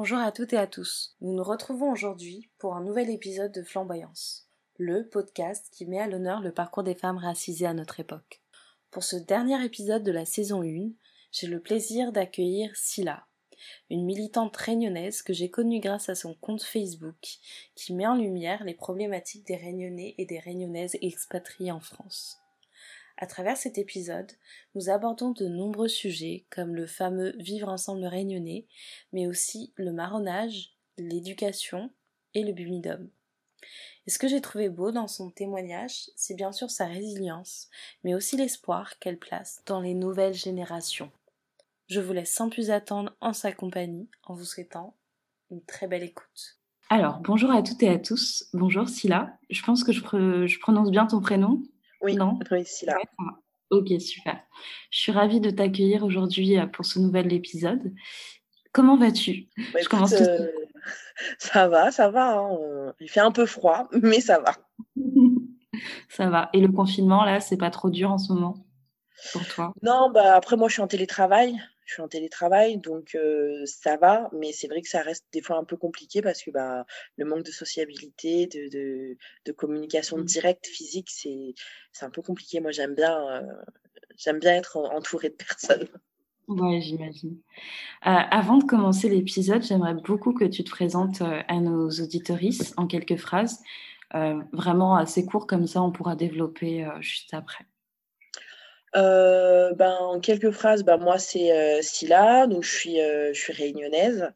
Bonjour 0.00 0.18
à 0.18 0.30
toutes 0.30 0.52
et 0.52 0.58
à 0.58 0.68
tous. 0.68 1.16
Nous 1.20 1.32
nous 1.32 1.42
retrouvons 1.42 1.90
aujourd'hui 1.90 2.48
pour 2.58 2.76
un 2.76 2.84
nouvel 2.84 3.10
épisode 3.10 3.50
de 3.50 3.64
Flamboyance, 3.64 4.48
le 4.76 5.08
podcast 5.08 5.66
qui 5.72 5.86
met 5.86 5.98
à 5.98 6.06
l'honneur 6.06 6.40
le 6.40 6.52
parcours 6.52 6.84
des 6.84 6.94
femmes 6.94 7.18
racisées 7.18 7.66
à 7.66 7.74
notre 7.74 7.98
époque. 7.98 8.40
Pour 8.92 9.02
ce 9.02 9.16
dernier 9.16 9.60
épisode 9.64 10.04
de 10.04 10.12
la 10.12 10.24
saison 10.24 10.62
1, 10.62 10.92
j'ai 11.32 11.48
le 11.48 11.58
plaisir 11.58 12.12
d'accueillir 12.12 12.76
Scylla, 12.76 13.26
une 13.90 14.04
militante 14.04 14.56
réunionnaise 14.56 15.20
que 15.22 15.32
j'ai 15.32 15.50
connue 15.50 15.80
grâce 15.80 16.08
à 16.08 16.14
son 16.14 16.32
compte 16.34 16.62
Facebook 16.62 17.40
qui 17.74 17.92
met 17.92 18.06
en 18.06 18.14
lumière 18.14 18.62
les 18.62 18.74
problématiques 18.74 19.48
des 19.48 19.56
réunionnais 19.56 20.14
et 20.16 20.26
des 20.26 20.38
réunionnaises 20.38 20.96
expatriés 21.02 21.72
en 21.72 21.80
France. 21.80 22.38
À 23.20 23.26
travers 23.26 23.56
cet 23.56 23.78
épisode, 23.78 24.30
nous 24.76 24.90
abordons 24.90 25.32
de 25.32 25.48
nombreux 25.48 25.88
sujets 25.88 26.46
comme 26.50 26.76
le 26.76 26.86
fameux 26.86 27.34
vivre 27.38 27.68
ensemble 27.68 28.04
réunionnais, 28.04 28.68
mais 29.12 29.26
aussi 29.26 29.72
le 29.74 29.92
marronnage, 29.92 30.76
l'éducation 30.98 31.90
et 32.34 32.44
le 32.44 32.52
bumidum. 32.52 33.10
Et 34.06 34.10
ce 34.10 34.20
que 34.20 34.28
j'ai 34.28 34.40
trouvé 34.40 34.68
beau 34.68 34.92
dans 34.92 35.08
son 35.08 35.30
témoignage, 35.32 36.10
c'est 36.14 36.36
bien 36.36 36.52
sûr 36.52 36.70
sa 36.70 36.86
résilience, 36.86 37.68
mais 38.04 38.14
aussi 38.14 38.36
l'espoir 38.36 39.00
qu'elle 39.00 39.18
place 39.18 39.62
dans 39.66 39.80
les 39.80 39.94
nouvelles 39.94 40.34
générations. 40.34 41.10
Je 41.88 41.98
vous 41.98 42.12
laisse 42.12 42.32
sans 42.32 42.48
plus 42.48 42.70
attendre 42.70 43.16
en 43.20 43.32
sa 43.32 43.50
compagnie 43.50 44.08
en 44.22 44.34
vous 44.34 44.44
souhaitant 44.44 44.94
une 45.50 45.64
très 45.64 45.88
belle 45.88 46.04
écoute. 46.04 46.60
Alors, 46.88 47.18
bonjour 47.18 47.50
à 47.50 47.62
toutes 47.62 47.82
et 47.82 47.88
à 47.88 47.98
tous. 47.98 48.48
Bonjour 48.52 48.88
Scylla. 48.88 49.36
Je 49.50 49.62
pense 49.64 49.82
que 49.82 49.90
je 49.90 50.58
prononce 50.60 50.90
bien 50.92 51.06
ton 51.06 51.20
prénom. 51.20 51.60
Oui, 52.00 52.14
non? 52.16 52.38
ok, 53.70 53.88
super. 54.00 54.40
Je 54.90 54.98
suis 54.98 55.12
ravie 55.12 55.40
de 55.40 55.50
t'accueillir 55.50 56.04
aujourd'hui 56.04 56.58
euh, 56.58 56.66
pour 56.66 56.84
ce 56.84 56.98
nouvel 56.98 57.32
épisode. 57.32 57.92
Comment 58.72 58.96
vas-tu? 58.96 59.48
Bah, 59.72 59.80
Je 59.82 59.88
commence 59.88 60.12
euh, 60.12 60.48
Ça 61.38 61.68
va, 61.68 61.90
ça 61.90 62.10
va. 62.10 62.38
Hein. 62.38 62.94
Il 63.00 63.08
fait 63.08 63.20
un 63.20 63.32
peu 63.32 63.46
froid, 63.46 63.88
mais 64.02 64.20
ça 64.20 64.38
va. 64.40 64.52
ça 66.08 66.30
va. 66.30 66.50
Et 66.52 66.60
le 66.60 66.68
confinement, 66.68 67.24
là, 67.24 67.40
c'est 67.40 67.56
pas 67.56 67.70
trop 67.70 67.90
dur 67.90 68.10
en 68.10 68.18
ce 68.18 68.32
moment 68.32 68.64
pour 69.32 69.46
toi? 69.46 69.72
Non, 69.82 70.10
bah 70.10 70.36
après, 70.36 70.56
moi, 70.56 70.68
je 70.68 70.74
suis 70.74 70.82
en 70.82 70.86
télétravail 70.86 71.60
je 71.88 71.94
suis 71.94 72.02
en 72.02 72.08
télétravail, 72.08 72.76
donc 72.76 73.16
ça 73.64 73.96
va, 73.96 74.28
mais 74.34 74.52
c'est 74.52 74.68
vrai 74.68 74.82
que 74.82 74.88
ça 74.88 75.00
reste 75.00 75.24
des 75.32 75.40
fois 75.40 75.56
un 75.56 75.64
peu 75.64 75.78
compliqué 75.78 76.20
parce 76.20 76.42
que 76.42 76.50
bah, 76.50 76.84
le 77.16 77.24
manque 77.24 77.44
de 77.44 77.50
sociabilité, 77.50 78.46
de, 78.46 79.16
de, 79.46 79.52
communication 79.52 80.18
mmh. 80.18 80.24
directe, 80.24 80.66
physique, 80.66 81.08
c'est 81.10 81.54
un 82.02 82.10
peu 82.10 82.20
compliqué. 82.20 82.60
Moi, 82.60 82.72
j'aime 82.72 82.94
bien, 82.94 83.42
j'aime 84.18 84.38
bien 84.38 84.54
être 84.54 84.76
entourée 84.76 85.30
de 85.30 85.34
personnes. 85.34 85.88
Ouais, 86.46 86.80
j'imagine. 86.82 87.38
avant 88.02 88.58
de 88.58 88.64
commencer 88.64 89.08
l'épisode, 89.08 89.62
j'aimerais 89.62 89.94
beaucoup 89.94 90.34
que 90.34 90.44
tu 90.44 90.64
te 90.64 90.70
présentes 90.70 91.22
à 91.22 91.60
nos 91.60 91.88
auditoristes 91.88 92.74
en 92.76 92.86
quelques 92.86 93.16
phrases, 93.16 93.62
vraiment 94.52 94.94
assez 94.96 95.24
court 95.24 95.46
comme 95.46 95.66
ça, 95.66 95.82
on 95.82 95.90
pourra 95.90 96.16
développer 96.16 96.86
juste 97.00 97.32
après. 97.32 97.64
Euh, 98.96 99.72
ben, 99.74 99.92
en 99.92 100.20
quelques 100.20 100.50
phrases, 100.50 100.82
ben, 100.82 100.96
moi, 100.96 101.18
c'est 101.18 101.52
euh, 101.52 101.82
Scylla, 101.82 102.46
donc 102.46 102.62
je 102.62 102.74
suis, 102.74 103.00
euh, 103.00 103.32
je 103.32 103.40
suis 103.40 103.52
réunionnaise. 103.52 104.30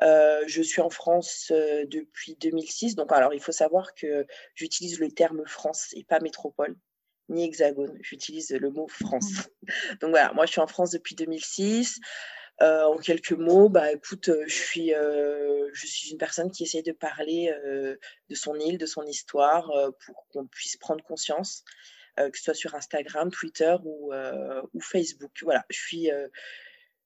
je 0.00 0.62
suis 0.62 0.80
en 0.80 0.90
France 0.90 1.52
depuis 1.86 2.36
2006. 2.40 2.94
Donc, 2.94 3.12
alors, 3.12 3.34
il 3.34 3.40
faut 3.40 3.52
savoir 3.52 3.94
que 3.94 4.26
j'utilise 4.54 5.00
le 5.00 5.10
terme 5.10 5.42
France 5.46 5.88
et 5.94 6.04
pas 6.04 6.20
métropole, 6.20 6.76
ni 7.28 7.44
hexagone. 7.44 7.96
J'utilise 8.00 8.50
le 8.50 8.70
mot 8.70 8.86
France. 8.88 9.48
Mmh. 9.62 9.68
Donc, 10.00 10.10
voilà, 10.10 10.32
moi, 10.32 10.46
je 10.46 10.52
suis 10.52 10.60
en 10.60 10.68
France 10.68 10.90
depuis 10.90 11.14
2006. 11.16 11.98
en 12.60 12.96
quelques 12.98 13.32
mots, 13.32 13.68
bah, 13.68 13.92
écoute, 13.92 14.30
je 14.46 14.54
suis, 14.54 14.90
je 14.90 15.86
suis 15.86 16.10
une 16.12 16.18
personne 16.18 16.50
qui 16.52 16.62
essaie 16.62 16.82
de 16.82 16.92
parler 16.92 17.52
de 18.28 18.34
son 18.34 18.54
île, 18.54 18.78
de 18.78 18.86
son 18.86 19.02
histoire, 19.02 19.70
pour 20.06 20.26
qu'on 20.28 20.46
puisse 20.46 20.76
prendre 20.76 21.02
conscience 21.02 21.64
euh, 21.64 21.97
que 22.30 22.38
ce 22.38 22.44
soit 22.44 22.54
sur 22.54 22.74
Instagram, 22.74 23.30
Twitter 23.30 23.76
ou, 23.84 24.12
euh, 24.12 24.62
ou 24.74 24.80
Facebook. 24.80 25.30
Voilà, 25.42 25.64
je 25.70 25.78
suis, 25.78 26.10
euh, 26.10 26.28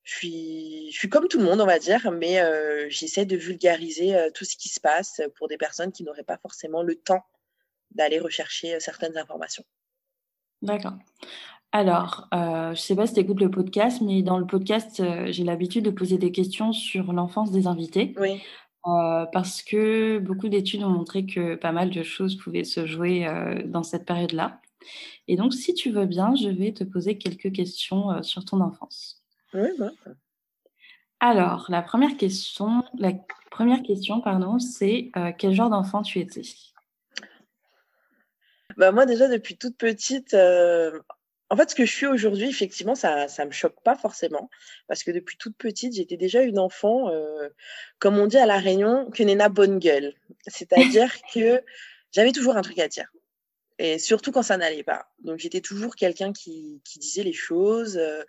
je, 0.03 0.15
suis, 0.15 0.91
je 0.93 0.99
suis 0.99 1.09
comme 1.09 1.29
tout 1.29 1.39
le 1.39 1.45
monde, 1.45 1.61
on 1.61 1.67
va 1.67 1.79
dire, 1.79 2.11
mais 2.11 2.41
j'essaie 2.91 3.27
de 3.27 3.37
vulgariser 3.37 4.17
tout 4.35 4.45
ce 4.45 4.57
qui 4.57 4.69
se 4.69 4.81
passe 4.81 5.21
pour 5.37 5.49
des 5.49 5.57
personnes 5.57 5.93
qui 5.93 6.05
n'auraient 6.05 6.25
pas 6.25 6.39
forcément 6.39 6.83
le 6.83 6.97
temps 6.97 7.25
d'aller 7.93 8.19
rechercher 8.19 8.81
certaines 8.81 9.17
informations. 9.17 9.65
D'accord. 10.63 10.95
Alors, 11.73 12.29
je 12.33 12.71
ne 12.71 12.75
sais 12.75 12.97
pas 12.97 13.07
si 13.07 13.15
tu 13.15 13.21
écoutes 13.21 13.41
le 13.41 13.51
podcast, 13.51 14.01
mais 14.03 14.23
dans 14.23 14.39
le 14.39 14.47
podcast, 14.47 15.03
j'ai 15.31 15.45
l'habitude 15.45 15.85
de 15.85 15.91
poser 15.91 16.19
des 16.19 16.33
questions 16.33 16.73
sur 16.73 17.13
l'enfance 17.13 17.51
des 17.53 17.67
invités. 17.67 18.15
Oui. 18.19 18.43
parce 18.85 19.63
que 19.63 20.19
beaucoup 20.19 20.49
d'études 20.49 20.83
ont 20.83 20.91
montré 20.91 21.27
que 21.27 21.55
pas 21.55 21.71
mal 21.71 21.91
de 21.91 22.03
choses 22.03 22.37
pouvaient 22.37 22.65
se 22.65 22.87
jouer 22.87 23.27
dans 23.67 23.85
cette 23.85 24.05
période-là. 24.05 24.61
Et 25.29 25.37
donc, 25.37 25.55
si 25.55 25.75
tu 25.75 25.91
veux 25.91 26.07
bien, 26.07 26.35
je 26.35 26.49
vais 26.49 26.73
te 26.73 26.85
poser 26.85 27.19
quelques 27.19 27.53
questions 27.53 28.11
euh, 28.11 28.23
sur 28.23 28.45
ton 28.45 28.61
enfance. 28.61 29.23
Oui, 29.55 29.69
bah. 29.79 29.91
Alors, 31.21 31.67
la 31.69 31.83
première 31.83 32.17
question, 32.17 32.85
la 32.99 33.13
première 33.51 33.83
question, 33.83 34.21
pardon, 34.21 34.59
c'est 34.59 35.11
euh, 35.17 35.31
quel 35.37 35.55
genre 35.55 35.71
d'enfant 35.71 36.03
tu 36.03 36.19
étais? 36.19 36.43
Bah, 38.77 38.91
Moi, 38.91 39.07
déjà, 39.07 39.29
depuis 39.29 39.57
toute 39.57 39.77
petite, 39.77 40.35
euh, 40.35 40.99
en 41.49 41.57
fait, 41.57 41.71
ce 41.71 41.75
que 41.75 41.85
je 41.85 41.93
suis 41.93 42.07
aujourd'hui, 42.07 42.49
effectivement, 42.49 42.95
ça 42.95 43.27
ne 43.27 43.45
me 43.45 43.51
choque 43.53 43.81
pas 43.85 43.95
forcément. 43.95 44.51
Parce 44.89 45.05
que 45.05 45.11
depuis 45.11 45.37
toute 45.37 45.57
petite, 45.57 45.95
j'étais 45.95 46.17
déjà 46.17 46.43
une 46.43 46.59
enfant, 46.59 47.11
comme 47.99 48.17
on 48.17 48.27
dit 48.27 48.39
à 48.39 48.47
La 48.47 48.59
Réunion, 48.59 49.11
que 49.11 49.23
Néna 49.23 49.51
bonne 49.51 49.79
gueule. 49.79 50.15
C'est-à-dire 50.47 51.13
que 51.35 51.63
j'avais 52.11 52.33
toujours 52.33 52.57
un 52.57 52.63
truc 52.63 52.79
à 52.79 52.89
dire 52.89 53.13
et 53.83 53.99
surtout 53.99 54.31
quand 54.31 54.45
ça 54.45 54.57
n'allait 54.57 54.85
pas. 54.85 55.09
Donc 55.25 55.41
j'étais 55.41 55.61
toujours 55.61 55.97
quelqu'un 55.97 56.33
qui, 56.33 56.81
disait 56.97 57.25
les 57.25 57.33
choses. 57.33 57.99
Euh, 57.99 58.23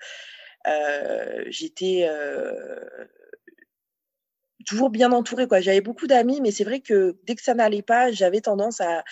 euh, 0.66 1.44
j'étais 1.48 2.08
euh, 2.10 2.80
toujours 4.66 4.90
bien 4.90 5.12
entourée. 5.12 5.48
Quoi. 5.48 5.62
J'avais 5.62 5.82
beaucoup 5.82 6.08
d'amis, 6.08 6.42
mais 6.42 6.50
c'est 6.50 6.64
vrai 6.64 6.80
que 6.80 7.20
dès 7.26 7.36
que 7.36 7.44
ça 7.44 7.54
n'allait 7.54 7.84
pas, 7.84 8.12
j'avais 8.12 8.42
tendance 8.42 8.82
à, 8.82 9.04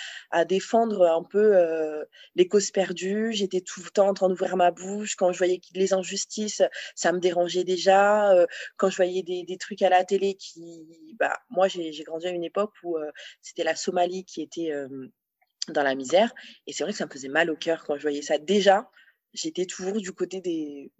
défendre 0.46 1.06
un 1.06 1.22
peu 1.22 1.54
les 2.34 2.48
causes 2.48 2.72
perdues. 2.72 3.34
J'étais 3.34 3.62
tout 3.62 3.82
le 3.84 3.92
temps 3.92 4.08
en 4.08 4.16
train 4.16 4.28
d'ouvrir 4.28 4.58
ma 4.58 4.72
bouche. 4.72 5.16
Quand 5.16 5.32
je 5.32 5.38
voyais 5.38 5.62
les 5.76 5.94
injustices, 5.94 6.64
ça 6.96 7.12
me 7.12 7.20
dérangeait 7.20 7.66
déjà. 7.66 8.34
quand 8.78 8.90
je 8.90 8.96
voyais 8.96 9.22
des, 9.22 9.44
des, 9.44 9.58
trucs 9.58 9.84
à 9.84 9.90
la 9.90 10.04
télé 10.06 10.34
qui... 10.34 10.88
Bah, 11.20 11.38
moi, 11.52 11.68
j'ai 11.68 11.92
grandi 12.04 12.26
à 12.26 12.32
une 12.32 12.44
époque 12.44 12.74
où 12.82 12.98
c'était 13.44 13.64
la 13.64 13.76
Somalie 13.76 14.26
qui 14.26 14.42
était 14.42 14.72
dans 15.70 15.84
la 15.84 15.96
misère. 15.96 16.34
Et 16.68 16.74
c'est 16.74 16.84
vrai 16.84 16.92
que 16.92 16.98
ça 16.98 17.06
me 17.06 17.12
faisait 17.12 17.30
mal 17.30 17.50
au 17.50 17.56
cœur 17.56 17.84
quand 17.84 17.96
je 17.96 18.02
voyais 18.02 18.22
ça. 18.22 18.38
Déjà, 18.38 18.90
j'étais 19.34 19.66
toujours 19.66 20.00
du 20.00 20.12
côté 20.12 20.42
des, 20.42 20.92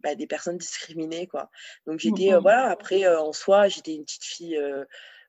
bah, 0.00 0.14
des 0.14 0.26
personnes 0.26 0.58
discriminées, 0.58 1.26
quoi. 1.26 1.50
Donc 1.86 1.98
j'étais, 1.98 2.32
euh, 2.32 2.38
voilà, 2.38 2.66
après, 2.70 3.04
euh, 3.04 3.20
en 3.20 3.32
soi, 3.32 3.68
j'étais 3.68 3.94
une 3.94 4.04
petite 4.04 4.24
fille 4.24 4.56
euh, 4.56 4.84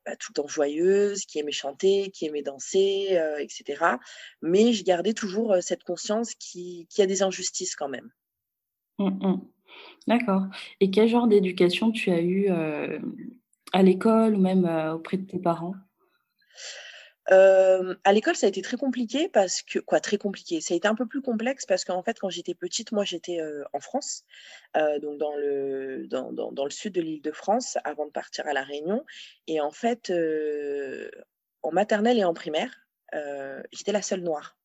bah, 0.06 0.16
tout 0.16 0.32
le 0.32 0.42
temps 0.42 0.48
joyeuse, 0.48 1.26
qui 1.26 1.40
aimait 1.40 1.52
chanter, 1.52 2.12
qui 2.12 2.28
aimait 2.28 2.44
danser, 2.44 3.20
etc. 3.40 3.98
Mais 4.42 4.74
je 4.74 4.84
gardais 4.84 5.14
toujours 5.14 5.58
cette 5.62 5.84
conscience 5.84 6.36
qu'il 6.36 6.88
qui 6.88 7.02
y 7.02 7.04
a 7.04 7.08
des 7.08 7.24
injustices 7.24 7.76
quand 7.76 7.90
même. 7.90 8.10
Mmh, 9.00 9.28
mmh. 9.28 9.42
D'accord. 10.08 10.44
Et 10.80 10.92
quel 10.92 11.08
genre 11.10 11.28
d'éducation 11.28 11.92
tu 11.92 12.12
as 12.12 12.22
eu 12.22 12.50
à 13.72 13.84
l'école 13.84 14.36
ou 14.36 14.40
même 14.40 14.66
auprès 14.94 15.18
de 15.18 15.26
tes 15.26 15.40
parents? 15.40 15.76
À 17.30 18.14
l'école, 18.14 18.36
ça 18.36 18.48
a 18.48 18.50
été 18.50 18.62
très 18.62 18.78
compliqué 18.78 19.30
parce 19.30 19.62
que 19.62 19.80
quoi, 19.80 20.00
très 20.00 20.18
compliqué. 20.18 20.62
Ça 20.62 20.74
a 20.74 20.78
été 20.78 20.88
un 20.88 20.96
peu 20.96 21.06
plus 21.06 21.22
complexe 21.22 21.66
parce 21.66 21.86
qu'en 21.86 22.02
fait, 22.04 22.20
quand 22.20 22.30
j'étais 22.30 22.56
petite, 22.56 22.92
moi, 22.92 23.04
j'étais 23.04 23.40
en 23.74 23.80
France, 23.80 24.24
donc 24.76 25.18
dans 25.20 25.36
le 25.36 26.08
dans, 26.08 26.32
dans, 26.32 26.52
dans 26.52 26.64
le 26.66 26.72
sud 26.72 26.94
de 26.94 27.02
l'Île-de-France, 27.02 27.78
avant 27.84 28.06
de 28.06 28.12
partir 28.12 28.48
à 28.48 28.54
la 28.54 28.64
Réunion. 28.64 29.06
Et 29.48 29.62
en 29.62 29.72
fait, 29.72 30.12
en 31.62 31.72
maternelle 31.72 32.18
et 32.18 32.24
en 32.24 32.34
primaire, 32.34 32.74
j'étais 33.72 33.92
la 33.92 34.02
seule 34.02 34.22
noire. 34.22 34.58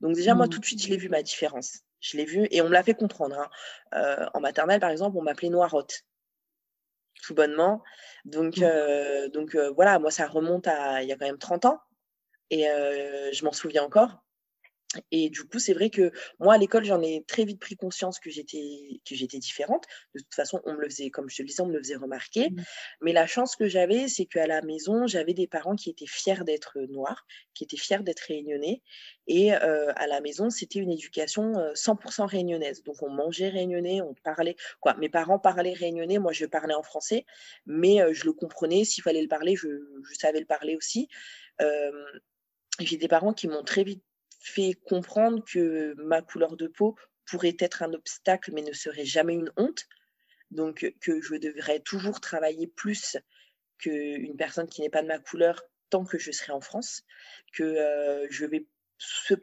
Donc 0.00 0.14
déjà, 0.14 0.34
moi, 0.34 0.46
mmh. 0.46 0.50
tout 0.50 0.58
de 0.58 0.64
suite, 0.64 0.82
je 0.82 0.88
l'ai 0.88 0.96
vu 0.96 1.08
ma 1.08 1.22
différence. 1.22 1.80
Je 2.00 2.16
l'ai 2.16 2.24
vu 2.24 2.46
et 2.50 2.60
on 2.60 2.66
me 2.66 2.72
l'a 2.72 2.82
fait 2.82 2.94
comprendre. 2.94 3.38
Hein. 3.92 4.28
en 4.34 4.40
maternelle, 4.40 4.80
par 4.80 4.90
exemple, 4.90 5.16
on 5.16 5.22
m'appelait 5.22 5.48
noirotte 5.48 6.04
tout 7.26 7.34
bonnement. 7.34 7.82
Donc, 8.24 8.58
mmh. 8.58 9.28
donc 9.32 9.56
voilà, 9.76 9.98
moi, 9.98 10.10
ça 10.10 10.26
remonte 10.26 10.66
à 10.66 11.02
il 11.02 11.08
y 11.08 11.12
a 11.12 11.16
quand 11.16 11.26
même 11.26 11.38
30 11.38 11.64
ans 11.66 11.80
et 12.50 12.64
je 12.64 13.44
m'en 13.44 13.52
souviens 13.52 13.84
encore. 13.84 14.23
Et 15.10 15.30
du 15.30 15.44
coup, 15.44 15.58
c'est 15.58 15.74
vrai 15.74 15.90
que 15.90 16.12
moi, 16.38 16.54
à 16.54 16.58
l'école, 16.58 16.84
j'en 16.84 17.00
ai 17.02 17.24
très 17.26 17.44
vite 17.44 17.60
pris 17.60 17.76
conscience 17.76 18.18
que 18.18 18.30
j'étais 18.30 19.00
que 19.08 19.14
j'étais 19.14 19.38
différente. 19.38 19.84
De 20.14 20.20
toute 20.20 20.34
façon, 20.34 20.60
on 20.64 20.74
me 20.74 20.80
le 20.80 20.88
faisait, 20.88 21.10
comme 21.10 21.28
je 21.28 21.36
te 21.36 21.42
le 21.42 21.48
disais, 21.48 21.62
on 21.62 21.66
me 21.66 21.72
le 21.72 21.78
faisait 21.78 21.96
remarquer. 21.96 22.50
Mmh. 22.50 22.62
Mais 23.02 23.12
la 23.12 23.26
chance 23.26 23.56
que 23.56 23.68
j'avais, 23.68 24.08
c'est 24.08 24.26
qu'à 24.26 24.46
la 24.46 24.62
maison, 24.62 25.06
j'avais 25.06 25.34
des 25.34 25.46
parents 25.46 25.76
qui 25.76 25.90
étaient 25.90 26.06
fiers 26.06 26.44
d'être 26.44 26.78
noirs, 26.88 27.26
qui 27.54 27.64
étaient 27.64 27.76
fiers 27.76 28.02
d'être 28.02 28.20
réunionnais. 28.20 28.82
Et 29.26 29.52
à 29.52 30.06
la 30.06 30.20
maison, 30.20 30.50
c'était 30.50 30.78
une 30.78 30.92
éducation 30.92 31.52
100% 31.74 32.26
réunionnaise. 32.26 32.82
Donc, 32.82 33.02
on 33.02 33.10
mangeait 33.10 33.48
réunionnais, 33.48 34.02
on 34.02 34.14
parlait. 34.22 34.56
Quoi, 34.80 34.94
mes 34.94 35.08
parents 35.08 35.38
parlaient 35.38 35.72
réunionnais, 35.72 36.18
moi, 36.18 36.32
je 36.32 36.46
parlais 36.46 36.74
en 36.74 36.82
français, 36.82 37.24
mais 37.66 38.00
je 38.12 38.24
le 38.24 38.32
comprenais. 38.32 38.84
S'il 38.84 39.02
fallait 39.02 39.22
le 39.22 39.28
parler, 39.28 39.56
je, 39.56 39.68
je 39.68 40.14
savais 40.14 40.40
le 40.40 40.46
parler 40.46 40.76
aussi. 40.76 41.08
j'ai 42.80 42.96
des 42.96 43.08
parents 43.08 43.32
qui 43.32 43.48
m'ont 43.48 43.64
très 43.64 43.84
vite 43.84 44.02
fait 44.44 44.74
comprendre 44.86 45.42
que 45.42 45.94
ma 45.96 46.20
couleur 46.20 46.56
de 46.56 46.66
peau 46.66 46.96
pourrait 47.24 47.56
être 47.58 47.82
un 47.82 47.94
obstacle, 47.94 48.52
mais 48.52 48.60
ne 48.60 48.72
serait 48.72 49.06
jamais 49.06 49.34
une 49.34 49.50
honte. 49.56 49.86
Donc, 50.50 50.94
que 51.00 51.20
je 51.22 51.34
devrais 51.36 51.80
toujours 51.80 52.20
travailler 52.20 52.66
plus 52.66 53.16
qu'une 53.78 54.36
personne 54.36 54.68
qui 54.68 54.82
n'est 54.82 54.90
pas 54.90 55.02
de 55.02 55.08
ma 55.08 55.18
couleur 55.18 55.62
tant 55.88 56.04
que 56.04 56.18
je 56.18 56.30
serai 56.30 56.52
en 56.52 56.60
France, 56.60 57.04
que 57.54 57.62
euh, 57.62 58.26
je 58.30 58.44
vais 58.44 58.66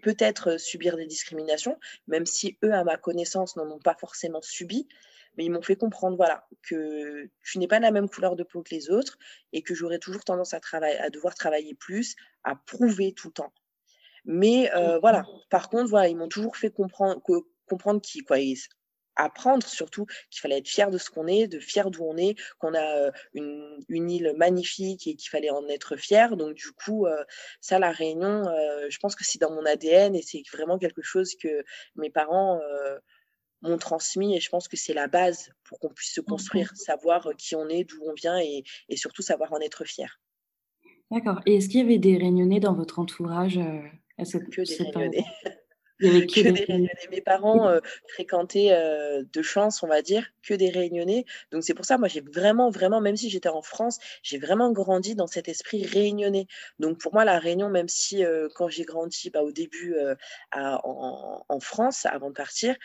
peut-être 0.03 0.59
subir 0.59 0.95
des 0.98 1.07
discriminations, 1.07 1.80
même 2.07 2.27
si 2.27 2.57
eux, 2.63 2.74
à 2.74 2.83
ma 2.83 2.97
connaissance, 2.97 3.56
n'en 3.56 3.69
ont 3.71 3.80
pas 3.80 3.95
forcément 4.00 4.42
subi, 4.42 4.88
mais 5.36 5.45
ils 5.45 5.50
m'ont 5.50 5.63
fait 5.63 5.75
comprendre, 5.75 6.15
voilà, 6.15 6.47
que 6.62 7.30
tu 7.44 7.57
n'es 7.57 7.68
pas 7.68 7.80
la 7.80 7.92
même 7.92 8.09
couleur 8.09 8.36
de 8.36 8.44
peau 8.44 8.62
que 8.62 8.74
les 8.74 8.92
autres 8.92 9.18
et 9.51 9.63
que 9.63 9.74
j'aurais 9.74 10.00
toujours 10.00 10.24
tendance 10.24 10.54
à 10.54 11.09
devoir 11.09 11.33
travailler 11.33 11.74
plus, 11.74 12.15
à 12.44 12.56
prouver 12.56 13.13
tout 13.13 13.30
le 13.30 13.33
temps. 13.33 13.54
Mais 14.25 14.71
euh, 14.75 15.00
voilà, 15.00 15.25
par 15.50 15.69
contre, 15.69 15.89
voilà, 15.89 16.07
ils 16.07 16.15
m'ont 16.15 16.27
toujours 16.27 16.56
fait 16.56 16.69
comprendre, 16.69 17.21
que, 17.23 17.33
comprendre 17.68 18.01
qui, 18.01 18.19
quoi, 18.19 18.38
apprendre 19.15 19.65
surtout 19.68 20.06
qu'il 20.29 20.41
fallait 20.41 20.59
être 20.59 20.68
fier 20.68 20.89
de 20.89 20.97
ce 20.97 21.09
qu'on 21.09 21.27
est, 21.27 21.47
de 21.47 21.59
fier 21.59 21.91
d'où 21.91 22.03
on 22.03 22.18
est, 22.18 22.35
qu'on 22.59 22.73
a 22.73 22.97
euh, 22.97 23.12
une, 23.33 23.79
une, 23.89 24.09
île 24.09 24.33
magnifique 24.38 25.06
et 25.06 25.15
qu'il 25.15 25.29
fallait 25.29 25.50
en 25.50 25.68
être 25.68 25.97
fier. 25.97 26.38
Donc 26.38 26.53
du 26.53 26.71
coup, 26.71 27.06
euh, 27.06 27.23
ça, 27.59 27.77
la 27.79 27.91
Réunion, 27.91 28.44
je 28.89 28.97
pense 29.00 29.15
que 29.15 29.25
c'est 29.25 29.39
dans 29.39 29.51
mon 29.51 29.65
ADN 29.65 30.15
et 30.15 30.21
c'est 30.21 30.44
vraiment 30.53 30.77
quelque 30.77 31.01
chose 31.01 31.35
que 31.35 31.63
mes 31.95 32.09
parents 32.09 32.62
m'ont 33.62 33.77
transmis 33.77 34.35
et 34.35 34.39
je 34.39 34.50
pense 34.50 34.68
que 34.68 34.77
c'est 34.77 34.94
la 34.94 35.07
base 35.07 35.51
pour 35.65 35.79
qu'on 35.79 35.89
puisse 35.89 36.13
se 36.13 36.21
construire, 36.21 36.71
savoir 36.75 37.29
qui 37.38 37.56
on 37.56 37.68
est, 37.68 37.83
d'où 37.83 38.01
on 38.06 38.13
vient 38.13 38.39
et, 38.39 38.63
et, 38.89 38.97
surtout 38.97 39.21
savoir 39.21 39.51
en 39.53 39.59
être 39.59 39.83
fier. 39.83 40.19
D'accord. 41.12 41.41
Et 41.45 41.56
est-ce 41.56 41.68
qu'il 41.68 41.81
y 41.81 41.83
avait 41.83 42.00
des 42.00 42.18
Réunionnais 42.18 42.62
dans 42.62 42.73
votre 42.73 42.97
entourage 42.97 43.59
que 44.25 44.62
des 44.62 44.75
réunionnais. 44.75 45.25
que, 46.00 46.41
des 46.41 46.65
réunionnais. 46.65 46.89
Mes 47.12 47.21
parents 47.21 47.68
euh, 47.68 47.79
fréquentaient 48.07 48.71
euh, 48.71 49.23
de 49.31 49.41
chance, 49.41 49.83
on 49.83 49.88
va 49.88 50.01
dire, 50.01 50.25
que 50.44 50.53
des 50.53 50.69
réunionnais. 50.69 51.25
Donc 51.51 51.63
c'est 51.63 51.73
pour 51.73 51.85
ça, 51.85 51.97
moi, 51.97 52.07
j'ai 52.07 52.21
vraiment, 52.21 52.69
vraiment, 52.69 53.01
même 53.01 53.15
si 53.15 53.29
j'étais 53.29 53.50
en 53.50 53.62
France, 53.62 54.00
j'ai 54.23 54.38
vraiment 54.38 54.71
grandi 54.71 55.15
dans 55.15 55.27
cet 55.27 55.47
esprit 55.47 55.85
réunionnais. 55.85 56.47
Donc 56.79 57.00
pour 57.00 57.13
moi, 57.13 57.25
la 57.25 57.39
Réunion, 57.39 57.69
même 57.69 57.88
si 57.88 58.23
euh, 58.25 58.47
quand 58.56 58.68
j'ai 58.68 58.83
grandi 58.83 59.29
bah, 59.29 59.44
au 59.44 59.51
début 59.51 59.95
en, 60.53 61.44
en, 61.47 61.59
France, 61.59 62.06
avant 62.06 62.29
de 62.29 62.35
partir, 62.35 62.75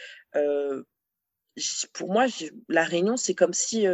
pour 1.93 2.13
moi, 2.13 2.27
la 2.69 2.85
Réunion, 2.85 3.17
c'est 3.17 3.35
comme 3.35 3.55
si 3.55 3.87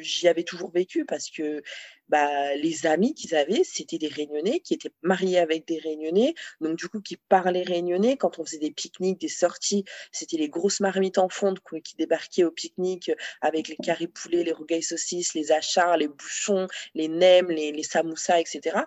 j'y 0.00 0.28
avais 0.28 0.44
toujours 0.44 0.70
vécu 0.70 1.04
parce 1.04 1.30
que 1.30 1.62
bah, 2.08 2.54
les 2.56 2.86
amis 2.86 3.14
qu'ils 3.14 3.34
avaient, 3.34 3.64
c'était 3.64 3.98
des 3.98 4.08
Réunionnais 4.08 4.60
qui 4.60 4.74
étaient 4.74 4.90
mariés 5.02 5.38
avec 5.38 5.66
des 5.66 5.78
Réunionnais, 5.78 6.34
donc 6.60 6.76
du 6.78 6.88
coup 6.88 7.00
qui 7.00 7.16
parlaient 7.16 7.64
réunionnais. 7.64 8.16
Quand 8.16 8.38
on 8.38 8.44
faisait 8.44 8.58
des 8.58 8.70
pique-niques, 8.70 9.20
des 9.20 9.28
sorties, 9.28 9.84
c'était 10.12 10.36
les 10.36 10.48
grosses 10.48 10.80
marmites 10.80 11.18
en 11.18 11.28
fonte 11.28 11.58
qui 11.84 11.96
débarquaient 11.96 12.44
au 12.44 12.50
pique-nique 12.50 13.10
avec 13.40 13.68
les 13.68 13.76
carrés 13.76 14.06
poulets, 14.06 14.44
les 14.44 14.52
rougailles 14.52 14.82
saucisses, 14.82 15.34
les 15.34 15.52
achats, 15.52 15.96
les 15.96 16.08
bouchons, 16.08 16.66
les 16.94 17.08
nems, 17.08 17.50
les, 17.50 17.72
les 17.72 17.82
samoussas, 17.82 18.40
etc. 18.40 18.78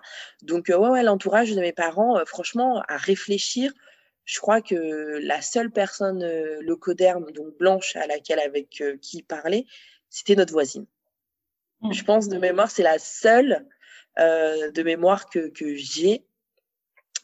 Donc 0.42 0.66
ouais, 0.68 0.74
ouais 0.74 1.02
l'entourage 1.02 1.52
de 1.52 1.60
mes 1.60 1.72
parents, 1.72 2.18
franchement, 2.26 2.82
à 2.88 2.96
réfléchir 2.96 3.72
je 4.24 4.40
crois 4.40 4.60
que 4.62 5.18
la 5.22 5.42
seule 5.42 5.70
personne 5.70 6.22
euh, 6.22 6.60
locoderme, 6.62 7.32
donc 7.32 7.56
blanche, 7.58 7.96
à 7.96 8.06
laquelle 8.06 8.38
avec 8.38 8.80
euh, 8.80 8.96
qui 8.98 9.18
il 9.18 9.22
parlait, 9.24 9.66
c'était 10.08 10.36
notre 10.36 10.52
voisine. 10.52 10.86
Mmh. 11.80 11.92
Je 11.92 12.04
pense 12.04 12.28
de 12.28 12.38
mémoire, 12.38 12.70
c'est 12.70 12.82
la 12.82 12.98
seule 12.98 13.66
euh, 14.18 14.70
de 14.70 14.82
mémoire 14.82 15.28
que, 15.28 15.48
que 15.48 15.74
j'ai. 15.74 16.24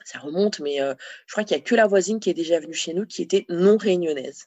Ça 0.04 0.18
remonte, 0.18 0.60
mais 0.60 0.78
je 0.78 1.32
crois 1.32 1.44
qu'il 1.44 1.54
n'y 1.54 1.62
a 1.62 1.64
que 1.64 1.74
la 1.74 1.86
voisine 1.86 2.18
qui 2.18 2.30
est 2.30 2.34
déjà 2.34 2.58
venue 2.60 2.72
chez 2.72 2.94
nous 2.94 3.04
qui 3.04 3.20
était 3.20 3.44
non 3.50 3.76
réunionnaise. 3.76 4.46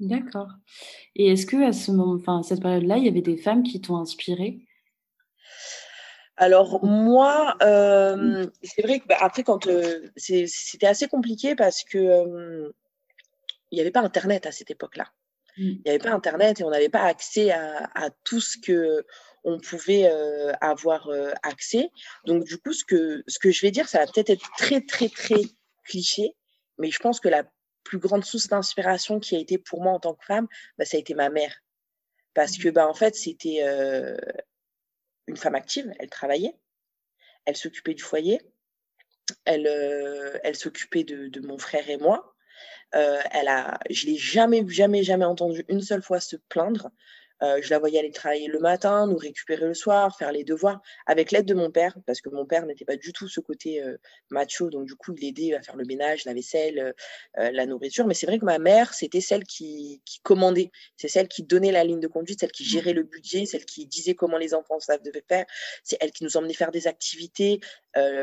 D'accord. 0.00 0.48
Et 1.14 1.30
est-ce 1.30 1.46
que 1.46 1.62
à 1.64 1.72
ce 1.72 1.92
moment, 1.92 2.14
enfin, 2.14 2.40
à 2.40 2.42
cette 2.42 2.60
période-là, 2.60 2.96
il 2.96 3.04
y 3.04 3.08
avait 3.08 3.20
des 3.20 3.36
femmes 3.36 3.62
qui 3.62 3.80
t'ont 3.80 3.98
inspirée? 3.98 4.66
Alors 6.40 6.82
moi, 6.82 7.54
euh, 7.62 8.46
c'est 8.62 8.80
vrai 8.80 9.00
que 9.00 9.06
bah, 9.06 9.18
après 9.20 9.42
quand 9.42 9.66
euh, 9.66 10.10
c'était 10.16 10.86
assez 10.86 11.06
compliqué 11.06 11.54
parce 11.54 11.84
que 11.84 11.98
euh, 11.98 12.72
il 13.70 13.74
n'y 13.74 13.82
avait 13.82 13.90
pas 13.90 14.00
Internet 14.00 14.46
à 14.46 14.50
cette 14.50 14.70
époque-là. 14.70 15.12
Mmh. 15.58 15.62
Il 15.62 15.82
n'y 15.84 15.90
avait 15.90 15.98
pas 15.98 16.12
Internet 16.12 16.58
et 16.58 16.64
on 16.64 16.70
n'avait 16.70 16.88
pas 16.88 17.02
accès 17.02 17.50
à, 17.50 18.08
tout 18.24 18.40
ce 18.40 18.56
que 18.56 19.04
on 19.44 19.58
pouvait 19.58 20.10
avoir 20.62 21.10
accès. 21.42 21.90
Donc 22.24 22.44
du 22.44 22.56
coup, 22.56 22.72
ce 22.72 22.86
que 22.86 23.22
ce 23.26 23.38
que 23.38 23.50
je 23.50 23.60
vais 23.60 23.70
dire, 23.70 23.86
ça 23.86 23.98
va 23.98 24.06
peut-être 24.06 24.30
être 24.30 24.50
très 24.56 24.80
très 24.80 25.10
très 25.10 25.42
cliché, 25.84 26.34
mais 26.78 26.90
je 26.90 27.00
pense 27.00 27.20
que 27.20 27.28
la 27.28 27.44
plus 27.84 27.98
grande 27.98 28.24
source 28.24 28.48
d'inspiration 28.48 29.20
qui 29.20 29.36
a 29.36 29.38
été 29.38 29.58
pour 29.58 29.82
moi 29.82 29.92
en 29.92 30.00
tant 30.00 30.14
que 30.14 30.24
femme, 30.24 30.48
bah, 30.78 30.86
ça 30.86 30.96
a 30.96 31.00
été 31.00 31.12
ma 31.12 31.28
mère. 31.28 31.54
Parce 32.32 32.58
mmh. 32.58 32.62
que 32.62 32.68
bah, 32.70 32.88
en 32.88 32.94
fait, 32.94 33.14
c'était 33.14 33.60
une 35.30 35.36
femme 35.36 35.54
active, 35.54 35.90
elle 35.98 36.10
travaillait, 36.10 36.56
elle 37.46 37.56
s'occupait 37.56 37.94
du 37.94 38.02
foyer, 38.02 38.40
elle, 39.44 39.66
euh, 39.66 40.38
elle 40.42 40.56
s'occupait 40.56 41.04
de, 41.04 41.40
mon 41.40 41.56
frère 41.56 41.88
et 41.88 41.96
moi. 41.96 42.34
Euh, 42.94 43.20
elle 43.30 43.48
a, 43.48 43.78
je 43.88 44.06
l'ai 44.06 44.16
jamais, 44.16 44.68
jamais, 44.68 45.04
jamais 45.04 45.24
entendu 45.24 45.64
une 45.68 45.80
seule 45.80 46.02
fois 46.02 46.20
se 46.20 46.36
plaindre. 46.36 46.90
Euh, 47.42 47.60
je 47.62 47.70
la 47.70 47.78
voyais 47.78 47.98
aller 47.98 48.10
travailler 48.10 48.48
le 48.48 48.58
matin, 48.58 49.06
nous 49.06 49.16
récupérer 49.16 49.66
le 49.66 49.74
soir, 49.74 50.16
faire 50.16 50.32
les 50.32 50.44
devoirs, 50.44 50.80
avec 51.06 51.32
l'aide 51.32 51.46
de 51.46 51.54
mon 51.54 51.70
père, 51.70 51.96
parce 52.06 52.20
que 52.20 52.28
mon 52.28 52.44
père 52.46 52.66
n'était 52.66 52.84
pas 52.84 52.96
du 52.96 53.12
tout 53.12 53.28
ce 53.28 53.40
côté 53.40 53.82
euh, 53.82 53.96
macho, 54.30 54.70
donc 54.70 54.86
du 54.86 54.94
coup, 54.94 55.14
il 55.18 55.54
à 55.54 55.62
faire 55.62 55.76
le 55.76 55.84
ménage, 55.84 56.24
la 56.24 56.34
vaisselle, 56.34 56.94
euh, 57.38 57.50
la 57.52 57.66
nourriture. 57.66 58.06
Mais 58.06 58.14
c'est 58.14 58.26
vrai 58.26 58.38
que 58.38 58.44
ma 58.44 58.58
mère, 58.58 58.92
c'était 58.94 59.20
celle 59.20 59.44
qui, 59.44 60.02
commandait, 60.22 60.70
c'est 60.96 61.08
celle 61.08 61.28
qui 61.28 61.42
donnait 61.42 61.72
la 61.72 61.84
ligne 61.84 62.00
de 62.00 62.08
conduite, 62.08 62.40
celle 62.40 62.52
qui 62.52 62.64
gérait 62.64 62.92
le 62.92 63.04
budget, 63.04 63.46
celle 63.46 63.64
qui 63.64 63.86
disait 63.86 64.14
comment 64.14 64.36
les 64.36 64.54
enfants 64.54 64.78
devaient 65.04 65.24
faire. 65.28 65.46
C'est 65.84 65.96
elle 66.00 66.10
qui 66.10 66.24
nous 66.24 66.36
emmenait 66.36 66.54
faire 66.54 66.70
des 66.70 66.86
activités, 66.86 67.60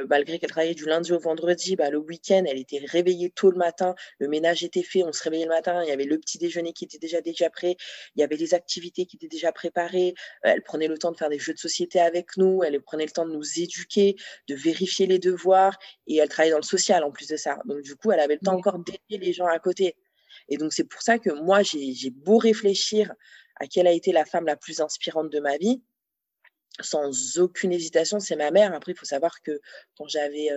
malgré 0.09 0.39
qu'elle 0.39 0.49
travaillait 0.49 0.75
du 0.75 0.85
lundi 0.85 1.11
au 1.11 1.19
vendredi, 1.19 1.75
bah, 1.75 1.89
le 1.89 1.97
week-end, 1.97 2.43
elle 2.47 2.59
était 2.59 2.81
réveillée 2.85 3.31
tôt 3.31 3.51
le 3.51 3.57
matin, 3.57 3.95
le 4.19 4.27
ménage 4.27 4.63
était 4.63 4.83
fait, 4.83 5.03
on 5.03 5.11
se 5.11 5.23
réveillait 5.23 5.45
le 5.45 5.49
matin, 5.49 5.83
il 5.83 5.89
y 5.89 5.91
avait 5.91 6.05
le 6.05 6.19
petit 6.19 6.37
déjeuner 6.37 6.73
qui 6.73 6.85
était 6.85 6.99
déjà 6.99 7.21
déjà 7.21 7.49
prêt, 7.49 7.75
il 8.15 8.21
y 8.21 8.23
avait 8.23 8.37
les 8.37 8.53
activités 8.53 9.06
qui 9.07 9.15
était 9.15 9.27
déjà 9.27 9.51
préparée. 9.51 10.13
Euh, 10.45 10.51
elle 10.53 10.61
prenait 10.61 10.87
le 10.87 10.97
temps 10.97 11.11
de 11.11 11.17
faire 11.17 11.29
des 11.29 11.39
jeux 11.39 11.53
de 11.53 11.59
société 11.59 11.99
avec 11.99 12.37
nous. 12.37 12.63
Elle 12.63 12.81
prenait 12.81 13.05
le 13.05 13.11
temps 13.11 13.25
de 13.25 13.33
nous 13.33 13.59
éduquer, 13.59 14.15
de 14.47 14.55
vérifier 14.55 15.07
les 15.07 15.19
devoirs. 15.19 15.77
Et 16.05 16.17
elle 16.17 16.29
travaillait 16.29 16.51
dans 16.51 16.59
le 16.59 16.63
social 16.63 17.03
en 17.03 17.11
plus 17.11 17.27
de 17.27 17.37
ça. 17.37 17.57
Donc, 17.65 17.81
du 17.81 17.95
coup, 17.95 18.11
elle 18.11 18.19
avait 18.19 18.35
le 18.35 18.41
temps 18.41 18.55
encore 18.55 18.79
d'aider 18.79 19.25
les 19.25 19.33
gens 19.33 19.47
à 19.47 19.59
côté. 19.59 19.95
Et 20.49 20.57
donc, 20.57 20.73
c'est 20.73 20.83
pour 20.83 21.01
ça 21.01 21.19
que 21.19 21.31
moi, 21.31 21.61
j'ai 21.63 22.09
beau 22.11 22.37
réfléchir 22.37 23.13
à 23.59 23.67
quelle 23.67 23.87
a 23.87 23.91
été 23.91 24.11
la 24.11 24.25
femme 24.25 24.45
la 24.45 24.55
plus 24.55 24.81
inspirante 24.81 25.31
de 25.31 25.39
ma 25.39 25.57
vie. 25.57 25.81
Sans 26.79 27.39
aucune 27.39 27.73
hésitation, 27.73 28.19
c'est 28.19 28.35
ma 28.35 28.51
mère. 28.51 28.73
Après, 28.73 28.91
il 28.91 28.97
faut 28.97 29.05
savoir 29.05 29.41
que 29.41 29.59
quand 29.97 30.07
j'avais 30.07 30.49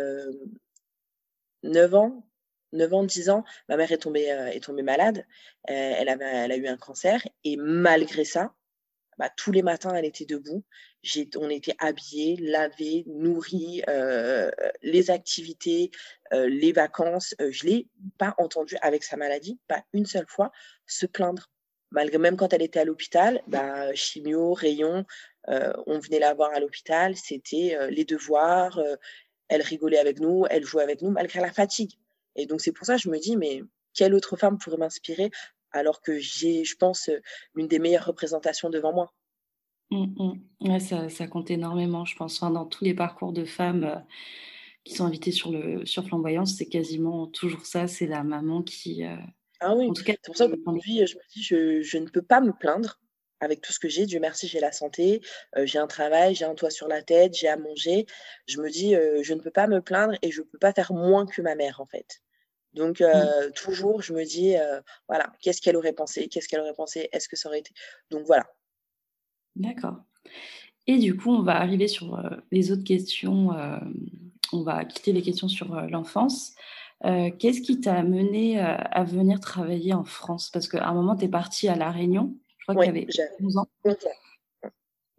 9 1.62 1.94
euh, 1.94 1.96
ans, 1.96 2.29
9 2.72 2.94
ans, 2.94 3.04
10 3.04 3.30
ans, 3.30 3.44
ma 3.68 3.76
mère 3.76 3.90
est 3.92 3.98
tombée, 3.98 4.30
euh, 4.30 4.82
malade. 4.82 5.26
elle, 5.64 6.08
avait, 6.08 6.24
elle 6.24 6.52
a 6.52 6.56
eu 6.56 6.66
un 6.66 6.76
cancer. 6.76 7.26
Et 7.44 7.56
malgré 7.56 8.24
ça, 8.24 8.54
bah, 9.20 9.28
tous 9.36 9.52
les 9.52 9.60
matins, 9.60 9.94
elle 9.94 10.06
était 10.06 10.24
debout. 10.24 10.64
on 11.36 11.50
était 11.50 11.74
habillés, 11.78 12.36
lavés, 12.40 13.04
nourris, 13.06 13.82
euh, 13.86 14.50
les 14.80 15.10
activités, 15.10 15.90
euh, 16.32 16.48
les 16.48 16.72
vacances. 16.72 17.34
Euh, 17.38 17.50
je 17.52 17.66
ne 17.66 17.70
l'ai 17.70 17.88
pas 18.16 18.34
entendue 18.38 18.76
avec 18.80 19.04
sa 19.04 19.18
maladie, 19.18 19.58
pas 19.68 19.84
une 19.92 20.06
seule 20.06 20.24
fois, 20.26 20.50
se 20.86 21.04
plaindre. 21.04 21.50
Malgré 21.90 22.16
même 22.16 22.38
quand 22.38 22.54
elle 22.54 22.62
était 22.62 22.80
à 22.80 22.86
l'hôpital, 22.86 23.42
bah, 23.46 23.92
chimio, 23.94 24.54
rayon, 24.54 25.04
on 25.48 25.98
venait 25.98 26.20
la 26.20 26.32
voir 26.32 26.52
à 26.54 26.60
l'hôpital, 26.60 27.14
c'était 27.14 27.76
les 27.90 28.06
devoirs, 28.06 28.80
elle 29.48 29.62
rigolait 29.62 29.98
avec 29.98 30.18
nous, 30.18 30.46
elle 30.48 30.64
jouait 30.64 30.84
avec 30.84 31.02
nous 31.02 31.10
malgré 31.10 31.40
la 31.40 31.52
fatigue. 31.52 31.90
Et 32.36 32.46
donc 32.46 32.60
c'est 32.60 32.72
pour 32.72 32.86
ça 32.86 32.96
que 32.96 33.02
je 33.02 33.10
me 33.10 33.18
dis, 33.18 33.36
mais 33.36 33.62
quelle 33.94 34.14
autre 34.14 34.36
femme 34.36 34.58
pourrait 34.58 34.76
m'inspirer 34.76 35.30
alors 35.72 36.00
que 36.00 36.18
j'ai, 36.18 36.64
je 36.64 36.76
pense, 36.76 37.10
l'une 37.54 37.68
des 37.68 37.78
meilleures 37.78 38.06
représentations 38.06 38.70
devant 38.70 38.92
moi? 38.92 39.12
Mmh, 39.90 40.06
mmh. 40.16 40.68
Ouais, 40.68 40.80
ça, 40.80 41.08
ça, 41.08 41.26
compte 41.26 41.50
énormément, 41.50 42.04
je 42.04 42.16
pense, 42.16 42.40
dans 42.40 42.66
tous 42.66 42.84
les 42.84 42.94
parcours 42.94 43.32
de 43.32 43.44
femmes. 43.44 44.04
qui 44.84 44.94
sont 44.94 45.04
invités 45.04 45.32
sur, 45.32 45.52
le, 45.52 45.84
sur 45.84 46.04
Flamboyance, 46.06 46.54
c'est 46.56 46.68
quasiment 46.68 47.26
toujours 47.26 47.66
ça, 47.66 47.86
c'est 47.86 48.06
la 48.06 48.24
maman 48.24 48.62
qui... 48.62 49.02
ah 49.60 49.76
oui, 49.76 49.90
c'est 49.94 50.18
pour 50.24 50.36
ça 50.36 50.48
qu'aujourd'hui, 50.48 51.06
je 51.06 51.16
me 51.16 51.32
dis, 51.32 51.42
je, 51.42 51.82
je 51.82 51.98
ne 51.98 52.08
peux 52.08 52.22
pas 52.22 52.40
me 52.40 52.52
plaindre 52.52 52.98
avec 53.40 53.60
tout 53.60 53.72
ce 53.72 53.80
que 53.80 53.88
j'ai. 53.88 54.06
Dieu 54.06 54.20
merci, 54.20 54.46
j'ai 54.48 54.60
la 54.60 54.72
santé, 54.72 55.20
j'ai 55.64 55.78
un 55.78 55.86
travail, 55.86 56.34
j'ai 56.34 56.44
un 56.44 56.54
toit 56.54 56.70
sur 56.70 56.88
la 56.88 57.02
tête, 57.02 57.34
j'ai 57.34 57.48
à 57.48 57.56
manger. 57.56 58.06
Je 58.46 58.60
me 58.60 58.70
dis, 58.70 58.94
je 59.22 59.34
ne 59.34 59.40
peux 59.40 59.50
pas 59.50 59.66
me 59.66 59.80
plaindre 59.80 60.14
et 60.22 60.30
je 60.30 60.40
ne 60.40 60.46
peux 60.46 60.58
pas 60.58 60.72
faire 60.72 60.92
moins 60.92 61.26
que 61.26 61.42
ma 61.42 61.54
mère, 61.54 61.80
en 61.80 61.86
fait. 61.86 62.22
Donc, 62.74 63.00
mmh. 63.00 63.52
toujours, 63.54 64.02
je 64.02 64.12
me 64.12 64.24
dis, 64.24 64.54
voilà, 65.08 65.32
qu'est-ce 65.40 65.60
qu'elle 65.60 65.76
aurait 65.76 65.92
pensé 65.92 66.28
Qu'est-ce 66.28 66.48
qu'elle 66.48 66.60
aurait 66.60 66.74
pensé 66.74 67.08
Est-ce 67.12 67.28
que 67.28 67.36
ça 67.36 67.48
aurait 67.48 67.60
été 67.60 67.72
Donc, 68.10 68.26
voilà. 68.26 68.46
D'accord. 69.56 69.96
Et 70.86 70.98
du 70.98 71.16
coup, 71.16 71.30
on 71.30 71.42
va 71.42 71.56
arriver 71.56 71.88
sur 71.88 72.22
les 72.50 72.72
autres 72.72 72.84
questions. 72.84 73.50
on 74.52 74.62
va 74.62 74.84
quitter 74.84 75.12
les 75.12 75.22
questions 75.22 75.48
sur 75.48 75.74
l'enfance. 75.88 76.54
Qu'est-ce 77.02 77.60
qui 77.62 77.80
t'a 77.80 77.94
amené 77.94 78.60
à 78.60 79.04
venir 79.04 79.40
travailler 79.40 79.94
en 79.94 80.04
France? 80.04 80.50
Parce 80.50 80.68
qu'à 80.68 80.86
un 80.86 80.94
moment, 80.94 81.16
tu 81.16 81.24
es 81.24 81.28
partie 81.28 81.68
à 81.68 81.74
La 81.76 81.90
Réunion. 81.90 82.34
Je 82.70 82.74
crois 82.74 83.06
que 83.06 83.10
tu 83.10 83.20
avais 83.20 83.30
11 83.42 83.58
ans. 83.58 83.68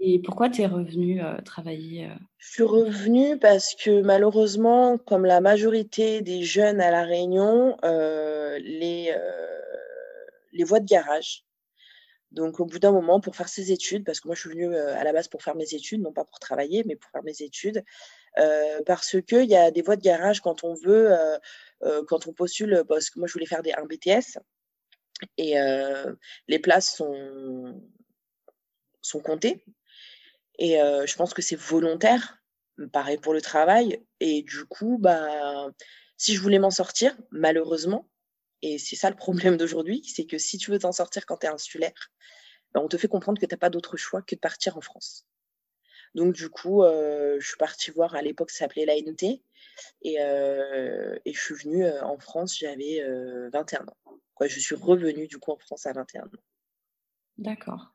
Et 0.03 0.19
pourquoi 0.19 0.49
tu 0.49 0.63
es 0.63 0.65
revenue 0.65 1.23
euh, 1.23 1.39
travailler 1.41 2.05
euh? 2.05 2.15
Je 2.39 2.53
suis 2.53 2.63
revenue 2.63 3.37
parce 3.37 3.75
que 3.75 4.01
malheureusement, 4.01 4.97
comme 4.97 5.25
la 5.25 5.41
majorité 5.41 6.23
des 6.23 6.41
jeunes 6.41 6.81
à 6.81 6.89
La 6.89 7.03
Réunion, 7.03 7.77
euh, 7.85 8.57
les, 8.63 9.15
les 10.53 10.63
voies 10.63 10.79
de 10.79 10.87
garage. 10.87 11.45
Donc 12.31 12.59
au 12.59 12.65
bout 12.65 12.79
d'un 12.79 12.91
moment, 12.91 13.19
pour 13.19 13.35
faire 13.35 13.47
ses 13.47 13.71
études, 13.71 14.03
parce 14.03 14.19
que 14.19 14.27
moi 14.27 14.33
je 14.33 14.41
suis 14.41 14.49
venue 14.49 14.75
à 14.75 15.03
la 15.03 15.13
base 15.13 15.27
pour 15.27 15.43
faire 15.43 15.55
mes 15.55 15.71
études, 15.75 16.01
non 16.01 16.13
pas 16.13 16.25
pour 16.25 16.39
travailler, 16.39 16.83
mais 16.87 16.95
pour 16.95 17.11
faire 17.11 17.23
mes 17.23 17.41
études, 17.41 17.83
parce 18.85 19.17
qu'il 19.21 19.49
y 19.49 19.55
a 19.55 19.69
des 19.69 19.81
voies 19.81 19.97
de 19.97 20.01
garage 20.01 20.39
quand 20.39 20.63
on 20.63 20.73
veut, 20.73 21.13
quand 22.07 22.27
on 22.27 22.33
postule, 22.33 22.85
parce 22.87 23.09
que 23.09 23.19
moi 23.19 23.27
je 23.27 23.33
voulais 23.33 23.45
faire 23.45 23.61
des, 23.61 23.73
un 23.73 23.85
BTS, 23.85 24.39
et 25.37 25.55
les 26.47 26.59
places 26.59 26.95
sont, 26.95 27.81
sont 29.01 29.19
comptées. 29.19 29.63
Et 30.59 30.73
je 30.77 31.15
pense 31.15 31.33
que 31.33 31.41
c'est 31.41 31.55
volontaire, 31.55 32.37
pareil 32.93 33.17
pour 33.17 33.33
le 33.33 33.41
travail. 33.41 34.03
Et 34.19 34.43
du 34.43 34.65
coup, 34.65 34.97
bah, 34.99 35.69
si 36.17 36.35
je 36.35 36.41
voulais 36.41 36.59
m'en 36.59 36.71
sortir, 36.71 37.15
malheureusement, 37.31 38.07
et 38.61 38.77
c'est 38.77 38.95
ça 38.95 39.09
le 39.09 39.15
problème 39.15 39.57
d'aujourd'hui, 39.57 40.03
c'est 40.05 40.25
que 40.25 40.37
si 40.37 40.57
tu 40.57 40.69
veux 40.69 40.79
t'en 40.79 40.91
sortir 40.91 41.25
quand 41.25 41.37
tu 41.37 41.47
es 41.47 41.49
insulaire, 41.49 42.11
bah, 42.73 42.81
on 42.83 42.87
te 42.87 42.97
fait 42.97 43.07
comprendre 43.07 43.41
que 43.41 43.45
tu 43.45 43.53
n'as 43.53 43.59
pas 43.59 43.71
d'autre 43.71 43.97
choix 43.97 44.21
que 44.21 44.35
de 44.35 44.39
partir 44.39 44.77
en 44.77 44.81
France. 44.81 45.25
Donc 46.13 46.33
du 46.33 46.49
coup, 46.49 46.83
je 46.83 47.43
suis 47.45 47.57
partie 47.57 47.89
voir, 47.89 48.15
à 48.15 48.21
l'époque, 48.21 48.51
ça 48.51 48.59
s'appelait 48.59 48.85
l'ANT, 48.85 49.39
et 50.03 50.17
je 50.17 51.39
suis 51.39 51.55
venue 51.55 51.89
en 52.01 52.19
France, 52.19 52.57
j'avais 52.59 53.01
21 53.51 53.87
ans. 53.87 53.97
Je 54.47 54.59
suis 54.59 54.75
revenue 54.75 55.27
du 55.27 55.37
coup 55.37 55.51
en 55.51 55.57
France 55.57 55.85
à 55.85 55.93
21 55.93 56.23
ans. 56.23 56.29
D'accord. 57.37 57.93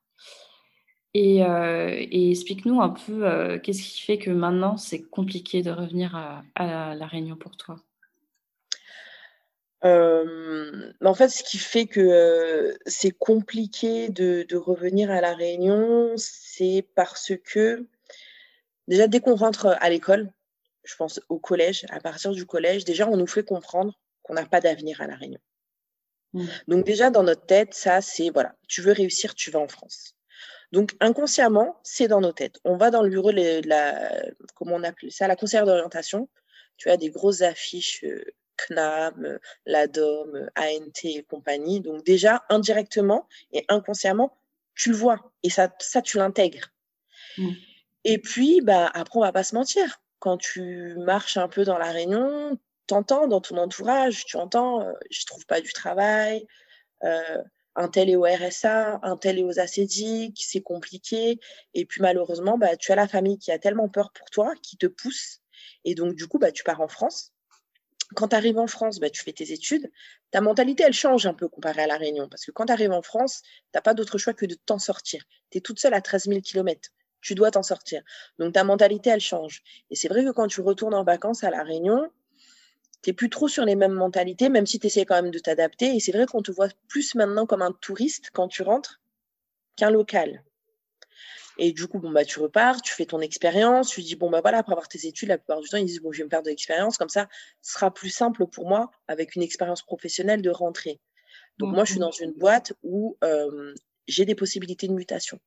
Euh, 1.17 1.95
et, 1.99 2.31
explique-nous 2.31 2.81
un 2.81 2.91
peu 2.91 3.27
euh, 3.27 3.59
qu'est-ce 3.59 3.83
qui 3.83 4.03
fait 4.03 4.19
que 4.19 4.31
maintenant 4.31 4.77
c'est 4.77 5.03
compliqué 5.03 5.63
de 5.63 5.71
revenir 5.71 6.15
à, 6.55 6.95
La 6.95 7.07
Réunion 7.07 7.37
pour 7.37 7.57
toi? 7.57 7.77
Euh, 9.85 10.93
en 11.03 11.15
fait, 11.15 11.29
ce 11.29 11.43
qui 11.43 11.59
fait 11.59 11.87
que 11.87 12.77
c'est 12.87 13.13
compliqué 13.13 14.09
de, 14.09 14.57
revenir 14.57 15.11
à 15.11 15.21
La 15.21 15.35
Réunion, 15.35 16.13
c'est 16.17 16.87
parce 16.95 17.33
que 17.45 17.87
déjà 18.89 19.07
dès 19.07 19.21
qu'on 19.21 19.37
rentre 19.37 19.67
à 19.81 19.89
l'école, 19.89 20.33
je 20.85 20.97
pense 20.97 21.21
au 21.29 21.39
collège, 21.39 21.87
à 21.91 22.01
partir 22.01 22.33
du 22.33 22.47
collège, 22.47 22.85
déjà 22.85 23.09
on 23.09 23.17
nous 23.17 23.27
fait 23.27 23.45
comprendre 23.45 23.99
qu'on 24.23 24.35
n'a 24.35 24.47
pas 24.47 24.61
d'avenir 24.61 25.01
à 25.01 25.07
La 25.07 25.17
Réunion. 25.17 25.41
Mmh. 26.33 26.47
Donc 26.69 26.85
déjà 26.85 27.11
dans 27.11 27.23
notre 27.23 27.47
tête, 27.47 27.75
ça 27.75 28.01
c'est 28.01 28.31
voilà, 28.31 28.55
tu 28.69 28.83
veux 28.83 28.93
réussir, 28.93 29.35
tu 29.35 29.51
vas 29.51 29.61
en 29.61 29.69
France. 29.69 30.15
Donc 30.73 30.95
inconsciemment, 31.01 31.81
c'est 31.83 32.09
dans 32.09 32.21
nos 32.21 32.33
têtes. 32.33 32.59
On 32.65 32.77
va 32.77 32.91
dans 32.91 33.03
le 33.03 33.11
bureau 33.11 33.33
de 33.33 33.67
la, 33.69 34.11
comment 34.55 34.77
on 34.77 34.83
appelle 34.83 35.13
ça, 35.13 35.29
la 35.29 35.37
conseillère 35.37 35.67
d'orientation. 35.67 36.29
Tu 36.77 36.91
as 36.91 36.97
des 36.97 37.11
grosses 37.11 37.43
affiches 37.43 38.05
euh, 38.05 38.25
CNAM, 38.57 39.25
euh, 39.25 39.39
l'ADOM, 39.65 40.35
euh, 40.35 40.49
ANT 40.57 41.05
et 41.05 41.23
compagnie. 41.23 41.81
Donc 41.81 42.05
déjà, 42.05 42.45
indirectement 42.49 43.29
et 43.53 43.65
inconsciemment, 43.69 44.37
tu 44.75 44.91
le 44.91 44.97
vois 44.97 45.33
et 45.43 45.51
ça, 45.51 45.73
ça 45.79 46.03
tu 46.03 46.19
l'intègres. 46.19 46.69
Mmh. 47.39 47.51
Et 48.05 48.19
puis, 48.19 48.61
bah, 48.61 48.91
après, 48.93 49.19
on 49.19 49.23
va 49.23 49.33
pas 49.33 49.45
se 49.45 49.55
mentir. 49.55 50.01
Quand 50.19 50.37
tu 50.37 50.95
marches 50.99 51.37
un 51.37 51.49
peu 51.49 51.65
dans 51.65 51.79
la 51.79 51.91
réunion, 51.91 52.59
tu 52.87 52.95
entends 52.95 53.27
dans 53.27 53.41
ton 53.41 53.57
entourage, 53.59 54.25
tu 54.25 54.37
entends, 54.37 54.81
je 55.11 55.21
je 55.21 55.27
trouve 55.27 55.47
pas 55.47 55.61
du 55.61 55.73
travail, 55.73 56.47
un 57.77 57.89
tel 57.89 58.09
est 58.09 58.17
au 58.17 58.25
RSA, 58.25 59.01
un 59.03 59.17
tel 59.17 59.39
est 59.39 59.45
aux 59.45 59.61
acédiques, 59.61 60.43
c'est 60.47 60.63
compliqué. 60.63 61.39
Et 61.75 61.85
puis 61.85 62.01
malheureusement, 62.01 62.57
bah, 62.59 62.77
tu 62.77 62.91
as 62.91 62.97
la 62.97 63.07
famille 63.07 63.39
qui 63.39 63.53
a 63.53 63.59
tellement 63.59 63.89
peur 63.89 64.13
pour 64.13 64.31
toi, 64.31 64.55
qui 64.63 64.77
te 64.79 64.87
pousse. 64.87 65.41
Et 65.85 65.95
donc, 65.95 66.15
du 66.15 66.27
coup, 66.27 66.39
bah, 66.39 66.53
tu 66.53 66.65
pars 66.65 66.81
en 66.81 66.89
France. 66.89 67.33
Quand 68.15 68.29
tu 68.29 68.37
arrives 68.37 68.59
en 68.59 68.67
France, 68.67 68.99
bah, 68.99 69.11
tu 69.11 69.23
fais 69.23 69.33
tes 69.33 69.53
études. 69.53 69.91
Ta 70.31 70.41
mentalité, 70.41 70.85
elle 70.85 70.95
change 70.95 71.27
un 71.27 71.35
peu 71.35 71.49
comparée 71.49 71.83
à 71.83 71.87
La 71.87 71.99
Réunion. 71.99 72.29
Parce 72.29 72.47
que 72.47 72.51
quand 72.51 72.67
tu 72.67 72.73
arrives 72.73 72.93
en 72.93 73.03
France, 73.03 73.43
tu 73.43 73.51
n'as 73.75 73.83
pas 73.83 73.95
d'autre 73.95 74.17
choix 74.17 74.33
que 74.33 74.47
de 74.47 74.55
t'en 74.55 74.79
sortir. 74.79 75.23
Tu 75.51 75.59
es 75.59 75.61
toute 75.61 75.79
seule 75.79 75.95
à 75.95 76.01
13 76.01 76.29
000 76.29 76.41
km. 76.41 76.91
Tu 77.21 77.35
dois 77.35 77.51
t'en 77.51 77.63
sortir. 77.63 78.03
Donc, 78.39 78.55
ta 78.55 78.65
mentalité, 78.65 79.11
elle 79.11 79.21
change. 79.21 79.63
Et 79.91 79.97
c'est 79.97 80.09
vrai 80.09 80.25
que 80.25 80.31
quand 80.31 80.47
tu 80.47 80.63
retournes 80.63 80.95
en 80.95 81.05
vacances 81.05 81.45
à 81.45 81.51
La 81.51 81.63
Réunion, 81.63 82.11
plus 83.13 83.31
trop 83.31 83.49
sur 83.49 83.65
les 83.65 83.77
mêmes 83.77 83.93
mentalités, 83.93 84.49
même 84.49 84.67
si 84.67 84.79
tu 84.79 84.87
essaies 84.87 85.05
quand 85.05 85.21
même 85.21 85.31
de 85.31 85.39
t'adapter. 85.39 85.95
Et 85.95 86.01
c'est 86.01 86.13
vrai 86.13 86.27
qu'on 86.27 86.43
te 86.43 86.51
voit 86.51 86.69
plus 86.89 87.15
maintenant 87.15 87.47
comme 87.47 87.63
un 87.63 87.73
touriste 87.73 88.31
quand 88.33 88.49
tu 88.49 88.63
rentres 88.63 89.01
qu'un 89.77 89.91
local. 89.91 90.43
Et 91.59 91.73
du 91.73 91.87
coup, 91.87 91.99
bon, 91.99 92.11
bah, 92.11 92.25
tu 92.25 92.39
repars, 92.39 92.83
tu 92.83 92.93
fais 92.93 93.07
ton 93.07 93.21
expérience, 93.21 93.89
tu 93.89 94.03
dis, 94.03 94.15
bon, 94.15 94.31
bah 94.31 94.41
voilà, 94.43 94.59
après 94.59 94.73
avoir 94.73 94.89
tes 94.89 95.07
études, 95.07 95.29
la 95.29 95.39
plupart 95.39 95.61
du 95.61 95.69
temps, 95.69 95.79
ils 95.79 95.87
disent, 95.87 96.03
bon, 96.03 96.13
je 96.13 96.19
vais 96.19 96.25
me 96.25 96.31
faire 96.31 96.43
de 96.43 96.51
l'expérience, 96.51 96.99
comme 96.99 97.09
ça, 97.09 97.29
ce 97.63 97.75
sera 97.75 97.93
plus 97.93 98.11
simple 98.11 98.47
pour 98.47 98.69
moi, 98.69 98.91
avec 99.09 99.37
une 99.37 99.43
expérience 99.43 99.83
professionnelle, 99.83 100.43
de 100.43 100.51
rentrer. 100.51 101.01
Donc, 101.59 101.75
moi, 101.75 101.85
je 101.85 101.93
suis 101.93 101.99
mmh. 101.99 102.03
dans 102.03 102.11
une 102.11 102.33
boîte 102.33 102.75
où 102.83 103.17
j'ai 104.07 104.27
des 104.27 104.35
possibilités 104.35 104.87
de 104.87 104.93
mutation. 104.93 105.41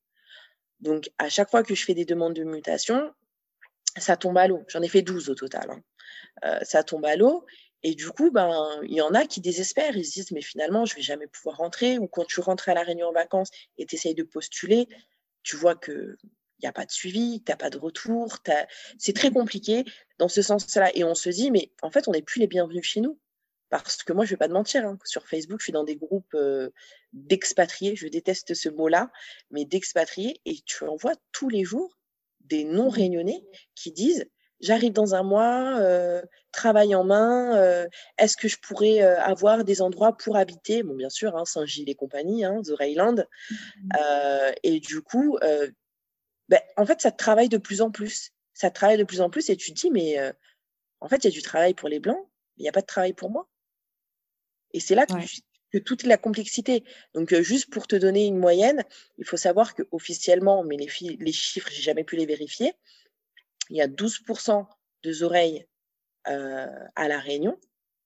Donc, 0.80 1.12
à 1.18 1.30
chaque 1.30 1.52
fois 1.52 1.62
que 1.62 1.76
je 1.76 1.86
fais 1.86 1.94
des 1.94 2.06
demandes 2.06 2.34
de 2.34 2.44
mutation, 2.44 3.14
ça 4.00 4.18
tombe 4.18 4.38
à 4.38 4.48
l'eau. 4.48 4.64
J'en 4.68 4.82
ai 4.82 4.88
fait 4.88 5.02
12 5.02 5.30
au 5.30 5.36
total. 5.36 5.70
Hein. 5.70 5.82
Euh, 6.46 6.60
ça 6.64 6.84
tombe 6.84 7.06
à 7.06 7.16
l'eau. 7.16 7.46
Et 7.84 7.96
du 7.96 8.10
coup, 8.10 8.30
ben, 8.32 8.82
il 8.84 8.94
y 8.94 9.02
en 9.02 9.14
a 9.14 9.26
qui 9.26 9.42
désespèrent. 9.42 9.96
Ils 9.96 10.06
se 10.06 10.14
disent, 10.14 10.32
mais 10.32 10.42
finalement, 10.42 10.86
je 10.86 10.96
vais 10.96 11.02
jamais 11.02 11.28
pouvoir 11.28 11.58
rentrer. 11.58 11.98
Ou 11.98 12.08
quand 12.08 12.26
tu 12.26 12.42
rentres 12.42 12.70
à 12.70 12.74
la 12.74 12.84
Réunion 12.84 13.08
en 13.08 13.14
vacances 13.14 13.50
et 13.78 13.86
tu 13.86 13.96
essayes 13.96 14.16
de 14.16 14.24
postuler, 14.24 14.88
tu 15.44 15.56
vois 15.56 15.76
que 15.76 16.18
il 16.60 16.66
n'y 16.66 16.70
a 16.70 16.74
pas 16.74 16.86
de 16.86 16.92
suivi, 16.92 17.42
tu 17.46 17.52
n'as 17.52 17.56
pas 17.56 17.70
de 17.70 17.78
retour. 17.78 18.40
C'est 18.98 19.14
très 19.14 19.32
compliqué 19.32 19.86
dans 20.18 20.28
ce 20.28 20.42
sens-là. 20.42 20.92
Et 20.94 21.06
on 21.06 21.16
se 21.16 21.30
dit, 21.30 21.52
mais 21.52 21.72
en 21.82 21.90
fait, 21.90 22.08
on 22.10 22.12
n'est 22.12 22.22
plus 22.22 22.42
les 22.42 22.48
bienvenus 22.48 22.84
chez 22.84 23.00
nous. 23.00 23.18
Parce 23.70 24.04
que 24.04 24.14
moi, 24.14 24.26
je 24.26 24.30
ne 24.30 24.34
vais 24.34 24.38
pas 24.40 24.48
te 24.48 24.54
mentir, 24.54 24.86
hein, 24.86 24.98
sur 25.06 25.28
Facebook, 25.28 25.60
je 25.60 25.66
suis 25.66 25.74
dans 25.74 25.84
des 25.84 25.96
groupes 25.96 26.34
euh, 26.34 26.72
d'expatriés. 27.14 27.96
Je 27.96 28.08
déteste 28.08 28.56
ce 28.56 28.68
mot-là, 28.68 29.12
mais 29.52 29.64
d'expatriés. 29.64 30.42
Et 30.46 30.58
tu 30.66 30.84
en 30.86 30.96
vois 30.96 31.14
tous 31.32 31.50
les 31.50 31.64
jours 31.64 31.99
des 32.50 32.64
non-réunionnais 32.64 33.44
qui 33.76 33.92
disent 33.92 34.26
j'arrive 34.60 34.94
dans 34.94 35.16
un 35.16 35.24
mois, 35.24 35.78
euh, 35.80 36.22
travail 36.52 36.96
en 36.96 37.04
main, 37.04 37.56
euh, 37.58 37.88
est-ce 38.18 38.38
que 38.38 38.48
je 38.48 38.58
pourrais 38.58 39.02
euh, 39.02 39.20
avoir 39.22 39.64
des 39.64 39.82
endroits 39.82 40.16
pour 40.16 40.36
habiter? 40.36 40.84
Bon, 40.84 40.96
bien 40.96 41.10
sûr, 41.10 41.36
hein, 41.38 41.46
Saint-Gilles 41.46 41.90
et 41.90 41.96
compagnie, 41.96 42.44
hein, 42.44 42.62
The 42.64 42.72
Rayland. 42.78 43.26
Mmh. 43.50 43.90
et 44.64 44.80
du 44.80 45.02
coup, 45.02 45.38
ben, 46.50 46.60
en 46.78 46.86
fait, 46.86 47.02
ça 47.02 47.12
travaille 47.12 47.50
de 47.50 47.58
plus 47.58 47.82
en 47.82 47.92
plus. 47.92 48.32
Ça 48.54 48.70
travaille 48.70 48.98
de 48.98 49.04
plus 49.04 49.22
en 49.22 49.30
plus 49.30 49.50
et 49.50 49.56
tu 49.56 49.74
te 49.74 49.80
dis, 49.80 49.92
mais 49.92 50.18
en 51.00 51.08
fait, 51.08 51.18
il 51.18 51.26
y 51.26 51.28
a 51.28 51.32
du 51.32 51.42
travail 51.42 51.74
pour 51.74 51.90
les 51.90 52.00
Blancs, 52.00 52.28
mais 52.58 52.62
il 52.62 52.64
n'y 52.64 52.70
a 52.70 52.74
pas 52.74 52.82
de 52.82 52.86
travail 52.86 53.14
pour 53.14 53.30
moi. 53.30 53.48
Et 54.74 54.80
c'est 54.80 54.96
là 54.96 55.06
que, 55.06 55.14
que, 55.72 55.78
toute 55.78 56.04
la 56.04 56.18
complexité. 56.18 56.84
Donc, 57.14 57.34
juste 57.42 57.70
pour 57.70 57.88
te 57.88 57.96
donner 57.96 58.26
une 58.26 58.38
moyenne, 58.38 58.84
il 59.18 59.26
faut 59.26 59.38
savoir 59.38 59.76
que 59.76 59.84
officiellement, 59.92 60.64
mais 60.64 60.78
les, 60.78 60.90
les 61.18 61.32
chiffres, 61.32 61.70
j'ai 61.72 61.82
jamais 61.82 62.04
pu 62.04 62.16
les 62.16 62.26
vérifier, 62.26 62.74
il 63.70 63.78
y 63.78 63.82
a 63.82 63.88
12% 63.88 64.66
de 65.04 65.24
oreilles 65.24 65.66
euh, 66.28 66.68
à 66.96 67.08
La 67.08 67.20
Réunion 67.20 67.58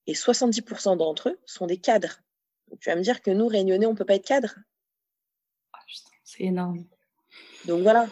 et 0.07 0.13
70% 0.13 0.97
d'entre 0.97 1.29
eux 1.29 1.39
sont 1.45 1.65
des 1.65 1.77
cadres. 1.77 2.21
Donc, 2.69 2.79
tu 2.79 2.89
vas 2.89 2.95
me 2.95 3.01
dire 3.01 3.21
que 3.21 3.31
nous, 3.31 3.47
Réunionnais, 3.47 3.85
on 3.85 3.91
ne 3.91 3.97
peut 3.97 4.05
pas 4.05 4.15
être 4.15 4.25
cadre 4.25 4.55
ah, 5.73 5.79
C'est 6.23 6.43
énorme. 6.43 6.85
Donc 7.65 7.81
voilà. 7.81 8.07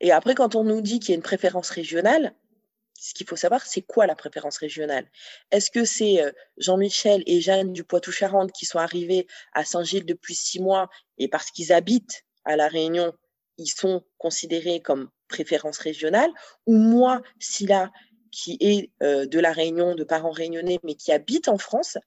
Et 0.00 0.12
après, 0.12 0.34
quand 0.34 0.54
on 0.54 0.64
nous 0.64 0.80
dit 0.80 1.00
qu'il 1.00 1.10
y 1.10 1.12
a 1.12 1.16
une 1.16 1.22
préférence 1.22 1.70
régionale, 1.70 2.34
ce 3.00 3.14
qu'il 3.14 3.26
faut 3.26 3.36
savoir, 3.36 3.64
c'est 3.64 3.82
quoi 3.82 4.06
la 4.06 4.16
préférence 4.16 4.58
régionale? 4.58 5.06
Est-ce 5.50 5.70
que 5.70 5.84
c'est 5.84 6.22
euh, 6.22 6.32
Jean-Michel 6.56 7.22
et 7.26 7.40
Jeanne 7.40 7.72
du 7.72 7.84
Poitou-Charentes 7.84 8.52
qui 8.52 8.66
sont 8.66 8.78
arrivés 8.78 9.26
à 9.52 9.64
Saint-Gilles 9.64 10.04
depuis 10.04 10.34
six 10.34 10.60
mois 10.60 10.90
et 11.16 11.28
parce 11.28 11.50
qu'ils 11.50 11.72
habitent 11.72 12.24
à 12.44 12.56
La 12.56 12.68
Réunion, 12.68 13.14
ils 13.56 13.68
sont 13.68 14.04
considérés 14.18 14.80
comme 14.80 15.10
préférence 15.28 15.78
régionale, 15.78 16.30
ou 16.66 16.76
moi, 16.76 17.22
si 17.38 17.66
là, 17.66 17.92
qui 18.30 18.56
est 18.60 18.90
de 19.00 19.38
la 19.38 19.52
Réunion, 19.52 19.94
de 19.94 20.04
parents 20.04 20.30
réunionnais, 20.30 20.78
mais 20.84 20.94
qui 20.94 21.12
habite 21.12 21.48
en 21.48 21.58
France, 21.58 21.98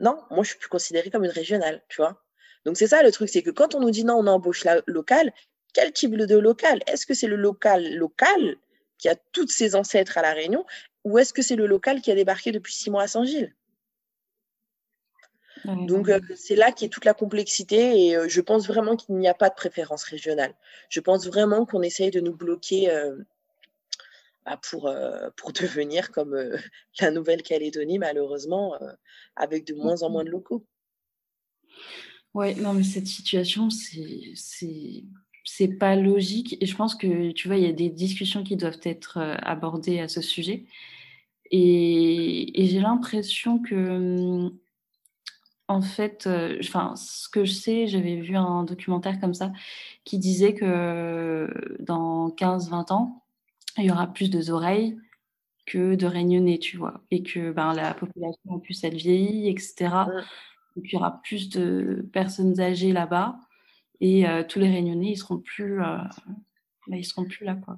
non, 0.00 0.22
moi, 0.30 0.44
je 0.44 0.50
suis 0.50 0.58
plus 0.58 0.68
considérée 0.68 1.10
comme 1.10 1.24
une 1.24 1.30
régionale, 1.30 1.82
tu 1.88 1.96
vois? 1.96 2.22
Donc, 2.64 2.76
c'est 2.76 2.88
ça 2.88 3.02
le 3.02 3.12
truc, 3.12 3.28
c'est 3.28 3.42
que 3.42 3.50
quand 3.50 3.74
on 3.74 3.80
nous 3.80 3.90
dit 3.90 4.04
non, 4.04 4.16
on 4.16 4.26
embauche 4.26 4.64
la 4.64 4.82
local, 4.86 5.32
quel 5.72 5.92
type 5.92 6.16
de 6.16 6.36
local? 6.36 6.82
Est-ce 6.86 7.06
que 7.06 7.14
c'est 7.14 7.26
le 7.26 7.36
local 7.36 7.94
local 7.94 8.56
qui 8.98 9.08
a 9.08 9.16
toutes 9.32 9.50
ses 9.50 9.74
ancêtres 9.74 10.18
à 10.18 10.22
La 10.22 10.32
Réunion 10.32 10.64
ou 11.04 11.18
est-ce 11.18 11.32
que 11.32 11.42
c'est 11.42 11.56
le 11.56 11.66
local 11.66 12.00
qui 12.02 12.10
a 12.10 12.14
débarqué 12.14 12.52
depuis 12.52 12.74
six 12.74 12.90
mois 12.90 13.04
à 13.04 13.06
Saint-Gilles? 13.06 13.54
Donc, 15.64 16.08
euh, 16.08 16.20
c'est 16.36 16.54
là 16.54 16.70
qu'est 16.70 16.88
toute 16.88 17.04
la 17.04 17.14
complexité 17.14 18.06
et 18.06 18.16
euh, 18.16 18.28
je 18.28 18.40
pense 18.40 18.66
vraiment 18.68 18.96
qu'il 18.96 19.16
n'y 19.16 19.28
a 19.28 19.34
pas 19.34 19.48
de 19.48 19.54
préférence 19.54 20.04
régionale. 20.04 20.54
Je 20.90 21.00
pense 21.00 21.26
vraiment 21.26 21.66
qu'on 21.66 21.82
essaye 21.82 22.10
de 22.10 22.20
nous 22.20 22.34
bloquer 22.34 22.90
euh, 22.90 23.16
bah, 24.44 24.60
pour, 24.70 24.92
pour 25.36 25.52
devenir 25.52 26.12
comme 26.12 26.36
la 27.00 27.10
Nouvelle-Calédonie, 27.10 27.98
malheureusement, 27.98 28.78
avec 29.34 29.66
de 29.66 29.74
moins 29.74 30.02
en 30.02 30.10
moins 30.10 30.24
de 30.24 30.30
locaux. 30.30 30.64
Oui, 32.34 32.54
non, 32.56 32.74
mais 32.74 32.84
cette 32.84 33.06
situation, 33.06 33.70
c'est 33.70 35.04
c'est 35.46 35.78
pas 35.78 35.96
logique 35.96 36.58
et 36.60 36.66
je 36.66 36.76
pense 36.76 36.94
que 36.94 37.32
tu 37.32 37.48
vois 37.48 37.56
il 37.56 37.64
y 37.64 37.68
a 37.68 37.72
des 37.72 37.88
discussions 37.90 38.42
qui 38.42 38.56
doivent 38.56 38.80
être 38.82 39.18
abordées 39.42 40.00
à 40.00 40.08
ce 40.08 40.20
sujet. 40.20 40.66
Et, 41.50 42.60
et 42.62 42.66
j'ai 42.66 42.80
l'impression 42.80 43.60
que 43.60 44.50
en 45.68 45.80
fait, 45.80 46.26
euh, 46.26 46.60
ce 46.62 47.28
que 47.28 47.44
je 47.44 47.52
sais, 47.52 47.86
j'avais 47.86 48.16
vu 48.16 48.36
un 48.36 48.64
documentaire 48.64 49.18
comme 49.20 49.34
ça 49.34 49.52
qui 50.04 50.18
disait 50.18 50.54
que 50.54 51.48
dans 51.80 52.30
15-20 52.30 52.92
ans, 52.92 53.24
il 53.78 53.84
y 53.84 53.90
aura 53.90 54.06
plus 54.06 54.30
de 54.30 54.50
oreilles 54.50 54.96
que 55.66 55.96
de 55.96 56.06
réunionnais, 56.06 56.58
tu 56.58 56.76
vois, 56.76 57.02
et 57.10 57.22
que 57.22 57.50
ben, 57.50 57.74
la 57.74 57.94
population 57.94 58.40
en 58.48 58.60
plus 58.60 58.84
elle 58.84 58.96
vieillit, 58.96 59.48
etc. 59.48 59.88
Et 60.76 60.82
qu'il 60.82 60.92
y 60.94 60.96
aura 60.96 61.20
plus 61.22 61.48
de 61.48 62.08
personnes 62.12 62.60
âgées 62.60 62.92
là-bas, 62.92 63.36
et 64.00 64.28
euh, 64.28 64.42
tous 64.42 64.58
les 64.58 64.68
réunionnais 64.68 65.12
ils 65.12 65.16
seront 65.16 65.38
plus, 65.38 65.80
euh, 65.80 65.98
ben, 66.88 66.96
ils 66.96 67.04
seront 67.04 67.24
plus 67.24 67.44
là, 67.44 67.56
quoi. 67.64 67.76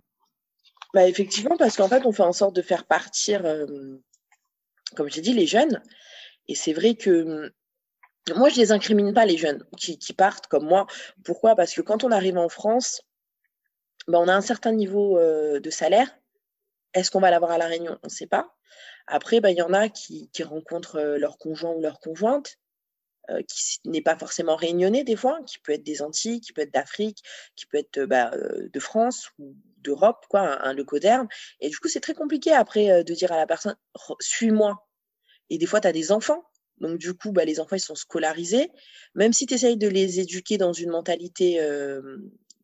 Bah 0.94 1.06
effectivement, 1.06 1.56
parce 1.58 1.76
qu'en 1.76 1.88
fait, 1.88 2.06
on 2.06 2.12
fait 2.12 2.22
en 2.22 2.32
sorte 2.32 2.56
de 2.56 2.62
faire 2.62 2.86
partir, 2.86 3.42
comme 4.96 5.10
j'ai 5.10 5.20
dit, 5.20 5.34
les 5.34 5.46
jeunes. 5.46 5.82
Et 6.48 6.54
c'est 6.54 6.72
vrai 6.72 6.94
que 6.94 7.52
moi, 8.36 8.48
je 8.48 8.56
les 8.56 8.72
incrimine 8.72 9.12
pas, 9.14 9.26
les 9.26 9.36
jeunes 9.36 9.64
qui, 9.76 10.12
partent 10.12 10.46
comme 10.46 10.66
moi. 10.66 10.86
Pourquoi? 11.24 11.54
Parce 11.54 11.74
que 11.74 11.80
quand 11.80 12.04
on 12.04 12.10
arrive 12.10 12.38
en 12.38 12.48
France, 12.48 13.02
ben, 14.06 14.18
on 14.18 14.28
a 14.28 14.34
un 14.34 14.40
certain 14.40 14.72
niveau 14.72 15.18
euh, 15.18 15.60
de 15.60 15.70
salaire. 15.70 16.08
Est-ce 16.94 17.10
qu'on 17.10 17.20
va 17.20 17.30
l'avoir 17.30 17.50
à 17.50 17.58
La 17.58 17.66
Réunion? 17.66 17.98
On 18.02 18.06
ne 18.06 18.12
sait 18.12 18.26
pas. 18.26 18.54
Après, 19.06 19.40
ben, 19.40 19.50
il 19.50 19.58
y 19.58 19.62
en 19.62 19.72
a 19.72 19.88
qui, 19.88 20.30
rencontrent 20.42 20.96
euh, 20.96 21.18
leur 21.18 21.38
conjoint 21.38 21.72
ou 21.72 21.80
leur 21.80 22.00
conjointe, 22.00 22.56
euh, 23.30 23.42
qui 23.42 23.78
n'est 23.84 24.02
pas 24.02 24.16
forcément 24.16 24.56
réunionnais 24.56 25.04
des 25.04 25.16
fois, 25.16 25.40
qui 25.46 25.58
peut 25.58 25.72
être 25.72 25.82
des 25.82 26.02
Antilles, 26.02 26.40
qui 26.40 26.52
peut 26.52 26.62
être 26.62 26.72
d'Afrique, 26.72 27.22
qui 27.56 27.66
peut 27.66 27.78
être 27.78 28.04
bah, 28.04 28.32
de 28.34 28.80
France 28.80 29.30
ou 29.38 29.54
d'Europe, 29.78 30.24
quoi, 30.28 30.40
un, 30.40 30.70
un 30.70 30.72
leucoderme. 30.72 31.28
Et 31.60 31.68
du 31.68 31.78
coup, 31.78 31.88
c'est 31.88 32.00
très 32.00 32.14
compliqué 32.14 32.52
après 32.52 33.04
de 33.04 33.14
dire 33.14 33.32
à 33.32 33.36
la 33.36 33.46
personne, 33.46 33.76
suis-moi. 34.20 34.86
Et 35.50 35.58
des 35.58 35.66
fois, 35.66 35.80
tu 35.80 35.88
as 35.88 35.92
des 35.92 36.12
enfants 36.12 36.44
donc, 36.80 36.96
du 36.98 37.12
coup, 37.12 37.32
bah, 37.32 37.44
les 37.44 37.58
enfants, 37.58 37.74
ils 37.74 37.80
sont 37.80 37.96
scolarisés. 37.96 38.70
Même 39.16 39.32
si 39.32 39.46
tu 39.46 39.54
essayes 39.54 39.76
de 39.76 39.88
les 39.88 40.20
éduquer 40.20 40.58
dans 40.58 40.72
une 40.72 40.90
mentalité 40.90 41.58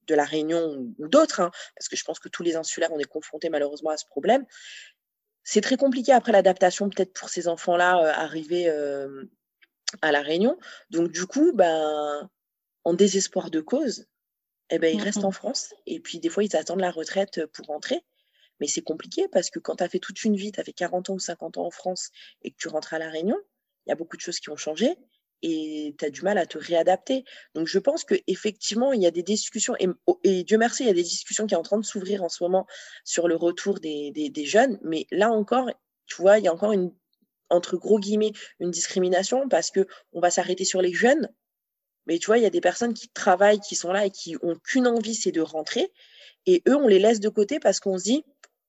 de 0.06 0.14
la 0.14 0.24
Réunion 0.24 0.76
ou, 0.98 1.08
d'autres, 1.08 1.40
hein, 1.40 1.50
parce 1.76 1.88
que 1.88 1.96
je 1.96 2.04
pense 2.04 2.18
que 2.18 2.28
tous 2.28 2.42
les 2.42 2.56
insulaires, 2.56 2.92
on 2.92 2.98
est 2.98 3.04
confrontés 3.04 3.48
malheureusement 3.48 3.90
à 3.90 3.96
ce 3.96 4.06
problème, 4.06 4.44
c'est 5.42 5.60
très 5.60 5.76
compliqué 5.76 6.12
après 6.12 6.32
l'adaptation, 6.32 6.88
peut-être 6.88 7.12
pour 7.12 7.28
ces 7.28 7.48
enfants-là, 7.48 8.14
arrivés 8.16 8.70
à 10.02 10.12
la 10.12 10.22
Réunion. 10.22 10.58
Donc, 10.90 11.10
du 11.10 11.26
coup, 11.26 11.52
ben, 11.52 12.28
en 12.84 12.94
désespoir 12.94 13.50
de 13.50 13.60
cause, 13.60 14.06
eh 14.70 14.78
ben, 14.78 14.94
ils 14.94 15.02
restent 15.02 15.24
en 15.24 15.30
France. 15.30 15.74
Et 15.86 16.00
puis, 16.00 16.20
des 16.20 16.28
fois, 16.28 16.44
ils 16.44 16.56
attendent 16.56 16.80
la 16.80 16.90
retraite 16.90 17.46
pour 17.46 17.66
rentrer. 17.66 18.02
Mais 18.60 18.66
c'est 18.66 18.82
compliqué 18.82 19.28
parce 19.28 19.50
que 19.50 19.58
quand 19.58 19.76
tu 19.76 19.84
as 19.84 19.88
fait 19.88 19.98
toute 19.98 20.22
une 20.24 20.36
vie, 20.36 20.52
tu 20.52 20.60
as 20.60 20.64
fait 20.64 20.72
40 20.72 21.10
ans 21.10 21.14
ou 21.14 21.18
50 21.18 21.58
ans 21.58 21.66
en 21.66 21.70
France 21.70 22.10
et 22.42 22.50
que 22.50 22.56
tu 22.56 22.68
rentres 22.68 22.94
à 22.94 22.98
La 22.98 23.10
Réunion, 23.10 23.36
il 23.86 23.90
y 23.90 23.92
a 23.92 23.96
beaucoup 23.96 24.16
de 24.16 24.22
choses 24.22 24.38
qui 24.38 24.50
ont 24.50 24.56
changé 24.56 24.96
et 25.42 25.94
tu 25.98 26.04
as 26.04 26.10
du 26.10 26.22
mal 26.22 26.38
à 26.38 26.46
te 26.46 26.56
réadapter. 26.56 27.24
Donc 27.54 27.66
je 27.66 27.78
pense 27.78 28.04
qu'effectivement, 28.04 28.92
il 28.92 29.02
y 29.02 29.06
a 29.06 29.10
des 29.10 29.22
discussions, 29.22 29.74
et, 29.78 30.44
Dieu 30.44 30.56
merci, 30.56 30.84
il 30.84 30.86
y 30.86 30.90
a 30.90 30.94
des 30.94 31.02
discussions 31.02 31.46
qui 31.46 31.54
sont 31.54 31.60
en 31.60 31.64
train 31.64 31.78
de 31.78 31.84
s'ouvrir 31.84 32.24
en 32.24 32.30
ce 32.30 32.42
moment 32.42 32.66
sur 33.04 33.28
le 33.28 33.36
retour 33.36 33.78
des, 33.78 34.10
des, 34.10 34.44
jeunes, 34.46 34.78
mais 34.82 35.06
là 35.10 35.30
encore, 35.30 35.70
tu 36.06 36.22
vois, 36.22 36.38
il 36.38 36.44
y 36.44 36.48
a 36.48 36.52
encore 36.52 36.72
une, 36.72 36.94
entre 37.50 37.76
gros 37.76 37.98
guillemets, 37.98 38.32
une 38.60 38.70
discrimination 38.70 39.48
parce 39.48 39.70
que 39.70 39.86
on 40.12 40.20
va 40.20 40.30
s'arrêter 40.30 40.64
sur 40.64 40.82
les 40.82 40.92
jeunes, 40.92 41.28
mais 42.06 42.18
tu 42.18 42.26
vois, 42.26 42.38
il 42.38 42.42
y 42.42 42.46
a 42.46 42.50
des 42.50 42.60
personnes 42.60 42.94
qui 42.94 43.08
travaillent, 43.08 43.60
qui 43.60 43.76
sont 43.76 43.92
là 43.92 44.06
et 44.06 44.10
qui 44.10 44.36
ont 44.42 44.56
qu'une 44.56 44.86
envie, 44.86 45.14
c'est 45.14 45.32
de 45.32 45.40
rentrer, 45.40 45.92
et 46.46 46.62
eux, 46.68 46.76
on 46.76 46.88
les 46.88 46.98
laisse 46.98 47.20
de 47.20 47.28
côté 47.28 47.58
parce 47.58 47.80
qu'on 47.80 47.98
se 47.98 48.04
dit, 48.04 48.24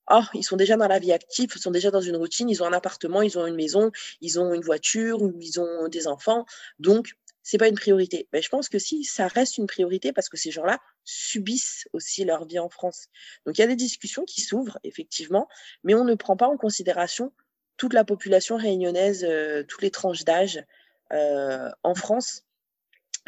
oh, 0.09 0.23
ils 0.33 0.43
sont 0.43 0.57
déjà 0.57 0.77
dans 0.77 0.87
la 0.87 0.99
vie 0.99 1.11
active, 1.11 1.51
ils 1.55 1.61
sont 1.61 1.71
déjà 1.71 1.91
dans 1.91 2.01
une 2.01 2.15
routine, 2.15 2.49
ils 2.49 2.63
ont 2.63 2.65
un 2.65 2.73
appartement, 2.73 3.21
ils 3.21 3.37
ont 3.37 3.45
une 3.45 3.55
maison, 3.55 3.91
ils 4.21 4.39
ont 4.39 4.53
une 4.53 4.61
voiture 4.61 5.21
ou 5.21 5.33
ils 5.41 5.59
ont 5.59 5.87
des 5.87 6.07
enfants. 6.07 6.45
Donc, 6.79 7.13
c'est 7.43 7.57
pas 7.57 7.67
une 7.67 7.75
priorité. 7.75 8.27
Mais 8.33 8.41
je 8.41 8.49
pense 8.49 8.69
que 8.69 8.79
si, 8.79 9.03
ça 9.03 9.27
reste 9.27 9.57
une 9.57 9.67
priorité 9.67 10.13
parce 10.13 10.29
que 10.29 10.37
ces 10.37 10.51
gens-là 10.51 10.79
subissent 11.03 11.87
aussi 11.93 12.25
leur 12.25 12.45
vie 12.45 12.59
en 12.59 12.69
France. 12.69 13.07
Donc, 13.45 13.57
il 13.57 13.61
y 13.61 13.63
a 13.63 13.67
des 13.67 13.75
discussions 13.75 14.25
qui 14.25 14.41
s'ouvrent, 14.41 14.79
effectivement, 14.83 15.47
mais 15.83 15.93
on 15.93 16.05
ne 16.05 16.15
prend 16.15 16.37
pas 16.37 16.47
en 16.47 16.57
considération 16.57 17.33
toute 17.77 17.93
la 17.93 18.03
population 18.03 18.57
réunionnaise, 18.57 19.25
euh, 19.27 19.63
toutes 19.63 19.81
les 19.81 19.91
tranches 19.91 20.23
d'âge 20.23 20.63
euh, 21.11 21.69
en 21.83 21.95
France. 21.95 22.43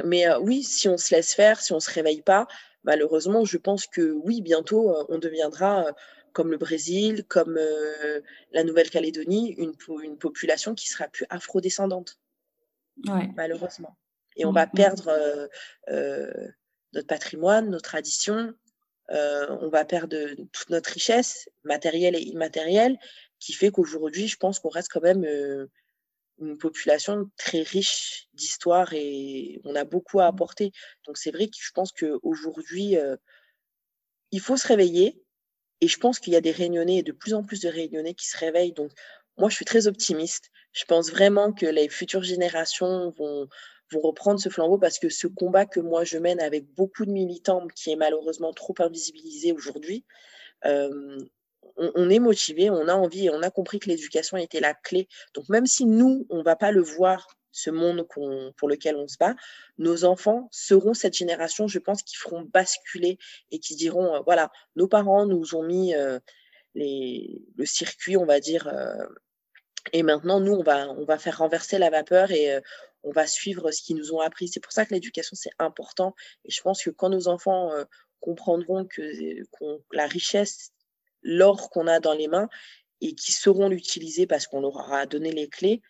Mais 0.04 0.28
euh, 0.28 0.40
oui, 0.40 0.64
si 0.64 0.88
on 0.88 0.98
se 0.98 1.14
laisse 1.14 1.34
faire, 1.34 1.60
si 1.60 1.74
on 1.74 1.78
ne 1.78 1.82
se 1.82 1.92
réveille 1.92 2.22
pas, 2.22 2.48
malheureusement, 2.84 3.46
je 3.46 3.58
pense 3.58 3.88
que 3.88 4.12
oui, 4.12 4.42
bientôt, 4.42 4.96
on 5.10 5.18
deviendra 5.18 5.94
comme 6.38 6.52
le 6.52 6.58
Brésil, 6.58 7.24
comme 7.28 7.58
euh, 7.58 8.22
la 8.52 8.64
Nouvelle-Calédonie, 8.64 9.56
une, 9.58 9.74
une 10.04 10.20
population 10.20 10.76
qui 10.76 10.88
sera 10.88 11.08
plus 11.08 11.26
afrodescendante, 11.32 12.20
malheureusement. 13.36 13.98
Et 14.36 14.46
on 14.46 14.52
mm, 14.52 14.56
va 14.56 14.66
mm. 14.68 14.72
perdre 14.76 15.08
euh, 15.08 15.48
euh, 15.90 16.48
notre 16.94 17.08
patrimoine, 17.08 17.72
nos 17.72 17.80
traditions, 17.80 18.54
on 19.10 19.70
va 19.70 19.84
perdre 19.84 20.16
toute 20.52 20.70
notre 20.70 20.92
richesse 20.92 21.50
matérielle 21.64 22.16
et 22.16 22.22
immatérielle, 22.22 23.00
qui 23.40 23.54
fait 23.54 23.72
qu'aujourd'hui, 23.72 24.28
je 24.28 24.38
pense 24.38 24.60
qu'on 24.60 24.70
reste 24.70 24.90
quand 24.92 25.02
même 25.02 25.26
une 26.40 26.58
population 26.58 27.30
très 27.38 27.62
riche 27.62 28.28
d'histoire 28.34 28.94
et 28.94 29.60
on 29.64 29.76
a 29.76 29.84
beaucoup 29.84 30.20
à 30.20 30.26
mm. 30.26 30.34
apporter. 30.36 30.72
Donc 31.06 31.18
c'est 31.18 31.32
vrai 31.32 31.48
que 31.48 31.58
je 31.60 31.72
pense 31.72 31.92
qu'aujourd'hui, 31.92 32.96
il 34.32 34.40
faut 34.40 34.58
se 34.58 34.68
réveiller, 34.68 35.22
et 35.82 35.88
je 35.88 35.98
pense 35.98 36.20
qu'il 36.20 36.34
y 36.34 36.36
a 36.36 36.42
des 36.42 36.52
réunionnais, 36.52 37.04
de 37.04 37.12
plus 37.12 37.34
en 37.34 37.44
plus 37.44 37.62
de 37.62 37.70
réunionnais 37.70 38.14
qui 38.14 38.28
se 38.28 38.38
réveillent. 38.38 38.74
Donc, 38.74 38.92
moi, 39.38 39.50
je 39.50 39.56
suis 39.56 39.66
très 39.66 39.88
optimiste. 39.88 40.50
Je 40.72 40.86
pense 40.86 41.12
vraiment 41.12 41.54
que 41.54 41.66
les 41.66 41.90
futures 41.90 42.24
générations 42.24 43.12
vont, 43.12 43.48
vont 43.92 44.02
reprendre 44.02 44.40
ce 44.40 44.50
flambeau 44.50 44.78
parce 44.78 45.00
que 45.00 45.10
ce 45.10 45.28
combat 45.28 45.66
que 45.66 45.80
moi 45.80 46.04
je 46.04 46.18
mène 46.18 46.40
avec 46.40 46.66
beaucoup 46.74 47.06
de 47.06 47.12
militants, 47.12 47.68
qui 47.68 47.92
est 47.92 47.96
malheureusement 47.96 48.54
trop 48.54 48.76
invisibilisé 48.80 49.52
aujourd'hui, 49.52 50.06
euh, 50.66 51.18
on, 51.76 52.10
est 52.10 52.20
motivé, 52.20 52.70
on 52.70 52.88
a 52.88 52.94
envie 52.94 53.26
et 53.26 53.30
on 53.30 53.42
a 53.42 53.52
compris 53.52 53.80
que 53.80 53.90
l'éducation 53.90 54.38
était 54.38 54.60
la 54.60 54.74
clé. 54.74 55.08
Donc 55.34 55.50
même 55.50 55.66
si 55.66 55.86
nous, 55.86 56.26
on 56.30 56.38
ne 56.38 56.44
va 56.44 56.56
pas 56.56 56.72
le 56.72 56.82
voir 56.82 57.28
ce 57.58 57.70
monde 57.72 58.08
pour 58.08 58.70
lequel 58.70 58.96
on 58.96 59.08
se 59.08 59.18
bat, 59.18 59.36
nos 59.78 60.06
enfants 60.06 60.48
seront 60.52 60.94
cette 60.94 61.16
génération, 61.16 61.68
je 61.68 61.80
pense, 61.80 62.04
qui 62.04 62.16
feront 62.16 62.42
basculer 62.42 63.18
et 63.52 63.60
qui 63.60 63.76
diront, 63.76 64.16
euh, 64.16 64.20
voilà, 64.26 64.52
nos 64.76 64.88
parents 64.88 65.26
nous 65.26 65.56
ont 65.56 65.64
mis 65.64 65.96
euh, 65.96 66.20
le 66.76 67.66
circuit, 67.66 68.16
on 68.16 68.26
va 68.26 68.40
dire, 68.40 68.68
euh, 68.68 69.06
et 69.94 70.04
maintenant, 70.04 70.40
nous, 70.40 70.54
on 70.54 70.64
va, 70.64 70.90
on 70.90 71.06
va 71.06 71.18
faire 71.18 71.40
renverser 71.40 71.80
la 71.80 71.90
vapeur 71.90 72.32
et 72.32 72.60
on 73.04 73.12
va 73.12 73.26
suivre 73.26 73.72
ce 73.72 73.82
qu'ils 73.82 73.96
nous 73.96 74.14
ont 74.14 74.20
appris. 74.20 74.50
C'est 74.50 74.60
pour 74.60 74.74
ça 74.74 74.86
que 74.86 74.94
l'éducation, 74.94 75.34
c'est 75.34 75.52
important. 75.60 76.14
Et 76.44 76.52
je 76.52 76.62
pense 76.62 76.84
que 76.84 76.90
quand 76.90 77.10
nos 77.10 77.30
enfants 77.30 77.72
comprendront 78.20 78.86
que, 78.86 79.02
la 79.94 80.06
richesse, 80.06 80.74
l'or 81.24 81.70
qu'on 81.70 81.88
a 81.88 82.00
dans 82.00 82.14
les 82.14 82.28
mains, 82.28 82.50
et 83.02 83.14
qui 83.14 83.32
sauront 83.32 83.70
l'utiliser 83.70 84.26
parce 84.28 84.48
qu'on 84.48 84.62
leur 84.62 84.76
aura 84.76 85.06
donné 85.06 85.32
les 85.32 85.48
clés, 85.48 85.82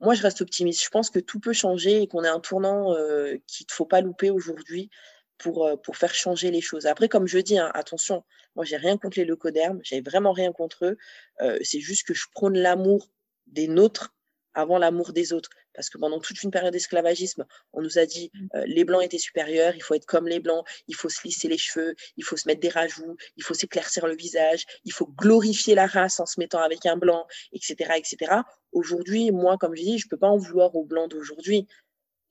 moi, 0.00 0.14
je 0.14 0.22
reste 0.22 0.40
optimiste. 0.40 0.82
Je 0.82 0.88
pense 0.88 1.10
que 1.10 1.18
tout 1.18 1.40
peut 1.40 1.52
changer 1.52 2.02
et 2.02 2.06
qu'on 2.06 2.24
est 2.24 2.28
un 2.28 2.40
tournant 2.40 2.94
euh, 2.94 3.36
qu'il 3.46 3.66
ne 3.68 3.72
faut 3.72 3.84
pas 3.84 4.00
louper 4.00 4.30
aujourd'hui 4.30 4.90
pour, 5.36 5.66
euh, 5.66 5.76
pour 5.76 5.96
faire 5.96 6.14
changer 6.14 6.50
les 6.50 6.62
choses. 6.62 6.86
Après, 6.86 7.08
comme 7.08 7.26
je 7.26 7.38
dis, 7.38 7.58
hein, 7.58 7.70
attention, 7.74 8.24
moi, 8.56 8.64
j'ai 8.64 8.78
rien 8.78 8.96
contre 8.96 9.18
les 9.18 9.26
leucodermes, 9.26 9.80
j'ai 9.82 10.00
vraiment 10.00 10.32
rien 10.32 10.52
contre 10.52 10.86
eux. 10.86 10.98
Euh, 11.42 11.58
c'est 11.62 11.80
juste 11.80 12.06
que 12.06 12.14
je 12.14 12.26
prône 12.32 12.58
l'amour 12.58 13.10
des 13.46 13.68
nôtres 13.68 14.14
avant 14.54 14.78
l'amour 14.78 15.12
des 15.12 15.32
autres. 15.32 15.50
Parce 15.74 15.90
que 15.90 15.98
pendant 15.98 16.20
toute 16.20 16.42
une 16.42 16.50
période 16.50 16.72
d'esclavagisme, 16.72 17.44
on 17.72 17.82
nous 17.82 17.98
a 17.98 18.06
dit 18.06 18.20
Mmh. 18.32 18.46
euh, 18.54 18.64
les 18.66 18.84
blancs 18.84 19.02
étaient 19.02 19.18
supérieurs, 19.18 19.74
il 19.74 19.82
faut 19.82 19.94
être 19.94 20.06
comme 20.06 20.28
les 20.28 20.40
blancs, 20.40 20.66
il 20.88 20.94
faut 20.94 21.08
se 21.08 21.20
lisser 21.24 21.48
les 21.48 21.58
cheveux, 21.58 21.94
il 22.16 22.24
faut 22.24 22.36
se 22.36 22.48
mettre 22.48 22.60
des 22.60 22.68
rajouts, 22.68 23.16
il 23.36 23.42
faut 23.42 23.54
s'éclaircir 23.54 24.06
le 24.06 24.14
visage, 24.14 24.66
il 24.84 24.92
faut 24.92 25.06
glorifier 25.06 25.74
la 25.74 25.86
race 25.86 26.20
en 26.20 26.26
se 26.26 26.38
mettant 26.40 26.60
avec 26.60 26.86
un 26.86 26.96
blanc, 26.96 27.26
etc., 27.52 27.94
etc. 27.96 28.42
Aujourd'hui, 28.72 29.30
moi, 29.30 29.58
comme 29.58 29.74
je 29.74 29.82
dis, 29.82 29.98
je 29.98 30.08
peux 30.08 30.16
pas 30.16 30.28
en 30.28 30.36
vouloir 30.36 30.74
aux 30.74 30.84
blancs 30.84 31.10
d'aujourd'hui. 31.10 31.66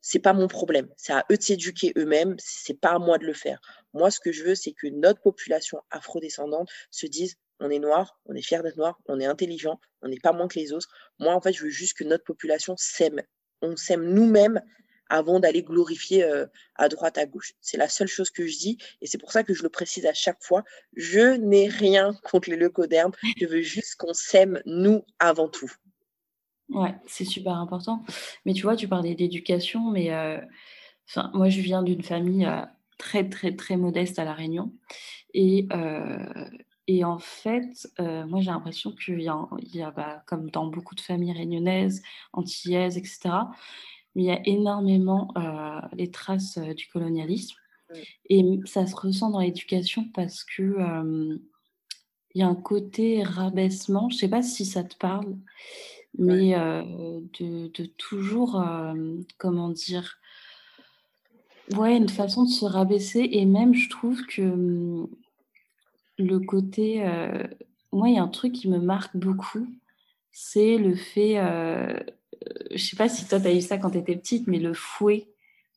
C'est 0.01 0.19
pas 0.19 0.31
mon 0.31 0.47
problème. 0.47 0.87
C'est 0.95 1.11
à 1.11 1.25
eux 1.29 1.35
de 1.35 1.41
s'éduquer 1.41 1.91
eux-mêmes. 1.97 2.35
C'est 2.39 2.79
pas 2.79 2.91
à 2.91 2.99
moi 2.99 3.17
de 3.17 3.25
le 3.25 3.33
faire. 3.33 3.59
Moi, 3.93 4.11
ce 4.11 4.21
que 4.21 4.31
je 4.31 4.43
veux, 4.45 4.55
c'est 4.55 4.71
que 4.71 4.87
notre 4.87 5.21
population 5.21 5.81
afrodescendante 5.91 6.69
se 6.89 7.05
dise 7.05 7.35
on 7.59 7.69
est 7.69 7.79
noir, 7.79 8.19
on 8.25 8.35
est 8.35 8.41
fier 8.41 8.63
d'être 8.63 8.77
noir, 8.77 8.99
on 9.05 9.19
est 9.19 9.25
intelligent, 9.25 9.79
on 10.01 10.07
n'est 10.07 10.19
pas 10.19 10.33
moins 10.33 10.47
que 10.47 10.59
les 10.59 10.73
autres. 10.73 10.89
Moi, 11.19 11.33
en 11.33 11.41
fait, 11.41 11.53
je 11.53 11.63
veux 11.63 11.69
juste 11.69 11.97
que 11.97 12.03
notre 12.03 12.23
population 12.23 12.75
s'aime. 12.77 13.21
On 13.61 13.75
s'aime 13.75 14.03
nous-mêmes 14.13 14.61
avant 15.09 15.39
d'aller 15.39 15.63
glorifier 15.63 16.23
euh, 16.23 16.45
à 16.75 16.87
droite, 16.87 17.17
à 17.17 17.25
gauche. 17.25 17.53
C'est 17.61 17.77
la 17.77 17.89
seule 17.89 18.07
chose 18.07 18.29
que 18.29 18.45
je 18.45 18.57
dis 18.57 18.77
et 19.01 19.07
c'est 19.07 19.17
pour 19.17 19.31
ça 19.31 19.43
que 19.43 19.53
je 19.53 19.63
le 19.63 19.69
précise 19.69 20.05
à 20.05 20.13
chaque 20.13 20.41
fois. 20.41 20.63
Je 20.95 21.35
n'ai 21.35 21.67
rien 21.67 22.13
contre 22.23 22.49
les 22.49 22.55
leucodermes. 22.55 23.11
Je 23.37 23.47
veux 23.47 23.61
juste 23.61 23.95
qu'on 23.95 24.13
s'aime 24.13 24.61
nous 24.65 25.03
avant 25.17 25.49
tout. 25.49 25.71
Ouais, 26.69 26.95
c'est 27.07 27.25
super 27.25 27.53
important. 27.53 28.03
Mais 28.45 28.53
tu 28.53 28.61
vois, 28.61 28.75
tu 28.75 28.87
parlais 28.87 29.15
d'éducation, 29.15 29.89
mais 29.89 30.13
euh, 30.13 30.39
moi, 31.33 31.49
je 31.49 31.61
viens 31.61 31.81
d'une 31.81 32.03
famille 32.03 32.45
euh, 32.45 32.61
très, 32.99 33.27
très, 33.27 33.55
très 33.55 33.75
modeste 33.75 34.19
à 34.19 34.23
La 34.23 34.33
Réunion. 34.33 34.71
Et, 35.33 35.67
et 36.91 37.03
en 37.03 37.19
fait, 37.19 37.87
euh, 37.99 38.25
moi, 38.25 38.41
j'ai 38.41 38.49
l'impression 38.49 38.91
qu'il 38.93 39.21
y 39.21 39.27
a, 39.27 39.47
il 39.59 39.75
y 39.75 39.83
a 39.83 39.91
bah, 39.91 40.23
comme 40.25 40.49
dans 40.49 40.65
beaucoup 40.65 40.95
de 40.95 41.01
familles 41.01 41.33
réunionnaises, 41.33 42.01
antillaises, 42.33 42.97
etc., 42.97 43.29
il 44.15 44.23
y 44.23 44.31
a 44.31 44.41
énormément 44.45 45.31
euh, 45.37 45.81
les 45.93 46.09
traces 46.09 46.57
euh, 46.57 46.73
du 46.73 46.87
colonialisme. 46.87 47.55
Et 48.27 48.43
ça 48.65 48.87
se 48.87 48.95
ressent 48.95 49.29
dans 49.29 49.39
l'éducation 49.39 50.09
parce 50.15 50.43
que 50.43 50.77
il 52.35 52.39
y 52.39 52.43
a 52.43 52.47
un 52.47 52.55
côté 52.55 53.23
rabaissement. 53.23 54.09
Je 54.09 54.17
sais 54.17 54.27
pas 54.27 54.41
si 54.41 54.65
ça 54.65 54.83
te 54.83 54.95
parle, 54.95 55.37
mais 56.17 56.51
de, 56.53 57.67
de 57.67 57.85
toujours, 57.97 58.63
comment 59.39 59.69
dire, 59.69 60.19
ouais, 61.75 61.97
une 61.97 62.09
façon 62.09 62.43
de 62.43 62.49
se 62.49 62.65
rabaisser. 62.65 63.27
Et 63.31 63.45
même, 63.45 63.73
je 63.73 63.89
trouve 63.89 64.23
que 64.27 64.43
hum, 64.43 65.09
le 66.23 66.39
côté, 66.39 67.05
euh, 67.07 67.43
moi, 67.91 68.09
il 68.09 68.15
y 68.15 68.19
a 68.19 68.23
un 68.23 68.27
truc 68.27 68.53
qui 68.53 68.69
me 68.69 68.79
marque 68.79 69.15
beaucoup, 69.17 69.67
c'est 70.31 70.77
le 70.77 70.95
fait, 70.95 71.39
euh, 71.39 71.99
je 72.71 72.77
sais 72.83 72.95
pas 72.97 73.09
si 73.09 73.27
toi, 73.27 73.39
tu 73.39 73.47
as 73.47 73.53
eu 73.55 73.61
ça 73.61 73.77
quand 73.77 73.91
tu 73.91 73.97
étais 73.99 74.15
petite, 74.17 74.47
mais 74.47 74.59
le 74.59 74.73
fouet 74.73 75.29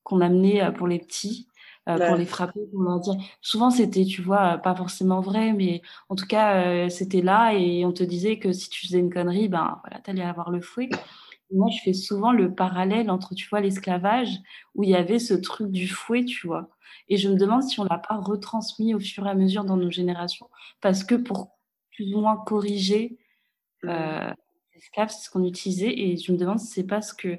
qu'on 0.05 0.21
amenait 0.21 0.63
euh, 0.65 0.73
pour 0.73 0.87
les 0.89 0.99
petits. 0.99 1.49
euh, 1.89 1.99
pour 2.01 2.17
les 2.17 2.27
frapper, 2.27 2.61
pour 2.73 2.83
leur 2.83 3.01
dire. 3.01 3.15
Souvent, 3.41 3.71
c'était, 3.71 4.05
tu 4.05 4.23
vois, 4.23 4.55
euh, 4.55 4.59
pas 4.59 4.75
forcément 4.77 5.21
vrai, 5.21 5.53
mais 5.53 5.83
en 6.09 6.15
tout 6.17 6.27
cas, 6.27 6.65
euh, 6.87 6.89
c'était 6.91 7.23
là 7.23 7.55
et 7.55 7.85
on 7.85 7.93
te 7.93 8.05
disait 8.05 8.39
que 8.39 8.53
si 8.53 8.69
tu 8.71 8.87
faisais 8.87 8.99
une 9.01 9.13
connerie, 9.13 9.49
ben 9.49 9.81
voilà, 9.85 10.01
t'allais 10.01 10.23
avoir 10.23 10.51
le 10.53 10.61
fouet. 10.61 10.91
Moi, 11.53 11.71
je 11.71 11.81
fais 11.83 11.93
souvent 11.93 12.33
le 12.33 12.55
parallèle 12.55 13.11
entre, 13.11 13.35
tu 13.35 13.49
vois, 13.49 13.61
l'esclavage, 13.61 14.39
où 14.75 14.85
il 14.85 14.91
y 14.91 14.95
avait 14.95 15.19
ce 15.19 15.35
truc 15.35 15.71
du 15.71 15.89
fouet, 15.89 16.25
tu 16.25 16.47
vois. 16.47 16.71
Et 17.09 17.17
je 17.17 17.29
me 17.29 17.37
demande 17.37 17.63
si 17.63 17.79
on 17.81 17.85
l'a 17.85 17.99
pas 17.99 18.17
retransmis 18.17 18.95
au 18.95 19.01
fur 19.01 19.27
et 19.27 19.31
à 19.31 19.35
mesure 19.35 19.65
dans 19.65 19.77
nos 19.77 19.91
générations, 19.91 20.49
parce 20.81 21.05
que 21.05 21.15
pour 21.15 21.51
plus 21.93 22.15
ou 22.15 22.21
moins 22.21 22.37
corriger 22.37 23.19
euh, 23.85 24.33
les 24.75 24.79
esclaves, 24.79 25.11
c'est 25.11 25.27
ce 25.27 25.31
qu'on 25.31 25.45
utilisait, 25.45 25.93
et 25.99 26.17
je 26.17 26.33
me 26.33 26.39
demande 26.39 26.59
si 26.59 26.69
c'est 26.69 26.87
pas 26.87 27.03
ce 27.03 27.15
que, 27.15 27.39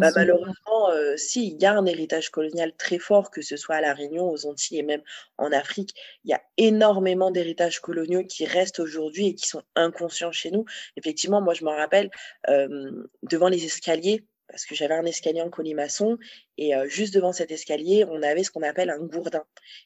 Bah, 0.00 0.10
malheureusement, 0.14 0.90
euh, 0.90 1.16
si, 1.16 1.48
il 1.48 1.60
y 1.60 1.66
a 1.66 1.72
un 1.72 1.86
héritage 1.86 2.30
colonial 2.30 2.72
très 2.76 2.98
fort, 2.98 3.30
que 3.30 3.42
ce 3.42 3.56
soit 3.56 3.76
à 3.76 3.80
La 3.80 3.94
Réunion, 3.94 4.28
aux 4.30 4.46
Antilles 4.46 4.78
et 4.78 4.82
même 4.82 5.02
en 5.38 5.52
Afrique. 5.52 5.94
Il 6.24 6.30
y 6.30 6.34
a 6.34 6.42
énormément 6.56 7.30
d'héritages 7.30 7.80
coloniaux 7.80 8.24
qui 8.24 8.46
restent 8.46 8.80
aujourd'hui 8.80 9.28
et 9.28 9.34
qui 9.34 9.48
sont 9.48 9.62
inconscients 9.74 10.32
chez 10.32 10.50
nous. 10.50 10.64
Effectivement, 10.96 11.40
moi, 11.40 11.54
je 11.54 11.64
m'en 11.64 11.76
rappelle, 11.76 12.10
euh, 12.48 12.90
devant 13.22 13.48
les 13.48 13.64
escaliers, 13.64 14.26
parce 14.48 14.64
que 14.64 14.74
j'avais 14.74 14.94
un 14.94 15.04
escalier 15.04 15.42
en 15.42 15.50
colimaçon, 15.50 16.18
et 16.56 16.74
euh, 16.74 16.88
juste 16.88 17.14
devant 17.14 17.32
cet 17.32 17.50
escalier, 17.50 18.04
on 18.08 18.22
avait 18.22 18.44
ce 18.44 18.50
qu'on 18.50 18.62
appelle 18.62 18.90
un 18.90 19.00
gourdin. 19.00 19.44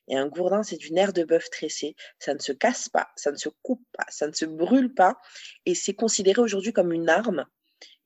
Et 0.08 0.16
un 0.16 0.26
gourdin, 0.28 0.62
c'est 0.62 0.76
du 0.76 0.92
nerf 0.92 1.12
de 1.12 1.24
bœuf 1.24 1.50
tressé. 1.50 1.96
Ça 2.18 2.34
ne 2.34 2.38
se 2.38 2.52
casse 2.52 2.88
pas, 2.88 3.08
ça 3.16 3.32
ne 3.32 3.36
se 3.36 3.48
coupe 3.62 3.84
pas, 3.96 4.04
ça 4.10 4.26
ne 4.26 4.32
se 4.32 4.44
brûle 4.44 4.92
pas, 4.92 5.18
et 5.66 5.74
c'est 5.74 5.94
considéré 5.94 6.40
aujourd'hui 6.40 6.72
comme 6.72 6.92
une 6.92 7.08
arme. 7.08 7.46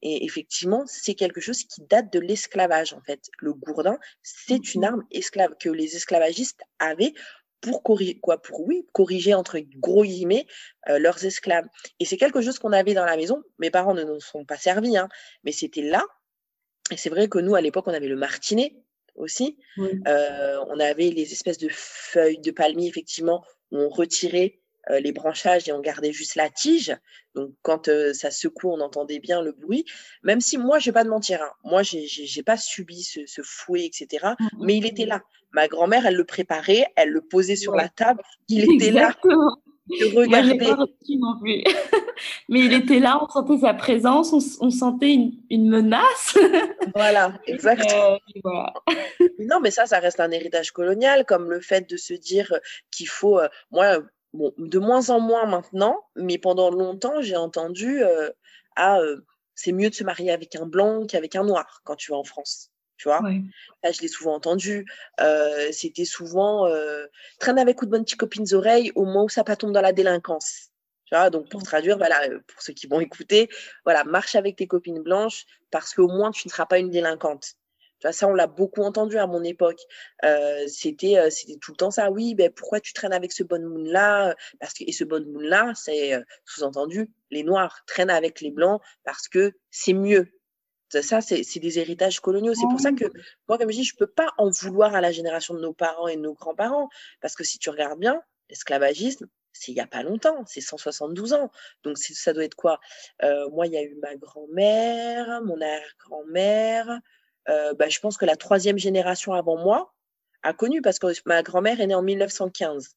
Et 0.05 0.25
effectivement, 0.25 0.85
c'est 0.87 1.14
quelque 1.14 1.40
chose 1.40 1.64
qui 1.64 1.83
date 1.83 2.12
de 2.12 2.21
l'esclavage, 2.21 2.93
en 2.93 3.01
fait. 3.01 3.31
Le 3.38 3.53
gourdin, 3.55 3.99
c'est 4.23 4.75
une 4.75 4.83
Mhm. 4.83 4.88
arme 4.88 5.03
esclave 5.11 5.55
que 5.59 5.71
les 5.71 5.97
esclavagistes 5.97 6.61
avaient 6.79 7.14
pour 7.62 7.83
corriger, 7.83 8.21
quoi, 8.21 8.40
pour, 8.43 8.61
oui, 8.69 8.87
corriger, 8.93 9.33
entre 9.33 9.59
gros 9.79 10.05
guillemets, 10.05 10.47
euh, 10.90 10.99
leurs 10.99 11.25
esclaves. 11.25 11.64
Et 11.99 12.05
c'est 12.05 12.19
quelque 12.19 12.43
chose 12.43 12.59
qu'on 12.59 12.73
avait 12.73 12.93
dans 12.93 13.07
la 13.07 13.17
maison. 13.17 13.43
Mes 13.59 13.71
parents 13.71 13.95
ne 13.95 14.05
nous 14.05 14.21
sont 14.21 14.45
pas 14.45 14.59
servis, 14.59 14.97
hein, 14.99 15.09
mais 15.45 15.53
c'était 15.53 15.81
là. 15.83 16.05
Et 16.90 16.99
c'est 16.99 17.09
vrai 17.09 17.29
que 17.29 17.38
nous, 17.38 17.55
à 17.55 17.62
l'époque, 17.62 17.88
on 17.88 17.95
avait 17.95 18.09
le 18.09 18.17
martinet 18.17 18.77
aussi. 19.14 19.57
Oui. 19.79 19.88
Euh, 20.07 20.59
on 20.69 20.79
avait 20.79 21.09
les 21.09 21.33
espèces 21.33 21.57
de 21.57 21.71
feuilles 21.71 22.40
de 22.40 22.51
palmier, 22.51 22.88
effectivement, 22.88 23.43
où 23.71 23.79
on 23.79 23.88
retirait 23.88 24.61
euh, 24.90 25.01
les 25.01 25.12
branchages 25.12 25.68
et 25.68 25.73
on 25.73 25.81
gardait 25.81 26.12
juste 26.12 26.35
la 26.35 26.51
tige. 26.51 26.97
Donc, 27.35 27.51
quand 27.62 27.88
euh, 27.88 28.12
ça 28.12 28.31
secoue, 28.31 28.70
on 28.70 28.81
entendait 28.81 29.18
bien 29.18 29.42
le 29.42 29.53
bruit. 29.53 29.85
Même 30.23 30.40
si 30.40 30.59
moi, 30.59 30.79
je 30.79 30.87
vais 30.87 30.92
pas 30.92 31.05
te 31.05 31.09
mentir, 31.09 31.42
hein, 31.42 31.51
moi, 31.64 31.83
j'ai 31.83 32.42
pas 32.42 32.57
subi 32.57 33.03
ce, 33.03 33.20
ce 33.27 33.42
fouet, 33.42 33.85
etc. 33.87 34.35
Mhm. 34.38 34.49
Mais 34.61 34.77
il 34.77 34.87
était 34.87 35.07
là. 35.07 35.23
Ma 35.53 35.68
grand-mère, 35.68 36.05
elle 36.07 36.16
le 36.16 36.25
préparait, 36.25 36.87
elle 36.97 37.11
le 37.11 37.20
posait 37.20 37.57
sur 37.57 37.73
Ouais. 37.73 37.83
la 37.83 37.88
table. 37.88 38.23
Il 38.49 38.64
était 38.75 38.90
là, 38.90 39.09
Exactement. 39.09 39.57
je 40.01 40.07
Moi, 40.14 40.23
regardais. 40.25 40.59
pas 40.59 40.75
reçu 40.75 41.16
non 41.18 41.38
plus. 41.40 41.62
Mais 42.49 42.61
il 42.61 42.73
était 42.73 42.99
là, 43.01 43.20
on 43.23 43.29
sentait 43.29 43.59
sa 43.59 43.75
présence, 43.75 44.59
on, 44.61 44.70
sentait 44.70 45.12
une, 45.14 45.33
une 45.51 45.68
menace. 45.68 46.37
Voilà, 46.94 47.38
exactement. 47.47 48.12
Euh, 48.14 48.40
voilà. 48.44 48.73
Non, 49.40 49.59
mais 49.61 49.73
ça, 49.73 49.87
ça 49.87 49.99
reste 49.99 50.20
un 50.20 50.31
héritage 50.31 50.70
colonial, 50.70 51.25
comme 51.25 51.51
le 51.51 51.61
fait 51.61 51.88
de 51.90 51.97
se 51.97 52.14
dire 52.14 52.53
qu'il 52.92 53.09
faut, 53.09 53.40
euh, 53.40 53.49
moi, 53.73 53.99
bon, 54.35 54.53
de 54.59 54.79
moins 54.79 55.09
en 55.11 55.20
moins 55.20 55.47
maintenant, 55.47 56.05
mais 56.16 56.38
pendant 56.38 56.70
longtemps, 56.70 57.23
j'ai 57.23 57.37
entendu, 57.37 58.03
euh, 58.03 58.31
ah, 58.77 58.99
euh, 58.99 59.25
c'est 59.55 59.73
mieux 59.73 59.88
de 59.88 59.94
se 59.94 60.05
marier 60.05 60.31
avec 60.31 60.55
un 60.57 60.66
blanc 60.66 61.07
qu'avec 61.07 61.37
un 61.37 61.44
noir 61.44 61.81
quand 61.85 61.97
tu 61.97 62.11
vas 62.11 62.18
en 62.18 62.25
France, 62.25 62.70
tu 62.97 63.09
vois. 63.09 63.20
Là, 63.83 63.92
je 63.92 64.01
l'ai 64.03 64.09
souvent 64.09 64.35
entendu. 64.35 64.85
Euh, 65.20 65.68
c'était 65.73 66.05
souvent 66.05 66.66
euh, 66.66 67.07
traîne 67.38 67.59
avec 67.59 67.81
ou 67.81 67.87
de 67.87 67.90
bonnes 67.90 68.05
petites 68.05 68.18
copines 68.18 68.53
oreilles 68.53 68.92
au 68.97 69.05
moment 69.05 69.25
où 69.25 69.29
ça 69.29 69.44
pas 69.44 69.57
tombe 69.57 69.73
dans 69.73 69.81
la 69.81 69.92
délinquance. 69.92 70.70
Tu 71.07 71.14
vois, 71.14 71.31
donc 71.31 71.49
pour 71.51 71.62
traduire, 71.62 71.99
voilà, 71.99 72.20
pour 72.47 72.62
ceux 72.62 72.73
qui 72.73 72.87
vont 72.87 73.01
écouter, 73.01 73.49
voilà, 73.85 74.05
marche 74.05 74.35
avec 74.35 74.57
tes 74.57 74.66
copines 74.66 75.03
blanches 75.03 75.44
parce 75.70 75.94
qu'au 75.94 76.09
moins 76.09 76.31
tu 76.31 76.49
ne 76.49 76.51
seras 76.51 76.66
pas 76.66 76.79
une 76.79 76.90
délinquante. 76.90 77.55
Vois, 78.05 78.12
ça, 78.12 78.29
on 78.29 78.35
l'a 78.35 78.47
beaucoup 78.47 78.83
entendu 78.83 79.19
à 79.19 79.27
mon 79.27 79.43
époque. 79.43 79.81
Euh, 80.25 80.67
c'était, 80.69 81.19
euh, 81.19 81.31
c'était 81.31 81.57
tout 81.59 81.73
le 81.73 81.77
temps 81.77 81.90
ça. 81.90 82.11
Oui, 82.11 82.35
ben 82.37 82.53
pourquoi 82.53 82.79
tu 82.81 82.93
traînes 82.93 83.12
avec 83.14 83.33
ce 83.33 83.43
bon 83.43 83.64
moon 83.67 83.83
là 83.90 84.37
Parce 84.61 84.75
que 84.75 84.85
et 84.87 84.93
ce 84.93 85.03
bon 85.05 85.27
moon 85.27 85.40
là, 85.40 85.73
c'est 85.75 86.14
euh, 86.14 86.21
sous-entendu 86.45 87.11
les 87.31 87.43
noirs 87.43 87.81
traînent 87.87 88.11
avec 88.11 88.40
les 88.40 88.51
blancs 88.53 88.81
parce 89.05 89.27
que 89.29 89.53
c'est 89.71 89.95
mieux. 89.95 90.29
Ça, 90.90 91.21
c'est 91.21 91.43
c'est 91.43 91.59
des 91.59 91.81
héritages 91.81 92.21
coloniaux. 92.21 92.55
C'est 92.55 92.69
pour 92.71 92.79
ça 92.79 92.93
que 92.93 93.07
moi, 93.49 93.59
comme 93.59 93.71
je 93.73 93.79
dis, 93.79 93.85
je 93.85 93.97
peux 93.97 94.07
pas 94.07 94.29
en 94.38 94.51
vouloir 94.51 94.95
à 94.95 95.01
la 95.01 95.11
génération 95.11 95.55
de 95.55 95.61
nos 95.61 95.73
parents 95.73 96.07
et 96.07 96.14
de 96.17 96.21
nos 96.21 96.35
grands-parents 96.35 96.88
parce 97.21 97.35
que 97.35 97.43
si 97.43 97.59
tu 97.59 97.69
regardes 97.71 97.99
bien, 97.99 98.23
l'esclavagisme, 98.49 99.27
c'est 99.53 99.73
il 99.73 99.77
y 99.77 99.81
a 99.81 99.87
pas 99.88 100.03
longtemps, 100.05 100.45
c'est 100.47 100.61
172 100.61 101.33
ans. 101.33 101.51
Donc 101.83 101.99
c'est- 101.99 102.14
ça 102.14 102.33
doit 102.33 102.45
être 102.45 102.55
quoi? 102.55 102.79
Euh, 103.25 103.49
Moi, 103.51 103.67
il 103.67 103.73
y 103.73 103.77
a 103.77 103.83
eu 103.83 103.97
ma 104.03 104.14
grand-mère, 104.17 105.43
mon 105.43 105.61
arrière-grand-mère. 105.61 107.01
Euh, 107.48 107.74
bah, 107.74 107.88
je 107.88 108.00
pense 108.00 108.16
que 108.16 108.24
la 108.24 108.37
troisième 108.37 108.78
génération 108.78 109.33
avant 109.33 109.57
moi 109.57 109.94
a 110.42 110.52
connu 110.52 110.83
parce 110.83 110.98
que 110.98 111.07
ma 111.26 111.42
grand-mère 111.42 111.80
est 111.80 111.87
née 111.87 111.94
en 111.94 112.02
1915. 112.02 112.96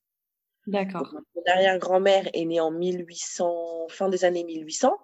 D'accord. 0.68 1.14
Mon 1.36 1.42
arrière-grand-mère 1.48 2.30
est 2.34 2.46
née 2.46 2.60
en 2.60 2.72
1800, 2.72 3.88
fin 3.90 4.10
des 4.10 4.26
années 4.26 4.44
1800. 4.44 4.98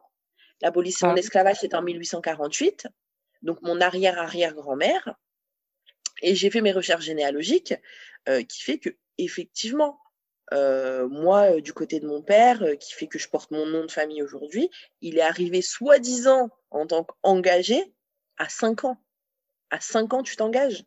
L'abolition 0.61 1.07
Ah. 1.07 1.11
de 1.11 1.15
l'esclavage, 1.17 1.57
c'était 1.61 1.75
en 1.75 1.81
1848. 1.81 2.87
Donc, 3.41 3.61
mon 3.61 3.79
arrière-arrière-grand-mère. 3.81 5.15
Et 6.21 6.35
j'ai 6.35 6.49
fait 6.49 6.61
mes 6.61 6.71
recherches 6.71 7.05
généalogiques 7.05 7.73
euh, 8.29 8.43
qui 8.43 8.61
fait 8.61 8.79
que, 8.79 8.89
effectivement, 9.17 9.99
euh, 10.53 11.07
moi, 11.07 11.55
euh, 11.55 11.61
du 11.61 11.73
côté 11.73 11.99
de 11.99 12.07
mon 12.07 12.21
père, 12.21 12.61
euh, 12.63 12.75
qui 12.75 12.93
fait 12.93 13.07
que 13.07 13.17
je 13.19 13.29
porte 13.29 13.51
mon 13.51 13.65
nom 13.65 13.85
de 13.85 13.91
famille 13.91 14.21
aujourd'hui, 14.21 14.69
il 15.01 15.17
est 15.17 15.21
arrivé 15.21 15.61
soi-disant 15.61 16.49
en 16.71 16.85
tant 16.85 17.05
qu'engagé 17.05 17.93
à 18.37 18.49
5 18.49 18.83
ans. 18.85 18.97
À 19.73 19.79
5 19.79 20.13
ans, 20.13 20.21
tu 20.21 20.35
t'engages? 20.35 20.85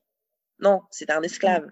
Non, 0.60 0.82
c'était 0.92 1.12
un 1.12 1.22
esclave. 1.22 1.66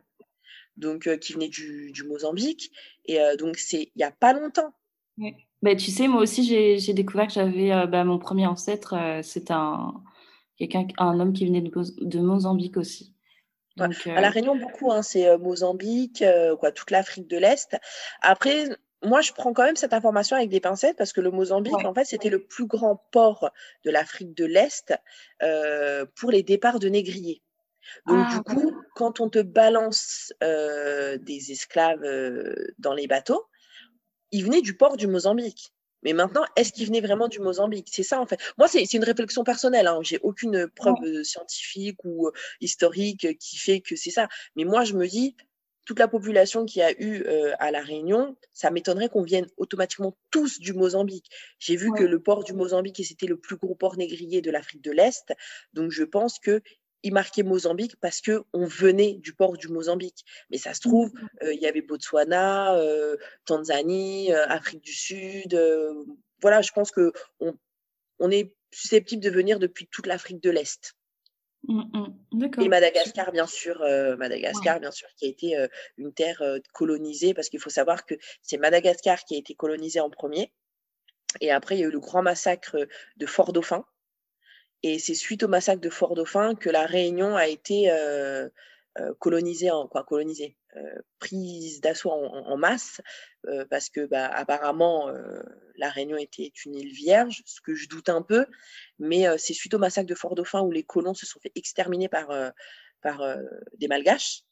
Donc, 0.77 1.07
euh, 1.07 1.16
qui 1.16 1.33
venait 1.33 1.48
du, 1.48 1.92
du 1.92 2.03
Mozambique. 2.03 2.72
Et 3.05 3.20
euh, 3.20 3.37
donc, 3.37 3.57
c'est 3.57 3.83
il 3.94 3.98
n'y 3.98 4.03
a 4.03 4.11
pas 4.11 4.33
longtemps. 4.33 4.74
Ouais. 5.16 5.37
Bah, 5.62 5.77
tu 5.77 5.92
sais, 5.92 6.09
moi 6.09 6.22
aussi, 6.22 6.42
j'ai 6.44 6.92
découvert 6.92 7.29
que 7.29 7.35
j'avais 7.35 7.70
euh, 7.70 7.87
bah, 7.87 8.03
mon 8.03 8.18
premier 8.18 8.48
ancêtre, 8.48 8.94
euh, 8.94 9.20
c'est 9.22 9.53
un, 9.53 10.03
quelqu'un, 10.59 10.88
un 10.98 11.20
homme 11.20 11.33
qui 11.33 11.46
venait 11.46 11.61
de, 11.61 11.70
de 12.00 12.18
Mozambique 12.18 12.77
aussi. 12.77 13.14
Donc, 13.77 13.94
À 14.09 14.20
La 14.20 14.31
Réunion, 14.31 14.57
beaucoup, 14.57 14.90
hein, 14.90 15.03
c'est 15.03 15.38
Mozambique, 15.38 16.24
quoi, 16.59 16.72
toute 16.72 16.90
l'Afrique 16.90 17.29
de 17.29 17.38
l'Est. 17.38 17.77
Après, 18.22 18.66
moi, 19.04 19.20
je 19.20 19.32
prends 19.32 19.52
quand 19.52 19.64
même 19.64 19.76
cette 19.76 19.92
information 19.92 20.36
avec 20.36 20.50
des 20.50 20.60
pincettes 20.60 20.96
parce 20.96 21.12
que 21.12 21.20
le 21.20 21.30
Mozambique, 21.30 21.84
en 21.84 21.94
fait, 21.94 22.04
c'était 22.04 22.30
le 22.30 22.44
plus 22.44 22.66
grand 22.66 22.96
port 23.10 23.50
de 23.84 23.90
l'Afrique 23.90 24.34
de 24.34 24.44
l'Est 24.44 24.94
pour 26.16 26.30
les 26.30 26.42
départs 26.42 26.78
de 26.78 26.88
négriers. 26.88 27.42
Donc, 28.06 28.28
du 28.28 28.36
ah, 28.38 28.42
coup, 28.42 28.72
quand 28.94 29.20
on 29.20 29.28
te 29.28 29.40
balance 29.40 30.32
des 30.40 31.52
esclaves 31.52 32.04
dans 32.78 32.94
les 32.94 33.06
bateaux, 33.06 33.46
ils 34.30 34.44
venaient 34.44 34.62
du 34.62 34.76
port 34.76 34.96
du 34.96 35.06
Mozambique. 35.06 35.72
Mais 36.02 36.12
maintenant, 36.12 36.44
est-ce 36.56 36.72
qu'ils 36.72 36.86
venaient 36.86 37.00
vraiment 37.00 37.28
du 37.28 37.40
Mozambique? 37.40 37.88
C'est 37.90 38.02
ça, 38.02 38.20
en 38.20 38.26
fait. 38.26 38.38
Moi, 38.58 38.68
c'est 38.68 38.92
une 38.92 39.04
réflexion 39.04 39.42
personnelle. 39.42 39.86
Hein. 39.86 40.00
J'ai 40.02 40.18
aucune 40.22 40.68
preuve 40.68 41.22
scientifique 41.22 42.04
ou 42.04 42.30
historique 42.60 43.38
qui 43.38 43.56
fait 43.56 43.80
que 43.80 43.96
c'est 43.96 44.10
ça. 44.10 44.28
Mais 44.54 44.64
moi, 44.64 44.84
je 44.84 44.94
me 44.94 45.06
dis, 45.06 45.34
toute 45.84 45.98
la 45.98 46.08
population 46.08 46.64
qui 46.64 46.82
a 46.82 46.92
eu 47.00 47.24
à 47.58 47.70
La 47.70 47.80
Réunion, 47.80 48.36
ça 48.52 48.70
m'étonnerait 48.70 49.08
qu'on 49.08 49.22
vienne 49.22 49.46
automatiquement 49.56 50.16
tous 50.30 50.58
du 50.58 50.72
Mozambique. 50.72 51.30
J'ai 51.58 51.76
vu 51.76 51.90
que 51.92 52.04
le 52.04 52.20
port 52.20 52.44
du 52.44 52.52
Mozambique, 52.52 53.02
c'était 53.04 53.26
le 53.26 53.36
plus 53.36 53.56
gros 53.56 53.74
port 53.74 53.96
négrier 53.96 54.40
de 54.40 54.50
l'Afrique 54.50 54.82
de 54.82 54.90
l'Est. 54.90 55.34
Donc, 55.72 55.90
je 55.90 56.04
pense 56.04 56.38
que 56.38 56.62
il 57.04 57.12
marquait 57.12 57.42
Mozambique 57.42 57.96
parce 58.00 58.22
que 58.22 58.44
on 58.54 58.64
venait 58.64 59.14
du 59.14 59.34
port 59.34 59.58
du 59.58 59.68
Mozambique. 59.68 60.24
Mais 60.50 60.56
ça 60.56 60.72
se 60.72 60.80
trouve, 60.80 61.12
il 61.42 61.60
y 61.60 61.66
avait 61.66 61.82
Botswana, 61.82 62.76
Tanzanie, 63.44 64.32
Afrique 64.32 64.82
du 64.82 64.94
Sud. 64.94 65.54
voilà, 66.40 66.62
je 66.62 66.72
pense 66.72 66.90
que 66.90 67.12
on, 67.40 68.30
est 68.30 68.56
susceptible 68.72 69.22
de 69.22 69.30
venir 69.30 69.58
depuis 69.58 69.86
toute 69.86 70.06
l'Afrique 70.06 70.42
de 70.42 70.50
l'Est. 70.50 70.94
Mmh, 71.66 71.83
mmh. 72.33 72.61
Et 72.62 72.68
Madagascar, 72.68 73.33
bien 73.33 73.46
sûr, 73.46 73.81
Madagascar, 74.18 74.81
bien 74.81 74.90
sûr, 74.90 75.09
qui 75.16 75.27
a 75.27 75.29
été 75.29 75.66
une 75.96 76.12
terre 76.12 76.42
colonisée, 76.72 77.35
parce 77.35 77.48
qu'il 77.48 77.61
faut 77.61 77.70
savoir 77.70 78.05
que 78.07 78.14
c'est 78.42 78.59
Madagascar 78.59 79.24
qui 79.24 79.35
a 79.35 79.38
été 79.38 79.55
colonisé 79.55 80.00
en 80.00 80.11
premier. 80.11 80.53
Et 81.40 81.50
après, 81.50 81.77
il 81.77 81.81
y 81.81 81.85
a 81.85 81.87
eu 81.87 81.90
le 81.90 82.00
grand 82.00 82.22
massacre 82.22 82.87
de 83.16 83.27
Fort-Dauphin. 83.27 83.85
Et 84.83 84.98
c'est 84.98 85.14
suite 85.14 85.42
au 85.42 85.48
massacre 85.48 85.81
de 85.81 85.90
Fort-Dauphin 85.90 86.55
que 86.55 86.70
la 86.70 86.87
Réunion 86.87 87.37
a 87.37 87.48
été 87.48 87.90
colonisée, 89.18 89.70
en, 89.70 89.88
quoi, 89.88 90.05
colonisée, 90.05 90.57
prise 91.18 91.80
d'assaut 91.80 92.10
en, 92.10 92.56
masse, 92.56 93.00
parce 93.70 93.88
que 93.88 94.06
bah, 94.06 94.26
apparemment 94.26 95.10
la 95.76 95.90
Réunion 95.90 96.16
était 96.16 96.52
une 96.64 96.74
île 96.74 96.92
vierge, 96.92 97.42
ce 97.46 97.60
que 97.60 97.74
je 97.74 97.88
doute 97.88 98.08
un 98.08 98.22
peu, 98.22 98.46
mais 98.98 99.26
c'est 99.38 99.54
suite 99.54 99.74
au 99.74 99.78
massacre 99.78 100.08
de 100.08 100.14
Fort-Dauphin 100.14 100.62
où 100.62 100.70
les 100.70 100.82
colons 100.82 101.14
se 101.14 101.26
sont 101.26 101.40
fait 101.40 101.52
exterminer 101.54 102.08
par, 102.08 102.28
par 103.02 103.22
des 103.78 103.88
Malgaches 103.88 104.42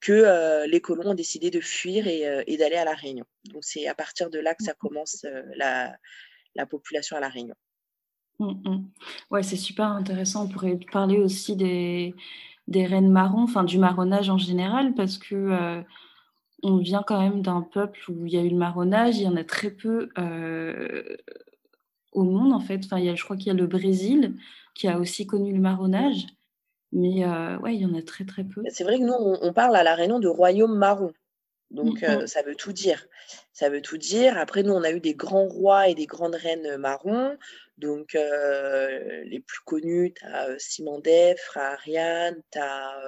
que 0.00 0.66
les 0.66 0.80
colons 0.80 1.10
ont 1.10 1.14
décidé 1.14 1.50
de 1.50 1.60
fuir 1.60 2.06
et, 2.06 2.56
d'aller 2.56 2.76
à 2.76 2.84
la 2.84 2.94
Réunion. 2.94 3.26
Donc 3.44 3.64
c'est 3.64 3.86
à 3.86 3.94
partir 3.94 4.30
de 4.30 4.38
là 4.38 4.54
que 4.54 4.64
ça 4.64 4.74
commence 4.74 5.26
la, 5.56 5.96
la 6.54 6.66
population 6.66 7.16
à 7.16 7.20
la 7.20 7.28
Réunion. 7.28 7.54
Mmh, 8.38 8.52
mmh. 8.64 8.90
Ouais, 9.30 9.42
c'est 9.42 9.56
super 9.56 9.86
intéressant. 9.86 10.44
On 10.44 10.48
pourrait 10.48 10.78
parler 10.92 11.18
aussi 11.18 11.56
des, 11.56 12.14
des 12.68 12.86
reines 12.86 13.10
marrons, 13.10 13.42
enfin 13.42 13.64
du 13.64 13.78
marronnage 13.78 14.30
en 14.30 14.38
général, 14.38 14.94
parce 14.94 15.18
que 15.18 15.34
euh, 15.34 15.82
on 16.62 16.76
vient 16.76 17.02
quand 17.04 17.20
même 17.20 17.42
d'un 17.42 17.62
peuple 17.62 17.98
où 18.10 18.26
il 18.26 18.32
y 18.32 18.36
a 18.36 18.42
eu 18.42 18.50
le 18.50 18.56
marronnage, 18.56 19.16
il 19.16 19.24
y 19.24 19.28
en 19.28 19.36
a 19.36 19.44
très 19.44 19.70
peu 19.70 20.10
euh, 20.18 21.02
au 22.12 22.24
monde 22.24 22.52
en 22.52 22.60
fait. 22.60 22.82
Enfin, 22.84 22.98
il 22.98 23.06
y 23.06 23.08
a, 23.08 23.14
je 23.14 23.24
crois 23.24 23.36
qu'il 23.36 23.46
y 23.48 23.50
a 23.50 23.54
le 23.54 23.66
Brésil 23.66 24.34
qui 24.74 24.86
a 24.86 24.98
aussi 24.98 25.26
connu 25.26 25.52
le 25.52 25.60
marronnage, 25.60 26.26
mais 26.92 27.24
euh, 27.24 27.58
ouais, 27.58 27.74
il 27.74 27.80
y 27.80 27.86
en 27.86 27.94
a 27.94 28.02
très 28.02 28.24
très 28.24 28.44
peu. 28.44 28.62
C'est 28.68 28.84
vrai 28.84 28.98
que 28.98 29.04
nous, 29.04 29.14
on, 29.42 29.52
parle 29.52 29.74
à 29.74 29.82
la 29.82 29.94
Réunion 29.94 30.20
de 30.20 30.28
royaume 30.28 30.76
marron. 30.76 31.12
Donc, 31.70 32.02
mmh 32.02 32.26
ça 32.26 32.42
veut 32.42 32.54
tout 32.54 32.72
dire. 32.72 33.06
Ça 33.52 33.68
veut 33.68 33.82
tout 33.82 33.98
dire. 33.98 34.38
Après, 34.38 34.62
nous, 34.62 34.72
on 34.72 34.84
a 34.84 34.90
eu 34.90 35.00
des 35.00 35.14
grands 35.14 35.46
rois 35.46 35.88
et 35.88 35.94
des 35.94 36.06
grandes 36.06 36.34
reines 36.34 36.76
marrons. 36.76 37.36
Donc, 37.76 38.14
les 38.14 39.40
plus 39.46 39.60
connus, 39.64 40.14
tu 40.14 40.24
as 40.24 40.58
Simandef, 40.58 41.56
Ariane, 41.56 42.42
tu 42.50 42.58
as. 42.58 42.98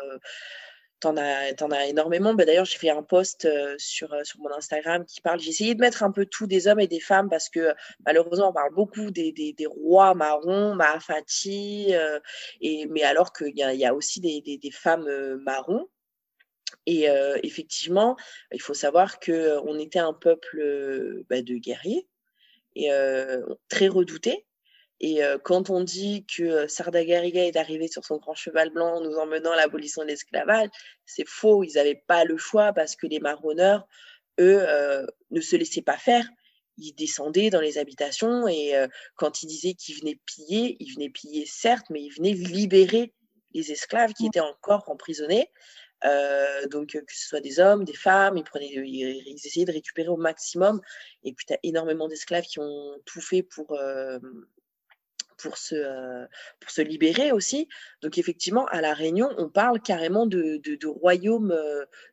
T'en 1.01 1.17
as, 1.17 1.55
en 1.63 1.71
as 1.71 1.87
énormément. 1.87 2.35
Bah, 2.35 2.45
D'ailleurs, 2.45 2.67
j'ai 2.67 2.77
fait 2.77 2.91
un 2.91 3.03
post 3.03 3.49
sur, 3.79 4.15
sur 4.23 4.39
mon 4.41 4.53
Instagram 4.53 5.07
qui 5.07 5.23
parle. 5.23 5.41
J'ai 5.41 5.49
essayé 5.49 5.75
de 5.75 5.81
mettre 5.81 6.03
un 6.03 6.11
peu 6.11 6.27
tout 6.27 6.47
des 6.47 6.69
hommes 6.69 6.81
et 6.81 6.89
des 6.89 7.01
femmes 7.01 7.31
parce 7.31 7.49
que 7.49 7.73
malheureusement, 8.05 8.51
on 8.51 8.53
parle 8.53 8.75
beaucoup 8.75 9.11
des, 9.11 9.33
des, 9.33 9.55
des 9.55 9.65
rois 9.65 10.15
marrons, 10.15 10.75
Mahafati, 10.75 11.95
et, 12.61 12.87
mais 12.91 13.03
alors 13.03 13.33
qu'il 13.33 13.57
y 13.57 13.63
a, 13.63 13.73
y 13.73 13.87
a 13.87 13.95
aussi 13.95 14.21
des, 14.21 14.43
des 14.43 14.71
femmes 14.71 15.09
marrons. 15.43 15.89
Et 16.87 17.07
effectivement, 17.43 18.17
il 18.53 18.61
faut 18.61 18.75
savoir 18.75 19.21
qu'on 19.21 19.79
était 19.79 19.99
un 19.99 20.13
peuple 20.13 21.23
bah, 21.29 21.43
de 21.43 21.55
guerriers 21.55 22.09
et 22.75 22.91
très 23.69 23.89
redoutés. 23.89 24.47
Et 25.01 25.21
quand 25.45 25.71
on 25.71 25.83
dit 25.83 26.27
que 26.27 26.67
Sardagariga 26.67 27.47
est 27.47 27.57
arrivé 27.57 27.89
sur 27.89 28.05
son 28.05 28.19
grand 28.19 28.35
cheval 28.35 28.71
blanc 28.71 29.01
nous 29.01 29.15
emmenant 29.17 29.53
à 29.53 29.57
l'abolition 29.57 30.03
de 30.03 30.09
l'esclavage, 30.09 30.69
c'est 31.07 31.27
faux. 31.27 31.65
Ils 31.65 31.75
n'avaient 31.75 32.03
pas 32.07 32.25
le 32.25 32.37
choix 32.37 32.73
parce 32.73 32.97
que 32.97 33.07
les 33.07 33.21
marronneurs, 33.21 33.87
eux, 34.41 34.67
ne 35.31 35.41
se 35.41 35.57
laissaient 35.57 35.83
pas 35.83 35.99
faire. 35.99 36.29
Ils 36.77 36.95
descendaient 36.95 37.51
dans 37.51 37.61
les 37.61 37.79
habitations 37.79 38.49
et 38.49 38.75
quand 39.15 39.43
ils 39.43 39.47
disaient 39.47 39.75
qu'ils 39.75 40.01
venaient 40.01 40.19
piller, 40.27 40.77
ils 40.81 40.95
venaient 40.95 41.11
piller 41.11 41.45
certes, 41.47 41.87
mais 41.91 42.03
ils 42.03 42.15
venaient 42.15 42.33
libérer 42.33 43.13
les 43.55 43.73
esclaves 43.73 44.13
qui 44.13 44.27
étaient 44.27 44.41
encore 44.41 44.85
emprisonnés. 44.89 45.49
Euh, 46.05 46.67
donc, 46.67 46.89
que 46.89 47.15
ce 47.15 47.29
soit 47.29 47.41
des 47.41 47.61
hommes, 47.61 47.85
des 47.85 47.95
femmes, 47.95 48.37
ils, 48.37 48.45
prenaient, 48.45 48.71
ils, 48.71 49.35
essayaient 49.35 49.67
de 49.67 49.73
récupérer 49.73 50.09
au 50.09 50.17
maximum. 50.17 50.81
Et 51.25 51.33
puis, 51.33 51.47
tu 51.47 51.53
as 51.53 51.59
énormément 51.63 52.09
d'esclaves 52.09 52.45
qui 52.45 52.59
ont 52.59 52.99
tout 53.05 53.21
fait 53.21 53.43
pour, 53.43 53.73
euh, 53.73 54.19
pour, 55.37 55.59
se, 55.59 55.75
euh, 55.75 56.27
pour 56.61 56.71
se 56.71 56.81
libérer 56.81 57.33
aussi. 57.33 57.69
Donc, 58.03 58.19
effectivement, 58.19 58.67
à 58.67 58.81
La 58.81 58.95
Réunion, 58.95 59.31
on 59.37 59.49
parle 59.49 59.81
carrément 59.81 60.27
de, 60.27 60.61
de, 60.63 60.87
royaume, 60.87 61.55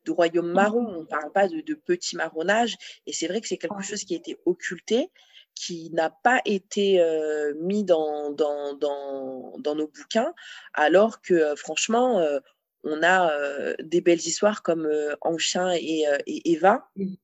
de 0.05 0.11
royaume 0.11 0.51
marron. 0.51 0.85
On 0.85 1.01
ne 1.01 1.07
parle 1.07 1.31
pas 1.31 1.47
de, 1.47 1.61
de 1.61 1.73
petit 1.73 2.15
marronnage. 2.15 2.75
Et 3.05 3.13
c'est 3.13 3.27
vrai 3.27 3.41
que 3.41 3.47
c'est 3.47 3.57
quelque 3.57 3.83
chose 3.83 4.03
qui 4.03 4.13
a 4.13 4.17
été 4.17 4.37
occulté 4.45 5.11
qui 5.59 5.89
n'a 5.89 6.11
pas 6.11 6.39
été 6.45 7.03
mis 7.55 7.83
dans, 7.83 8.29
dans, 8.29 8.75
dans, 8.75 9.57
dans, 9.57 9.73
nos 9.73 9.87
bouquins, 9.87 10.31
alors 10.75 11.19
que 11.19 11.55
franchement, 11.55 12.23
on 12.87 13.03
a 13.03 13.31
des 13.83 14.01
belles 14.01 14.17
histoires 14.17 14.63
comme 14.63 14.89
Anchin 15.21 15.73
et, 15.73 16.05
et 16.25 16.51
Eva. 16.51 16.89
Mmh. 16.95 17.15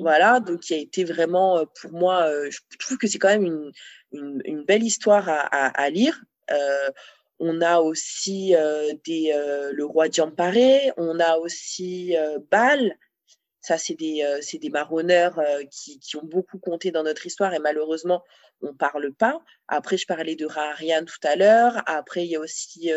Voilà, 0.00 0.40
donc 0.40 0.60
qui 0.60 0.74
a 0.74 0.78
été 0.78 1.04
vraiment, 1.04 1.66
pour 1.80 1.92
moi, 1.92 2.30
je 2.48 2.58
trouve 2.78 2.96
que 2.96 3.06
c'est 3.06 3.18
quand 3.18 3.28
même 3.28 3.70
une, 4.12 4.64
belle 4.64 4.82
histoire 4.82 5.28
à, 5.28 5.90
lire. 5.90 6.22
on 7.38 7.60
a 7.60 7.80
aussi 7.80 8.54
des, 9.04 9.32
le 9.72 9.84
roi 9.84 10.08
Diamparé, 10.08 10.92
on 10.96 11.20
a 11.20 11.36
aussi 11.36 12.16
Bâle. 12.50 12.96
Ça, 13.60 13.78
c'est 13.78 13.94
des, 13.94 14.22
des 14.60 14.70
marronneurs 14.70 15.40
qui, 15.70 15.98
qui, 15.98 16.16
ont 16.16 16.24
beaucoup 16.24 16.58
compté 16.58 16.90
dans 16.90 17.02
notre 17.02 17.26
histoire 17.26 17.52
et 17.52 17.58
malheureusement, 17.58 18.22
on 18.62 18.68
ne 18.68 18.72
parle 18.72 19.12
pas. 19.12 19.38
Après, 19.68 19.96
je 19.96 20.06
parlais 20.06 20.36
de 20.36 20.46
Raharian 20.46 21.04
tout 21.04 21.26
à 21.26 21.36
l'heure. 21.36 21.82
Après, 21.86 22.24
il 22.24 22.30
y 22.30 22.36
a 22.36 22.40
aussi 22.40 22.90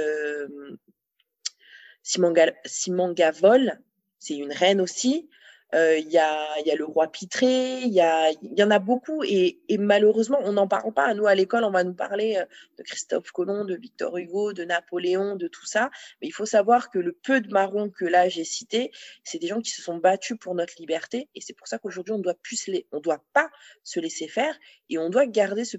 Simon, 2.08 3.12
Gavol, 3.12 3.80
c'est 4.18 4.38
une 4.38 4.54
reine 4.54 4.80
aussi. 4.80 5.30
Euh, 5.76 5.98
il 5.98 6.08
y, 6.10 6.18
a, 6.18 6.60
y, 6.62 6.72
a, 6.72 6.76
le 6.76 6.86
roi 6.86 7.08
Pitré, 7.12 7.82
il 7.82 7.94
y, 7.94 7.98
y, 7.98 8.64
en 8.64 8.72
a 8.72 8.80
beaucoup 8.80 9.22
et, 9.26 9.60
malheureusement 9.78 10.40
on 10.44 10.54
n'en 10.54 10.68
parle 10.68 10.94
pas. 10.94 11.14
Nous 11.14 11.28
à 11.28 11.36
l'école 11.36 11.66
on 11.66 11.72
va 11.72 11.84
nous 11.84 11.94
parler 11.94 12.38
euh, 12.38 12.46
de 12.78 12.84
Christophe 12.84 13.32
Colomb, 13.32 13.66
de 13.66 13.76
Victor 13.76 14.16
Hugo, 14.18 14.54
de 14.54 14.64
Napoléon, 14.64 15.36
de 15.36 15.50
tout 15.50 15.66
ça. 15.66 15.90
Mais 16.22 16.28
il 16.30 16.32
faut 16.32 16.46
savoir 16.46 16.90
que 16.90 17.00
le 17.00 17.12
peu 17.12 17.42
de 17.42 17.50
marrons 17.52 17.90
que 17.90 18.06
là 18.06 18.30
j'ai 18.30 18.46
cité, 18.46 18.92
c'est 19.26 19.40
des 19.40 19.48
gens 19.48 19.60
qui 19.60 19.72
se 19.72 19.82
sont 19.82 19.98
battus 19.98 20.38
pour 20.40 20.56
notre 20.56 20.76
liberté 20.80 21.28
et 21.36 21.42
c'est 21.42 21.54
pour 21.54 21.68
ça 21.68 21.80
qu'aujourd'hui 21.80 22.14
on 22.14 22.20
doit 22.20 22.36
plus 22.42 22.68
les, 22.68 22.88
on 22.94 23.02
doit 23.02 23.22
pas 23.34 23.50
se 23.84 24.00
laisser 24.00 24.30
faire 24.30 24.58
et 24.90 24.98
on 24.98 25.10
doit 25.10 25.26
garder 25.26 25.66
ce 25.66 25.76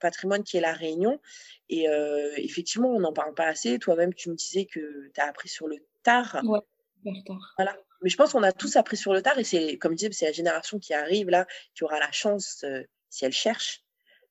patrimoine 0.00 0.42
qui 0.42 0.56
est 0.56 0.62
la 0.62 0.72
Réunion. 0.72 1.20
Et 1.68 1.86
euh, 1.90 2.30
effectivement 2.38 2.88
on 2.88 3.00
n'en 3.00 3.12
parle 3.12 3.34
pas 3.34 3.46
assez. 3.46 3.78
Toi-même 3.78 4.14
tu 4.14 4.30
me 4.30 4.36
disais 4.36 4.64
que 4.64 5.10
tu 5.12 5.20
as 5.20 5.26
appris 5.26 5.50
sur 5.50 5.68
le 5.68 5.76
tard. 6.02 6.40
Ouais. 6.44 6.60
Voilà. 7.58 7.76
Mais 8.02 8.10
je 8.10 8.16
pense 8.16 8.32
qu'on 8.32 8.42
a 8.42 8.52
tous 8.52 8.76
appris 8.76 8.96
sur 8.96 9.12
le 9.12 9.22
tard 9.22 9.38
et 9.38 9.44
c'est, 9.44 9.76
comme 9.78 9.92
je 9.92 9.96
disais, 9.96 10.12
c'est 10.12 10.26
la 10.26 10.32
génération 10.32 10.78
qui 10.78 10.94
arrive 10.94 11.28
là, 11.28 11.46
qui 11.74 11.84
aura 11.84 11.98
la 11.98 12.12
chance, 12.12 12.62
euh, 12.64 12.82
si 13.10 13.24
elle 13.24 13.32
cherche, 13.32 13.84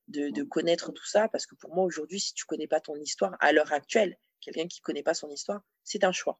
de, 0.07 0.43
connaître 0.43 0.91
tout 0.91 1.05
ça. 1.05 1.27
Parce 1.27 1.45
que 1.45 1.55
pour 1.55 1.75
moi, 1.75 1.83
aujourd'hui, 1.83 2.19
si 2.19 2.33
tu 2.33 2.45
connais 2.45 2.67
pas 2.67 2.79
ton 2.79 2.95
histoire, 2.95 3.35
à 3.39 3.51
l'heure 3.51 3.73
actuelle, 3.73 4.17
quelqu'un 4.39 4.67
qui 4.67 4.79
connaît 4.79 5.03
pas 5.03 5.13
son 5.13 5.29
histoire, 5.29 5.61
c'est 5.83 6.03
un 6.03 6.11
choix. 6.11 6.39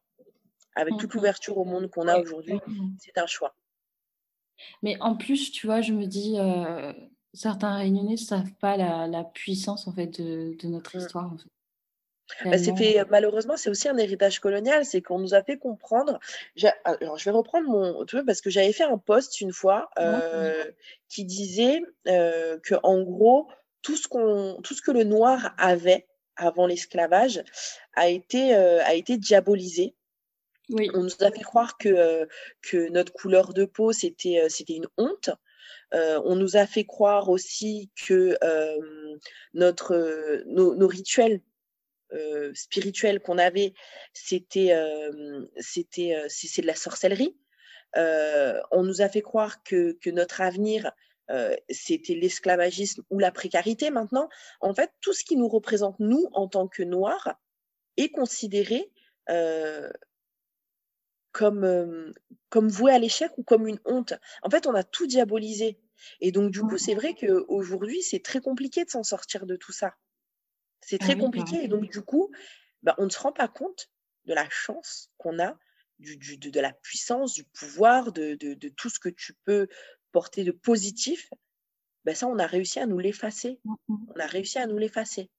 Avec 0.74 0.96
toute 0.98 1.14
l'ouverture 1.14 1.58
au 1.58 1.64
monde 1.64 1.90
qu'on 1.90 2.08
a 2.08 2.18
aujourd'hui, 2.18 2.58
c'est 2.98 3.18
un 3.18 3.26
choix. 3.26 3.54
Mais 4.82 4.96
en 5.00 5.16
plus, 5.16 5.50
tu 5.50 5.66
vois, 5.66 5.80
je 5.80 5.92
me 5.92 6.06
dis, 6.06 6.36
certains 7.34 7.76
Réunionnais 7.76 8.12
ne 8.12 8.16
savent 8.16 8.54
pas 8.60 8.76
la, 8.76 9.24
puissance 9.24 9.86
en 9.86 9.92
fait 9.92 10.20
de, 10.20 10.56
notre 10.68 10.96
mmh. 10.96 11.00
histoire. 11.00 11.36
Bah, 12.44 12.58
fait, 12.58 13.04
malheureusement, 13.10 13.56
c'est 13.56 13.70
aussi 13.70 13.88
un 13.88 13.96
héritage 13.96 14.38
colonial, 14.40 14.84
c'est 14.84 15.02
qu'on 15.02 15.18
nous 15.18 15.34
a 15.34 15.42
fait 15.42 15.56
comprendre. 15.56 16.18
Alors, 16.84 17.18
je 17.18 17.24
vais 17.24 17.30
reprendre 17.30 17.68
mon 17.68 18.04
truc 18.04 18.26
parce 18.26 18.40
que 18.40 18.50
j'avais 18.50 18.72
fait 18.72 18.84
un 18.84 18.98
post 18.98 19.40
une 19.40 19.52
fois 19.52 19.90
qui 21.08 21.24
disait 21.24 21.82
que, 22.04 22.74
en 22.82 23.00
gros, 23.02 23.48
tout 23.82 23.96
ce, 23.96 24.08
qu'on, 24.08 24.60
tout 24.62 24.74
ce 24.74 24.82
que 24.82 24.90
le 24.90 25.04
noir 25.04 25.54
avait 25.58 26.06
avant 26.36 26.66
l'esclavage 26.66 27.42
a 27.94 28.08
été, 28.08 28.54
a 28.54 28.94
été 28.94 29.16
diabolisé. 29.16 29.94
Oui. 30.70 30.90
On 30.92 31.02
nous 31.04 31.10
a 31.20 31.30
fait 31.30 31.42
croire 31.42 31.78
que, 31.78 32.28
que 32.62 32.90
notre 32.90 33.12
couleur 33.12 33.54
de 33.54 33.64
peau, 33.64 33.92
c'était, 33.92 34.46
c'était 34.50 34.74
une 34.74 34.88
honte. 34.98 35.30
on 35.92 36.36
nous 36.36 36.56
a 36.56 36.66
fait 36.66 36.84
croire 36.84 37.30
aussi 37.30 37.90
que 38.06 38.36
notre, 39.54 40.42
nos, 40.46 40.86
rituels 40.86 41.40
spirituels 42.54 43.20
qu'on 43.20 43.38
avait, 43.38 43.74
c'était, 44.12 44.74
c'était, 45.58 46.24
c'est, 46.28 46.62
de 46.62 46.66
la 46.66 46.74
sorcellerie. 46.74 47.36
on 47.94 48.82
nous 48.82 49.02
a 49.02 49.08
fait 49.08 49.22
croire 49.22 49.62
que, 49.62 49.92
que 50.00 50.10
notre 50.10 50.40
avenir, 50.40 50.90
c'était 51.68 52.14
l'esclavagisme 52.14 53.02
ou 53.10 53.18
la 53.18 53.32
précarité 53.32 53.90
maintenant. 53.90 54.28
En 54.60 54.74
fait, 54.74 54.90
tout 55.00 55.12
ce 55.12 55.24
qui 55.24 55.36
nous 55.36 55.48
représente, 55.48 55.98
nous, 55.98 56.26
en 56.32 56.48
tant 56.48 56.68
que 56.68 56.82
Noirs, 56.82 57.34
est 57.96 58.10
considéré 58.10 58.90
comme, 61.32 62.12
comme 62.48 62.68
voué 62.68 62.92
à 62.92 62.98
l'échec 62.98 63.30
ou 63.36 63.42
comme 63.42 63.66
une 63.66 63.80
honte. 63.84 64.14
En 64.42 64.50
fait, 64.50 64.66
on 64.66 64.74
a 64.74 64.82
tout 64.82 65.06
diabolisé. 65.06 65.78
Et 66.20 66.32
donc, 66.32 66.50
du 66.50 66.60
coup, 66.60 66.78
c'est 66.78 66.94
vrai 66.94 67.14
qu'aujourd'hui, 67.14 68.02
c'est 68.02 68.22
très 68.22 68.40
compliqué 68.40 68.84
de 68.84 68.90
s'en 68.90 69.02
sortir 69.02 69.46
de 69.46 69.56
tout 69.56 69.72
ça. 69.72 69.94
C'est 70.80 70.98
ah 71.00 71.04
très 71.04 71.18
compliqué. 71.18 71.64
Et 71.64 71.68
donc, 71.68 71.90
du 71.90 72.02
coup, 72.02 72.30
bah, 72.82 72.94
on 72.98 73.04
ne 73.04 73.10
se 73.10 73.18
rend 73.18 73.32
pas 73.32 73.48
compte 73.48 73.90
de 74.26 74.34
la 74.34 74.48
chance 74.50 75.10
qu'on 75.16 75.38
a, 75.38 75.56
du, 75.98 76.36
de, 76.36 76.60
la 76.60 76.72
puissance, 76.72 77.34
du 77.34 77.44
pouvoir, 77.44 78.12
de, 78.12 78.34
de, 78.34 78.68
tout 78.68 78.88
ce 78.88 79.00
que 79.00 79.08
tu 79.08 79.34
peux 79.44 79.68
porter 80.12 80.44
de 80.44 80.52
positif. 80.52 81.28
Bah, 82.04 82.14
ça, 82.14 82.26
on 82.26 82.38
a 82.38 82.46
réussi 82.46 82.78
à 82.78 82.86
nous 82.86 82.98
l'effacer. 82.98 83.60
Mmh 83.64 83.74
on 84.14 84.20
a 84.20 84.26
réussi 84.26 84.58
à 84.58 84.66
nous 84.66 84.78
l'effacer. 84.78 85.30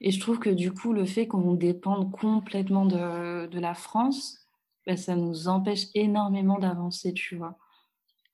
Et 0.00 0.10
je 0.10 0.20
trouve 0.20 0.38
que 0.38 0.50
du 0.50 0.72
coup, 0.72 0.92
le 0.92 1.04
fait 1.04 1.26
qu'on 1.26 1.54
dépende 1.54 2.10
complètement 2.12 2.86
de, 2.86 3.46
de 3.46 3.60
la 3.60 3.74
France, 3.74 4.46
bah, 4.86 4.96
ça 4.96 5.16
nous 5.16 5.48
empêche 5.48 5.86
énormément 5.94 6.58
d'avancer, 6.58 7.12
tu 7.12 7.36
vois. 7.36 7.58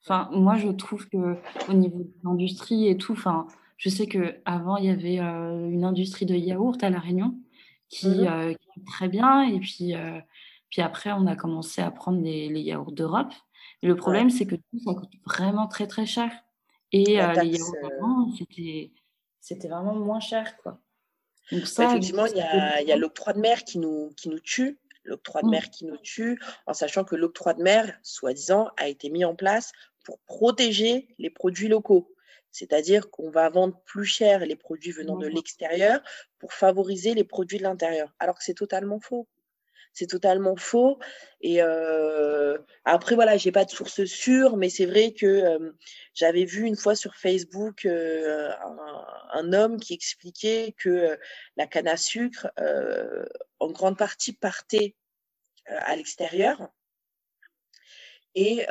Enfin, 0.03 0.29
moi, 0.33 0.57
je 0.57 0.69
trouve 0.69 1.09
que 1.09 1.37
au 1.69 1.73
niveau 1.73 1.99
de 1.99 2.13
l'industrie 2.23 2.89
et 2.89 2.97
tout, 2.97 3.13
enfin, 3.13 3.47
je 3.77 3.89
sais 3.89 4.07
qu'avant, 4.07 4.77
il 4.77 4.87
y 4.87 4.91
avait 4.91 5.21
euh, 5.21 5.69
une 5.69 5.85
industrie 5.85 6.27
de 6.27 6.35
yaourt 6.35 6.83
à 6.83 6.91
La 6.91 7.01
Réunion 7.01 7.35
qui, 7.89 8.09
mmh 8.09 8.27
euh, 8.27 8.51
est 8.51 8.87
très 8.87 9.09
bien. 9.09 9.43
Et 9.43 9.59
puis, 9.61 9.95
euh, 9.95 10.21
puis 10.71 10.83
après, 10.83 11.13
on 11.13 11.27
a 11.27 11.37
commencé 11.37 11.83
à 11.83 11.91
prendre 11.91 12.23
les, 12.23 12.49
les 12.49 12.61
yaourts 12.61 12.93
d'Europe. 12.93 13.33
Et 13.83 13.87
le 13.87 13.97
problème, 13.97 14.31
c'est 14.31 14.47
que 14.47 14.57
tout 14.57 14.79
ça 14.85 14.95
coûte 14.95 15.13
vraiment 15.27 15.67
très, 15.67 15.87
très 15.87 16.07
cher. 16.07 16.31
Et 16.93 17.05
les 17.05 17.17
yaourts 17.17 17.75
avant, 17.93 18.33
c'était, 18.37 18.93
c'était 19.41 19.69
vraiment 19.69 19.95
moins 19.95 20.21
cher, 20.21 20.57
quoi. 20.59 20.81
Donc 21.53 21.65
bah, 21.77 21.85
effectivement, 21.85 22.25
il 22.25 22.37
y 22.37 22.41
a, 22.41 22.81
y 22.83 22.93
a 22.93 22.97
l'octroi 22.97 23.35
de 23.35 23.41
mer 23.41 23.65
qui 23.65 23.79
nous, 23.79 24.11
qui 24.17 24.31
nous 24.31 24.39
tue 24.39 24.79
l'octroi 25.05 25.43
de 25.43 25.47
mmh. 25.47 25.51
mer 25.51 25.71
qui 25.71 25.85
nous 25.85 25.97
tue, 25.99 26.41
en 26.67 26.73
sachant 26.73 27.05
que 27.05 27.15
l'octroi 27.15 27.55
de 27.55 27.63
mer, 27.63 27.99
soi-disant, 28.03 28.71
a 28.77 28.89
été 28.89 29.11
mis 29.11 29.25
en 29.25 29.35
place 29.35 29.73
pour 30.05 30.19
protéger 30.21 31.09
les 31.19 31.31
produits 31.31 31.69
locaux. 31.69 32.14
C'est-à-dire 32.55 33.11
qu'on 33.11 33.31
va 33.31 33.51
vendre 33.51 33.81
plus 33.85 34.05
cher 34.05 34.47
les 34.47 34.55
produits 34.55 34.93
venant 34.93 35.17
de 35.17 35.27
l'extérieur 35.27 36.01
pour 36.39 36.53
favoriser 36.53 37.13
les 37.13 37.25
produits 37.25 37.59
de 37.59 37.65
l'intérieur, 37.65 38.15
alors 38.21 38.39
que 38.39 38.45
c'est 38.45 38.55
totalement 38.55 39.01
faux. 39.01 39.27
C'est 39.93 40.07
totalement 40.07 40.55
faux. 40.55 41.01
Et 41.41 41.61
euh, 41.63 42.57
après, 42.85 43.17
voilà, 43.17 43.37
j'ai 43.37 43.51
pas 43.51 43.65
de 43.65 43.71
source 43.71 44.05
sûre, 44.05 44.57
mais 44.57 44.69
c'est 44.69 44.87
vrai 44.87 45.13
que 45.13 45.27
euh, 45.27 45.73
j'avais 46.15 46.45
vu 46.45 46.65
une 46.65 46.77
fois 46.77 46.95
sur 46.95 47.17
Facebook 47.17 47.87
euh, 47.87 48.53
un, 49.33 49.53
homme 49.53 49.81
qui 49.81 49.93
expliquait 49.93 50.77
que 50.79 51.19
la 51.57 51.67
canne 51.67 51.89
à 51.89 51.97
sucre, 51.97 52.49
en 53.59 53.71
grande 53.73 53.99
partie, 53.99 54.33
partait 54.33 54.95
à 55.67 55.97
l'extérieur. 55.97 56.69
Et 58.37 58.65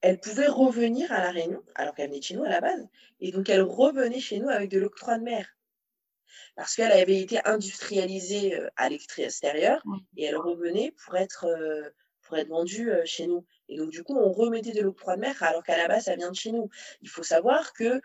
elle 0.00 0.20
pouvait 0.20 0.48
revenir 0.48 1.12
à 1.12 1.20
La 1.20 1.30
Réunion, 1.30 1.62
alors 1.74 1.94
qu'elle 1.94 2.08
venait 2.08 2.20
de 2.20 2.24
chez 2.24 2.36
nous 2.36 2.44
à 2.44 2.48
la 2.48 2.60
base. 2.60 2.88
Et 3.20 3.32
donc, 3.32 3.48
elle 3.48 3.62
revenait 3.62 4.20
chez 4.20 4.38
nous 4.38 4.48
avec 4.48 4.70
de 4.70 4.78
l'octroi 4.78 5.18
de 5.18 5.24
mer. 5.24 5.46
Parce 6.56 6.74
qu'elle 6.74 6.92
avait 6.92 7.20
été 7.20 7.40
industrialisée 7.44 8.56
euh, 8.56 8.68
à 8.76 8.88
l'extérieur 8.88 9.82
et 10.16 10.24
elle 10.24 10.36
revenait 10.36 10.92
pour 11.04 11.16
être, 11.16 11.46
euh, 11.46 11.88
pour 12.22 12.36
être 12.36 12.48
vendue 12.48 12.90
euh, 12.90 13.04
chez 13.04 13.26
nous. 13.26 13.44
Et 13.68 13.76
donc, 13.76 13.90
du 13.90 14.02
coup, 14.02 14.16
on 14.16 14.32
remettait 14.32 14.72
de 14.72 14.82
l'octroi 14.82 15.16
de 15.16 15.20
mer 15.20 15.42
alors 15.42 15.62
qu'à 15.62 15.76
la 15.76 15.88
base, 15.88 16.04
ça 16.04 16.16
vient 16.16 16.30
de 16.30 16.36
chez 16.36 16.52
nous. 16.52 16.68
Il 17.02 17.08
faut 17.08 17.22
savoir 17.22 17.72
que 17.72 18.00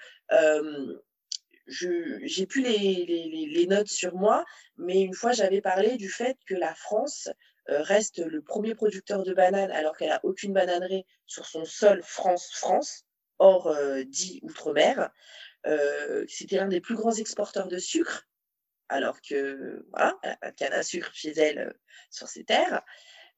je 1.68 2.20
j'ai 2.24 2.46
plus 2.46 2.62
les, 2.62 3.06
les, 3.06 3.48
les, 3.48 3.68
notes 3.68 3.88
sur 3.88 4.16
moi, 4.16 4.44
mais 4.78 5.02
une 5.02 5.14
fois, 5.14 5.32
j'avais 5.32 5.62
parlé 5.62 5.96
du 5.98 6.10
fait 6.10 6.38
que 6.46 6.56
la 6.56 6.76
France 6.76 7.30
euh, 7.30 7.34
reste 7.68 8.20
le 8.20 8.42
premier 8.42 8.76
producteur 8.76 9.24
de 9.24 9.34
bananes 9.34 9.72
alors 9.72 9.96
qu'elle 9.98 10.10
n'a 10.10 10.20
aucune 10.24 10.54
bananerie 10.54 11.06
sur 11.26 11.46
son 11.46 11.66
sol 11.66 12.02
France-France, 12.04 13.06
hors 13.40 13.68
euh, 13.68 14.04
dit 14.04 14.40
outre-mer. 14.44 15.12
Euh, 15.66 16.26
c'était 16.28 16.58
l'un 16.58 16.68
des 16.68 16.82
plus 16.82 16.96
grands 16.96 17.14
exporteurs 17.14 17.68
de 17.68 17.78
sucre, 17.78 18.28
alors 18.90 19.22
que 19.22 19.86
voilà, 19.92 20.18
elle 20.42 20.54
canne 20.56 20.74
à 20.74 20.84
sucre 20.84 21.12
chez 21.14 21.32
elle 21.32 21.74
sur 22.10 22.28
ses 22.28 22.44
terres. 22.44 22.82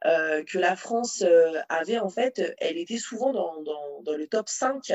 que 0.04 0.58
la 0.58 0.76
France 0.76 1.24
avait 1.70 2.00
en 2.00 2.10
fait, 2.10 2.56
elle 2.58 2.78
était 2.78 2.98
souvent 2.98 3.32
dans, 3.32 3.62
dans, 3.62 4.02
dans 4.02 4.18
le 4.18 4.28
top 4.28 4.50
5 4.50 4.92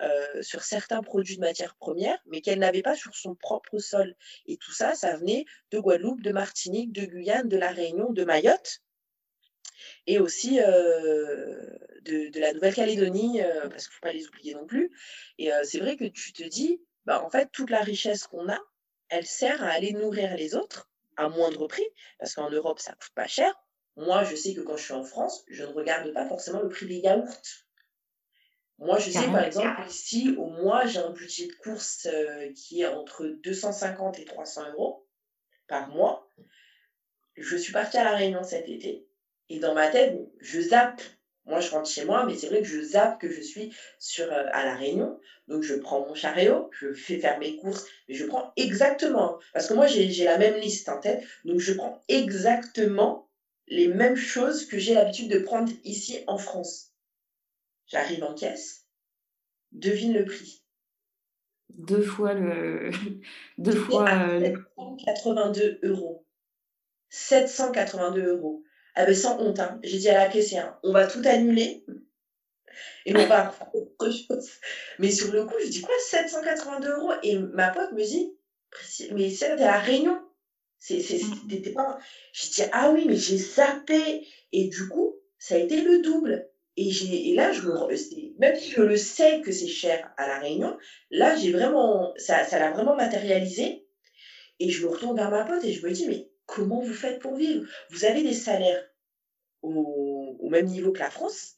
euh, 0.00 0.42
sur 0.42 0.62
certains 0.62 1.02
produits 1.02 1.36
de 1.36 1.40
matières 1.40 1.74
premières, 1.76 2.18
mais 2.26 2.40
qu'elle 2.40 2.58
n'avait 2.58 2.82
pas 2.82 2.94
sur 2.94 3.14
son 3.14 3.34
propre 3.34 3.78
sol. 3.78 4.14
Et 4.46 4.56
tout 4.56 4.72
ça, 4.72 4.94
ça 4.94 5.16
venait 5.16 5.44
de 5.70 5.78
Guadeloupe, 5.78 6.22
de 6.22 6.32
Martinique, 6.32 6.92
de 6.92 7.04
Guyane, 7.04 7.48
de 7.48 7.56
la 7.56 7.70
Réunion, 7.70 8.12
de 8.12 8.24
Mayotte, 8.24 8.80
et 10.06 10.18
aussi 10.18 10.60
euh, 10.60 11.56
de, 12.02 12.38
la 12.38 12.52
Nouvelle-Calédonie, 12.52 13.42
euh, 13.42 13.68
parce 13.68 13.84
qu'il 13.84 13.92
ne 13.92 13.94
faut 13.94 14.02
pas 14.02 14.12
les 14.12 14.26
oublier 14.26 14.54
non 14.54 14.66
plus. 14.66 14.90
Et 15.38 15.50
c'est 15.64 15.80
vrai 15.80 15.96
que 15.96 16.04
tu 16.04 16.32
te 16.32 16.42
dis, 16.42 16.80
bah, 17.04 17.22
en 17.24 17.30
fait, 17.30 17.48
toute 17.52 17.70
la 17.70 17.80
richesse 17.80 18.26
qu'on 18.26 18.48
a, 18.48 18.58
elle 19.08 19.26
sert 19.26 19.62
à 19.62 19.68
aller 19.68 19.92
nourrir 19.92 20.36
les 20.36 20.54
autres 20.54 20.90
à 21.16 21.28
moindre 21.28 21.66
prix, 21.66 21.86
parce 22.18 22.34
qu'en 22.34 22.50
Europe, 22.50 22.78
ça 22.78 22.92
coûte 22.92 23.12
pas 23.14 23.26
cher. 23.26 23.52
Moi, 23.96 24.22
je 24.22 24.36
sais 24.36 24.54
que 24.54 24.60
quand 24.60 24.76
je 24.76 24.84
suis 24.84 24.94
en 24.94 25.02
France, 25.02 25.44
je 25.48 25.64
ne 25.64 25.72
regarde 25.72 26.12
pas 26.12 26.24
forcément 26.24 26.60
le 26.60 26.68
prix 26.68 26.86
des 26.86 26.98
yaourts. 26.98 27.42
Moi, 28.78 28.98
je 28.98 29.10
sais, 29.10 29.26
par 29.26 29.44
exemple, 29.44 29.82
ici, 29.88 30.34
au 30.38 30.46
mois, 30.46 30.86
j'ai 30.86 30.98
un 30.98 31.10
budget 31.10 31.48
de 31.48 31.54
course 31.54 32.06
euh, 32.06 32.52
qui 32.54 32.82
est 32.82 32.86
entre 32.86 33.26
250 33.42 34.20
et 34.20 34.24
300 34.24 34.70
euros 34.72 35.04
par 35.66 35.88
mois. 35.88 36.30
Je 37.36 37.56
suis 37.56 37.72
partie 37.72 37.98
à 37.98 38.04
La 38.04 38.16
Réunion 38.16 38.44
cet 38.44 38.68
été. 38.68 39.04
Et 39.48 39.58
dans 39.58 39.74
ma 39.74 39.88
tête, 39.88 40.14
je 40.40 40.60
zappe. 40.60 41.02
Moi, 41.44 41.60
je 41.60 41.70
rentre 41.70 41.88
chez 41.88 42.04
moi, 42.04 42.24
mais 42.26 42.36
c'est 42.36 42.48
vrai 42.48 42.60
que 42.60 42.68
je 42.68 42.80
zappe 42.80 43.20
que 43.20 43.30
je 43.30 43.40
suis 43.40 43.74
sur, 43.98 44.30
euh, 44.32 44.44
à 44.52 44.64
La 44.64 44.76
Réunion. 44.76 45.18
Donc, 45.48 45.62
je 45.62 45.74
prends 45.74 46.06
mon 46.06 46.14
chariot, 46.14 46.70
je 46.72 46.92
fais 46.92 47.18
faire 47.18 47.38
mes 47.40 47.56
courses, 47.56 47.84
mais 48.08 48.14
je 48.14 48.26
prends 48.26 48.52
exactement. 48.56 49.38
Parce 49.54 49.66
que 49.66 49.74
moi, 49.74 49.86
j'ai 49.86 50.24
la 50.24 50.38
même 50.38 50.56
liste 50.56 50.88
en 50.88 51.00
tête. 51.00 51.24
Donc, 51.44 51.58
je 51.58 51.72
prends 51.72 52.00
exactement 52.06 53.28
les 53.66 53.88
mêmes 53.88 54.16
choses 54.16 54.66
que 54.66 54.78
j'ai 54.78 54.94
l'habitude 54.94 55.30
de 55.30 55.38
prendre 55.40 55.72
ici 55.84 56.22
en 56.26 56.38
France. 56.38 56.87
J'arrive 57.88 58.22
en 58.24 58.34
caisse. 58.34 58.86
Devine 59.72 60.14
le 60.14 60.24
prix. 60.24 60.62
Deux 61.70 62.02
fois 62.02 62.34
le. 62.34 62.90
Deux 63.58 63.76
fois. 63.76 64.06
782 64.06 65.62
euh, 65.62 65.88
euros. 65.88 66.26
782 67.10 68.26
euros. 68.26 68.62
Ah 68.94 69.06
ben 69.06 69.14
sans 69.14 69.38
honte, 69.38 69.60
hein. 69.60 69.78
j'ai 69.84 69.98
dit 69.98 70.08
à 70.08 70.18
la 70.18 70.28
caissière, 70.28 70.76
on 70.82 70.92
va 70.92 71.06
tout 71.06 71.22
annuler 71.24 71.84
et 73.06 73.16
on 73.16 73.26
va 73.26 73.54
autre 73.72 74.10
chose. 74.10 74.50
Mais 74.98 75.10
sur 75.10 75.32
le 75.32 75.44
coup, 75.44 75.54
je 75.62 75.68
dis 75.68 75.82
quoi 75.82 75.94
782 76.08 76.90
euros? 76.90 77.12
Et 77.22 77.38
ma 77.38 77.70
pote 77.70 77.92
me 77.92 78.02
dit, 78.02 78.36
mais 79.12 79.30
c'est 79.30 79.56
la 79.56 79.78
réunion. 79.78 80.20
C'est, 80.78 80.98
mmh. 80.98 81.74
pas. 81.74 81.98
Je 82.32 82.50
dis, 82.50 82.62
ah 82.72 82.90
oui, 82.90 83.04
mais 83.06 83.16
j'ai 83.16 83.38
zappé. 83.38 84.26
Et 84.52 84.68
du 84.68 84.88
coup, 84.88 85.16
ça 85.38 85.54
a 85.54 85.58
été 85.58 85.80
le 85.80 86.02
double. 86.02 86.48
Et, 86.80 87.30
et 87.30 87.34
là, 87.34 87.50
je 87.50 87.62
me, 87.62 88.38
même 88.38 88.56
si 88.56 88.70
je 88.70 88.82
le 88.82 88.96
sais 88.96 89.40
que 89.40 89.50
c'est 89.50 89.66
cher 89.66 90.12
à 90.16 90.28
La 90.28 90.38
Réunion, 90.38 90.78
là, 91.10 91.34
j'ai 91.34 91.50
vraiment, 91.50 92.14
ça, 92.16 92.44
ça 92.44 92.60
l'a 92.60 92.70
vraiment 92.70 92.94
matérialisé. 92.94 93.84
Et 94.60 94.70
je 94.70 94.86
me 94.86 94.90
retourne 94.90 95.16
vers 95.16 95.30
ma 95.30 95.44
pote 95.44 95.64
et 95.64 95.72
je 95.72 95.84
me 95.84 95.90
dis, 95.90 96.06
mais 96.06 96.30
comment 96.46 96.80
vous 96.80 96.94
faites 96.94 97.18
pour 97.20 97.34
vivre? 97.34 97.66
Vous 97.90 98.04
avez 98.04 98.22
des 98.22 98.32
salaires 98.32 98.84
au, 99.62 100.36
au, 100.38 100.48
même 100.50 100.66
niveau 100.66 100.92
que 100.92 101.00
la 101.00 101.10
France, 101.10 101.56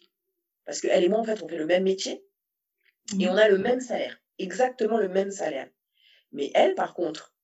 Parce 0.64 0.80
qu'elle 0.80 1.05
et 1.05 1.09
moi, 1.09 1.18
en 1.18 1.24
fait, 1.24 1.42
on 1.42 1.49
fait 1.49 1.59
le 1.59 1.66
même 1.66 1.84
métier 1.84 2.24
et 3.18 3.28
on 3.28 3.36
a 3.36 3.49
le 3.49 3.59
même 3.59 3.80
salaire, 3.80 4.18
exactement 4.38 4.97
le 4.97 5.09
même 5.09 5.30
salaire. 5.30 5.68
Mais 6.32 6.51
elle, 6.55 6.74
par 6.74 6.95
contre, 6.95 7.34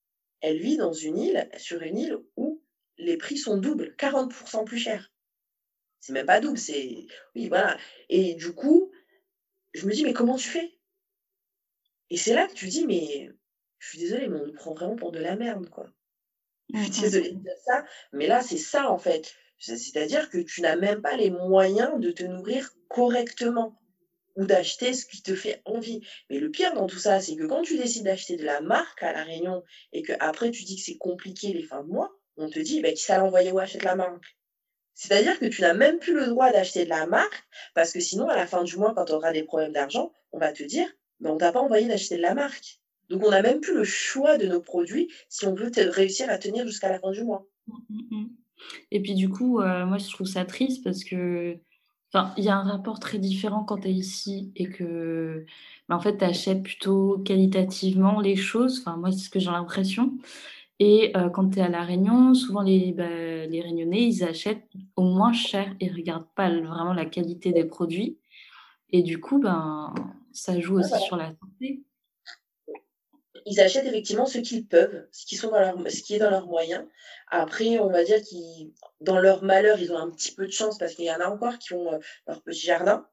elle 0.40 0.58
vit 0.58 0.78
dans 0.78 0.92
une 0.92 1.18
île, 1.18 1.50
sur 1.58 1.82
une 1.82 1.98
île 1.98 2.16
où 2.36 2.62
les 2.96 3.18
prix 3.18 3.36
sont 3.36 3.58
doubles, 3.58 3.94
40% 3.98 4.64
plus 4.64 4.78
chers. 4.78 5.12
C'est 6.00 6.12
même 6.12 6.26
pas 6.26 6.40
double, 6.40 6.58
c'est. 6.58 7.06
Oui, 7.34 7.48
voilà. 7.48 7.76
Et 8.08 8.34
du 8.34 8.52
coup, 8.52 8.92
je 9.74 9.86
me 9.86 9.92
dis, 9.92 10.04
mais 10.04 10.12
comment 10.12 10.36
tu 10.36 10.48
fais? 10.48 10.78
Et 12.10 12.16
c'est 12.16 12.34
là 12.34 12.46
que 12.46 12.54
tu 12.54 12.68
dis, 12.68 12.86
mais 12.86 13.30
je 13.78 13.88
suis 13.88 13.98
désolée, 13.98 14.28
mais 14.28 14.40
on 14.40 14.46
nous 14.46 14.54
prend 14.54 14.74
vraiment 14.74 14.96
pour 14.96 15.12
de 15.12 15.18
la 15.18 15.36
merde, 15.36 15.68
quoi. 15.68 15.90
Je 16.72 16.82
suis 16.82 17.02
désolée 17.02 17.32
de 17.32 17.40
dire 17.40 17.56
ça, 17.64 17.84
mais 18.12 18.26
là, 18.26 18.42
c'est 18.42 18.56
ça, 18.58 18.90
en 18.90 18.98
fait. 18.98 19.34
C'est-à-dire 19.58 20.30
que 20.30 20.38
tu 20.38 20.60
n'as 20.60 20.76
même 20.76 21.00
pas 21.00 21.16
les 21.16 21.30
moyens 21.30 21.98
de 21.98 22.10
te 22.10 22.22
nourrir 22.22 22.70
correctement 22.88 23.80
ou 24.36 24.44
d'acheter 24.44 24.92
ce 24.92 25.06
qui 25.06 25.22
te 25.22 25.34
fait 25.34 25.62
envie. 25.64 26.06
Mais 26.28 26.38
le 26.38 26.50
pire 26.50 26.74
dans 26.74 26.86
tout 26.86 26.98
ça, 26.98 27.20
c'est 27.20 27.36
que 27.36 27.46
quand 27.46 27.62
tu 27.62 27.78
décides 27.78 28.04
d'acheter 28.04 28.36
de 28.36 28.44
la 28.44 28.60
marque 28.60 29.02
à 29.02 29.12
La 29.12 29.24
Réunion 29.24 29.64
et 29.92 30.02
que 30.02 30.12
après 30.20 30.50
tu 30.50 30.64
dis 30.64 30.76
que 30.76 30.82
c'est 30.82 30.98
compliqué 30.98 31.52
les 31.52 31.62
fins 31.62 31.82
de 31.82 31.88
mois, 31.88 32.12
on 32.36 32.50
te 32.50 32.58
dit, 32.58 32.82
bah, 32.82 32.92
qui 32.92 33.02
ça 33.02 33.18
l'envoyer 33.18 33.50
où 33.50 33.58
achète 33.58 33.82
la 33.82 33.96
marque 33.96 34.36
C'est-à-dire 34.96 35.38
que 35.38 35.44
tu 35.44 35.60
n'as 35.60 35.74
même 35.74 35.98
plus 35.98 36.14
le 36.14 36.26
droit 36.26 36.50
d'acheter 36.50 36.84
de 36.84 36.88
la 36.88 37.06
marque 37.06 37.44
parce 37.74 37.92
que 37.92 38.00
sinon, 38.00 38.28
à 38.28 38.34
la 38.34 38.46
fin 38.46 38.64
du 38.64 38.78
mois, 38.78 38.94
quand 38.94 39.04
tu 39.04 39.12
auras 39.12 39.30
des 39.30 39.42
problèmes 39.42 39.72
d'argent, 39.72 40.10
on 40.32 40.38
va 40.38 40.52
te 40.52 40.62
dire, 40.62 40.88
mais 41.20 41.28
on 41.28 41.36
t'a 41.36 41.52
pas 41.52 41.60
envoyé 41.60 41.86
d'acheter 41.86 42.16
de 42.16 42.22
la 42.22 42.34
marque. 42.34 42.80
Donc, 43.10 43.22
on 43.22 43.30
n'a 43.30 43.42
même 43.42 43.60
plus 43.60 43.74
le 43.74 43.84
choix 43.84 44.38
de 44.38 44.46
nos 44.46 44.60
produits 44.60 45.12
si 45.28 45.46
on 45.46 45.54
veut 45.54 45.70
réussir 45.76 46.30
à 46.30 46.38
tenir 46.38 46.66
jusqu'à 46.66 46.88
la 46.88 46.98
fin 46.98 47.10
du 47.10 47.22
mois. 47.24 47.46
Mmh, 47.66 47.74
mmh, 47.90 48.02
mmh. 48.10 48.28
Et 48.90 49.02
puis, 49.02 49.14
du 49.14 49.28
coup, 49.28 49.60
euh, 49.60 49.84
moi, 49.84 49.98
je 49.98 50.08
trouve 50.10 50.26
ça 50.26 50.46
triste 50.46 50.82
parce 50.82 51.04
que 51.04 51.58
Enfin, 52.14 52.32
il 52.36 52.44
y 52.44 52.48
a 52.48 52.56
un 52.56 52.62
rapport 52.62 53.00
très 53.00 53.18
différent 53.18 53.64
quand 53.64 53.78
tu 53.78 53.88
es 53.88 53.92
ici 53.92 54.52
et 54.54 54.68
que, 54.68 55.44
en 55.88 56.00
fait, 56.00 56.18
tu 56.18 56.24
achètes 56.24 56.62
plutôt 56.62 57.18
qualitativement 57.18 58.20
les 58.20 58.36
choses. 58.36 58.80
Enfin, 58.80 58.96
moi, 58.96 59.10
c'est 59.10 59.24
ce 59.24 59.30
que 59.30 59.40
j'ai 59.40 59.50
l'impression. 59.50 60.16
Et 60.78 61.16
euh, 61.16 61.30
quand 61.30 61.50
tu 61.50 61.58
es 61.58 61.62
à 61.62 61.68
La 61.68 61.82
Réunion, 61.82 62.34
souvent 62.34 62.62
les, 62.62 62.92
bah, 62.92 63.08
les 63.08 63.60
Réunionnais, 63.62 64.02
ils 64.02 64.24
achètent 64.24 64.68
au 64.96 65.04
moins 65.04 65.32
cher 65.32 65.74
et 65.80 65.90
regardent 65.90 66.28
pas 66.34 66.50
vraiment 66.50 66.92
la 66.92 67.06
qualité 67.06 67.52
des 67.52 67.64
produits. 67.64 68.18
Et 68.90 69.02
du 69.02 69.20
coup, 69.20 69.40
ben, 69.40 69.94
ça 70.32 70.60
joue 70.60 70.78
aussi 70.78 70.98
sur 71.00 71.16
la 71.16 71.32
santé 71.40 71.82
ils 73.46 73.60
achètent 73.60 73.86
effectivement 73.86 74.26
ce 74.26 74.38
qu'ils 74.38 74.66
peuvent, 74.66 75.06
ce 75.12 75.24
qui, 75.24 75.36
sont 75.36 75.50
dans 75.50 75.60
leur, 75.60 75.90
ce 75.90 76.02
qui 76.02 76.14
est 76.14 76.18
dans 76.18 76.30
leurs 76.30 76.46
moyens. 76.46 76.84
Après, 77.28 77.78
on 77.78 77.88
va 77.88 78.02
dire 78.02 78.20
qu'ils, 78.20 78.72
dans 79.00 79.20
leur 79.20 79.44
malheur, 79.44 79.78
ils 79.78 79.92
ont 79.92 79.98
un 79.98 80.10
petit 80.10 80.34
peu 80.34 80.46
de 80.46 80.50
chance 80.50 80.78
parce 80.78 80.94
qu'il 80.94 81.04
y 81.04 81.12
en 81.12 81.20
a 81.20 81.26
encore 81.26 81.58
qui 81.58 81.72
ont 81.72 81.92
euh, 81.92 81.98
leur 82.26 82.42
petit 82.42 82.66
jardin. 82.66 83.06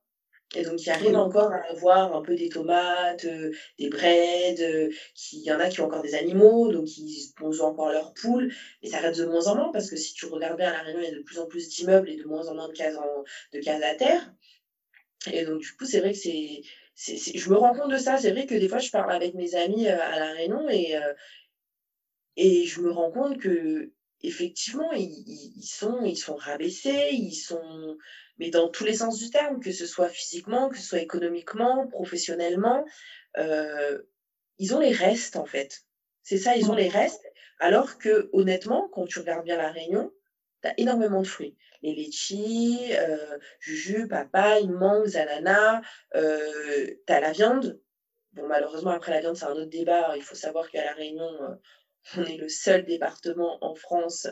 Et 0.55 0.63
donc, 0.63 0.83
ils 0.85 0.89
arrivent 0.89 1.15
encore 1.15 1.51
à 1.51 1.61
avoir 1.71 2.15
un 2.15 2.21
peu 2.21 2.35
des 2.35 2.49
tomates, 2.49 3.25
euh, 3.25 3.51
des 3.79 3.89
breads. 3.89 4.61
Euh, 4.61 4.89
il 5.31 5.41
y 5.41 5.51
en 5.51 5.59
a 5.59 5.69
qui 5.69 5.81
ont 5.81 5.85
encore 5.85 6.03
des 6.03 6.15
animaux, 6.15 6.71
donc 6.71 6.97
ils 6.97 7.31
posent 7.35 7.61
encore 7.61 7.91
leurs 7.91 8.13
poules. 8.13 8.53
Mais 8.81 8.89
ça 8.89 8.99
reste 8.99 9.19
de 9.19 9.25
moins 9.25 9.47
en 9.47 9.55
moins 9.55 9.71
parce 9.71 9.89
que 9.89 9.95
si 9.95 10.13
tu 10.13 10.25
regardes 10.25 10.57
bien 10.57 10.69
à 10.69 10.73
La 10.73 10.83
Réunion, 10.83 11.01
il 11.01 11.09
y 11.09 11.11
a 11.11 11.15
de 11.15 11.23
plus 11.23 11.39
en 11.39 11.47
plus 11.47 11.69
d'immeubles 11.69 12.09
et 12.09 12.17
de 12.17 12.25
moins 12.25 12.47
en 12.47 12.55
moins 12.55 12.67
de 12.67 12.73
cases, 12.73 12.97
de 13.53 13.59
cases 13.59 13.83
à 13.83 13.95
terre. 13.95 14.33
Et 15.31 15.45
donc, 15.45 15.61
du 15.61 15.71
coup, 15.75 15.85
c'est 15.85 15.99
vrai 15.99 16.11
que 16.11 16.19
c'est 16.19 16.61
je 16.95 17.49
me 17.49 17.57
rends 17.57 17.73
compte 17.73 17.91
de 17.91 17.97
ça. 17.97 18.17
C'est 18.17 18.31
vrai 18.31 18.45
que 18.45 18.55
des 18.55 18.69
fois, 18.69 18.79
je 18.79 18.91
parle 18.91 19.11
avec 19.11 19.33
mes 19.33 19.55
amis 19.55 19.87
euh, 19.87 19.99
à 19.99 20.19
La 20.19 20.31
Réunion 20.33 20.69
et, 20.69 20.95
euh, 20.95 21.13
et 22.35 22.65
je 22.65 22.81
me 22.81 22.91
rends 22.91 23.11
compte 23.11 23.39
que 23.39 23.91
effectivement, 24.21 24.91
ils, 24.93 25.63
sont, 25.63 26.05
ils 26.05 26.17
sont 26.17 26.35
rabaissés, 26.35 27.09
ils 27.11 27.33
sont, 27.33 27.97
mais 28.43 28.49
dans 28.49 28.67
tous 28.67 28.83
les 28.83 28.95
sens 28.95 29.19
du 29.19 29.29
terme, 29.29 29.61
que 29.61 29.71
ce 29.71 29.85
soit 29.85 30.09
physiquement, 30.09 30.67
que 30.67 30.77
ce 30.77 30.83
soit 30.83 30.99
économiquement, 30.99 31.87
professionnellement, 31.87 32.83
euh, 33.37 34.01
ils 34.57 34.75
ont 34.75 34.81
les 34.81 34.91
restes 34.91 35.37
en 35.37 35.45
fait. 35.45 35.85
C'est 36.23 36.37
ça, 36.37 36.57
ils 36.57 36.69
ont 36.69 36.75
les 36.75 36.89
restes. 36.89 37.25
Alors 37.59 37.97
que 37.97 38.29
honnêtement, 38.33 38.89
quand 38.91 39.05
tu 39.05 39.19
regardes 39.19 39.45
bien 39.45 39.55
la 39.55 39.71
Réunion, 39.71 40.11
tu 40.61 40.67
as 40.67 40.73
énormément 40.77 41.21
de 41.21 41.27
fruits 41.27 41.55
les 41.83 41.93
litchis, 41.93 42.93
euh, 42.93 44.07
papaye, 44.09 44.67
mangue, 44.67 45.15
ananas, 45.15 45.81
euh, 46.15 46.87
tu 47.05 47.13
as 47.13 47.19
la 47.19 47.31
viande. 47.31 47.79
Bon, 48.31 48.47
malheureusement, 48.47 48.91
après 48.91 49.11
la 49.11 49.19
viande, 49.19 49.35
c'est 49.35 49.45
un 49.45 49.51
autre 49.51 49.69
débat. 49.69 50.15
Il 50.15 50.23
faut 50.23 50.35
savoir 50.35 50.69
qu'à 50.69 50.83
La 50.83 50.93
Réunion, 50.93 51.29
euh, 51.41 51.55
on 52.17 52.23
est 52.23 52.37
le 52.37 52.49
seul 52.49 52.85
département 52.85 53.63
en 53.63 53.75
France 53.75 54.27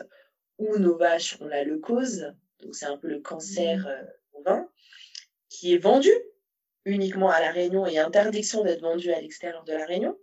où 0.58 0.78
nos 0.78 0.96
vaches 0.96 1.40
ont 1.40 1.46
la 1.46 1.64
leucose, 1.64 2.32
donc 2.62 2.74
c'est 2.74 2.86
un 2.86 2.96
peu 2.96 3.08
le 3.08 3.20
cancer 3.20 3.86
euh, 3.86 4.02
au 4.32 4.42
vin, 4.42 4.68
qui 5.48 5.74
est 5.74 5.78
vendu 5.78 6.10
uniquement 6.84 7.30
à 7.30 7.40
La 7.40 7.52
Réunion 7.52 7.86
et 7.86 7.98
interdiction 7.98 8.64
d'être 8.64 8.80
vendu 8.80 9.12
à 9.12 9.20
l'extérieur 9.20 9.64
de 9.64 9.72
La 9.72 9.86
Réunion. 9.86 10.18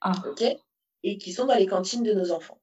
Ah. 0.00 0.14
OK 0.28 0.42
Et 1.02 1.18
qui 1.18 1.32
sont 1.32 1.46
dans 1.46 1.54
les 1.54 1.66
cantines 1.66 2.02
de 2.02 2.12
nos 2.12 2.32
enfants. 2.32 2.60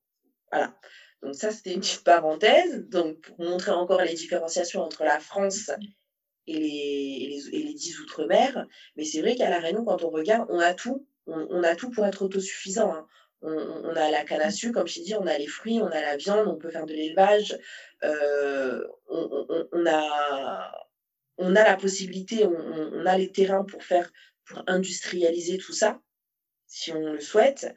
Voilà. 0.51 0.77
Donc 1.21 1.35
ça, 1.35 1.51
c'était 1.51 1.73
une 1.73 1.79
petite 1.79 2.03
parenthèse, 2.03 2.89
donc 2.89 3.21
pour 3.21 3.39
montrer 3.39 3.71
encore 3.71 4.01
les 4.01 4.13
différenciations 4.13 4.81
entre 4.81 5.03
la 5.03 5.19
France 5.19 5.71
et 6.47 6.59
les, 6.59 7.49
et 7.53 7.63
les, 7.63 7.73
dix 7.73 7.97
outre-mer. 8.01 8.67
Mais 8.97 9.05
c'est 9.05 9.21
vrai 9.21 9.35
qu'à 9.35 9.49
La 9.49 9.59
Réunion, 9.59 9.85
quand 9.85 10.03
on 10.03 10.09
regarde, 10.09 10.47
on 10.49 10.59
a 10.59 10.73
tout. 10.73 11.07
On, 11.25 11.63
a 11.63 11.77
tout 11.77 11.89
pour 11.89 12.05
être 12.05 12.21
autosuffisant. 12.23 12.93
Hein. 12.93 13.07
On, 13.43 13.95
a 13.95 14.09
la 14.09 14.23
canne 14.23 14.41
à 14.41 14.51
sucre, 14.51 14.79
comme 14.79 14.87
je 14.87 15.01
dit, 15.01 15.15
on 15.15 15.27
a 15.27 15.37
les 15.37 15.47
fruits, 15.47 15.79
on 15.81 15.87
a 15.87 16.01
la 16.01 16.15
viande, 16.15 16.47
on 16.47 16.55
peut 16.55 16.69
faire 16.69 16.85
de 16.85 16.93
l'élevage. 16.93 17.57
Euh, 18.03 18.81
on, 19.09 19.85
a, 19.85 20.71
on 21.37 21.55
a 21.55 21.63
la 21.63 21.75
possibilité, 21.75 22.45
on, 22.45 23.05
a 23.05 23.17
les 23.17 23.31
terrains 23.31 23.65
pour 23.65 23.83
faire, 23.83 24.11
pour 24.45 24.63
industrialiser 24.67 25.57
tout 25.57 25.73
ça, 25.73 25.99
si 26.67 26.91
on 26.93 27.13
le 27.13 27.19
souhaite. 27.19 27.73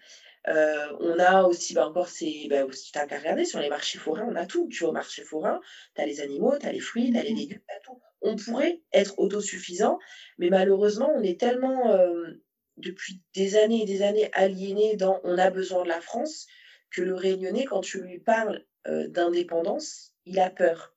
Euh, 0.49 0.97
on 1.01 1.19
a 1.19 1.43
aussi, 1.43 1.75
bah, 1.75 1.89
encore, 1.89 2.09
c'est, 2.09 2.47
bah, 2.49 2.65
tu 2.67 2.99
n'as 2.99 3.07
qu'à 3.07 3.19
regarder 3.19 3.45
sur 3.45 3.59
les 3.59 3.69
marchés 3.69 3.99
forains, 3.99 4.27
on 4.29 4.37
a 4.37 4.47
tout. 4.47 4.69
Tu 4.71 4.85
vas 4.85 4.91
au 4.91 4.93
marché 4.93 5.25
forain, 5.25 5.61
tu 5.95 6.03
as 6.03 6.07
les 6.07 6.21
animaux, 6.21 6.57
tu 6.59 6.67
as 6.67 6.73
les 6.73 6.81
fruits, 6.81 7.11
tu 7.11 7.19
as 7.19 7.23
les 7.23 7.33
mmh. 7.33 7.37
légumes, 7.37 7.63
tu 7.69 7.75
as 7.75 7.81
tout. 7.81 8.01
On 8.23 8.37
pourrait 8.37 8.81
être 8.93 9.19
autosuffisant, 9.19 9.99
mais 10.39 10.49
malheureusement, 10.49 11.11
on 11.15 11.23
est 11.23 11.39
tellement, 11.39 11.91
euh, 11.91 12.31
depuis 12.77 13.23
des 13.35 13.57
années 13.57 13.83
et 13.83 13.87
des 13.87 14.03
années, 14.03 14.31
aliéné 14.33 14.97
dans 14.97 15.21
on 15.25 15.39
a 15.39 15.51
besoin 15.51 15.83
de 15.83 15.89
la 15.89 16.01
France, 16.01 16.47
que 16.91 17.03
le 17.03 17.15
réunionnais, 17.15 17.65
quand 17.65 17.81
tu 17.81 18.01
lui 18.01 18.19
parles 18.19 18.65
euh, 18.87 19.09
d'indépendance, 19.09 20.15
il 20.25 20.39
a 20.39 20.51
peur. 20.51 20.95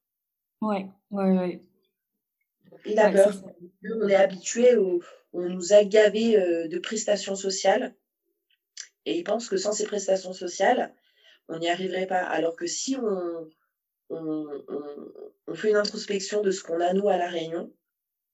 Ouais, 0.62 0.88
ouais, 1.12 1.38
ouais. 1.38 1.64
Il 2.86 3.00
a 3.00 3.12
peur. 3.12 3.34
On 3.84 4.08
est 4.08 4.16
habitué, 4.16 4.78
on 4.78 5.50
nous 5.50 5.74
a 5.74 5.84
gavé 5.84 6.34
de 6.68 6.80
prestations 6.80 7.36
sociales 7.36 7.96
et 9.06 9.18
ils 9.18 9.24
pensent 9.24 9.50
que 9.50 9.58
sans 9.58 9.72
ces 9.72 9.86
prestations 9.86 10.34
sociales, 10.34 10.94
on 11.48 11.58
n'y 11.58 11.70
arriverait 11.70 12.08
pas. 12.08 12.22
Alors 12.22 12.56
que 12.56 12.68
si 12.68 12.96
on, 12.96 13.50
on, 14.10 15.56
fait 15.56 15.72
une 15.72 15.78
introspection 15.78 16.42
de 16.42 16.52
ce 16.52 16.64
qu'on 16.64 16.80
a 16.80 16.94
nous 16.94 17.10
à 17.10 17.18
La 17.18 17.28
Réunion, 17.28 17.74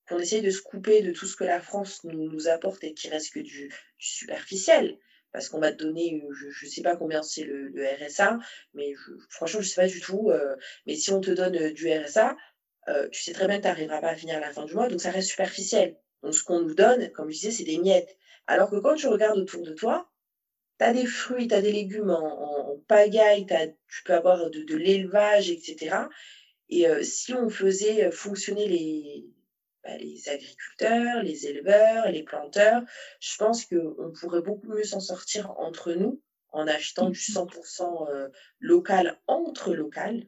qu'on 0.08 0.20
essaye 0.20 0.42
de 0.42 0.50
se 0.50 0.62
couper 0.62 1.02
de 1.02 1.12
tout 1.12 1.26
ce 1.26 1.36
que 1.36 1.44
la 1.44 1.60
France 1.62 2.04
nous, 2.04 2.30
nous 2.30 2.48
apporte 2.48 2.84
et 2.84 2.94
qui 2.94 3.10
reste 3.10 3.34
que 3.34 3.40
du, 3.40 3.72
superficiel, 3.98 4.98
parce 5.32 5.50
qu'on 5.50 5.60
va 5.60 5.72
te 5.72 5.84
donner, 5.84 6.24
je 6.32 6.66
ne 6.66 6.70
sais 6.70 6.82
pas 6.82 6.96
combien 6.96 7.24
c'est 7.24 7.44
le, 7.44 7.74
RSA, 8.00 8.40
mais 8.74 8.94
franchement, 9.30 9.62
je 9.62 9.66
ne 9.66 9.70
sais 9.70 9.82
pas 9.82 9.88
du 9.88 10.00
tout. 10.00 10.30
Euh, 10.32 10.56
mais 10.86 10.96
si 10.96 11.12
on 11.12 11.22
te 11.22 11.32
donne 11.32 11.56
euh, 11.58 11.74
du 11.74 11.92
RSA, 11.92 12.38
euh, 12.88 13.10
tu 13.10 13.24
sais 13.24 13.34
très 13.34 13.48
bien 13.48 13.58
que 13.58 13.64
tu 13.64 13.68
n'arriveras 13.68 14.00
pas 14.00 14.10
à 14.10 14.16
finir 14.16 14.40
la 14.40 14.52
fin 14.52 14.66
du 14.66 14.74
mois, 14.74 14.88
donc 14.88 15.02
ça 15.02 15.12
reste 15.12 15.30
superficiel. 15.30 15.98
Donc 16.22 16.36
ce 16.36 16.44
qu'on 16.44 16.62
nous 16.62 16.76
donne, 16.76 17.12
comme 17.12 17.30
je 17.30 17.36
disais, 17.36 17.52
c'est 17.52 17.64
des 17.64 17.78
miettes. 17.78 18.18
Alors 18.48 18.70
que 18.70 18.78
quand 18.78 18.96
tu 18.96 19.08
regardes 19.08 19.40
autour 19.40 19.64
de 19.64 19.74
toi, 19.74 20.10
tu 20.80 20.86
as 20.86 20.94
des 20.94 21.06
fruits, 21.06 21.48
tu 21.48 21.56
as 21.56 21.62
des 21.62 21.72
légumes 21.72 22.12
en, 22.12 22.78
pagaille, 22.88 23.46
tu 23.88 24.04
peux 24.04 24.14
avoir 24.14 24.50
de, 24.50 24.76
l'élevage, 24.76 25.50
etc. 25.50 25.96
Et 26.70 26.88
euh, 26.88 27.02
si 27.04 27.34
on 27.34 27.50
faisait 27.50 28.06
euh, 28.06 28.12
fonctionner 28.12 28.68
les, 28.68 29.26
bah, 29.86 29.98
les 29.98 30.28
agriculteurs, 30.30 31.24
les 31.24 31.48
éleveurs, 31.48 32.10
les 32.10 32.24
planteurs, 32.24 32.82
je 33.20 33.38
pense 33.38 33.66
qu'on 33.66 34.12
pourrait 34.20 34.42
beaucoup 34.42 34.68
mieux 34.68 34.84
s'en 34.84 35.00
sortir 35.00 35.52
entre 35.60 35.94
nous 35.94 36.22
en 36.50 36.68
achetant 36.68 37.10
du 37.10 37.20
100% 37.20 37.84
mmh 37.84 38.10
euh, 38.10 38.30
local 38.60 39.20
entre 39.28 39.74
local 39.74 40.28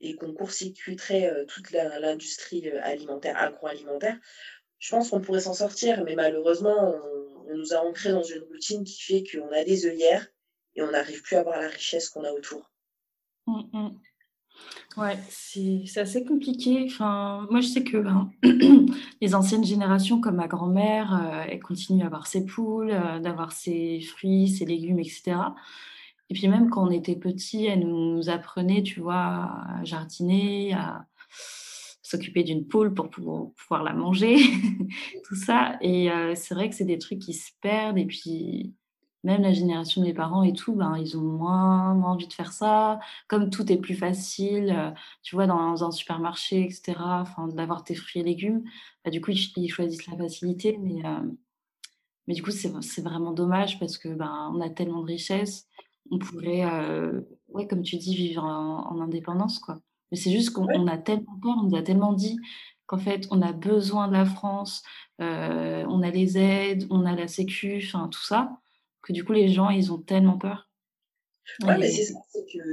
et 0.00 0.14
qu'on 0.14 0.34
court-circuiterait 0.34 1.46
toute 1.46 1.70
l'industrie 1.70 2.68
alimentaire, 2.68 3.36
agroalimentaire. 3.38 4.18
Je 4.78 4.90
pense 4.90 5.08
qu'on 5.08 5.22
pourrait 5.22 5.40
s'en 5.40 5.54
sortir, 5.54 6.04
mais 6.04 6.14
malheureusement, 6.14 6.94
on, 6.94 7.26
on 7.48 7.56
nous 7.56 7.72
a 7.72 7.78
ancré 7.78 8.10
dans 8.10 8.22
une 8.22 8.42
routine 8.42 8.84
qui 8.84 9.00
fait 9.00 9.24
qu'on 9.24 9.50
a 9.52 9.64
des 9.64 9.86
œillères 9.86 10.26
et 10.74 10.82
on 10.82 10.90
n'arrive 10.90 11.22
plus 11.22 11.36
à 11.36 11.42
voir 11.42 11.60
la 11.60 11.68
richesse 11.68 12.10
qu'on 12.10 12.24
a 12.24 12.32
autour. 12.32 12.70
Mmh. 13.46 13.90
Ouais, 14.96 15.18
c'est 15.28 15.98
assez 15.98 16.24
compliqué. 16.24 16.84
Enfin, 16.86 17.46
moi, 17.50 17.60
je 17.60 17.68
sais 17.68 17.84
que 17.84 17.98
ben, 17.98 18.30
les 19.20 19.34
anciennes 19.34 19.64
générations, 19.64 20.20
comme 20.20 20.36
ma 20.36 20.48
grand-mère, 20.48 21.14
euh, 21.14 21.44
elle 21.48 21.60
continue 21.60 22.02
à 22.02 22.06
avoir 22.06 22.26
ses 22.26 22.46
poules, 22.46 22.90
euh, 22.90 23.18
d'avoir 23.18 23.52
ses 23.52 24.00
fruits, 24.00 24.48
ses 24.48 24.64
légumes, 24.64 24.98
etc. 24.98 25.36
Et 26.30 26.34
puis 26.34 26.48
même 26.48 26.70
quand 26.70 26.86
on 26.86 26.90
était 26.90 27.16
petit, 27.16 27.66
elle 27.66 27.86
nous 27.86 28.30
apprenait, 28.30 28.82
tu 28.82 29.00
vois, 29.00 29.14
à 29.14 29.84
jardiner, 29.84 30.72
à 30.72 31.06
s'occuper 32.02 32.42
d'une 32.42 32.66
poule 32.66 32.94
pour 32.94 33.10
pouvoir, 33.10 33.82
la 33.84 33.92
manger, 33.92 34.36
tout 35.24 35.36
ça. 35.36 35.76
Et 35.82 36.08
c'est 36.34 36.54
vrai 36.54 36.68
que 36.68 36.74
c'est 36.74 36.84
des 36.84 36.98
trucs 36.98 37.20
qui 37.20 37.34
se 37.34 37.50
perdent. 37.60 37.98
Et 37.98 38.06
puis, 38.06 38.74
même 39.24 39.42
la 39.42 39.52
génération 39.52 40.02
des 40.02 40.14
parents 40.14 40.42
et 40.42 40.52
tout, 40.52 40.74
ben, 40.74 40.96
ils 40.98 41.16
ont 41.16 41.22
moins, 41.22 42.00
envie 42.02 42.28
de 42.28 42.32
faire 42.32 42.52
ça. 42.52 43.00
Comme 43.28 43.50
tout 43.50 43.70
est 43.72 43.76
plus 43.76 43.94
facile, 43.94 44.94
tu 45.22 45.34
vois, 45.34 45.46
dans, 45.46 45.84
un 45.84 45.90
supermarché, 45.90 46.62
etc., 46.62 46.98
d'avoir 47.54 47.84
tes 47.84 47.94
fruits 47.94 48.20
et 48.20 48.24
légumes, 48.24 48.62
bah, 49.04 49.10
du 49.10 49.20
coup, 49.20 49.32
ils, 49.32 49.68
choisissent 49.68 50.06
la 50.06 50.16
facilité. 50.16 50.78
Mais, 50.78 51.02
mais 52.28 52.34
du 52.34 52.42
coup, 52.42 52.50
c'est 52.52 53.02
vraiment 53.02 53.32
dommage 53.32 53.78
parce 53.80 53.98
que 53.98 54.08
ben, 54.08 54.52
on 54.54 54.60
a 54.60 54.70
tellement 54.70 55.02
de 55.02 55.06
richesses. 55.08 55.66
On 56.10 56.18
pourrait, 56.18 56.64
ouais, 57.48 57.66
comme 57.66 57.82
tu 57.82 57.96
dis, 57.96 58.14
vivre 58.14 58.44
en, 58.44 59.00
indépendance, 59.00 59.58
quoi. 59.58 59.78
Mais 60.12 60.16
c'est 60.16 60.30
juste 60.30 60.50
qu'on 60.50 60.86
a 60.86 60.98
tellement 60.98 61.36
peur, 61.42 61.56
on 61.58 61.64
nous 61.64 61.76
a 61.76 61.82
tellement 61.82 62.12
dit 62.12 62.38
qu'en 62.86 62.98
fait, 62.98 63.26
on 63.32 63.42
a 63.42 63.52
besoin 63.52 64.06
de 64.06 64.12
la 64.12 64.24
France, 64.24 64.84
on 65.18 66.02
a 66.02 66.10
les 66.10 66.38
aides, 66.38 66.86
on 66.90 67.04
a 67.04 67.16
la 67.16 67.26
sécu, 67.26 67.82
enfin, 67.84 68.06
tout 68.08 68.22
ça 68.22 68.60
que 69.06 69.12
du 69.12 69.24
coup, 69.24 69.32
les 69.32 69.48
gens, 69.48 69.70
ils 69.70 69.92
ont 69.92 69.98
tellement 69.98 70.38
peur. 70.38 70.68
Oui, 71.62 71.74
mais 71.78 71.90
c'est 71.90 72.06
ça, 72.06 72.18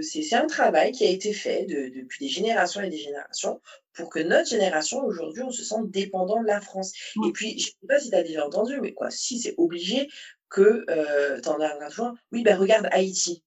c'est 0.02 0.36
un 0.36 0.48
travail 0.48 0.92
qui 0.92 1.06
a 1.06 1.10
été 1.10 1.32
fait 1.32 1.66
depuis 1.66 2.26
des 2.26 2.32
générations 2.32 2.82
et 2.82 2.90
des 2.90 2.98
générations 2.98 3.62
pour 3.94 4.10
que 4.10 4.20
notre 4.20 4.50
génération, 4.50 5.06
aujourd'hui, 5.06 5.44
on 5.44 5.52
se 5.52 5.64
sente 5.64 5.92
dépendant 5.92 6.42
de 6.42 6.48
la 6.48 6.60
France. 6.60 6.92
Et 7.28 7.32
puis, 7.32 7.60
je 7.60 7.68
ne 7.68 7.72
sais 7.72 7.88
pas 7.88 8.00
si 8.00 8.10
tu 8.10 8.16
as 8.16 8.24
déjà 8.24 8.48
entendu, 8.48 8.80
mais 8.82 8.94
quoi, 8.94 9.12
si 9.12 9.40
c'est 9.40 9.54
obligé 9.58 10.10
que 10.50 10.86
euh, 10.90 11.40
tu 11.40 11.50
en 11.50 11.60
as 11.60 11.74
un 11.98 12.16
oui, 12.32 12.42
ben 12.42 12.58
regarde 12.58 12.88
Haïti. 12.92 13.44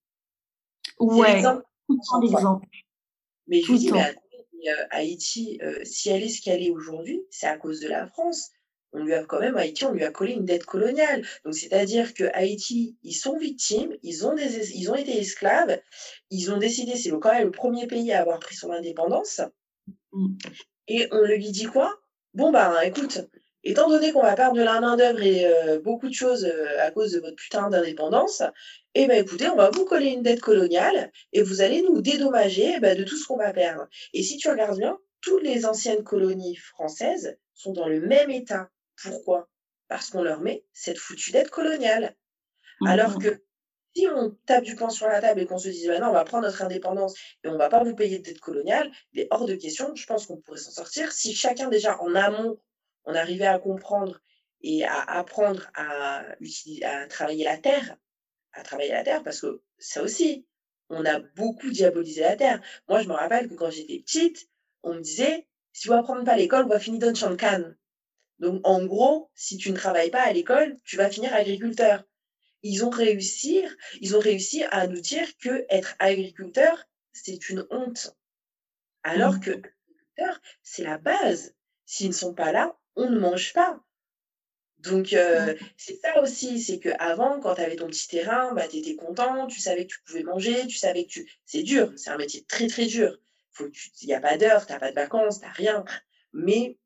Ouais, 1.01 1.35
l'exemple. 1.35 2.67
Mais 3.49 3.63
je 3.63 3.73
dis, 3.75 3.91
mais, 3.91 4.15
euh, 4.69 4.87
Haïti, 4.91 5.59
euh, 5.63 5.81
si 5.85 6.11
elle 6.11 6.23
est 6.23 6.29
ce 6.29 6.41
qu'elle 6.41 6.63
est 6.63 6.71
aujourd'hui, 6.71 7.23
c'est 7.31 7.47
à 7.47 7.57
cause 7.57 7.81
de 7.81 7.89
la 7.89 8.07
France 8.07 8.51
on 8.93 9.05
lui 9.05 9.15
a 9.15 9.25
quand 9.25 9.41
même, 9.41 9.57
Haïti, 9.57 9.85
on 9.85 9.93
lui 9.93 10.05
a 10.05 10.11
collé 10.11 10.33
une 10.33 10.45
dette 10.45 10.65
coloniale. 10.65 11.27
Donc, 11.45 11.55
c'est-à-dire 11.55 12.15
que 12.15 12.25
Haïti, 12.33 12.97
ils 13.03 13.15
sont 13.15 13.37
victimes, 13.37 13.95
ils 14.03 14.27
ont, 14.27 14.35
des, 14.35 14.77
ils 14.77 14.91
ont 14.91 14.95
été 14.95 15.19
esclaves, 15.19 15.81
ils 16.31 16.51
ont 16.51 16.59
décidé, 16.59 16.97
c'est 16.97 17.11
quand 17.11 17.33
même 17.33 17.45
le 17.45 17.51
premier 17.51 17.87
pays 17.87 18.13
à 18.13 18.21
avoir 18.21 18.39
pris 18.39 18.55
son 18.55 18.71
indépendance. 18.71 19.41
Mm. 20.13 20.37
Et 20.89 21.09
on 21.11 21.23
lui 21.23 21.51
dit 21.51 21.67
quoi? 21.67 21.99
Bon, 22.35 22.53
bah, 22.53 22.85
écoute, 22.85 23.21
étant 23.65 23.89
donné 23.89 24.13
qu'on 24.13 24.23
va 24.23 24.35
perdre 24.35 24.57
de 24.57 24.63
la 24.63 24.81
main-d'œuvre 24.81 25.23
et 25.23 25.47
euh, 25.47 25.81
beaucoup 25.81 26.09
de 26.09 26.15
choses 26.15 26.45
euh, 26.45 26.81
à 26.81 26.91
cause 26.91 27.13
de 27.13 27.21
votre 27.21 27.37
putain 27.37 27.69
d'indépendance, 27.69 28.43
eh 28.95 29.07
ben 29.07 29.23
écoutez, 29.23 29.49
on 29.49 29.57
va 29.57 29.71
vous 29.71 29.85
coller 29.85 30.09
une 30.09 30.23
dette 30.23 30.41
coloniale 30.41 31.13
et 31.33 31.43
vous 31.43 31.61
allez 31.61 31.83
nous 31.83 32.01
dédommager 32.01 32.75
eh 32.77 32.81
ben, 32.81 32.97
de 32.97 33.05
tout 33.05 33.17
ce 33.17 33.27
qu'on 33.27 33.37
va 33.37 33.53
perdre. 33.53 33.89
Et 34.15 34.23
si 34.23 34.39
tu 34.39 34.49
regardes 34.49 34.79
bien, 34.79 34.99
toutes 35.21 35.43
les 35.43 35.67
anciennes 35.67 36.05
colonies 36.05 36.57
françaises 36.57 37.37
sont 37.55 37.73
dans 37.73 37.89
le 37.89 38.01
même 38.01 38.31
état. 38.31 38.71
Pourquoi? 39.03 39.49
Parce 39.89 40.11
qu'on 40.11 40.23
leur 40.23 40.41
met 40.41 40.65
cette 40.73 40.99
foutue 40.99 41.33
dette 41.33 41.51
coloniale. 41.51 42.17
Alors 42.87 43.17
mmh. 43.17 43.23
que 43.23 43.43
si 43.97 44.07
on 44.09 44.37
tape 44.45 44.65
du 44.65 44.77
poing 44.77 44.91
sur 44.91 45.09
la 45.09 45.21
table 45.21 45.41
et 45.41 45.47
qu'on 45.47 45.59
se 45.59 45.69
dit, 45.69 45.89
bah 45.89 45.99
non, 45.99 46.09
on 46.09 46.13
va 46.13 46.25
prendre 46.25 46.45
notre 46.45 46.63
indépendance 46.63 47.15
et 47.43 47.49
on 47.49 47.53
ne 47.53 47.59
va 47.59 47.71
pas 47.71 47.83
vous 47.83 47.95
payer 47.95 48.19
de 48.19 48.25
dette 48.25 48.41
coloniale, 48.41 48.91
il 49.13 49.21
est 49.21 49.29
hors 49.31 49.47
de 49.47 49.55
question, 49.55 49.95
je 49.95 50.05
pense 50.07 50.27
qu'on 50.27 50.37
pourrait 50.37 50.59
s'en 50.59 50.71
sortir 50.71 51.13
si 51.13 51.35
chacun 51.35 51.69
déjà 51.69 51.99
en 52.03 52.15
amont, 52.15 52.61
on 53.05 53.15
arrivait 53.15 53.47
à 53.47 53.59
comprendre 53.59 54.21
et 54.61 54.85
à 54.85 55.01
apprendre 55.03 55.71
à, 55.75 56.25
utiliser, 56.41 56.85
à 56.85 57.07
travailler 57.07 57.45
la 57.45 57.57
terre, 57.57 57.97
à 58.53 58.63
travailler 58.63 58.93
la 58.93 59.03
terre, 59.03 59.23
parce 59.23 59.41
que 59.41 59.63
ça 59.79 60.03
aussi, 60.03 60.47
on 60.91 61.05
a 61.05 61.21
beaucoup 61.21 61.71
diabolisé 61.71 62.21
la 62.21 62.37
terre. 62.37 62.61
Moi, 62.89 63.03
je 63.03 63.09
me 63.09 63.15
rappelle 63.15 63.49
que 63.49 63.55
quand 63.55 63.71
j'étais 63.71 64.01
petite, 64.01 64.49
on 64.83 64.95
me 64.95 65.01
disait, 65.01 65.47
si 65.73 65.89
vous 65.89 65.95
apprenez 65.95 66.25
pas 66.25 66.37
l'école, 66.37 66.65
on 66.65 66.69
va 66.69 66.81
finir 66.81 67.01
dans 67.01 67.09
le 67.09 67.15
champ 67.15 67.31
de 67.31 67.37
canne. 67.37 67.77
Donc, 68.39 68.61
en 68.65 68.85
gros, 68.85 69.31
si 69.35 69.57
tu 69.57 69.71
ne 69.71 69.77
travailles 69.77 70.11
pas 70.11 70.23
à 70.23 70.33
l'école, 70.33 70.77
tu 70.85 70.97
vas 70.97 71.11
finir 71.11 71.35
agriculteur. 71.35 72.05
Ils 72.63 72.85
ont 72.85 72.91
réussi, 72.91 73.65
ils 74.01 74.17
ont 74.17 74.21
réussi 74.21 74.65
à 74.71 74.87
nous 74.87 75.01
dire 75.01 75.27
que 75.39 75.65
être 75.71 75.95
agriculteur, 75.99 76.85
c'est 77.13 77.49
une 77.49 77.67
honte. 77.71 78.17
Alors 79.03 79.35
mmh. 79.35 79.41
que 79.41 79.51
agriculteur, 79.51 80.41
c'est 80.63 80.83
la 80.83 80.99
base. 80.99 81.55
S'ils 81.85 82.09
ne 82.09 82.13
sont 82.13 82.35
pas 82.35 82.53
là, 82.53 82.77
on 82.97 83.09
ne 83.09 83.19
mange 83.19 83.53
pas. 83.53 83.81
Donc, 84.79 85.13
euh, 85.13 85.55
c'est 85.77 85.99
ça 86.01 86.21
aussi, 86.21 86.61
c'est 86.61 86.79
qu'avant, 86.79 87.41
quand 87.41 87.55
tu 87.55 87.61
avais 87.61 87.77
ton 87.77 87.87
petit 87.87 88.09
terrain, 88.09 88.53
bah, 88.53 88.69
tu 88.69 88.77
étais 88.77 88.97
content, 88.97 89.47
tu 89.47 89.61
savais 89.61 89.87
que 89.87 89.93
tu 89.93 90.03
pouvais 90.05 90.23
manger, 90.23 90.67
tu 90.67 90.77
savais 90.77 91.05
que 91.05 91.11
tu... 91.11 91.31
C'est 91.45 91.63
dur, 91.63 91.93
c'est 91.97 92.11
un 92.11 92.19
métier 92.19 92.45
très, 92.45 92.67
très 92.67 92.87
dur. 92.87 93.19
Il 94.03 94.07
n'y 94.07 94.15
a 94.15 94.21
pas 94.21 94.37
d'heure, 94.37 94.67
tu 94.67 94.73
n'as 94.73 94.79
pas 94.79 94.91
de 94.91 94.95
vacances, 94.95 95.41
tu 95.41 95.47
n'as 95.47 95.53
rien. 95.53 95.85
Mais 96.33 96.79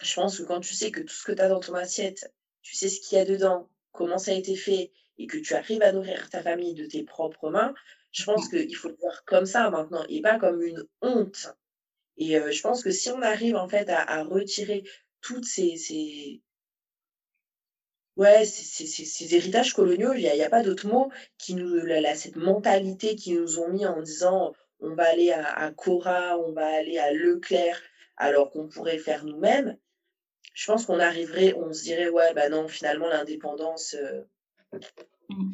je 0.00 0.14
pense 0.14 0.38
que 0.38 0.42
quand 0.44 0.60
tu 0.60 0.74
sais 0.74 0.90
que 0.90 1.00
tout 1.00 1.14
ce 1.14 1.24
que 1.24 1.32
tu 1.32 1.42
as 1.42 1.48
dans 1.48 1.60
ton 1.60 1.74
assiette, 1.74 2.32
tu 2.62 2.74
sais 2.74 2.88
ce 2.88 3.00
qu'il 3.00 3.18
y 3.18 3.20
a 3.20 3.24
dedans, 3.24 3.68
comment 3.92 4.18
ça 4.18 4.32
a 4.32 4.34
été 4.34 4.56
fait, 4.56 4.92
et 5.18 5.26
que 5.26 5.38
tu 5.38 5.54
arrives 5.54 5.82
à 5.82 5.92
nourrir 5.92 6.30
ta 6.30 6.42
famille 6.42 6.74
de 6.74 6.86
tes 6.86 7.02
propres 7.02 7.50
mains, 7.50 7.74
je 8.12 8.24
pense 8.24 8.46
mmh. 8.46 8.50
qu'il 8.50 8.76
faut 8.76 8.88
le 8.88 8.96
voir 9.00 9.24
comme 9.24 9.46
ça 9.46 9.70
maintenant, 9.70 10.04
et 10.08 10.22
pas 10.22 10.38
comme 10.38 10.62
une 10.62 10.86
honte. 11.02 11.54
Et 12.16 12.38
euh, 12.38 12.50
je 12.50 12.60
pense 12.62 12.82
que 12.82 12.90
si 12.90 13.10
on 13.10 13.22
arrive 13.22 13.56
en 13.56 13.68
fait 13.68 13.88
à, 13.88 14.22
retirer 14.24 14.84
toutes 15.20 15.44
ces, 15.44 15.76
ces... 15.76 16.42
Ouais, 18.16 18.44
ces, 18.44 19.34
héritages 19.34 19.72
coloniaux, 19.72 20.12
il 20.12 20.22
n'y 20.22 20.42
a, 20.42 20.50
pas 20.50 20.62
d'autre 20.62 20.86
mot 20.86 21.10
qui 21.38 21.54
nous, 21.54 21.80
cette 22.14 22.36
mentalité 22.36 23.16
qui 23.16 23.34
nous 23.34 23.58
ont 23.58 23.68
mis 23.68 23.86
en 23.86 24.02
disant 24.02 24.52
on 24.80 24.94
va 24.94 25.08
aller 25.08 25.30
à, 25.30 25.46
à 25.52 25.70
Cora, 25.72 26.38
on 26.38 26.52
va 26.52 26.66
aller 26.66 26.98
à 26.98 27.12
Leclerc, 27.12 27.80
alors 28.16 28.50
qu'on 28.50 28.68
pourrait 28.68 28.98
faire 28.98 29.24
nous-mêmes 29.24 29.78
je 30.52 30.66
pense 30.66 30.86
qu'on 30.86 30.98
arriverait, 30.98 31.54
on 31.54 31.72
se 31.72 31.82
dirait, 31.82 32.08
ouais, 32.08 32.34
bah 32.34 32.48
non, 32.48 32.68
finalement, 32.68 33.08
l'indépendance, 33.08 33.94
euh, 33.94 34.22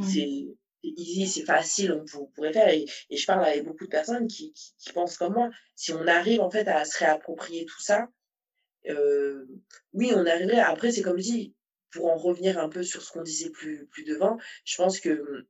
c'est 0.03 0.57
easy, 0.83 1.27
c'est 1.27 1.45
facile, 1.45 1.93
on, 1.93 2.27
pourrait 2.27 2.53
faire. 2.53 2.69
Et, 2.69 2.87
je 3.11 3.27
parle 3.27 3.45
avec 3.45 3.65
beaucoup 3.65 3.85
de 3.85 3.91
personnes 3.91 4.27
qui, 4.27 4.53
pensent 4.95 5.19
comme 5.19 5.35
moi. 5.35 5.51
Si 5.75 5.93
on 5.93 6.07
arrive, 6.07 6.41
en 6.41 6.51
fait, 6.51 6.69
à 6.69 6.85
se 6.85 6.99
réapproprier 6.99 7.67
tout 7.67 7.81
ça, 7.81 8.09
euh, 8.89 9.47
oui, 9.93 10.13
on 10.15 10.25
arriverait. 10.27 10.61
Après, 10.61 10.93
c'est 10.93 11.03
comme 11.03 11.19
je 11.19 11.23
dis, 11.23 11.55
pour 11.91 12.07
en 12.07 12.17
revenir 12.17 12.59
un 12.59 12.69
peu 12.69 12.83
sur 12.83 13.03
ce 13.03 13.13
qu'on 13.13 13.23
disait 13.23 13.51
plus, 13.51 13.87
plus 13.87 14.05
devant, 14.05 14.39
je 14.65 14.77
pense 14.77 15.01
que 15.01 15.47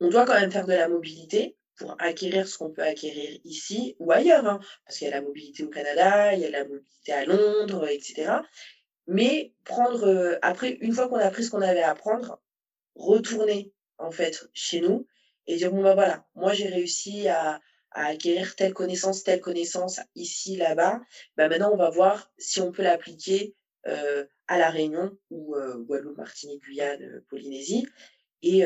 on 0.00 0.08
doit 0.08 0.24
quand 0.24 0.38
même 0.38 0.50
faire 0.50 0.66
de 0.66 0.72
la 0.72 0.88
mobilité, 0.88 1.56
pour 1.76 1.96
acquérir 1.98 2.46
ce 2.46 2.58
qu'on 2.58 2.70
peut 2.70 2.82
acquérir 2.82 3.38
ici 3.44 3.96
ou 3.98 4.12
ailleurs, 4.12 4.46
hein, 4.46 4.60
parce 4.84 4.98
qu'il 4.98 5.08
y 5.08 5.10
a 5.10 5.14
la 5.14 5.22
mobilité 5.22 5.64
au 5.64 5.68
Canada, 5.68 6.34
il 6.34 6.40
y 6.40 6.44
a 6.44 6.50
la 6.50 6.64
mobilité 6.64 7.12
à 7.12 7.24
Londres, 7.24 7.86
etc. 7.88 8.32
Mais 9.06 9.54
prendre, 9.64 10.06
euh, 10.06 10.38
après, 10.42 10.78
une 10.80 10.92
fois 10.92 11.08
qu'on 11.08 11.16
a 11.16 11.24
appris 11.24 11.44
ce 11.44 11.50
qu'on 11.50 11.62
avait 11.62 11.82
à 11.82 11.90
apprendre, 11.90 12.40
retourner 12.94 13.72
en 13.98 14.10
fait 14.10 14.48
chez 14.52 14.80
nous 14.80 15.06
et 15.46 15.56
dire 15.56 15.72
bon 15.72 15.82
bah 15.82 15.94
voilà, 15.94 16.26
moi 16.34 16.52
j'ai 16.52 16.68
réussi 16.68 17.28
à, 17.28 17.60
acquérir 17.94 18.56
telle 18.56 18.72
connaissance, 18.72 19.22
telle 19.22 19.40
connaissance 19.40 20.00
ici, 20.14 20.56
là-bas. 20.56 21.00
Bah 21.36 21.48
maintenant 21.48 21.72
on 21.72 21.76
va 21.76 21.90
voir 21.90 22.32
si 22.38 22.60
on 22.60 22.72
peut 22.72 22.82
l'appliquer 22.82 23.54
euh, 23.86 24.24
à 24.46 24.58
la 24.58 24.70
Réunion 24.70 25.16
ou 25.30 25.56
euh, 25.56 25.76
Guadeloupe, 25.76 26.16
Martinique, 26.16 26.62
Guyane, 26.62 27.22
Polynésie. 27.28 27.86
Et, 28.42 28.64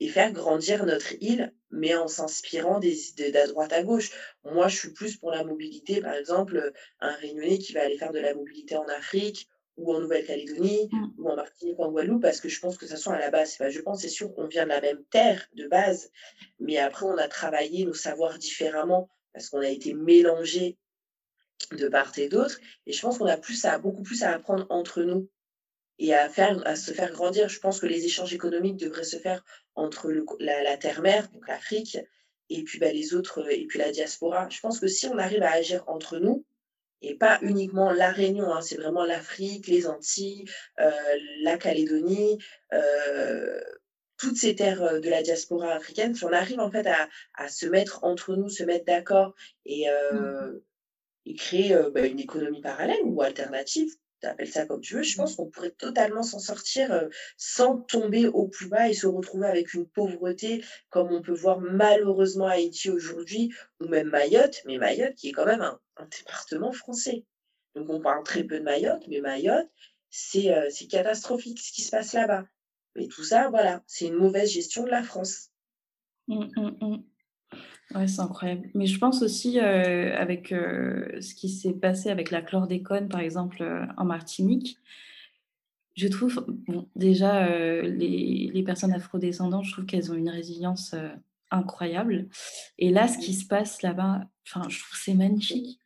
et 0.00 0.08
faire 0.08 0.32
grandir 0.32 0.86
notre 0.86 1.14
île, 1.20 1.52
mais 1.70 1.94
en 1.94 2.08
s'inspirant 2.08 2.78
des 2.78 3.10
idées 3.10 3.32
de 3.32 3.48
droite 3.48 3.72
à 3.72 3.82
gauche. 3.82 4.10
Moi, 4.44 4.68
je 4.68 4.76
suis 4.76 4.92
plus 4.92 5.16
pour 5.16 5.30
la 5.30 5.44
mobilité, 5.44 6.00
par 6.00 6.14
exemple, 6.14 6.72
un 7.00 7.12
Réunionnais 7.12 7.58
qui 7.58 7.72
va 7.72 7.82
aller 7.82 7.98
faire 7.98 8.12
de 8.12 8.20
la 8.20 8.34
mobilité 8.34 8.76
en 8.76 8.86
Afrique 8.86 9.48
ou 9.76 9.94
en 9.94 10.00
Nouvelle-Calédonie 10.00 10.88
mmh. 10.90 11.06
ou 11.18 11.28
en 11.30 11.36
Martinique 11.36 11.78
ou 11.78 11.84
en 11.84 11.92
Guadeloupe, 11.92 12.22
parce 12.22 12.40
que 12.40 12.48
je 12.48 12.60
pense 12.60 12.76
que 12.76 12.86
ça 12.86 12.96
soit 12.96 13.14
à 13.14 13.18
la 13.18 13.30
base. 13.30 13.56
je 13.70 13.80
pense, 13.80 14.00
c'est 14.00 14.08
sûr 14.08 14.34
qu'on 14.34 14.46
vient 14.46 14.64
de 14.64 14.70
la 14.70 14.80
même 14.80 15.04
terre 15.10 15.46
de 15.54 15.68
base, 15.68 16.10
mais 16.58 16.78
après, 16.78 17.06
on 17.06 17.16
a 17.16 17.28
travaillé 17.28 17.84
nos 17.84 17.94
savoirs 17.94 18.38
différemment 18.38 19.08
parce 19.32 19.50
qu'on 19.50 19.60
a 19.60 19.68
été 19.68 19.94
mélangés 19.94 20.78
de 21.72 21.88
part 21.88 22.12
et 22.18 22.28
d'autre. 22.28 22.58
Et 22.86 22.92
je 22.92 23.00
pense 23.00 23.18
qu'on 23.18 23.26
a 23.26 23.36
plus 23.36 23.64
à, 23.64 23.78
beaucoup 23.78 24.02
plus 24.02 24.22
à 24.22 24.32
apprendre 24.32 24.66
entre 24.70 25.02
nous 25.02 25.28
et 25.98 26.14
à, 26.14 26.28
faire, 26.28 26.66
à 26.66 26.76
se 26.76 26.92
faire 26.92 27.12
grandir. 27.12 27.48
Je 27.48 27.58
pense 27.58 27.80
que 27.80 27.86
les 27.86 28.04
échanges 28.04 28.34
économiques 28.34 28.76
devraient 28.76 29.04
se 29.04 29.18
faire 29.18 29.44
entre 29.74 30.10
la, 30.38 30.76
terre-mère, 30.76 31.28
donc 31.30 31.46
l'Afrique, 31.48 31.98
et 32.50 32.62
puis 32.64 32.78
bah, 32.78 32.92
les 32.92 33.14
autres, 33.14 33.50
et 33.50 33.66
puis 33.66 33.78
la 33.78 33.90
diaspora. 33.90 34.48
Je 34.48 34.60
pense 34.60 34.80
que 34.80 34.86
si 34.86 35.06
on 35.06 35.18
arrive 35.18 35.42
à 35.42 35.52
agir 35.52 35.84
entre 35.88 36.18
nous, 36.18 36.44
et 37.00 37.14
pas 37.14 37.38
uniquement 37.42 37.92
la 37.92 38.10
Réunion, 38.10 38.52
hein, 38.52 38.60
c'est 38.60 38.76
vraiment 38.76 39.04
l'Afrique, 39.04 39.68
les 39.68 39.86
Antilles, 39.86 40.44
euh, 40.80 40.90
la 41.42 41.56
Calédonie, 41.56 42.38
euh, 42.72 43.60
toutes 44.16 44.36
ces 44.36 44.56
terres 44.56 44.82
euh, 44.82 45.00
de 45.00 45.08
la 45.08 45.22
diaspora 45.22 45.74
africaine, 45.74 46.14
si 46.14 46.24
on 46.24 46.32
arrive 46.32 46.58
en 46.58 46.70
fait 46.70 46.86
à, 46.86 47.48
se 47.48 47.66
mettre 47.66 48.02
entre 48.02 48.34
nous, 48.34 48.48
se 48.48 48.64
mettre 48.64 48.84
d'accord 48.84 49.34
et, 49.64 49.86
mmh. 50.12 50.60
et 51.26 51.34
créer 51.34 51.76
bah, 51.94 52.04
une 52.04 52.18
économie 52.18 52.60
parallèle 52.60 53.00
ou 53.04 53.22
alternative, 53.22 53.90
appelles 54.26 54.50
ça 54.50 54.66
comme 54.66 54.80
tu 54.80 54.94
veux, 54.94 55.02
je 55.02 55.16
pense 55.16 55.36
qu'on 55.36 55.50
pourrait 55.50 55.70
totalement 55.70 56.22
s'en 56.22 56.38
sortir 56.38 56.92
euh, 56.92 57.08
sans 57.36 57.78
tomber 57.78 58.26
au 58.26 58.48
plus 58.48 58.68
bas 58.68 58.88
et 58.88 58.94
se 58.94 59.06
retrouver 59.06 59.46
avec 59.46 59.74
une 59.74 59.86
pauvreté 59.86 60.64
comme 60.90 61.12
on 61.12 61.22
peut 61.22 61.34
voir 61.34 61.60
malheureusement 61.60 62.46
à 62.46 62.52
Haïti 62.52 62.90
aujourd'hui, 62.90 63.52
ou 63.80 63.88
même 63.88 64.08
Mayotte, 64.08 64.62
mais 64.66 64.78
Mayotte 64.78 65.14
qui 65.14 65.28
est 65.28 65.32
quand 65.32 65.46
même 65.46 65.62
un, 65.62 65.78
département 66.18 66.72
français. 66.72 67.24
Donc 67.74 67.90
on 67.90 68.00
parle 68.00 68.22
très 68.24 68.44
peu 68.44 68.58
de 68.58 68.64
Mayotte, 68.64 69.04
mais 69.08 69.20
Mayotte, 69.20 69.68
c'est 70.10 70.52
euh, 70.52 70.68
catastrophique 70.90 71.60
ce 71.60 71.72
qui 71.72 71.82
se 71.82 71.90
passe 71.90 72.12
là-bas. 72.12 72.46
Mais 72.94 73.08
tout 73.08 73.24
ça, 73.24 73.48
voilà, 73.50 73.82
c'est 73.86 74.06
une 74.06 74.14
mauvaise 74.14 74.50
gestion 74.50 74.84
de 74.84 74.90
la 74.90 75.02
France. 75.02 75.50
Mmh, 76.28 76.46
mmh, 76.56 76.76
mmh. 76.80 77.04
Ouais, 77.94 78.06
c'est 78.06 78.20
incroyable. 78.20 78.68
Mais 78.74 78.86
je 78.86 78.98
pense 78.98 79.22
aussi, 79.22 79.58
euh, 79.58 80.14
avec 80.16 80.52
euh, 80.52 81.20
ce 81.20 81.34
qui 81.34 81.48
s'est 81.48 81.72
passé 81.72 82.10
avec 82.10 82.30
la 82.30 82.42
chlordécone, 82.42 83.08
par 83.08 83.20
exemple, 83.20 83.62
euh, 83.62 83.86
en 83.96 84.04
Martinique, 84.04 84.78
je 85.96 86.06
trouve, 86.06 86.44
bon, 86.46 86.86
déjà, 86.94 87.48
les, 87.82 88.50
les 88.52 88.62
personnes 88.62 88.92
afrodescendantes, 88.92 89.64
je 89.64 89.72
trouve 89.72 89.86
qu'elles 89.86 90.12
ont 90.12 90.14
une 90.14 90.28
résilience 90.28 90.94
incroyable. 91.50 92.28
Et 92.78 92.90
là, 92.90 93.08
ce 93.08 93.18
qui 93.18 93.34
se 93.34 93.44
passe 93.44 93.82
là-bas, 93.82 94.20
enfin, 94.46 94.68
je 94.68 94.78
trouve 94.78 94.96
c'est 94.96 95.14
magnifique. 95.14 95.80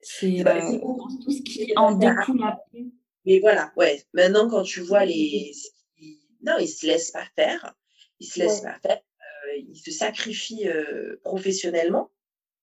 C'est 0.00 0.42
tout 0.42 1.30
ce 1.30 1.42
qui 1.42 1.74
en 1.76 1.96
découle 1.96 2.42
après. 2.42 2.86
Mais 3.26 3.40
voilà, 3.40 3.70
ouais. 3.76 4.02
Maintenant, 4.14 4.48
quand 4.48 4.62
tu 4.62 4.80
vois 4.80 5.04
les. 5.04 5.52
Non, 6.42 6.54
ils 6.58 6.68
se 6.68 6.86
laissent 6.86 7.10
pas 7.10 7.26
faire. 7.36 7.74
Ils 8.20 8.26
se 8.26 8.38
laissent 8.38 8.62
pas 8.62 8.78
faire 8.80 9.00
il 9.56 9.76
se 9.76 9.90
sacrifie 9.90 10.66
professionnellement 11.22 12.10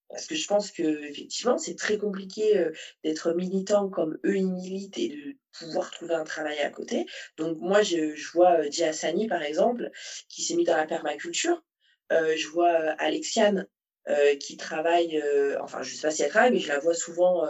parce 0.10 0.28
que 0.28 0.36
je 0.36 0.48
pense 0.48 0.72
que 0.72 0.84
effectivement 1.10 1.58
c'est 1.58 1.76
très 1.76 1.98
compliqué 1.98 2.70
d'être 3.04 3.34
militant 3.34 3.90
comme 3.90 4.18
eux 4.26 4.38
ils 4.38 4.52
militent 4.52 4.98
et 4.98 5.10
de 5.10 5.36
pouvoir 5.58 5.92
trouver 5.92 6.14
un 6.14 6.24
travail 6.24 6.60
à 6.60 6.70
côté. 6.70 7.06
Donc 7.38 7.58
moi 7.60 7.82
je, 7.82 8.14
vois 8.34 8.60
Sani 8.94 9.28
par 9.28 9.42
exemple 9.42 9.90
qui 10.30 10.44
s'est 10.44 10.56
mis 10.56 10.64
dans 10.64 10.78
la 10.78 10.86
permaculture. 10.86 11.64
je 12.12 12.48
vois 12.50 12.72
Alexiane 13.00 13.68
qui 14.40 14.58
travaille, 14.58 15.22
enfin 15.62 15.82
je 15.82 15.96
sais 15.96 16.08
pas 16.08 16.12
si 16.12 16.24
elle 16.24 16.30
travaille, 16.30 16.52
mais 16.52 16.60
je 16.60 16.68
la 16.68 16.80
vois 16.80 16.94
souvent 16.94 17.48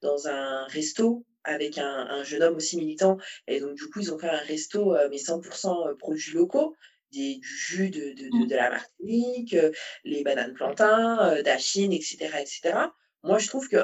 dans 0.00 0.28
un 0.28 0.66
resto 0.66 1.24
avec 1.44 1.78
un, 1.78 2.06
un, 2.10 2.24
jeune 2.24 2.42
homme 2.42 2.56
aussi 2.56 2.76
militant. 2.76 3.18
Et 3.46 3.60
donc 3.60 3.74
du 3.74 3.88
coup 3.90 4.00
ils 4.00 4.12
ont 4.12 4.18
fait 4.18 4.28
un 4.28 4.38
resto 4.38 4.94
mais 5.10 5.16
100% 5.16 5.96
produits 5.96 6.32
locaux 6.32 6.76
du 7.16 7.46
jus 7.46 7.90
de, 7.90 8.12
de, 8.12 8.46
de, 8.46 8.54
mmh. 8.54 8.56
la 8.56 8.70
Martinique, 8.70 9.54
euh, 9.54 9.70
les 10.04 10.22
bananes 10.22 10.54
plantains, 10.54 11.30
euh, 11.30 11.42
d'Achine, 11.42 11.92
etc., 11.92 12.16
etc. 12.40 12.78
Moi, 13.22 13.38
je 13.38 13.48
trouve 13.48 13.68
que, 13.68 13.76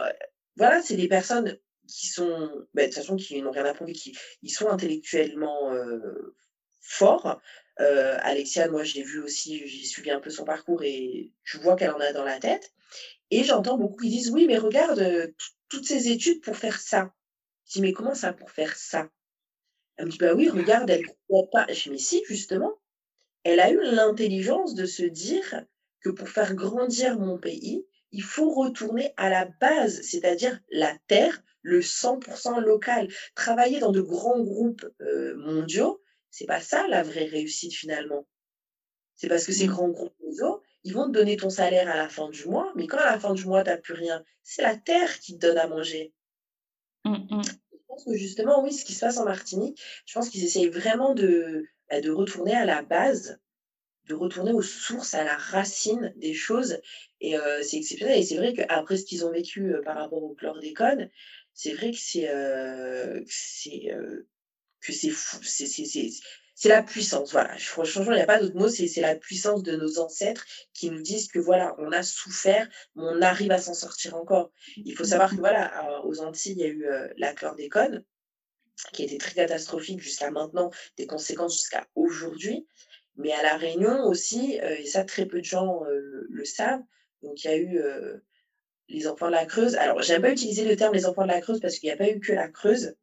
voilà, 0.56 0.82
c'est 0.82 0.96
des 0.96 1.08
personnes 1.08 1.58
qui 1.88 2.06
sont, 2.08 2.50
ben, 2.74 2.82
de 2.82 2.86
toute 2.86 3.02
façon, 3.02 3.16
qui 3.16 3.40
n'ont 3.42 3.50
rien 3.50 3.64
à 3.64 3.74
prouver, 3.74 3.92
qui 3.92 4.16
ils 4.42 4.50
sont 4.50 4.68
intellectuellement 4.68 5.72
euh, 5.72 6.34
forts. 6.80 7.40
Euh, 7.80 8.18
Alexia, 8.20 8.68
moi, 8.68 8.84
j'ai 8.84 9.02
vu 9.02 9.20
aussi, 9.20 9.66
j'ai 9.66 9.84
suivi 9.84 10.10
un 10.10 10.20
peu 10.20 10.30
son 10.30 10.44
parcours 10.44 10.82
et 10.82 11.32
je 11.42 11.58
vois 11.58 11.76
qu'elle 11.76 11.90
en 11.90 12.00
a 12.00 12.12
dans 12.12 12.24
la 12.24 12.38
tête. 12.38 12.72
Et 13.30 13.44
j'entends 13.44 13.78
beaucoup 13.78 14.02
qui 14.02 14.10
disent, 14.10 14.30
oui, 14.30 14.46
mais 14.46 14.58
regarde, 14.58 15.32
toutes 15.68 15.86
ces 15.86 16.08
études 16.10 16.42
pour 16.42 16.56
faire 16.56 16.78
ça. 16.78 17.14
Je 17.66 17.74
dis, 17.74 17.80
mais 17.80 17.92
comment 17.92 18.14
ça 18.14 18.32
pour 18.34 18.50
faire 18.50 18.76
ça? 18.76 19.08
Elle 19.96 20.06
me 20.06 20.10
dit, 20.10 20.18
bah 20.18 20.34
oui, 20.34 20.48
regarde, 20.48 20.90
elle 20.90 21.02
ne 21.02 21.06
croit 21.28 21.48
pas. 21.50 21.66
Je 21.72 21.84
dis, 21.84 21.90
mais 21.90 21.98
si, 21.98 22.22
justement, 22.28 22.74
elle 23.44 23.60
a 23.60 23.70
eu 23.70 23.80
l'intelligence 23.82 24.74
de 24.74 24.86
se 24.86 25.02
dire 25.02 25.64
que 26.00 26.10
pour 26.10 26.28
faire 26.28 26.54
grandir 26.54 27.18
mon 27.18 27.38
pays, 27.38 27.86
il 28.10 28.22
faut 28.22 28.50
retourner 28.50 29.12
à 29.16 29.30
la 29.30 29.46
base, 29.46 30.02
c'est-à-dire 30.02 30.60
la 30.70 30.96
terre, 31.06 31.42
le 31.62 31.80
100% 31.80 32.60
local. 32.60 33.08
Travailler 33.34 33.80
dans 33.80 33.92
de 33.92 34.00
grands 34.00 34.40
groupes 34.40 34.86
euh, 35.00 35.34
mondiaux, 35.36 36.02
c'est 36.30 36.46
pas 36.46 36.60
ça 36.60 36.86
la 36.88 37.02
vraie 37.02 37.24
réussite 37.24 37.74
finalement. 37.74 38.26
C'est 39.16 39.28
parce 39.28 39.46
que 39.46 39.52
ces 39.52 39.66
mmh. 39.66 39.70
grands 39.70 39.88
groupes 39.88 40.14
mondiaux, 40.20 40.62
ils 40.84 40.94
vont 40.94 41.06
te 41.06 41.12
donner 41.12 41.36
ton 41.36 41.50
salaire 41.50 41.88
à 41.88 41.96
la 41.96 42.08
fin 42.08 42.28
du 42.28 42.44
mois, 42.46 42.72
mais 42.74 42.86
quand 42.86 42.98
à 42.98 43.12
la 43.12 43.20
fin 43.20 43.34
du 43.34 43.44
mois, 43.46 43.62
tu 43.62 43.70
n'as 43.70 43.76
plus 43.76 43.94
rien, 43.94 44.24
c'est 44.42 44.62
la 44.62 44.76
terre 44.76 45.20
qui 45.20 45.38
te 45.38 45.46
donne 45.46 45.58
à 45.58 45.68
manger. 45.68 46.12
Mmh, 47.04 47.12
mmh. 47.30 47.42
Je 47.72 47.78
pense 47.86 48.04
que 48.04 48.14
justement, 48.14 48.62
oui, 48.62 48.72
ce 48.72 48.84
qui 48.84 48.94
se 48.94 49.00
passe 49.00 49.18
en 49.18 49.24
Martinique, 49.24 49.80
je 50.06 50.14
pense 50.14 50.28
qu'ils 50.28 50.44
essayent 50.44 50.70
vraiment 50.70 51.14
de, 51.14 51.64
de 52.00 52.10
retourner 52.10 52.54
à 52.54 52.64
la 52.64 52.82
base, 52.82 53.38
de 54.08 54.14
retourner 54.14 54.52
aux 54.52 54.62
sources, 54.62 55.14
à 55.14 55.24
la 55.24 55.36
racine 55.36 56.12
des 56.16 56.34
choses. 56.34 56.78
Et 57.20 57.36
euh, 57.36 57.62
c'est 57.62 57.76
exceptionnel. 57.76 58.18
Et 58.18 58.22
c'est 58.22 58.36
vrai 58.36 58.52
qu'après 58.52 58.96
ce 58.96 59.04
qu'ils 59.04 59.24
ont 59.24 59.30
vécu 59.30 59.74
euh, 59.74 59.82
par 59.82 59.96
rapport 59.96 60.22
au 60.22 60.34
chlordécone, 60.34 61.10
c'est 61.54 61.74
vrai 61.74 61.90
que 61.92 61.98
c'est 61.98 62.28
euh, 62.30 63.20
c'est 63.26 65.10
fou. 65.10 65.38
C'est 66.54 66.68
la 66.68 66.82
puissance. 66.82 67.32
Voilà. 67.32 67.56
Franchement, 67.58 68.12
il 68.12 68.16
n'y 68.16 68.20
a 68.20 68.26
pas 68.26 68.40
d'autre 68.40 68.56
mot. 68.56 68.68
C'est 68.68 69.00
la 69.00 69.16
puissance 69.16 69.62
de 69.62 69.76
nos 69.76 69.98
ancêtres 69.98 70.46
qui 70.74 70.90
nous 70.90 71.02
disent 71.02 71.28
que 71.28 71.38
voilà, 71.38 71.74
on 71.78 71.90
a 71.92 72.02
souffert, 72.02 72.68
mais 72.94 73.02
on 73.04 73.22
arrive 73.22 73.50
à 73.52 73.58
s'en 73.58 73.74
sortir 73.74 74.16
encore. 74.16 74.52
Il 74.76 74.94
faut 74.94 75.04
savoir 75.04 75.30
que 75.30 75.36
voilà, 75.36 76.04
aux 76.04 76.20
Antilles, 76.20 76.52
il 76.52 76.58
y 76.58 76.64
a 76.64 76.68
eu 76.68 76.86
la 77.16 77.32
chlordécone 77.32 78.04
qui 78.92 79.04
était 79.04 79.18
très 79.18 79.34
catastrophique 79.34 80.00
jusqu'à 80.00 80.30
maintenant, 80.30 80.70
des 80.96 81.06
conséquences 81.06 81.54
jusqu'à 81.54 81.86
aujourd'hui. 81.94 82.66
Mais 83.16 83.32
à 83.32 83.42
La 83.42 83.56
Réunion 83.56 84.04
aussi, 84.04 84.58
euh, 84.62 84.76
et 84.76 84.86
ça 84.86 85.04
très 85.04 85.26
peu 85.26 85.40
de 85.40 85.44
gens 85.44 85.84
euh, 85.84 86.26
le 86.30 86.44
savent, 86.44 86.82
donc 87.22 87.44
il 87.44 87.46
y 87.46 87.50
a 87.50 87.56
eu 87.56 87.78
euh, 87.78 88.16
les 88.88 89.06
enfants 89.06 89.26
de 89.26 89.32
la 89.32 89.44
Creuse. 89.44 89.76
Alors, 89.76 90.02
j'aime 90.02 90.22
pas 90.22 90.30
utiliser 90.30 90.64
le 90.64 90.76
terme 90.76 90.94
les 90.94 91.06
enfants 91.06 91.22
de 91.22 91.28
la 91.28 91.40
Creuse 91.40 91.60
parce 91.60 91.78
qu'il 91.78 91.88
n'y 91.88 91.92
a 91.92 91.96
pas 91.96 92.08
eu 92.08 92.20
que 92.20 92.32
la 92.32 92.48
Creuse. 92.48 92.96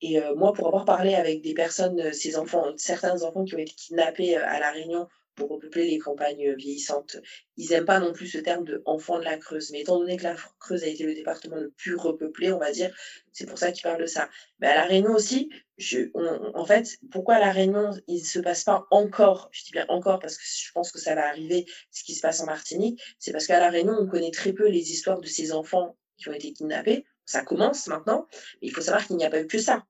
Et 0.00 0.18
moi, 0.34 0.54
pour 0.54 0.68
avoir 0.68 0.86
parlé 0.86 1.14
avec 1.14 1.42
des 1.42 1.52
personnes, 1.52 2.14
ces 2.14 2.38
enfants, 2.38 2.72
certains 2.78 3.22
enfants 3.22 3.44
qui 3.44 3.54
ont 3.54 3.58
été 3.58 3.74
kidnappés 3.74 4.34
à 4.36 4.58
La 4.60 4.70
Réunion 4.70 5.08
pour 5.38 5.50
repeupler 5.50 5.88
les 5.88 5.98
campagnes 5.98 6.54
vieillissantes. 6.54 7.16
Ils 7.56 7.70
n'aiment 7.70 7.84
pas 7.84 8.00
non 8.00 8.12
plus 8.12 8.26
ce 8.26 8.38
terme 8.38 8.64
de 8.64 8.82
enfant 8.84 9.18
de 9.18 9.24
la 9.24 9.38
Creuse. 9.38 9.70
Mais 9.70 9.80
étant 9.80 9.98
donné 9.98 10.16
que 10.16 10.24
la 10.24 10.36
Creuse 10.58 10.82
a 10.82 10.88
été 10.88 11.04
le 11.04 11.14
département 11.14 11.56
le 11.56 11.70
plus 11.70 11.94
repeuplé, 11.94 12.52
on 12.52 12.58
va 12.58 12.72
dire, 12.72 12.94
c'est 13.32 13.46
pour 13.46 13.56
ça 13.56 13.70
qu'ils 13.70 13.84
parlent 13.84 14.00
de 14.00 14.06
ça. 14.06 14.28
Mais 14.58 14.66
à 14.66 14.74
La 14.74 14.84
Réunion 14.84 15.12
aussi, 15.12 15.48
je, 15.78 16.10
en 16.54 16.64
fait, 16.66 16.98
pourquoi 17.12 17.36
à 17.36 17.40
La 17.40 17.52
Réunion, 17.52 17.92
il 18.08 18.20
ne 18.20 18.26
se 18.26 18.40
passe 18.40 18.64
pas 18.64 18.86
encore, 18.90 19.48
je 19.52 19.64
dis 19.64 19.72
bien 19.72 19.86
encore 19.88 20.18
parce 20.18 20.36
que 20.36 20.44
je 20.44 20.72
pense 20.72 20.90
que 20.90 20.98
ça 20.98 21.14
va 21.14 21.28
arriver, 21.28 21.64
ce 21.92 22.02
qui 22.02 22.14
se 22.14 22.20
passe 22.20 22.40
en 22.40 22.46
Martinique, 22.46 23.00
c'est 23.18 23.32
parce 23.32 23.46
qu'à 23.46 23.60
La 23.60 23.70
Réunion, 23.70 23.94
on 23.98 24.08
connaît 24.08 24.32
très 24.32 24.52
peu 24.52 24.68
les 24.68 24.90
histoires 24.90 25.20
de 25.20 25.26
ces 25.26 25.52
enfants 25.52 25.96
qui 26.16 26.28
ont 26.28 26.34
été 26.34 26.52
kidnappés. 26.52 27.04
Ça 27.24 27.42
commence 27.42 27.86
maintenant, 27.86 28.26
mais 28.60 28.68
il 28.68 28.72
faut 28.72 28.80
savoir 28.80 29.06
qu'il 29.06 29.16
n'y 29.16 29.24
a 29.24 29.30
pas 29.30 29.40
eu 29.40 29.46
que 29.46 29.58
ça. 29.58 29.86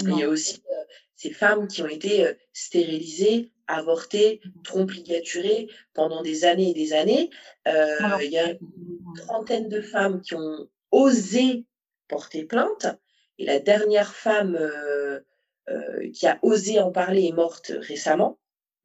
Il 0.00 0.18
y 0.18 0.24
a 0.24 0.28
aussi 0.28 0.60
euh, 0.70 0.84
ces 1.14 1.32
femmes 1.32 1.68
qui 1.68 1.82
ont 1.82 1.88
été 1.88 2.26
euh, 2.26 2.34
stérilisées, 2.52 3.52
avortées, 3.66 4.40
trompe-ligaturées 4.62 5.68
pendant 5.94 6.22
des 6.22 6.44
années 6.44 6.70
et 6.70 6.74
des 6.74 6.92
années. 6.92 7.30
Euh, 7.68 7.98
il 8.22 8.30
y 8.30 8.38
a 8.38 8.50
une 8.50 9.14
trentaine 9.16 9.68
de 9.68 9.80
femmes 9.80 10.20
qui 10.20 10.34
ont 10.34 10.68
osé 10.90 11.64
porter 12.08 12.44
plainte. 12.44 12.86
Et 13.38 13.46
la 13.46 13.58
dernière 13.58 14.14
femme 14.14 14.58
qui 16.12 16.26
a 16.26 16.38
osé 16.42 16.78
en 16.78 16.92
parler 16.92 17.24
est 17.24 17.32
morte 17.32 17.72
récemment. 17.80 18.38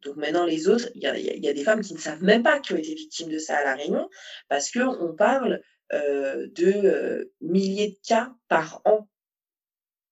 Donc 0.03 0.15
maintenant, 0.15 0.45
les 0.45 0.69
autres, 0.69 0.89
il 0.95 1.01
y, 1.01 1.07
a, 1.49 1.53
des 1.53 1.63
femmes 1.63 1.81
qui 1.81 1.93
ne 1.93 1.99
savent 1.99 2.23
même 2.23 2.41
pas 2.41 2.59
qui 2.59 2.73
ont 2.73 2.77
été 2.77 2.95
victimes 2.95 3.29
de 3.29 3.37
ça 3.37 3.57
à 3.57 3.63
La 3.63 3.75
Réunion, 3.75 4.09
parce 4.47 4.71
qu'on 4.71 5.13
parle 5.15 5.61
de 5.91 7.31
milliers 7.41 7.89
de 7.89 8.07
cas 8.07 8.33
par 8.47 8.81
an 8.85 9.09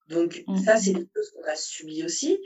donc 0.10 0.44
mmh. 0.48 0.58
ça, 0.58 0.78
c'est 0.78 0.94
des 0.94 1.08
choses 1.14 1.32
qu'on 1.32 1.50
a 1.50 1.56
subies 1.56 2.04
aussi. 2.04 2.40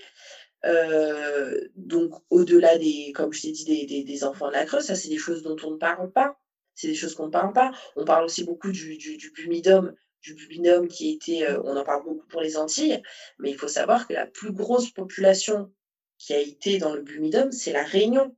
Euh, 0.66 1.60
donc 1.76 2.14
au-delà 2.30 2.78
des, 2.78 3.12
comme 3.16 3.34
je 3.34 3.42
t'ai 3.42 3.52
dit, 3.52 3.66
des, 3.66 4.04
des, 4.04 4.24
enfants 4.24 4.48
de 4.48 4.54
la 4.54 4.66
Creuse, 4.66 4.86
ça 4.86 4.96
c'est 4.96 5.10
des 5.10 5.18
choses 5.18 5.42
dont 5.42 5.56
on 5.64 5.72
ne 5.72 5.78
parle 5.78 6.12
pas. 6.12 6.38
C'est 6.76 6.88
des 6.88 6.96
choses 6.96 7.16
qu'on 7.16 7.28
ne 7.28 7.32
parle 7.32 7.54
pas. 7.54 7.72
On 7.96 8.06
parle 8.06 8.26
aussi 8.26 8.44
beaucoup 8.44 8.72
du, 8.72 8.98
du, 8.98 9.18
du 9.18 9.32
bumidum, 9.32 9.94
du 10.22 10.36
bumidum 10.36 10.88
qui 10.88 11.14
était, 11.14 11.44
euh, 11.44 11.62
on 11.64 11.76
en 11.76 11.84
parle 11.84 12.04
beaucoup 12.04 12.28
pour 12.28 12.42
les 12.42 12.58
Antilles, 12.58 13.02
mais 13.40 13.52
il 13.52 13.58
faut 13.58 13.68
savoir 13.68 14.08
que 14.08 14.14
la 14.14 14.28
plus 14.28 14.52
grosse 14.52 14.92
population 14.92 15.72
qui 16.18 16.34
a 16.34 16.40
été 16.40 16.78
dans 16.78 16.94
le 16.94 17.02
bumidum, 17.02 17.52
c'est 17.52 17.74
la 17.74 17.84
Réunion. 17.84 18.36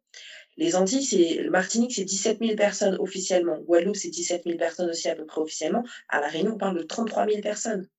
Les 0.55 0.76
Antilles, 0.76 1.03
c'est 1.03 1.49
Martinique, 1.49 1.93
c'est 1.93 2.05
17 2.05 2.39
000 2.39 2.55
personnes 2.55 2.95
officiellement. 2.99 3.57
Guadeloupe, 3.59 3.95
c'est 3.95 4.09
17 4.09 4.43
000 4.45 4.57
personnes 4.57 4.89
aussi 4.89 5.09
à 5.09 5.15
peu 5.15 5.26
près 5.26 5.41
officiellement. 5.41 5.84
À 6.09 6.21
la 6.21 6.28
Réunion, 6.28 6.53
on 6.53 6.57
parle 6.57 6.78
de 6.78 6.84
33 6.84 7.28
000 7.28 7.41
personnes. 7.41 7.89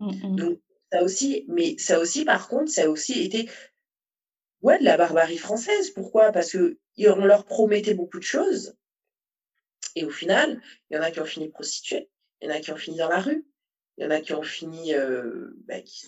Mmh, 0.00 0.10
mmh. 0.10 0.36
Donc, 0.36 0.60
ça 0.92 1.02
aussi, 1.02 1.46
mais 1.48 1.76
ça 1.78 1.98
aussi, 1.98 2.24
par 2.24 2.48
contre, 2.48 2.70
ça 2.70 2.84
a 2.84 2.88
aussi 2.88 3.22
été 3.22 3.48
ouais, 4.60 4.78
de 4.78 4.84
la 4.84 4.98
barbarie 4.98 5.38
française. 5.38 5.90
Pourquoi? 5.90 6.32
Parce 6.32 6.52
qu'on 6.52 7.24
leur 7.24 7.44
promettait 7.46 7.94
beaucoup 7.94 8.18
de 8.18 8.24
choses. 8.24 8.76
Et 9.94 10.04
au 10.04 10.10
final, 10.10 10.60
il 10.90 10.96
y 10.96 10.98
en 10.98 11.02
a 11.02 11.10
qui 11.10 11.20
ont 11.20 11.24
fini 11.24 11.48
prostituées, 11.48 12.10
il 12.40 12.48
y 12.48 12.52
en 12.52 12.54
a 12.54 12.60
qui 12.60 12.72
ont 12.72 12.76
fini 12.76 12.98
dans 12.98 13.08
la 13.08 13.20
rue, 13.20 13.46
il 13.96 14.04
y 14.04 14.06
en 14.06 14.10
a 14.10 14.20
qui 14.20 14.34
ont 14.34 14.42
fini, 14.42 14.94
euh, 14.94 15.50
bah, 15.66 15.80
qui, 15.80 16.06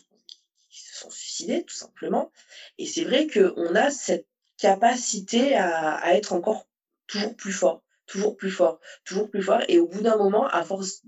se 0.70 0.98
sont 1.00 1.10
suicidés, 1.10 1.64
tout 1.64 1.74
simplement. 1.74 2.32
Et 2.78 2.86
c'est 2.86 3.04
vrai 3.04 3.26
qu'on 3.26 3.74
a 3.74 3.90
cette 3.90 4.26
capacité 4.58 5.54
à, 5.54 5.94
à, 5.94 6.14
être 6.14 6.32
encore 6.32 6.66
toujours 7.06 7.36
plus 7.36 7.52
fort. 7.52 7.83
Toujours 8.06 8.36
plus 8.36 8.50
fort, 8.50 8.80
toujours 9.04 9.30
plus 9.30 9.42
fort. 9.42 9.62
Et 9.68 9.78
au 9.78 9.86
bout 9.86 10.02
d'un 10.02 10.16
moment, 10.16 10.46
à 10.46 10.62
force 10.64 11.02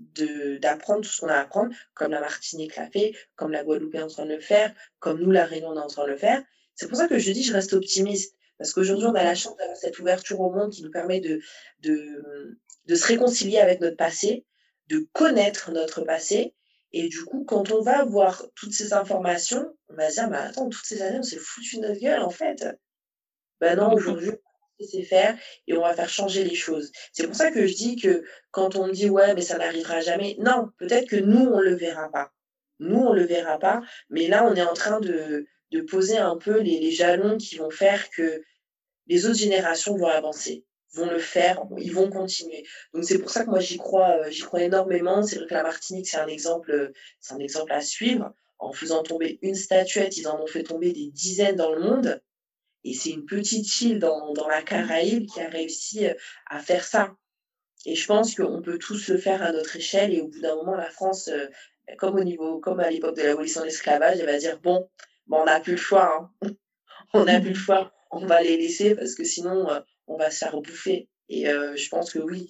d'apprendre 0.61 1.01
tout 1.01 1.09
ce 1.09 1.21
qu'on 1.21 1.27
a 1.27 1.35
à 1.35 1.41
apprendre, 1.41 1.73
comme 1.93 2.11
la 2.11 2.19
Martinique 2.19 2.75
l'a 2.75 2.89
fait, 2.89 3.13
comme 3.35 3.51
la 3.51 3.63
Guadeloupe 3.63 3.95
est 3.95 4.01
en 4.01 4.07
train 4.07 4.25
de 4.25 4.33
le 4.33 4.39
faire, 4.39 4.73
comme 4.99 5.19
nous, 5.19 5.31
la 5.31 5.45
Réunion, 5.45 5.75
est 5.75 5.79
en 5.79 5.87
train 5.87 6.05
de 6.05 6.11
le 6.11 6.17
faire, 6.17 6.43
c'est 6.77 6.87
pour 6.87 6.97
ça 6.97 7.07
que 7.07 7.17
je 7.17 7.31
dis, 7.31 7.43
je 7.43 7.53
reste 7.53 7.73
optimiste. 7.73 8.35
Parce 8.57 8.71
qu'aujourd'hui, 8.71 9.07
on 9.07 9.15
a 9.15 9.23
la 9.23 9.35
chance 9.35 9.57
d'avoir 9.57 9.77
cette 9.77 9.99
ouverture 9.99 10.39
au 10.39 10.51
monde 10.51 10.71
qui 10.71 10.83
nous 10.83 10.91
permet 10.91 11.19
de, 11.19 11.41
de, 11.81 12.57
de 12.85 12.95
se 12.95 13.05
réconcilier 13.07 13.57
avec 13.57 13.81
notre 13.81 13.97
passé, 13.97 14.45
de 14.87 15.07
connaître 15.13 15.71
notre 15.71 16.01
passé. 16.01 16.55
Et 16.93 17.09
du 17.09 17.23
coup, 17.25 17.43
quand 17.45 17.71
on 17.71 17.81
va 17.81 18.05
voir 18.05 18.43
toutes 18.55 18.73
ces 18.73 18.93
informations, 18.93 19.75
on 19.89 19.95
va 19.95 20.09
se 20.09 20.15
dire, 20.15 20.29
mais 20.29 20.37
attends, 20.37 20.69
toutes 20.69 20.85
ces 20.85 21.01
années, 21.01 21.19
on 21.19 21.23
s'est 21.23 21.39
foutu 21.39 21.79
notre 21.79 21.99
gueule, 21.99 22.21
en 22.21 22.29
fait. 22.29 22.65
Ben 23.59 23.75
non, 23.75 23.91
aujourd'hui, 23.93 24.31
on 24.31 24.46
sait 24.85 25.03
faire 25.03 25.37
et 25.67 25.73
on 25.73 25.81
va 25.81 25.93
faire 25.93 26.09
changer 26.09 26.43
les 26.43 26.55
choses. 26.55 26.91
C'est 27.13 27.25
pour 27.25 27.35
ça 27.35 27.51
que 27.51 27.65
je 27.65 27.73
dis 27.75 27.95
que 27.95 28.23
quand 28.51 28.75
on 28.75 28.87
dit, 28.89 29.09
ouais, 29.09 29.33
mais 29.33 29.41
ça 29.41 29.57
n'arrivera 29.57 30.01
jamais, 30.01 30.35
non, 30.39 30.69
peut-être 30.77 31.07
que 31.07 31.15
nous, 31.15 31.45
on 31.45 31.59
ne 31.59 31.63
le 31.63 31.75
verra 31.75 32.09
pas. 32.11 32.31
Nous, 32.79 32.99
on 32.99 33.13
ne 33.13 33.19
le 33.19 33.25
verra 33.25 33.57
pas, 33.57 33.81
mais 34.09 34.27
là, 34.27 34.45
on 34.45 34.53
est 34.55 34.61
en 34.61 34.73
train 34.73 34.99
de, 34.99 35.47
de 35.71 35.81
poser 35.81 36.17
un 36.17 36.37
peu 36.37 36.59
les, 36.59 36.79
les 36.79 36.91
jalons 36.91 37.37
qui 37.37 37.57
vont 37.57 37.71
faire 37.71 38.09
que 38.11 38.41
les 39.07 39.25
autres 39.25 39.39
générations 39.39 39.95
vont 39.97 40.07
avancer 40.07 40.63
vont 40.93 41.09
le 41.09 41.19
faire, 41.19 41.61
ils 41.77 41.93
vont 41.93 42.09
continuer. 42.09 42.65
Donc 42.93 43.03
c'est 43.03 43.19
pour 43.19 43.29
ça 43.29 43.43
que 43.43 43.49
moi 43.49 43.59
j'y 43.59 43.77
crois, 43.77 44.17
euh, 44.19 44.31
j'y 44.31 44.41
crois 44.41 44.63
énormément. 44.63 45.23
C'est 45.23 45.37
vrai 45.37 45.47
que 45.47 45.53
la 45.53 45.63
Martinique 45.63 46.07
c'est 46.07 46.17
un 46.17 46.27
exemple, 46.27 46.91
c'est 47.19 47.33
un 47.33 47.39
exemple 47.39 47.71
à 47.71 47.81
suivre. 47.81 48.33
En 48.59 48.73
faisant 48.73 49.03
tomber 49.03 49.37
une 49.43 49.53
statuette, 49.53 50.17
ils 50.17 50.27
en 50.27 50.41
ont 50.41 50.47
fait 50.47 50.63
tomber 50.63 50.91
des 50.91 51.11
dizaines 51.11 51.55
dans 51.55 51.71
le 51.71 51.79
monde. 51.79 52.21
Et 52.83 52.93
c'est 52.93 53.11
une 53.11 53.25
petite 53.25 53.81
île 53.81 53.99
dans, 53.99 54.33
dans 54.33 54.47
la 54.47 54.61
Caraïbe 54.61 55.27
qui 55.27 55.41
a 55.41 55.49
réussi 55.49 56.07
euh, 56.07 56.13
à 56.47 56.59
faire 56.59 56.83
ça. 56.83 57.15
Et 57.85 57.95
je 57.95 58.05
pense 58.07 58.35
qu'on 58.35 58.61
peut 58.61 58.77
tous 58.77 59.09
le 59.09 59.17
faire 59.17 59.43
à 59.43 59.51
notre 59.51 59.75
échelle. 59.75 60.13
Et 60.13 60.21
au 60.21 60.27
bout 60.27 60.41
d'un 60.41 60.55
moment, 60.55 60.75
la 60.75 60.89
France, 60.89 61.27
euh, 61.27 61.47
comme 61.97 62.15
au 62.15 62.23
niveau, 62.23 62.59
comme 62.59 62.79
à 62.79 62.89
l'époque 62.89 63.17
de 63.17 63.23
l'abolition 63.23 63.61
de 63.61 63.65
l'esclavage, 63.65 64.19
elle 64.19 64.25
va 64.25 64.37
dire 64.37 64.59
bon, 64.61 64.89
bon 65.27 65.41
on 65.41 65.45
n'a 65.45 65.59
plus 65.59 65.73
le 65.73 65.77
choix. 65.77 66.31
Hein. 66.41 66.49
on 67.13 67.25
n'a 67.25 67.39
plus 67.39 67.49
le 67.49 67.55
choix. 67.55 67.93
On 68.11 68.25
va 68.25 68.41
les 68.41 68.57
laisser 68.57 68.95
parce 68.95 69.15
que 69.15 69.23
sinon, 69.23 69.67
on 70.07 70.17
va 70.17 70.31
se 70.31 70.39
faire 70.39 70.59
bouffer. 70.61 71.09
Et 71.29 71.47
euh, 71.49 71.75
je 71.75 71.89
pense 71.89 72.11
que 72.11 72.19
oui, 72.19 72.49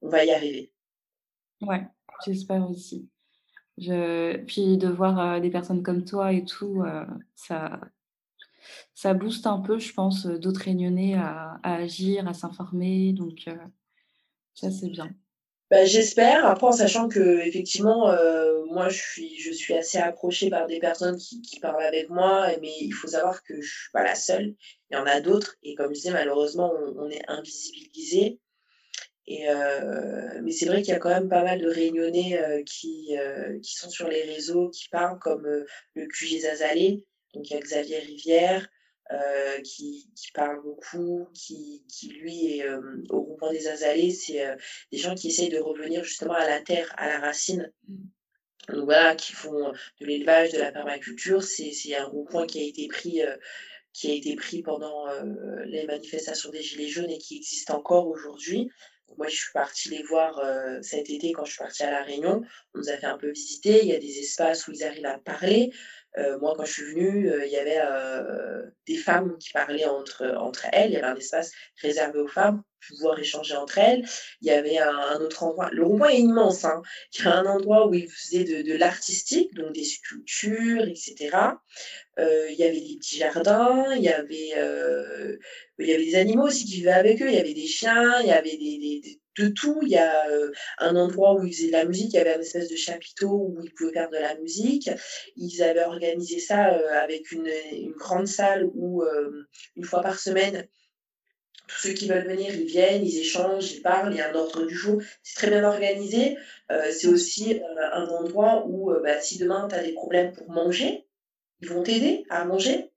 on 0.00 0.08
va 0.08 0.24
y 0.24 0.30
arriver. 0.30 0.72
Ouais, 1.60 1.86
j'espère 2.24 2.68
aussi. 2.68 3.08
Puis 3.76 4.78
de 4.78 4.88
voir 4.88 5.18
euh, 5.18 5.40
des 5.40 5.50
personnes 5.50 5.82
comme 5.82 6.04
toi 6.04 6.32
et 6.32 6.44
tout, 6.44 6.82
euh, 6.82 7.04
ça, 7.34 7.80
ça 8.94 9.14
booste 9.14 9.46
un 9.46 9.60
peu, 9.60 9.78
je 9.78 9.92
pense, 9.92 10.26
d'autres 10.26 10.62
réunionnais 10.62 11.14
à, 11.14 11.58
agir, 11.62 12.28
à 12.28 12.34
s'informer. 12.34 13.12
Donc, 13.12 13.46
ça, 14.54 14.70
c'est 14.70 14.88
bien. 14.88 15.10
Bah, 15.70 15.84
j'espère, 15.84 16.46
après 16.46 16.66
en 16.66 16.72
sachant 16.72 17.08
que 17.08 17.46
effectivement, 17.46 18.10
euh, 18.10 18.64
moi 18.66 18.88
je 18.88 19.00
suis, 19.00 19.72
assez 19.74 19.98
approchée 19.98 20.50
par 20.50 20.66
des 20.66 20.80
personnes 20.80 21.16
qui, 21.16 21.60
parlent 21.60 21.84
avec 21.84 22.10
moi, 22.10 22.48
mais 22.60 22.72
il 22.80 22.90
faut 22.90 23.06
savoir 23.06 23.44
que 23.44 23.60
je 23.60 23.68
suis 23.68 23.90
pas 23.92 24.02
la 24.02 24.16
seule, 24.16 24.56
il 24.90 24.94
y 24.94 24.96
en 24.96 25.06
a 25.06 25.20
d'autres, 25.20 25.56
et 25.62 25.76
comme 25.76 25.90
je 25.90 25.94
disais, 25.94 26.10
malheureusement, 26.10 26.72
on, 26.96 27.08
est 27.08 27.22
invisibilisé. 27.28 28.40
Et 29.28 29.48
euh, 29.48 30.40
mais 30.42 30.50
c'est 30.50 30.66
vrai 30.66 30.82
qu'il 30.82 30.92
y 30.92 30.96
a 30.96 30.98
quand 30.98 31.08
même 31.08 31.28
pas 31.28 31.44
mal 31.44 31.60
de 31.60 31.68
réunionnais 31.68 32.36
euh, 32.42 32.64
qui, 32.64 33.14
qui 33.62 33.74
sont 33.76 33.90
sur 33.90 34.08
les 34.08 34.22
réseaux, 34.22 34.70
qui 34.70 34.88
parlent, 34.88 35.20
comme 35.20 35.46
le 35.46 36.06
QG 36.08 36.40
Zazalé, 36.40 37.04
donc 37.34 37.50
il 37.50 37.54
y 37.54 37.56
a 37.56 37.60
Xavier 37.60 37.98
Rivière, 37.98 38.68
euh, 39.12 39.60
qui, 39.62 40.08
qui, 40.14 40.30
parle 40.30 40.62
beaucoup, 40.62 41.26
qui, 41.34 41.84
qui 41.88 42.10
lui 42.10 42.58
est 42.58 42.64
euh, 42.64 42.80
au 43.08 43.22
rond-point 43.22 43.50
des 43.50 43.66
Azalées, 43.66 44.12
c'est 44.12 44.46
euh, 44.46 44.54
des 44.92 44.98
gens 44.98 45.16
qui 45.16 45.28
essayent 45.28 45.48
de 45.48 45.58
revenir 45.58 46.04
justement 46.04 46.34
à 46.34 46.46
la 46.46 46.60
terre, 46.60 46.94
à 46.96 47.08
la 47.08 47.18
racine. 47.18 47.72
Donc 48.68 48.84
voilà, 48.84 49.16
qui 49.16 49.32
font 49.32 49.72
de 50.00 50.06
l'élevage, 50.06 50.52
de 50.52 50.58
la 50.58 50.70
permaculture. 50.70 51.42
C'est 51.42 51.72
un 51.96 52.04
rond-point 52.04 52.46
qui 52.46 52.60
a 52.60 52.62
été 52.62 52.86
pris 52.86 53.20
qui 53.92 54.08
a 54.08 54.14
été 54.14 54.36
pris 54.36 54.62
pendant 54.62 55.06
les 55.64 55.84
manifestations 55.86 56.50
des 56.50 56.62
Gilets 56.62 56.86
jaunes 56.86 57.10
et 57.10 57.18
qui 57.18 57.38
existe 57.38 57.72
encore 57.72 58.06
aujourd'hui. 58.06 58.70
Moi, 59.18 59.26
je 59.26 59.34
suis 59.34 59.52
partie 59.52 59.88
les 59.88 60.04
voir 60.04 60.40
cet 60.82 61.10
été 61.10 61.32
quand 61.32 61.44
je 61.44 61.50
suis 61.50 61.58
partie 61.58 61.82
à 61.82 61.90
La 61.90 62.04
Réunion. 62.04 62.42
On 62.74 62.78
nous 62.78 62.90
a 62.90 62.96
fait 62.96 63.06
un 63.06 63.18
peu 63.18 63.32
visiter. 63.32 63.80
Il 63.82 63.88
y 63.88 63.94
a 63.94 63.98
des 63.98 64.20
espaces 64.20 64.68
où 64.68 64.72
ils 64.72 64.84
arrivent 64.84 65.06
à 65.06 65.18
parler. 65.18 65.72
Euh, 66.18 66.38
moi, 66.40 66.54
quand 66.56 66.64
je 66.64 66.72
suis 66.72 66.94
venue, 66.94 67.30
euh, 67.30 67.46
il 67.46 67.52
y 67.52 67.56
avait 67.56 67.80
euh, 67.80 68.62
des 68.86 68.96
femmes 68.96 69.36
qui 69.38 69.50
parlaient 69.52 69.84
entre, 69.84 70.26
entre 70.38 70.66
elles. 70.72 70.90
Il 70.90 70.94
y 70.94 70.96
avait 70.96 71.06
un 71.06 71.16
espace 71.16 71.52
réservé 71.80 72.18
aux 72.18 72.26
femmes 72.26 72.62
pour 72.88 72.96
pouvoir 72.96 73.18
échanger 73.20 73.54
entre 73.54 73.78
elles. 73.78 74.04
Il 74.40 74.48
y 74.48 74.50
avait 74.50 74.78
un, 74.78 75.20
autre 75.20 75.44
endroit. 75.44 75.70
Le 75.70 75.84
rond 75.84 76.04
est 76.06 76.18
immense. 76.18 76.64
Hein. 76.64 76.82
Il 77.14 77.24
y 77.24 77.28
a 77.28 77.36
un 77.36 77.46
endroit 77.46 77.86
où 77.86 77.94
ils 77.94 78.10
faisaient 78.10 78.44
de, 78.44 78.62
de 78.62 78.76
l'artistique, 78.76 79.54
donc 79.54 79.72
des 79.72 79.84
sculptures, 79.84 80.82
etc. 80.82 81.30
il 82.18 82.56
y 82.58 82.64
avait 82.64 82.80
des 82.80 82.96
petits 82.96 83.18
jardins. 83.18 83.94
Il 83.94 84.02
y 84.02 84.08
avait, 84.08 84.54
il 85.78 85.86
y 85.86 85.92
avait 85.92 86.04
des 86.04 86.16
animaux 86.16 86.46
aussi 86.46 86.64
qui 86.64 86.76
vivaient 86.76 86.90
avec 86.90 87.22
eux. 87.22 87.28
Il 87.28 87.34
y 87.34 87.38
avait 87.38 87.54
des 87.54 87.66
chiens. 87.66 88.20
Il 88.20 88.26
y 88.26 88.32
avait 88.32 88.56
des, 88.56 89.00
des 89.00 89.19
de 89.40 89.48
tout. 89.48 89.78
Il 89.82 89.88
y 89.88 89.96
a 89.96 90.28
euh, 90.28 90.50
un 90.78 90.96
endroit 90.96 91.34
où 91.34 91.44
ils 91.44 91.52
faisaient 91.52 91.68
de 91.68 91.72
la 91.72 91.84
musique, 91.84 92.12
il 92.12 92.16
y 92.16 92.18
avait 92.18 92.34
une 92.34 92.40
espèce 92.40 92.68
de 92.68 92.76
chapiteau 92.76 93.30
où 93.30 93.60
ils 93.62 93.72
pouvaient 93.72 93.92
faire 93.92 94.10
de 94.10 94.16
la 94.16 94.36
musique. 94.36 94.90
Ils 95.36 95.62
avaient 95.62 95.84
organisé 95.84 96.38
ça 96.38 96.74
euh, 96.74 97.00
avec 97.02 97.32
une, 97.32 97.48
grande 97.96 98.26
salle 98.26 98.68
où, 98.74 99.02
euh, 99.02 99.46
une 99.76 99.84
fois 99.84 100.02
par 100.02 100.18
semaine, 100.18 100.66
tous 101.66 101.88
ceux 101.88 101.92
qui 101.92 102.08
veulent 102.08 102.26
venir, 102.26 102.52
ils 102.54 102.66
viennent, 102.66 103.04
ils 103.04 103.18
échangent, 103.18 103.72
ils 103.72 103.82
parlent, 103.82 104.12
il 104.12 104.18
y 104.18 104.20
a 104.20 104.30
un 104.30 104.34
ordre 104.34 104.66
du 104.66 104.74
jour. 104.74 105.00
C'est 105.22 105.36
très 105.36 105.50
bien 105.50 105.64
organisé. 105.64 106.36
c'est 106.90 107.06
aussi 107.06 107.60
un 107.92 108.06
endroit 108.08 108.66
où, 108.66 108.92
bah, 109.04 109.20
si 109.20 109.38
demain 109.38 109.68
tu 109.68 109.76
as 109.76 109.82
des 109.84 109.92
problèmes 109.92 110.32
pour 110.32 110.50
manger, 110.50 111.06
ils 111.60 111.68
vont 111.68 111.84
t'aider 111.84 112.24
à 112.28 112.44
manger. 112.44 112.89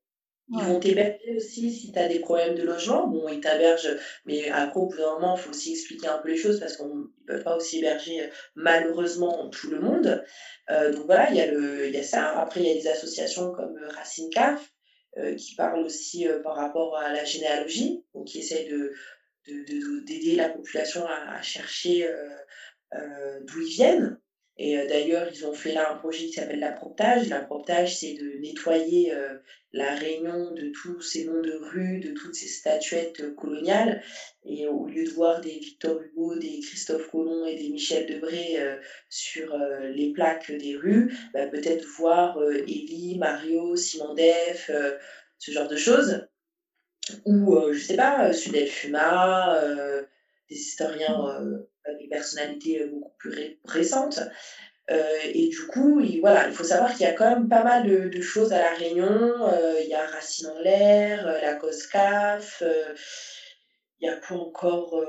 Ils 0.55 0.63
vont 0.65 0.79
t'héberger 0.79 1.35
aussi 1.35 1.71
si 1.71 1.91
tu 1.91 1.97
as 1.97 2.07
des 2.07 2.19
problèmes 2.19 2.53
de 2.53 2.61
logement. 2.61 3.07
Bon, 3.07 3.27
ils 3.27 3.39
t'hébergent, 3.39 3.97
mais 4.25 4.49
après, 4.49 4.79
au 4.79 4.85
bout 4.85 4.97
d'un 4.97 5.13
moment, 5.13 5.35
il 5.35 5.41
faut 5.41 5.49
aussi 5.49 5.71
expliquer 5.71 6.07
un 6.07 6.19
peu 6.19 6.29
les 6.29 6.37
choses 6.37 6.59
parce 6.59 6.77
qu'on 6.77 6.95
ne 6.95 7.05
peut 7.25 7.41
pas 7.41 7.55
aussi 7.55 7.79
héberger 7.79 8.29
malheureusement 8.55 9.49
tout 9.49 9.71
le 9.71 9.79
monde. 9.79 10.23
Euh, 10.69 10.93
donc 10.93 11.05
voilà, 11.07 11.31
il 11.31 11.37
y, 11.37 11.41
a 11.41 11.47
le, 11.51 11.87
il 11.87 11.93
y 11.93 11.97
a 11.97 12.03
ça. 12.03 12.39
Après, 12.39 12.59
il 12.59 12.67
y 12.67 12.71
a 12.71 12.75
des 12.75 12.87
associations 12.87 13.51
comme 13.51 13.75
Racine 13.95 14.29
CAF 14.29 14.71
euh, 15.17 15.33
qui 15.35 15.55
parlent 15.55 15.83
aussi 15.83 16.27
euh, 16.27 16.39
par 16.43 16.55
rapport 16.55 16.97
à 16.97 17.11
la 17.11 17.25
généalogie, 17.25 18.03
donc 18.13 18.27
qui 18.27 18.39
essayent 18.39 18.69
de, 18.69 18.93
d'aider 19.47 20.33
de, 20.33 20.37
la 20.37 20.49
population 20.49 21.05
à, 21.07 21.35
à 21.35 21.41
chercher 21.41 22.07
d'où 23.41 23.61
ils 23.61 23.73
viennent. 23.73 24.19
Et 24.57 24.77
euh, 24.77 24.87
d'ailleurs, 24.87 25.27
ils 25.33 25.45
ont 25.47 25.53
fait 25.53 25.73
là 25.73 25.91
un 25.91 25.95
projet 25.95 26.27
qui 26.27 26.33
s'appelle 26.33 26.59
l'appromptage. 26.59 27.27
L'appromptage, 27.27 27.97
c'est 27.97 28.13
de 28.13 28.39
nettoyer 28.39 29.11
euh, 29.11 29.37
la 29.71 29.95
Réunion 29.95 30.51
de 30.51 30.69
tous 30.69 31.01
ces 31.01 31.25
noms 31.25 31.41
de 31.41 31.53
rues, 31.53 31.99
de 31.99 32.11
toutes 32.11 32.35
ces 32.35 32.47
statuettes 32.47 33.19
euh, 33.21 33.33
coloniales. 33.33 34.03
Et 34.45 34.67
au 34.67 34.85
lieu 34.85 35.05
de 35.05 35.09
voir 35.09 35.41
des 35.41 35.57
Victor 35.57 35.99
Hugo, 35.99 36.35
des 36.35 36.59
Christophe 36.59 37.09
Colomb 37.09 37.47
et 37.47 37.55
des 37.55 37.69
Michel 37.69 38.05
Debré 38.05 38.57
sur 39.07 39.57
les 39.83 40.11
plaques 40.11 40.51
des 40.51 40.75
rues, 40.75 41.15
bah, 41.33 41.47
peut-être 41.47 41.85
voir 41.97 42.37
Élie, 42.51 43.17
Mario, 43.17 43.77
Simon 43.77 44.13
Def, 44.13 44.69
ce 45.39 45.51
genre 45.51 45.69
de 45.69 45.77
choses. 45.77 46.27
Ou, 47.23 47.57
je 47.71 47.79
sais 47.79 47.95
pas, 47.95 48.33
Sudel 48.33 48.67
Fuma, 48.67 49.57
des 50.49 50.57
historiens 50.57 51.39
des 51.41 51.72
personnalités 52.13 52.85
beaucoup 52.85 53.11
plus 53.17 53.59
récentes. 53.65 54.19
Euh, 54.91 55.17
et 55.33 55.47
du 55.47 55.67
coup, 55.67 56.01
il, 56.01 56.19
voilà, 56.19 56.47
il 56.47 56.53
faut 56.53 56.63
savoir 56.63 56.91
qu'il 56.91 57.05
y 57.05 57.09
a 57.09 57.13
quand 57.13 57.29
même 57.29 57.47
pas 57.47 57.63
mal 57.63 57.87
de, 57.87 58.21
choses 58.21 58.51
à 58.51 58.59
La 58.59 58.73
Réunion. 58.73 59.07
Euh, 59.07 59.79
il 59.81 59.89
y 59.89 59.93
a 59.93 60.05
Racine 60.05 60.47
en 60.47 60.59
l'air, 60.59 61.27
euh, 61.27 61.39
la 61.41 61.55
COSCAF, 61.55 62.63
il 63.99 64.07
y 64.07 64.09
a 64.09 64.17
quoi 64.17 64.37
encore 64.37 65.01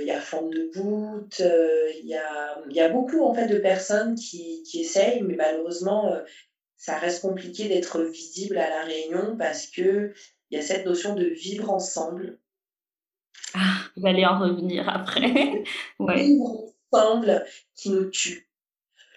Il 0.00 0.06
y 0.06 0.10
a 0.10 0.20
Forme 0.20 0.50
de 0.50 0.70
Bout, 0.74 1.28
il, 1.38 2.06
y 2.06 2.14
a, 2.14 2.58
il 2.70 2.74
y 2.74 2.80
a 2.80 2.88
beaucoup 2.88 3.22
en 3.22 3.34
fait 3.34 3.46
de 3.46 3.58
personnes 3.58 4.14
qui, 4.14 4.62
qui 4.62 4.80
essayent, 4.80 5.22
mais 5.22 5.36
malheureusement, 5.36 6.10
ça 6.78 6.96
reste 6.96 7.20
compliqué 7.20 7.68
d'être 7.68 8.00
visible 8.00 8.56
à 8.56 8.70
La 8.70 8.84
Réunion 8.84 9.36
parce 9.36 9.66
qu'il 9.66 10.14
y 10.50 10.56
a 10.56 10.62
cette 10.62 10.86
notion 10.86 11.14
de 11.14 11.26
vivre 11.26 11.70
ensemble 11.70 12.38
ah, 13.54 13.78
vous 13.96 14.06
allez 14.06 14.24
en 14.24 14.38
revenir 14.38 14.88
après. 14.88 15.62
ouais. 15.98 16.22
Vivre 16.22 16.72
ensemble 16.92 17.44
qui 17.74 17.90
nous 17.90 18.10
tue. 18.10 18.48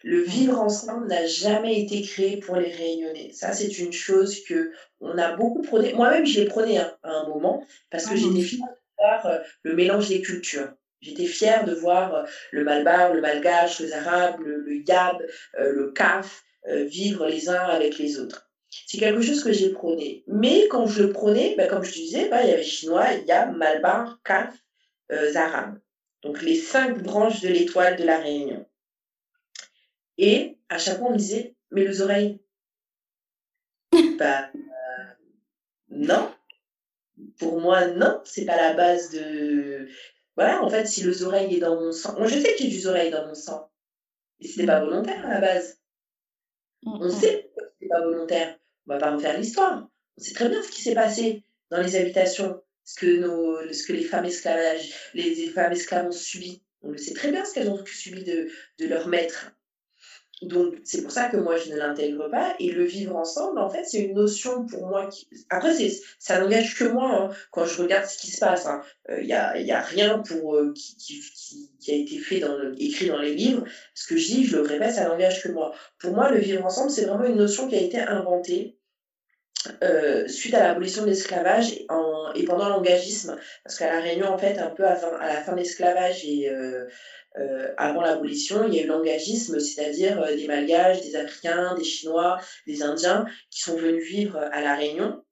Le 0.04 0.22
vivre 0.22 0.60
ensemble 0.60 1.08
n'a 1.08 1.26
jamais 1.28 1.82
été 1.82 2.02
créé 2.02 2.38
pour 2.38 2.58
les 2.58 2.72
réunionnais. 2.72 3.32
Ça, 3.32 3.54
c'est 3.54 3.80
une 3.80 3.94
chose 3.94 4.44
que 4.44 4.74
on 5.00 5.18
a 5.18 5.36
beaucoup 5.36 5.62
prôné. 5.62 5.94
Moi-même, 5.94 6.26
je 6.26 6.42
l'ai 6.42 6.46
prôné 6.46 6.78
à 6.78 6.98
un 7.04 7.28
moment 7.30 7.66
parce 7.90 8.06
que 8.06 8.14
ah, 8.14 8.18
j'étais 8.18 8.42
fière 8.42 8.68
de 8.68 8.98
voir 8.98 9.26
euh, 9.26 9.40
le 9.64 9.76
mélange 9.76 10.10
des 10.10 10.22
cultures. 10.22 10.74
J'étais 11.00 11.26
fière 11.26 11.66
de 11.66 11.74
voir 11.74 12.16
euh, 12.16 12.24
le 12.52 12.66
malbar, 12.66 13.14
le 13.14 13.22
malgache, 13.22 13.80
les 13.80 13.94
arabes, 13.94 14.42
le, 14.42 14.84
yab, 14.88 15.22
euh, 15.60 15.72
le 15.72 15.92
kaf 15.92 16.44
vivre 16.66 17.28
les 17.28 17.50
uns 17.50 17.66
avec 17.66 17.98
les 17.98 18.20
autres. 18.20 18.50
C'est 18.88 18.98
quelque 18.98 19.22
chose 19.22 19.44
que 19.44 19.52
j'ai 19.52 19.70
prôné. 19.70 20.24
Mais 20.28 20.68
quand 20.70 20.86
je 20.88 21.04
le 21.04 21.12
prônais, 21.12 21.56
ben, 21.58 21.68
comme 21.68 21.84
je 21.84 21.92
te 21.92 21.98
disais, 21.98 22.30
ben, 22.30 22.42
il 22.42 22.50
y 22.50 22.54
avait 22.54 22.64
chinois, 22.64 23.14
il 23.14 23.26
y 23.26 23.32
a 23.32 23.48
malbar, 23.48 24.22
kaf, 24.24 24.56
arabes. 25.36 25.80
Donc 26.24 26.42
les 26.42 26.56
cinq 26.56 27.04
branches 27.04 27.42
de 27.42 27.50
l'étoile 27.50 27.98
de 27.98 28.04
la 28.04 28.20
Réunion. 28.20 28.66
Et 30.18 30.58
à 30.70 30.78
chaque 30.78 31.00
fois, 31.00 31.08
on 31.08 31.14
me 31.14 31.18
disait, 31.18 31.56
mais 31.72 31.84
les 31.84 32.02
oreilles 32.02 32.40
Bah, 34.20 34.50
non. 35.90 36.32
Pour 37.38 37.62
moi, 37.62 37.88
non, 37.88 38.22
c'est 38.26 38.46
pas 38.46 38.58
la 38.58 38.74
base 38.74 39.12
de. 39.12 39.88
Voilà, 40.36 40.64
en 40.64 40.70
fait, 40.70 40.86
si 40.86 41.04
les 41.04 41.24
oreilles 41.24 41.56
est 41.56 41.60
dans 41.60 41.76
mon 41.76 41.92
sang. 41.92 42.18
Moi, 42.18 42.28
je 42.28 42.40
sais 42.40 42.54
que 42.54 42.58
j'ai 42.58 42.70
des 42.70 42.88
oreilles 42.88 43.12
dans 43.12 43.28
mon 43.28 43.36
sang. 43.36 43.70
Et 44.40 44.48
c'était 44.48 44.66
pas 44.66 44.80
volontaire 44.80 45.26
à 45.26 45.36
la 45.36 45.42
base. 45.42 45.80
On 46.86 47.10
sait 47.10 47.52
que 47.56 47.64
c'était 47.74 47.90
pas 47.90 48.02
volontaire. 48.02 48.58
On 48.88 48.94
va 48.94 49.00
pas 49.00 49.16
refaire 49.16 49.38
l'histoire. 49.38 49.88
On 50.18 50.22
sait 50.22 50.34
très 50.34 50.50
bien 50.50 50.62
ce 50.62 50.70
qui 50.70 50.82
s'est 50.82 50.94
passé 50.94 51.44
dans 51.70 51.82
les 51.82 51.96
habitations, 51.96 52.62
ce 52.84 52.96
que, 52.96 53.06
les, 53.96 54.04
femmes 54.04 54.26
esclaves 55.72 56.08
ont 56.08 56.12
subi. 56.12 56.62
On 56.82 56.92
le 56.92 56.98
sait 56.98 57.14
très 57.14 57.32
bien 57.32 57.46
ce 57.46 57.54
qu'elles 57.54 57.70
ont 57.70 57.84
subi 57.86 58.24
de, 58.24 58.50
de 58.80 58.88
leur 58.88 59.08
maître. 59.08 59.52
Donc, 60.48 60.76
c'est 60.84 61.02
pour 61.02 61.12
ça 61.12 61.30
que 61.30 61.38
moi, 61.38 61.58
je 61.58 61.72
ne 61.72 61.78
l'intègre 61.78 62.30
pas. 62.30 62.56
Et 62.60 62.72
le 62.72 62.84
vivre 62.84 63.16
ensemble, 63.16 63.60
en 63.60 63.70
fait, 63.70 63.84
c'est 63.86 64.00
une 64.00 64.16
notion 64.16 64.66
pour 64.66 64.88
moi 64.88 65.08
qui. 65.08 65.28
Après, 65.50 65.74
ça 66.20 66.40
n'engage 66.40 66.78
que 66.78 66.86
moi 66.86 67.10
hein, 67.12 67.36
quand 67.52 67.66
je 67.66 67.82
regarde 67.82 68.06
ce 68.06 68.18
qui 68.18 68.32
se 68.32 68.40
passe. 68.40 68.66
Il 68.66 68.70
hein. 68.70 68.82
n'y 69.24 69.34
euh, 69.34 69.38
a, 69.38 69.60
y 69.60 69.72
a, 69.72 69.82
rien 69.82 70.20
pour, 70.20 70.56
euh, 70.56 70.74
qui, 70.74 70.96
qui, 70.98 71.72
qui, 71.80 71.92
a 71.92 71.96
été 71.96 72.18
fait 72.18 72.40
dans 72.40 72.58
écrit 72.78 73.08
dans 73.08 73.20
les 73.20 73.34
livres. 73.34 73.64
Ce 73.94 74.08
que 74.08 74.18
je 74.18 74.28
dis, 74.28 74.46
je 74.46 74.58
le 74.58 74.64
répète, 74.64 74.94
ça 74.96 75.08
n'engage 75.08 75.42
que 75.44 75.50
moi. 75.50 75.74
Pour 76.00 76.14
moi, 76.14 76.32
le 76.32 76.40
vivre 76.40 76.66
ensemble, 76.66 76.92
c'est 76.92 77.06
vraiment 77.06 77.26
une 77.26 77.38
notion 77.38 77.68
qui 77.68 77.76
a 77.76 77.82
été 77.82 78.00
inventée 78.00 78.78
euh, 79.84 80.28
suite 80.28 80.54
à 80.54 80.68
l'abolition 80.68 81.04
de 81.04 81.08
l'esclavage 81.08 81.74
et 81.74 82.46
pendant 82.46 82.70
l'engagisme, 82.70 83.38
parce 83.64 83.78
qu'à 83.78 83.94
La 83.94 84.02
Réunion, 84.02 84.28
en 84.28 84.38
fait, 84.38 84.58
un 84.58 84.70
peu 84.70 84.86
à, 84.86 84.96
la 85.28 85.42
fin 85.42 85.54
de 85.54 85.58
l'esclavage 85.58 86.26
et 86.26 86.50
euh, 86.50 86.86
euh, 87.38 87.74
avant 87.78 88.02
l'abolition, 88.02 88.68
il 88.68 88.74
y 88.74 88.80
a 88.80 88.84
eu 88.84 88.88
l'engagisme, 88.88 89.60
c'est-à-dire 89.60 90.26
des 90.36 90.48
Malgaches, 90.48 91.02
des 91.02 91.16
Africains, 91.16 91.76
des 91.76 91.84
Chinois, 91.84 92.40
des 92.68 92.84
Indiens 92.84 93.26
qui 93.50 93.62
sont 93.62 93.76
venus 93.76 94.04
vivre 94.06 94.38
à 94.38 94.62
La 94.62 94.76
Réunion. 94.76 95.24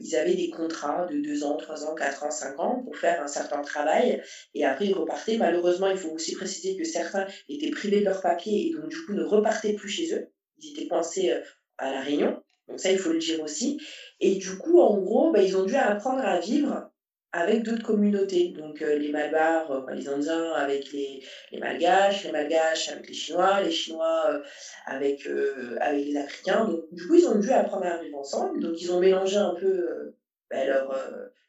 ils 0.00 0.16
avaient 0.16 0.34
des 0.34 0.50
contrats 0.50 1.06
de 1.06 1.18
2 1.20 1.44
ans, 1.44 1.56
3 1.56 1.84
ans, 1.84 1.94
4 1.94 2.24
ans, 2.24 2.30
5 2.30 2.60
ans 2.60 2.82
pour 2.84 2.96
faire 2.96 3.22
un 3.22 3.26
certain 3.26 3.60
travail 3.60 4.22
et 4.54 4.64
après 4.64 4.86
ils 4.86 4.94
repartaient. 4.94 5.36
Malheureusement, 5.36 5.88
il 5.88 5.98
faut 5.98 6.10
aussi 6.10 6.34
préciser 6.34 6.76
que 6.76 6.84
certains 6.84 7.26
étaient 7.48 7.70
privés 7.70 8.00
de 8.00 8.06
leurs 8.06 8.22
papiers 8.22 8.68
et 8.68 8.72
donc 8.72 8.88
du 8.88 9.04
coup 9.04 9.12
ne 9.12 9.24
repartaient 9.24 9.74
plus 9.74 9.88
chez 9.88 10.14
eux. 10.14 10.28
Ils 10.58 10.72
étaient 10.72 10.88
coincés 10.88 11.34
à 11.78 11.90
La 11.90 12.00
Réunion. 12.00 12.41
Donc 12.68 12.80
ça, 12.80 12.90
il 12.90 12.98
faut 12.98 13.12
le 13.12 13.18
dire 13.18 13.42
aussi. 13.42 13.80
Et 14.20 14.36
du 14.36 14.56
coup, 14.58 14.80
en 14.80 14.98
gros, 14.98 15.32
bah, 15.32 15.42
ils 15.42 15.56
ont 15.56 15.64
dû 15.64 15.74
apprendre 15.74 16.24
à 16.24 16.38
vivre 16.38 16.92
avec 17.32 17.62
d'autres 17.62 17.82
communautés. 17.82 18.52
Donc 18.56 18.82
euh, 18.82 18.96
les 18.96 19.10
Malbars, 19.10 19.70
euh, 19.70 19.94
les 19.94 20.08
Indiens 20.08 20.52
avec 20.52 20.92
les, 20.92 21.24
les, 21.50 21.58
Malgaches, 21.58 22.24
les 22.24 22.32
Malgaches 22.32 22.90
avec 22.90 23.08
les 23.08 23.14
Chinois, 23.14 23.62
les 23.62 23.70
Chinois 23.70 24.26
euh, 24.30 24.42
avec, 24.86 25.26
avec 25.80 26.06
les 26.06 26.16
Africains. 26.16 26.66
Donc 26.66 26.84
du 26.92 27.06
coup, 27.06 27.14
ils 27.14 27.26
ont 27.26 27.38
dû 27.38 27.50
apprendre 27.50 27.86
à 27.86 28.02
vivre 28.02 28.18
ensemble. 28.18 28.60
Donc 28.60 28.80
ils 28.80 28.92
ont 28.92 29.00
mélangé 29.00 29.36
un 29.36 29.54
peu 29.54 30.14
bah, 30.50 30.64
leur, 30.66 30.94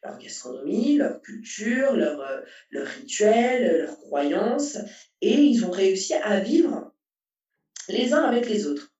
leur 0.03 0.17
gastronomie, 0.17 0.97
leur 0.97 1.21
culture, 1.21 1.93
leur, 1.93 2.43
leur 2.71 2.87
rituel, 2.87 3.79
leurs 3.85 3.97
croyances. 3.99 4.77
Et 5.21 5.33
ils 5.33 5.65
ont 5.65 5.71
réussi 5.71 6.13
à 6.13 6.39
vivre 6.39 6.93
les 7.89 8.13
uns 8.13 8.23
avec 8.23 8.47
les 8.47 8.65
autres. 8.67 8.92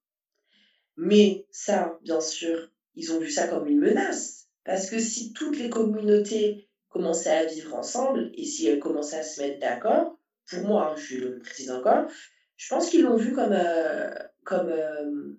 Mais 0.97 1.45
ça, 1.51 1.97
bien 2.01 2.19
sûr, 2.19 2.69
ils 2.95 3.11
ont 3.13 3.19
vu 3.19 3.29
ça 3.29 3.47
comme 3.47 3.67
une 3.67 3.79
menace. 3.79 4.47
Parce 4.63 4.89
que 4.89 4.99
si 4.99 5.33
toutes 5.33 5.57
les 5.57 5.69
communautés 5.69 6.69
commençaient 6.89 7.31
à 7.31 7.45
vivre 7.45 7.73
ensemble 7.73 8.31
et 8.35 8.45
si 8.45 8.67
elles 8.67 8.79
commençaient 8.79 9.17
à 9.17 9.23
se 9.23 9.41
mettre 9.41 9.59
d'accord, 9.59 10.17
pour 10.45 10.63
moi, 10.63 10.91
hein, 10.91 10.95
je 10.95 11.17
le 11.17 11.39
précise 11.39 11.71
encore, 11.71 12.05
je 12.57 12.69
pense 12.69 12.89
qu'ils 12.89 13.01
l'ont 13.01 13.15
vu 13.15 13.33
comme, 13.33 13.53
euh, 13.53 14.09
comme, 14.43 14.69
euh, 14.69 15.35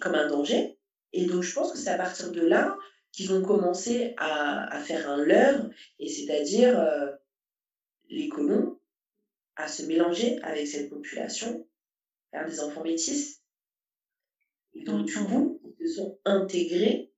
comme 0.00 0.14
un 0.14 0.28
danger. 0.28 0.76
Et 1.12 1.26
donc, 1.26 1.42
je 1.42 1.54
pense 1.54 1.72
que 1.72 1.78
c'est 1.78 1.90
à 1.90 1.96
partir 1.96 2.32
de 2.32 2.42
là 2.42 2.76
qu'ils 3.12 3.32
ont 3.32 3.42
commencé 3.42 4.14
à, 4.18 4.78
faire 4.80 5.08
un 5.08 5.24
leurre, 5.24 5.70
et 5.98 6.08
c'est-à-dire 6.08 6.78
euh, 6.78 7.10
les 8.10 8.28
colons, 8.28 8.78
à 9.56 9.68
se 9.68 9.84
mélanger 9.84 10.38
avec 10.42 10.66
cette 10.66 10.90
population, 10.90 11.66
faire 12.30 12.46
des 12.46 12.60
enfants 12.60 12.82
métis, 12.82 13.40
donc, 14.84 15.06
du 15.06 15.14
coup, 15.14 15.60
ils 15.80 15.88
se 15.88 15.94
sont 15.96 16.18
intégrés 16.24 17.10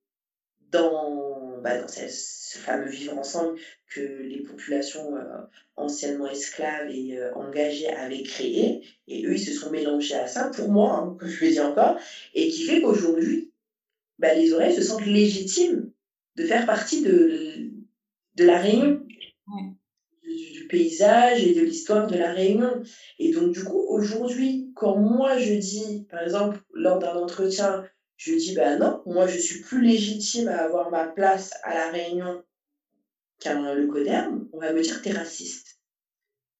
dans, 0.71 1.59
bah, 1.61 1.79
dans 1.79 1.87
ce, 1.87 2.57
fameux 2.57 2.89
vivre 2.89 3.17
ensemble 3.17 3.59
que 3.89 4.01
les 4.01 4.41
populations 4.43 5.15
euh, 5.15 5.41
anciennement 5.75 6.27
esclaves 6.27 6.89
et 6.89 7.17
euh, 7.17 7.33
engagées 7.33 7.89
avaient 7.89 8.23
créé. 8.23 8.83
Et 9.07 9.25
eux, 9.25 9.33
ils 9.33 9.43
se 9.43 9.53
sont 9.53 9.71
mélangés 9.71 10.15
à 10.15 10.27
ça, 10.27 10.49
pour 10.49 10.69
moi, 10.69 10.95
hein, 10.95 11.17
je 11.21 11.45
le 11.45 11.51
dis 11.51 11.59
encore, 11.59 11.97
et 12.33 12.49
qui 12.49 12.63
fait 12.63 12.81
qu'aujourd'hui, 12.81 13.51
bah, 14.19 14.33
les 14.33 14.53
oreilles 14.53 14.75
se 14.75 14.83
sentent 14.83 15.05
légitimes 15.05 15.91
de 16.35 16.45
faire 16.45 16.65
partie 16.65 17.01
de, 17.01 17.71
de 18.35 18.43
la 18.45 18.59
Réunion 18.59 19.05
paysage 20.69 21.43
et 21.43 21.53
de 21.53 21.61
l'histoire 21.61 22.07
de 22.07 22.17
la 22.17 22.31
Réunion. 22.31 22.81
Et 23.19 23.31
donc, 23.31 23.51
du 23.51 23.63
coup, 23.63 23.85
aujourd'hui, 23.89 24.71
quand 24.75 24.95
moi 24.95 25.37
je 25.37 25.53
dis, 25.53 26.07
par 26.09 26.21
exemple, 26.21 26.59
lors 26.73 26.99
d'un 26.99 27.15
entretien, 27.15 27.83
je 28.15 28.33
dis, 28.33 28.55
ben 28.55 28.79
non, 28.79 29.01
moi 29.05 29.27
je 29.27 29.37
suis 29.37 29.61
plus 29.61 29.81
légitime 29.81 30.47
à 30.47 30.59
avoir 30.59 30.91
ma 30.91 31.05
place 31.05 31.51
à 31.63 31.73
la 31.73 31.89
Réunion 31.89 32.43
qu'un 33.39 33.73
le 33.73 33.87
Coderme, 33.87 34.47
on 34.53 34.59
va 34.59 34.73
me 34.73 34.81
dire, 34.81 35.01
t'es 35.01 35.11
raciste. 35.11 35.79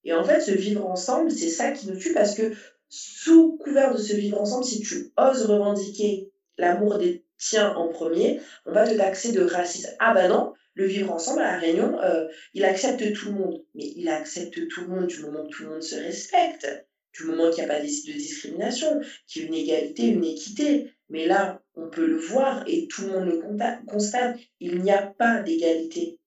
Et 0.03 0.13
en 0.13 0.23
fait, 0.23 0.39
ce 0.39 0.51
vivre 0.51 0.85
ensemble, 0.85 1.31
c'est 1.31 1.49
ça 1.49 1.71
qui 1.71 1.87
nous 1.87 1.97
tue 1.97 2.13
parce 2.13 2.35
que 2.35 2.53
sous 2.87 3.57
couvert 3.57 3.93
de 3.93 3.97
ce 3.97 4.15
vivre 4.15 4.41
ensemble, 4.41 4.63
si 4.63 4.79
tu 4.79 5.11
oses 5.17 5.45
revendiquer 5.45 6.31
l'amour 6.57 6.97
des 6.97 7.25
tiens 7.37 7.73
en 7.75 7.87
premier, 7.89 8.41
on 8.65 8.71
va 8.71 8.87
te 8.87 8.95
taxer 8.95 9.31
de 9.31 9.43
raciste. 9.43 9.95
Ah 9.99 10.13
ben 10.13 10.29
non, 10.29 10.53
le 10.79 10.85
vivre 10.85 11.11
ensemble 11.11 11.41
à 11.41 11.51
la 11.51 11.59
Réunion, 11.59 11.99
euh, 12.01 12.27
il 12.53 12.63
accepte 12.63 13.13
tout 13.13 13.27
le 13.27 13.33
monde. 13.33 13.65
Mais 13.75 13.91
il 13.97 14.07
accepte 14.07 14.65
tout 14.69 14.81
le 14.81 14.87
monde 14.87 15.07
du 15.07 15.19
moment 15.19 15.43
que 15.43 15.49
tout 15.49 15.63
le 15.63 15.69
monde 15.71 15.83
se 15.83 15.95
respecte, 15.95 16.85
du 17.13 17.25
moment 17.25 17.51
qu'il 17.51 17.65
n'y 17.65 17.69
a 17.69 17.73
pas 17.73 17.81
de 17.81 17.85
discrimination, 17.85 19.01
qu'il 19.27 19.41
y 19.41 19.45
a 19.45 19.47
une 19.49 19.55
égalité, 19.55 20.07
une 20.07 20.23
équité. 20.23 20.93
Mais 21.09 21.25
là, 21.25 21.61
on 21.75 21.89
peut 21.89 22.07
le 22.07 22.15
voir 22.15 22.63
et 22.65 22.87
tout 22.87 23.01
le 23.01 23.11
monde 23.11 23.25
le 23.25 23.85
constate, 23.87 24.37
il 24.61 24.81
n'y 24.81 24.91
a 24.91 25.01
pas 25.01 25.41
d'égalité. 25.41 26.17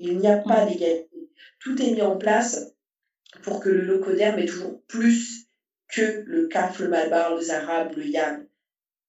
Il 0.00 0.18
n'y 0.18 0.26
a 0.26 0.38
pas 0.38 0.64
d'égalité. 0.64 1.30
Tout 1.60 1.80
est 1.80 1.92
mis 1.92 2.02
en 2.02 2.16
place 2.16 2.74
pour 3.42 3.60
que 3.60 3.68
le 3.68 3.82
locoderme 3.82 4.40
ait 4.40 4.46
toujours 4.46 4.82
plus 4.88 5.46
que 5.86 6.24
le 6.26 6.48
CAF, 6.48 6.80
le 6.80 6.88
Malbar, 6.88 7.36
le 7.36 7.42
Zarab, 7.42 7.96
le 7.96 8.06
Yam. 8.06 8.46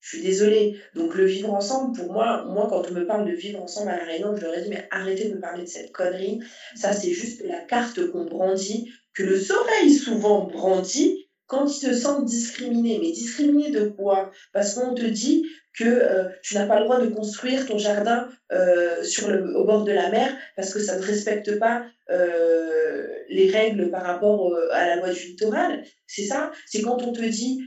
Je 0.02 0.18
suis 0.18 0.22
désolée. 0.22 0.76
Donc 0.95 1.16
le 1.16 1.26
vivre 1.26 1.54
ensemble, 1.54 1.95
pour 1.95 2.12
moi, 2.12 2.43
moi 2.45 2.68
quand 2.70 2.89
on 2.89 2.93
me 2.93 3.06
parle 3.06 3.26
de 3.28 3.34
vivre 3.34 3.62
ensemble 3.62 3.91
à 3.91 3.97
la 3.97 4.06
Réunion, 4.06 4.36
je 4.36 4.41
leur 4.41 4.58
ai 4.58 4.62
dit 4.64 4.70
mais 4.70 4.88
arrêtez 4.89 5.30
de 5.30 5.36
me 5.36 5.39
parler 5.39 5.64
de 5.64 5.70
cette 5.70 5.91
connerie. 5.91 6.39
Ça 6.76 6.91
c'est 6.91 7.12
juste 7.12 7.43
la 7.45 7.60
carte 7.60 8.06
qu'on 8.12 8.26
brandit, 8.26 8.91
que 9.14 9.24
le 9.24 9.38
soleil 9.38 9.93
souvent 9.93 10.47
brandit 10.47 11.28
quand 11.45 11.68
ils 11.68 11.80
se 11.80 11.93
sentent 11.93 12.26
discriminés. 12.26 12.97
Mais 13.02 13.12
discriminés 13.12 13.72
de 13.72 13.84
quoi? 13.84 14.32
Parce 14.54 14.74
qu'on 14.74 14.93
te 14.93 15.06
dit 15.06 15.45
que 15.78 15.84
euh, 15.84 16.24
tu 16.41 16.56
n'as 16.56 16.66
pas 16.66 16.80
le 16.80 16.86
droit 16.86 16.99
de 16.99 17.08
construire 17.08 17.66
ton 17.66 17.78
jardin 17.78 18.28
euh, 18.52 19.04
sur 19.04 19.30
le, 19.30 19.56
au 19.56 19.66
bord 19.66 19.84
de 19.84 19.91
la 19.91 20.10
mer 20.10 20.36
parce 20.56 20.74
que 20.74 20.80
ça 20.80 20.97
ne 20.97 21.02
respecte 21.02 21.60
pas 21.60 21.84
euh, 22.10 23.06
les 23.30 23.49
règles 23.49 23.89
par 23.89 24.04
rapport 24.04 24.54
à 24.72 24.88
la 24.88 24.95
loi 24.95 25.10
du 25.12 25.28
littoral. 25.28 25.84
C'est 26.08 26.26
ça? 26.26 26.52
C'est 26.66 26.82
quand 26.82 27.04
on 27.04 27.12
te 27.12 27.22
dit 27.22 27.60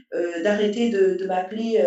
d'arrêter 0.43 0.89
de 0.89 1.25
m'appeler 1.25 1.83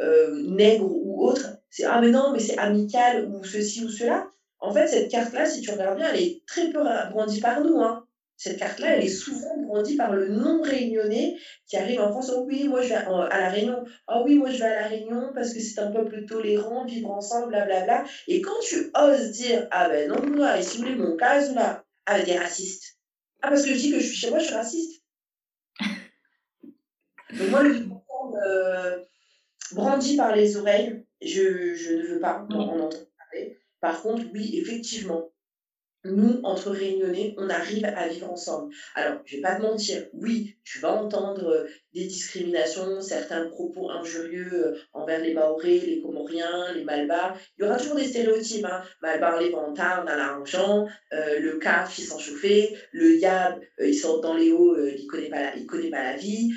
euh, 0.00 0.40
nègre 0.44 0.86
ou 0.86 1.24
autre, 1.26 1.48
c'est 1.70 1.84
ah 1.84 1.98
mais 2.00 2.10
non, 2.10 2.32
mais 2.32 2.40
c'est 2.40 2.56
amical 2.58 3.22
ou 3.24 3.44
ceci 3.44 3.82
ou 3.82 3.88
cela. 3.88 4.22
En 4.58 4.70
fait, 4.70 4.86
cette 4.86 5.08
carte-là, 5.08 5.46
si 5.46 5.60
tu 5.60 5.70
regardes 5.70 5.96
bien, 5.96 6.08
elle 6.10 6.20
est 6.20 6.36
très 6.46 6.68
peu 6.68 6.80
brandie 7.08 7.40
par 7.40 7.60
nous. 7.60 7.80
Hein. 7.80 7.98
Cette 8.36 8.56
carte-là, 8.56 8.94
elle 8.94 9.04
est 9.04 9.08
souvent 9.08 9.56
brandie 9.62 9.94
par 9.94 10.12
le 10.12 10.26
non-réunionnais 10.26 11.32
qui 11.66 11.76
arrive 11.76 12.00
en 12.00 12.08
France. 12.08 12.30
Oh 12.34 12.42
oui, 12.46 12.66
moi 12.66 12.80
je 12.80 12.88
vais 12.88 13.00
à 13.30 13.38
la 13.38 13.48
Réunion. 13.48 13.82
Ah 14.06 14.20
oui, 14.20 14.36
moi 14.36 14.50
je 14.50 14.58
vais 14.58 14.64
à 14.64 14.74
la 14.74 14.86
Réunion 14.86 15.30
parce 15.34 15.52
que 15.52 15.60
c'est 15.60 15.78
un 15.78 15.88
peuple 15.88 16.22
tolérant, 16.22 16.84
vivre 16.84 17.10
ensemble, 17.10 17.48
blablabla. 17.48 18.02
Et 18.26 18.40
quand 18.40 18.58
tu 18.62 18.82
oses 18.94 19.30
dire, 19.30 19.62
ah 19.70 19.86
ben 19.88 20.08
non, 20.08 20.16
moi, 20.32 20.58
et 20.58 20.62
si 20.62 20.76
vous 20.76 20.82
voulez 20.82 20.94
mon 20.94 21.14
cas, 21.14 21.38
là, 21.52 21.78
avec 22.06 22.24
des 22.24 22.34
racistes. 22.34 22.96
Ah, 23.42 23.48
parce 23.48 23.62
que 23.62 23.72
je 23.72 23.78
dis 23.78 23.90
que 23.90 23.98
je 23.98 24.06
suis 24.06 24.16
chez 24.16 24.28
moi, 24.28 24.38
je 24.38 24.44
suis 24.44 24.54
raciste. 24.54 25.00
Donc 27.38 27.48
moi, 27.50 27.62
le 27.62 27.78
euh, 28.46 28.96
brandi 29.74 30.16
par 30.16 30.34
les 30.34 30.56
oreilles, 30.56 31.04
je, 31.20 31.74
je 31.74 31.92
ne 31.94 32.06
veux 32.06 32.20
pas 32.20 32.40
en 32.40 32.54
entendre 32.54 32.88
parler. 33.18 33.58
Par 33.80 34.02
contre, 34.02 34.24
oui, 34.32 34.50
effectivement, 34.54 35.30
nous, 36.04 36.40
entre 36.42 36.70
réunionnais, 36.70 37.34
on 37.38 37.48
arrive 37.48 37.84
à 37.84 38.08
vivre 38.08 38.30
ensemble. 38.30 38.74
Alors, 38.94 39.20
je 39.24 39.36
vais 39.36 39.42
pas 39.42 39.56
te 39.56 39.62
mentir, 39.62 40.06
oui, 40.12 40.56
tu 40.64 40.78
vas 40.80 40.92
entendre 40.92 41.48
euh, 41.48 41.66
des 41.94 42.04
discriminations, 42.04 43.00
certains 43.00 43.48
propos 43.48 43.90
injurieux 43.90 44.50
euh, 44.52 44.74
envers 44.92 45.20
les 45.20 45.32
Maoris, 45.32 45.84
les 45.86 46.00
Comoriens, 46.02 46.72
les 46.74 46.84
Malbars. 46.84 47.38
Il 47.56 47.64
y 47.64 47.66
aura 47.66 47.78
toujours 47.78 47.96
des 47.96 48.04
stéréotypes. 48.04 48.66
Hein. 48.66 48.82
Malbars, 49.02 49.40
les 49.40 49.50
vantards, 49.50 50.04
dans 50.04 50.16
l'argent, 50.16 50.86
euh, 51.12 51.38
le 51.40 51.58
CAF, 51.58 51.98
il 51.98 52.04
s'en 52.04 52.18
chauffait, 52.18 52.74
le 52.92 53.16
Yab, 53.16 53.60
il 53.82 53.94
sort 53.94 54.20
dans 54.20 54.34
les 54.34 54.52
hauts, 54.52 54.76
il 54.86 55.06
connaît 55.06 55.30
pas 55.30 55.40
la, 55.40 55.52
connaît 55.66 55.90
pas 55.90 56.02
la 56.02 56.16
vie, 56.16 56.52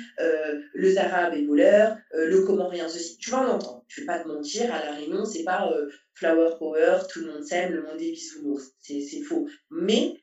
le 0.74 0.90
Zarab 0.90 1.34
est 1.34 1.44
voleur, 1.44 1.96
le 2.12 2.42
Comorien 2.42 2.88
ceci. 2.88 3.18
Tu 3.18 3.30
vas 3.30 3.38
en 3.38 3.54
entendre. 3.54 3.84
Je 3.88 4.00
vais 4.00 4.06
pas 4.06 4.18
te 4.18 4.28
mentir, 4.28 4.72
à 4.72 4.84
la 4.84 4.92
Réunion, 4.92 5.24
c'est 5.24 5.44
pas 5.44 5.70
flower 6.18 6.56
power, 6.58 6.98
tout 7.10 7.20
le 7.20 7.32
monde 7.32 7.44
s'aime, 7.44 7.72
le 7.72 7.82
monde 7.82 8.00
est 8.00 8.10
bisounours. 8.10 8.72
C'est 8.80 9.22
faux. 9.22 9.48
Mais, 9.70 10.14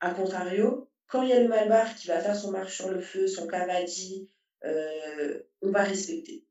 à 0.00 0.12
contrario, 0.12 0.88
quand 1.06 1.22
il 1.22 1.30
y 1.30 1.32
a 1.32 1.42
le 1.42 1.48
malbar 1.48 1.94
qui 1.94 2.08
va 2.08 2.20
faire 2.20 2.36
son 2.36 2.50
marche 2.50 2.76
sur 2.76 2.90
le 2.90 3.00
feu, 3.00 3.26
son 3.26 3.46
cavadi, 3.46 4.30
euh, 4.64 5.40
on 5.62 5.70
va 5.70 5.82
respecter. 5.82 6.44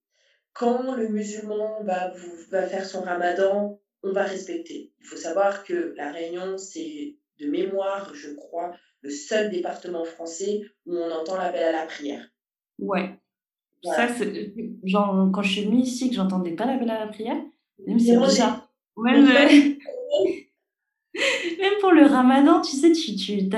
Quand 0.53 0.95
le 0.95 1.07
musulman 1.07 1.84
va, 1.84 2.13
va 2.49 2.67
faire 2.67 2.86
son 2.86 3.01
ramadan, 3.01 3.79
on 4.03 4.11
va 4.11 4.23
respecter. 4.23 4.91
Il 4.99 5.05
faut 5.05 5.17
savoir 5.17 5.63
que 5.63 5.93
la 5.95 6.11
Réunion, 6.11 6.57
c'est 6.57 7.17
de 7.39 7.47
mémoire, 7.47 8.13
je 8.13 8.34
crois, 8.34 8.75
le 9.01 9.09
seul 9.09 9.49
département 9.49 10.03
français 10.03 10.61
où 10.86 10.95
on 10.95 11.11
entend 11.11 11.38
l'appel 11.38 11.63
à 11.63 11.71
la 11.71 11.86
prière. 11.86 12.27
Ouais. 12.79 13.17
Ça, 13.84 14.07
genre, 14.84 15.29
quand 15.34 15.41
je 15.41 15.51
suis 15.51 15.65
venue 15.65 15.82
ici, 15.82 16.09
que 16.09 16.15
j'entendais 16.15 16.55
pas 16.55 16.65
l'appel 16.65 16.89
à 16.91 16.99
la 16.99 17.07
prière, 17.07 17.41
même 17.88 17.99
c'est 17.99 18.17
bizarre. 18.17 18.61
Même, 19.04 19.26
même 21.14 21.74
pour 21.82 21.91
le 21.91 22.06
ramadan, 22.06 22.62
tu 22.62 22.76
sais, 22.76 22.91
tu, 22.91 23.16
tu, 23.16 23.49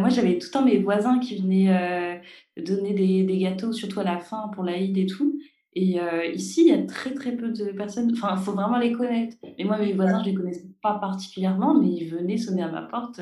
moi 0.00 0.08
j'avais 0.08 0.38
tout 0.38 0.46
le 0.46 0.52
temps 0.52 0.64
mes 0.64 0.78
voisins 0.78 1.18
qui 1.18 1.36
venaient 1.36 1.68
euh, 1.68 2.16
donner 2.62 2.94
des, 2.94 3.24
des, 3.24 3.38
gâteaux, 3.38 3.72
surtout 3.72 4.00
à 4.00 4.04
la 4.04 4.18
fin 4.18 4.48
pour 4.54 4.64
l'Aïd 4.64 4.96
et 4.96 5.06
tout. 5.06 5.38
Et 5.74 6.00
euh, 6.00 6.26
ici, 6.26 6.62
il 6.66 6.68
y 6.68 6.72
a 6.72 6.82
très 6.82 7.14
très 7.14 7.32
peu 7.32 7.50
de 7.50 7.72
personnes, 7.72 8.12
enfin, 8.12 8.34
il 8.38 8.42
faut 8.42 8.52
vraiment 8.52 8.78
les 8.78 8.92
connaître. 8.92 9.36
Mais 9.58 9.64
moi, 9.64 9.78
mes 9.78 9.94
voisins, 9.94 10.22
je 10.22 10.30
les 10.30 10.34
connaissais 10.34 10.68
pas 10.82 10.98
particulièrement, 10.98 11.74
mais 11.74 11.88
ils 11.88 12.10
venaient 12.10 12.36
sonner 12.36 12.62
à 12.62 12.70
ma 12.70 12.82
porte. 12.82 13.20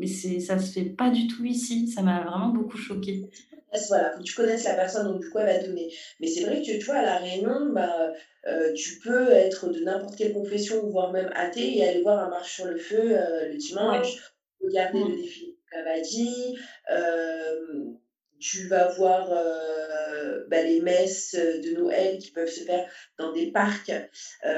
Euh, 0.00 0.30
mais 0.32 0.40
ça 0.40 0.58
se 0.58 0.72
fait 0.72 0.90
pas 0.90 1.10
du 1.10 1.26
tout 1.26 1.44
ici. 1.44 1.88
Ça 1.88 2.02
m'a 2.02 2.22
vraiment 2.22 2.48
beaucoup 2.48 2.76
choquée 2.76 3.28
voilà, 3.88 4.10
faut 4.12 4.18
que 4.18 4.24
tu 4.24 4.34
connaisses 4.34 4.64
la 4.64 4.74
personne, 4.74 5.06
donc 5.06 5.20
du 5.20 5.30
coup, 5.30 5.38
elle 5.38 5.46
va 5.46 5.58
te 5.58 5.66
donner. 5.66 5.92
Mais 6.18 6.26
c'est 6.26 6.44
vrai 6.44 6.62
que, 6.62 6.78
tu 6.78 6.84
vois, 6.84 6.96
à 6.96 7.02
La 7.02 7.18
Réunion, 7.18 7.72
bah, 7.72 8.12
euh, 8.46 8.72
tu 8.72 8.98
peux 8.98 9.30
être 9.30 9.68
de 9.68 9.80
n'importe 9.80 10.16
quelle 10.16 10.32
confession, 10.32 10.88
voire 10.88 11.12
même 11.12 11.30
athée, 11.34 11.78
et 11.78 11.88
aller 11.88 12.02
voir 12.02 12.18
un 12.18 12.30
marche 12.30 12.54
sur 12.54 12.66
le 12.66 12.78
feu 12.78 13.16
euh, 13.16 13.48
le 13.48 13.56
dimanche, 13.56 14.34
regarder 14.60 14.98
le 15.00 15.16
défilé 15.16 15.52
de 15.52 15.70
Cavadi, 15.70 16.58
euh, 16.90 17.84
tu 18.38 18.66
vas 18.68 18.88
voir 18.88 19.28
bah, 20.48 20.62
les 20.62 20.80
messes 20.80 21.34
de 21.34 21.78
Noël 21.78 22.18
qui 22.18 22.30
peuvent 22.32 22.48
se 22.48 22.64
faire 22.64 22.90
dans 23.18 23.32
des 23.32 23.52
parcs 23.52 23.92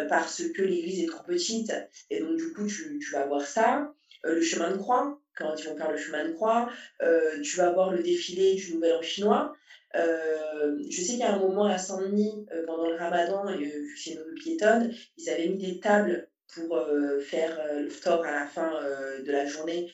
parce 0.08 0.42
que 0.54 0.62
l'église 0.62 1.02
est 1.02 1.08
trop 1.08 1.24
petite, 1.24 1.72
et 2.08 2.20
donc 2.20 2.36
du 2.36 2.52
coup, 2.52 2.66
tu, 2.66 3.00
tu 3.00 3.12
vas 3.12 3.26
voir 3.26 3.44
ça. 3.44 3.92
le 4.22 4.40
chemin 4.40 4.70
de 4.70 4.76
croix, 4.76 5.20
quand 5.36 5.54
ils 5.56 5.68
vont 5.68 5.76
faire 5.76 5.90
le 5.90 5.96
chemin 5.96 6.28
de 6.28 6.32
croix. 6.32 6.70
Euh, 7.02 7.40
tu 7.42 7.56
vas 7.56 7.72
voir 7.72 7.92
le 7.92 8.02
défilé 8.02 8.54
du 8.54 8.74
Nouvel 8.74 8.94
An 8.94 9.02
chinois. 9.02 9.52
Euh, 9.94 10.78
je 10.90 11.02
sais 11.02 11.18
qu'à 11.18 11.32
un 11.34 11.38
moment 11.38 11.66
à 11.66 11.78
Saint-Denis, 11.78 12.46
euh, 12.52 12.64
pendant 12.66 12.88
le 12.88 12.96
ramadan, 12.96 13.44
vu 13.56 13.70
que 13.70 14.00
c'est 14.00 14.12
une 14.12 14.20
rue 14.20 14.34
piétonne, 14.34 14.94
ils 15.18 15.30
avaient 15.30 15.48
mis 15.48 15.58
des 15.58 15.80
tables 15.80 16.28
pour 16.54 16.78
faire 17.22 17.58
le 17.74 17.88
ftor 17.88 18.22
à 18.26 18.30
la 18.30 18.46
fin 18.46 18.70
de 19.24 19.32
la 19.32 19.46
journée 19.46 19.90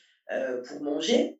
pour 0.67 0.81
manger. 0.81 1.39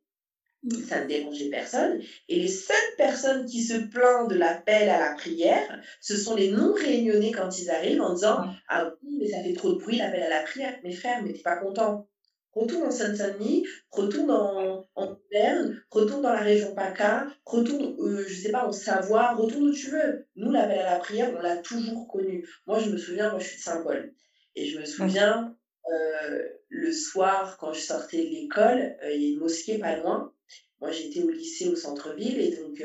Mmh. 0.63 0.71
Ça 0.87 1.03
ne 1.03 1.07
dérangeait 1.07 1.49
personne. 1.49 2.01
Et 2.27 2.37
les 2.37 2.47
seules 2.47 2.95
personnes 2.97 3.45
qui 3.45 3.63
se 3.63 3.75
plaignent 3.75 4.27
de 4.27 4.35
l'appel 4.35 4.89
à 4.89 4.99
la 4.99 5.15
prière, 5.15 5.81
ce 6.01 6.17
sont 6.17 6.35
les 6.35 6.51
non-réunionnais 6.51 7.31
quand 7.31 7.59
ils 7.59 7.69
arrivent 7.69 8.01
en 8.01 8.13
disant 8.13 8.45
Ah 8.67 8.93
oui, 9.01 9.17
mais 9.19 9.29
ça 9.29 9.41
fait 9.41 9.53
trop 9.53 9.73
de 9.73 9.79
bruit 9.79 9.97
l'appel 9.97 10.23
à 10.23 10.29
la 10.29 10.41
prière. 10.41 10.77
Mes 10.83 10.93
frères, 10.93 11.21
mais 11.23 11.31
t'es 11.31 11.41
pas 11.41 11.57
content 11.57 12.08
retourne 12.53 12.83
en 12.83 12.91
Seine-Saint-Denis, 12.91 13.65
retourne 13.91 14.31
en, 14.31 14.87
en 14.95 15.19
Berne, 15.31 15.81
retourne 15.89 16.21
dans 16.21 16.33
la 16.33 16.41
région 16.41 16.73
PACA, 16.73 17.27
retourne, 17.45 17.95
euh, 17.99 18.25
je 18.27 18.33
sais 18.33 18.51
pas, 18.51 18.65
en 18.65 18.71
Savoie, 18.71 19.35
retourne 19.35 19.69
où 19.69 19.73
tu 19.73 19.89
veux. 19.91 20.25
Nous, 20.35 20.51
l'appel 20.51 20.79
à 20.79 20.93
la 20.93 20.99
prière, 20.99 21.33
on 21.37 21.41
l'a 21.41 21.57
toujours 21.57 22.07
connu. 22.07 22.47
Moi, 22.65 22.79
je 22.79 22.89
me 22.89 22.97
souviens, 22.97 23.29
moi, 23.31 23.39
je 23.39 23.47
suis 23.47 23.57
de 23.57 23.61
Saint-Paul. 23.61 24.13
Et 24.55 24.65
je 24.65 24.79
me 24.79 24.85
souviens, 24.85 25.55
euh, 25.91 26.43
le 26.69 26.91
soir, 26.91 27.57
quand 27.57 27.73
je 27.73 27.81
sortais 27.81 28.25
de 28.25 28.29
l'école, 28.29 28.97
euh, 29.03 29.13
il 29.13 29.21
y 29.21 29.25
a 29.25 29.29
une 29.33 29.39
mosquée 29.39 29.77
pas 29.77 29.97
loin. 29.97 30.33
Moi, 30.81 30.91
j'étais 30.91 31.21
au 31.21 31.29
lycée 31.29 31.67
au 31.67 31.75
centre-ville 31.75 32.39
et 32.39 32.55
donc, 32.55 32.81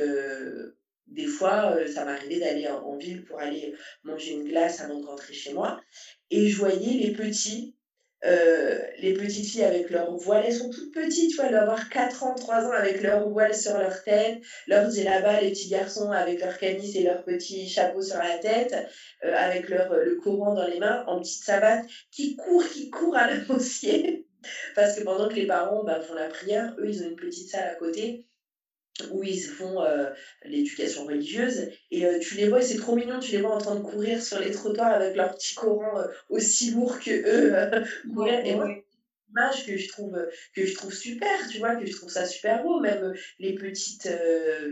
des 1.07 1.27
fois, 1.27 1.77
ça 1.87 2.05
m'arrivait 2.05 2.41
d'aller 2.41 2.67
en, 2.67 2.83
en, 2.83 2.97
ville 2.97 3.25
pour 3.25 3.39
aller 3.39 3.73
manger 4.03 4.33
une 4.33 4.49
glace 4.49 4.81
avant 4.81 4.99
de 4.99 5.07
rentrer 5.07 5.33
chez 5.33 5.55
moi. 5.55 5.81
Et 6.31 6.49
je 6.49 6.59
voyais 6.59 6.99
les 6.99 7.13
petits 7.13 7.77
euh, 8.25 8.79
les 8.99 9.13
petites 9.13 9.47
filles 9.47 9.65
avec 9.65 9.91
leur 9.91 10.17
voile, 10.17 10.45
elles 10.47 10.55
sont 10.55 10.71
toutes 10.71 10.93
petites, 10.95 11.31
tu 11.31 11.37
vois, 11.37 11.47
elles 11.47 11.53
doivent 11.53 11.65
avoir 11.65 11.89
4 11.89 12.23
ans, 12.23 12.35
3 12.35 12.67
ans 12.67 12.73
avec 12.73 13.03
leur 13.03 13.29
voile 13.29 13.55
sur 13.55 13.77
leur 13.77 14.03
tête, 14.03 14.41
leurs 14.67 14.91
là-bas, 14.91 15.41
les 15.41 15.51
petits 15.51 15.69
garçons 15.69 16.11
avec 16.11 16.41
leur 16.41 16.57
canis 16.57 16.97
et 16.97 17.03
leur 17.03 17.25
petit 17.25 17.69
chapeau 17.69 18.01
sur 18.01 18.19
la 18.19 18.39
tête, 18.39 18.75
euh, 19.25 19.35
avec 19.35 19.69
leur, 19.69 19.95
le 19.95 20.17
courant 20.17 20.55
dans 20.55 20.67
les 20.67 20.79
mains, 20.79 21.05
en 21.07 21.21
petite 21.21 21.45
savate, 21.45 21.85
qui 22.11 22.37
courent, 22.37 22.67
qui 22.69 22.91
courent 22.91 23.17
à 23.17 23.27
la. 23.31 23.37
Parce 24.75 24.97
que 24.97 25.05
pendant 25.05 25.29
que 25.29 25.35
les 25.35 25.47
parents 25.47 25.85
bah, 25.85 26.01
font 26.01 26.15
la 26.15 26.29
prière, 26.29 26.75
eux, 26.79 26.89
ils 26.89 27.03
ont 27.03 27.09
une 27.09 27.17
petite 27.17 27.51
salle 27.51 27.69
à 27.69 27.75
côté 27.75 28.25
où 29.11 29.23
ils 29.25 29.41
font 29.41 29.83
euh, 29.83 30.11
l'éducation 30.45 31.05
religieuse. 31.05 31.69
Et 31.91 32.07
euh, 32.07 32.19
tu 32.19 32.37
les 32.37 32.49
vois 32.49 32.63
c'est 32.63 32.77
trop 32.77 32.95
mignon 32.95 33.19
tu 33.19 33.33
les 33.33 33.41
vois 33.41 33.55
en 33.55 33.59
train 33.59 33.75
de 33.75 33.81
courir 33.81 34.23
sur 34.23 34.39
les 34.39 34.51
trottoirs 34.51 34.93
avec 34.93 35.17
leur 35.17 35.35
petit 35.35 35.55
Coran 35.55 35.99
euh, 35.99 36.07
aussi 36.29 36.71
lourd 36.73 36.99
que 37.01 37.11
eux 37.11 37.85
courir. 38.15 38.45
Et 38.45 38.55
moi 38.55 38.69
que 39.67 39.77
je 39.77 39.89
trouve 39.89 40.17
que 40.55 40.65
je 40.65 40.75
trouve 40.75 40.93
super 40.93 41.49
tu 41.51 41.59
vois 41.59 41.77
que 41.77 41.87
je 41.87 41.93
trouve 41.93 42.11
ça 42.11 42.27
super 42.27 42.63
beau. 42.63 42.81
Même 42.81 43.15
les 43.39 43.55
petites 43.55 44.09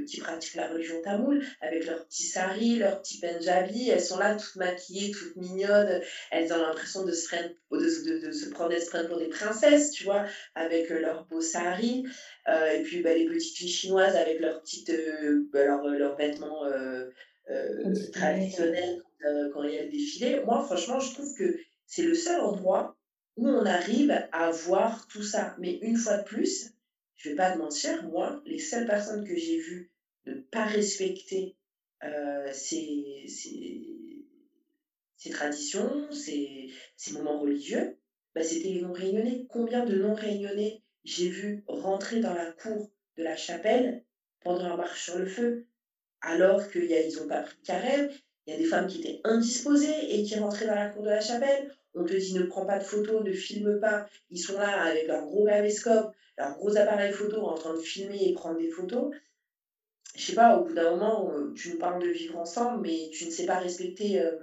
qui 0.06 0.20
pratiquent 0.20 0.56
la 0.56 0.68
religion 0.68 1.00
tamoul 1.02 1.44
avec 1.60 1.86
leurs 1.86 2.06
petits 2.06 2.24
sari 2.24 2.76
leurs 2.76 3.00
petits 3.00 3.20
punjabi 3.20 3.90
elles 3.90 4.00
sont 4.00 4.18
là 4.18 4.34
toutes 4.34 4.56
maquillées 4.56 5.12
toutes 5.12 5.36
mignonnes. 5.36 6.00
Elles 6.30 6.52
ont 6.52 6.58
l'impression 6.60 7.04
de 7.04 7.12
se 7.12 7.28
prendre 7.28 7.50
de, 7.70 8.26
de, 8.26 8.32
se 8.32 8.50
prendre 8.50 9.08
pour 9.08 9.18
des 9.18 9.28
princesses 9.28 9.90
tu 9.90 10.04
vois 10.04 10.24
avec 10.54 10.90
leurs 10.90 11.26
beaux 11.26 11.40
sari 11.40 12.04
euh, 12.48 12.70
et 12.72 12.82
puis 12.82 13.02
bah, 13.02 13.14
les 13.14 13.26
petites 13.26 13.56
filles 13.56 13.68
chinoises 13.68 14.16
avec 14.16 14.40
leurs 14.40 14.60
petites 14.62 14.90
euh, 14.90 15.48
bah, 15.52 15.64
leurs, 15.64 15.84
euh, 15.84 15.98
leurs 15.98 16.16
vêtements 16.16 16.64
traditionnels. 18.12 19.02
quand 19.52 19.62
il 19.64 19.74
y 19.74 19.78
a 19.78 19.84
le 19.84 19.90
défilé. 19.90 20.42
Moi, 20.44 20.62
franchement, 20.64 20.98
je 20.98 21.14
trouve 21.14 21.34
que 21.36 21.56
c'est 21.86 22.02
le 22.02 22.14
seul 22.14 22.40
endroit 22.40 22.96
où 23.36 23.48
on 23.48 23.64
arrive 23.64 24.12
à 24.32 24.50
voir 24.50 25.06
tout 25.08 25.22
ça. 25.22 25.56
Mais 25.58 25.78
une 25.82 25.96
fois 25.96 26.18
de 26.18 26.24
plus, 26.24 26.72
je 27.16 27.30
vais 27.30 27.36
pas 27.36 27.52
te 27.52 27.58
mentir, 27.58 28.02
moi, 28.04 28.42
les 28.44 28.58
seules 28.58 28.86
personnes 28.86 29.26
que 29.26 29.36
j'ai 29.36 29.58
vues 29.58 29.90
ne 30.26 30.34
pas 30.34 30.64
respecter 30.64 31.56
ces, 32.52 33.24
ces, 35.16 35.30
traditions, 35.30 36.10
ces, 36.10 36.70
ces 36.96 37.12
moments 37.12 37.38
religieux, 37.38 37.96
bah, 38.34 38.42
c'était 38.42 38.68
les 38.68 38.82
non-réunionnais. 38.82 39.46
Combien 39.48 39.84
de 39.84 39.94
non-réunionnais 39.96 40.82
j'ai 41.04 41.28
vu 41.28 41.62
rentrer 41.66 42.20
dans 42.20 42.34
la 42.34 42.52
cour 42.52 42.90
de 43.16 43.22
la 43.22 43.36
chapelle 43.36 44.04
pendant 44.40 44.68
la 44.68 44.76
marche 44.76 45.04
sur 45.04 45.18
le 45.18 45.26
feu, 45.26 45.66
alors 46.20 46.70
qu'ils 46.70 47.16
n'ont 47.16 47.28
pas 47.28 47.42
pris 47.42 47.56
de 47.58 47.66
carême. 47.66 48.10
Il 48.46 48.52
y 48.52 48.56
a 48.56 48.58
des 48.58 48.64
femmes 48.64 48.88
qui 48.88 49.00
étaient 49.00 49.20
indisposées 49.24 50.14
et 50.14 50.24
qui 50.24 50.36
rentraient 50.38 50.66
dans 50.66 50.74
la 50.74 50.88
cour 50.88 51.02
de 51.02 51.10
la 51.10 51.20
chapelle. 51.20 51.72
On 51.94 52.04
te 52.04 52.14
dit 52.14 52.34
ne 52.34 52.44
prends 52.44 52.66
pas 52.66 52.78
de 52.78 52.84
photos, 52.84 53.22
ne 53.22 53.32
filme 53.32 53.80
pas. 53.80 54.06
Ils 54.30 54.38
sont 54.38 54.58
là 54.58 54.82
avec 54.82 55.06
leur 55.06 55.24
gros 55.24 55.46
caméscope, 55.46 56.14
leur 56.38 56.54
gros 56.54 56.76
appareil 56.76 57.12
photo 57.12 57.42
en 57.42 57.54
train 57.54 57.74
de 57.74 57.80
filmer 57.80 58.28
et 58.28 58.32
prendre 58.32 58.58
des 58.58 58.70
photos. 58.70 59.12
Je 60.14 60.26
sais 60.26 60.34
pas, 60.34 60.56
au 60.56 60.64
bout 60.64 60.74
d'un 60.74 60.90
moment, 60.90 61.30
euh, 61.32 61.52
tu 61.54 61.70
nous 61.70 61.78
parles 61.78 62.02
de 62.02 62.08
vivre 62.08 62.38
ensemble, 62.38 62.82
mais 62.82 63.10
tu 63.12 63.26
ne 63.26 63.30
sais 63.30 63.46
pas 63.46 63.58
respecter. 63.58 64.20
Euh, 64.20 64.36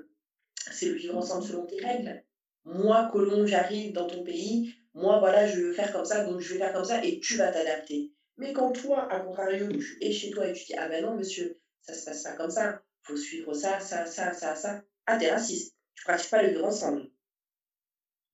c'est 0.72 0.88
le 0.88 0.96
vivre 0.96 1.18
ensemble 1.18 1.44
selon 1.44 1.66
tes 1.66 1.80
règles. 1.80 2.24
Moi, 2.66 3.10
Colomb, 3.12 3.46
j'arrive 3.46 3.94
dans 3.94 4.08
ton 4.08 4.24
pays, 4.24 4.76
moi, 4.94 5.20
voilà, 5.20 5.48
je 5.48 5.60
veux 5.62 5.74
faire 5.74 5.92
comme 5.94 6.06
ça, 6.06 6.24
donc 6.24 6.40
je 6.40 6.54
vais 6.54 6.60
faire 6.60 6.74
comme 6.74 6.86
ça 6.86 7.04
et 7.04 7.20
tu 7.20 7.38
vas 7.38 7.52
t'adapter. 7.52 8.12
Mais 8.38 8.54
quand 8.54 8.72
toi, 8.72 9.12
à 9.12 9.20
contrario, 9.20 9.68
tu 9.70 9.98
es 10.02 10.12
chez 10.12 10.32
toi 10.32 10.48
et 10.48 10.54
tu 10.54 10.66
dis 10.66 10.76
Ah 10.78 10.88
ben 10.88 11.04
non, 11.04 11.16
monsieur, 11.16 11.60
ça 11.82 11.94
se 11.94 12.06
passe 12.06 12.24
pas 12.24 12.34
comme 12.34 12.52
ça, 12.52 12.82
faut 13.04 13.16
suivre 13.16 13.54
ça, 13.54 13.80
ça, 13.80 14.06
ça, 14.06 14.34
ça, 14.34 14.56
ça. 14.56 14.82
Ah, 15.06 15.18
t'es 15.18 15.32
raciste, 15.32 15.76
tu 15.96 16.04
pratiques 16.04 16.30
pas 16.30 16.42
le 16.42 16.50
vivre 16.50 16.66
ensemble. 16.66 17.10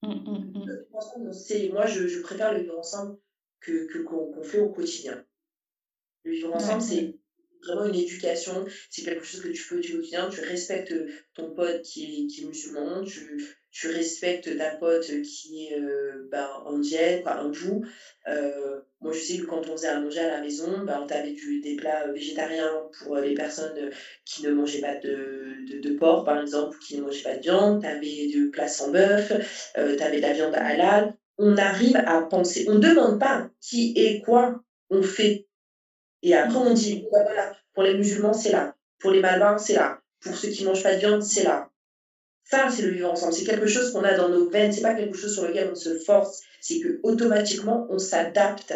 Mmh, 0.01 0.13
mmh, 0.13 0.65
mmh. 0.65 1.33
c'est, 1.33 1.69
moi, 1.69 1.85
je, 1.85 2.07
je, 2.07 2.21
préfère 2.21 2.53
le 2.53 2.61
vivre 2.61 2.77
ensemble 2.77 3.17
que, 3.59 3.87
que, 3.87 3.99
qu'on, 3.99 4.43
fait 4.43 4.59
au 4.59 4.69
quotidien. 4.69 5.25
Le 6.23 6.31
vivre 6.31 6.53
ensemble, 6.53 6.81
c'est 6.81 7.15
vraiment 7.63 7.85
une 7.85 7.95
éducation, 7.95 8.65
c'est 8.89 9.03
quelque 9.03 9.25
chose 9.25 9.41
que 9.41 9.47
tu 9.47 9.57
fais 9.57 9.75
au 9.75 9.81
quotidien, 9.97 10.29
tu 10.29 10.41
respectes 10.41 10.93
ton 11.33 11.53
pote 11.55 11.81
qui 11.81 12.03
est, 12.03 12.27
qui 12.27 12.43
est 12.43 12.45
musulman, 12.45 13.03
tu, 13.03 13.43
tu 13.75 13.89
respectes 13.89 14.57
ta 14.57 14.69
pote 14.69 15.05
qui 15.21 15.67
est 15.67 15.77
euh, 15.77 16.29
ben, 16.31 16.47
indienne, 16.65 17.21
quoi, 17.21 17.33
hindou. 17.33 17.83
Euh, 18.25 18.79
moi, 19.01 19.11
je 19.11 19.19
sais 19.19 19.37
que 19.39 19.45
quand 19.45 19.67
on 19.67 19.73
faisait 19.73 19.89
à 19.89 19.99
manger 19.99 20.21
à 20.21 20.37
la 20.37 20.41
maison, 20.41 20.85
ben, 20.85 21.01
on 21.03 21.13
avait 21.13 21.35
des 21.61 21.75
plats 21.75 22.07
végétariens 22.07 22.71
pour 22.97 23.17
les 23.17 23.33
personnes 23.33 23.91
qui 24.23 24.43
ne 24.43 24.51
mangeaient 24.51 24.79
pas 24.79 24.95
de, 24.95 25.81
de, 25.81 25.89
porc, 25.97 26.23
par 26.23 26.41
exemple, 26.41 26.77
ou 26.77 26.79
qui 26.79 26.95
ne 26.95 27.01
mangeaient 27.01 27.23
pas 27.23 27.35
de 27.35 27.41
viande. 27.41 27.81
Tu 27.81 27.87
avais 27.87 28.27
du 28.27 28.49
plats 28.49 28.69
sans 28.69 28.91
bœuf, 28.91 29.33
euh, 29.77 29.97
tu 29.97 30.03
avais 30.03 30.17
de 30.17 30.21
la 30.21 30.31
viande 30.31 30.55
halal. 30.55 31.13
On 31.37 31.57
arrive 31.57 31.97
à 31.97 32.21
penser, 32.21 32.65
on 32.69 32.75
ne 32.75 32.79
demande 32.79 33.19
pas 33.19 33.49
qui 33.59 33.91
est 33.97 34.21
quoi, 34.21 34.57
on 34.89 35.01
fait. 35.01 35.47
Et 36.23 36.33
après, 36.33 36.59
on 36.59 36.73
dit, 36.73 37.05
voilà, 37.11 37.53
pour 37.73 37.83
les 37.83 37.97
musulmans, 37.97 38.31
c'est 38.31 38.53
là. 38.53 38.73
Pour 38.99 39.11
les 39.11 39.19
malins, 39.19 39.57
c'est 39.57 39.73
là. 39.73 39.99
Pour 40.21 40.37
ceux 40.37 40.47
qui 40.47 40.63
ne 40.63 40.69
mangent 40.69 40.83
pas 40.83 40.93
de 40.93 40.99
viande, 40.99 41.21
c'est 41.21 41.43
là. 41.43 41.69
Ça, 42.45 42.69
c'est 42.69 42.83
le 42.83 42.91
vivre 42.91 43.11
ensemble. 43.11 43.33
C'est 43.33 43.43
quelque 43.43 43.67
chose 43.67 43.91
qu'on 43.91 44.03
a 44.03 44.15
dans 44.15 44.29
nos 44.29 44.49
veines. 44.49 44.71
C'est 44.71 44.81
pas 44.81 44.93
quelque 44.93 45.17
chose 45.17 45.33
sur 45.33 45.47
lequel 45.47 45.69
on 45.71 45.75
se 45.75 45.97
force. 45.99 46.41
C'est 46.61 46.79
que 46.79 46.99
automatiquement, 47.03 47.87
on 47.89 47.97
s'adapte 47.97 48.73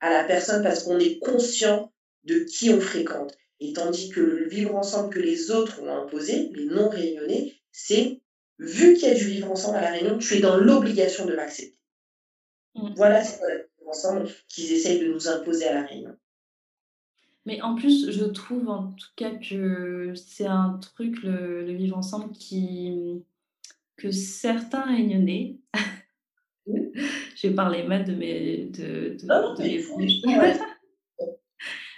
à 0.00 0.10
la 0.10 0.24
personne 0.24 0.62
parce 0.62 0.82
qu'on 0.82 0.98
est 0.98 1.18
conscient 1.18 1.92
de 2.24 2.40
qui 2.40 2.70
on 2.70 2.80
fréquente. 2.80 3.36
Et 3.60 3.72
tandis 3.74 4.08
que 4.08 4.20
le 4.20 4.48
vivre 4.48 4.74
ensemble 4.74 5.12
que 5.12 5.20
les 5.20 5.50
autres 5.50 5.80
ont 5.82 5.94
imposé, 5.94 6.50
les 6.54 6.66
non 6.66 6.88
réunionnés, 6.88 7.54
c'est 7.70 8.20
vu 8.58 8.94
qu'il 8.94 9.08
y 9.08 9.10
a 9.12 9.14
du 9.14 9.24
vivre 9.24 9.50
ensemble 9.50 9.76
à 9.76 9.82
la 9.82 9.92
réunion, 9.92 10.18
tu 10.18 10.34
es 10.34 10.40
dans 10.40 10.56
l'obligation 10.56 11.26
de 11.26 11.32
l'accepter. 11.32 11.76
Mm. 12.74 12.94
Voilà 12.96 13.22
c'est 13.22 13.40
le 13.40 13.68
vivre 13.78 13.90
ensemble 13.90 14.28
qu'ils 14.48 14.72
essayent 14.72 15.00
de 15.00 15.12
nous 15.12 15.28
imposer 15.28 15.66
à 15.66 15.74
la 15.74 15.82
réunion. 15.82 16.16
Mais 17.44 17.60
en 17.60 17.74
plus, 17.74 18.10
je 18.10 18.24
trouve 18.24 18.68
en 18.68 18.92
tout 18.92 19.08
cas 19.16 19.30
que 19.30 20.12
c'est 20.14 20.46
un 20.46 20.78
truc, 20.80 21.22
le, 21.22 21.72
vivre 21.72 21.96
ensemble, 21.96 22.32
qui, 22.32 23.24
que 23.96 24.12
certains 24.12 24.82
réunionnais, 24.82 25.58
je 26.66 27.48
vais 27.48 27.54
parler 27.54 27.82
mal 27.82 28.04
de 28.04 28.14
mes 28.14 28.66
de, 28.66 29.16
de, 29.20 29.26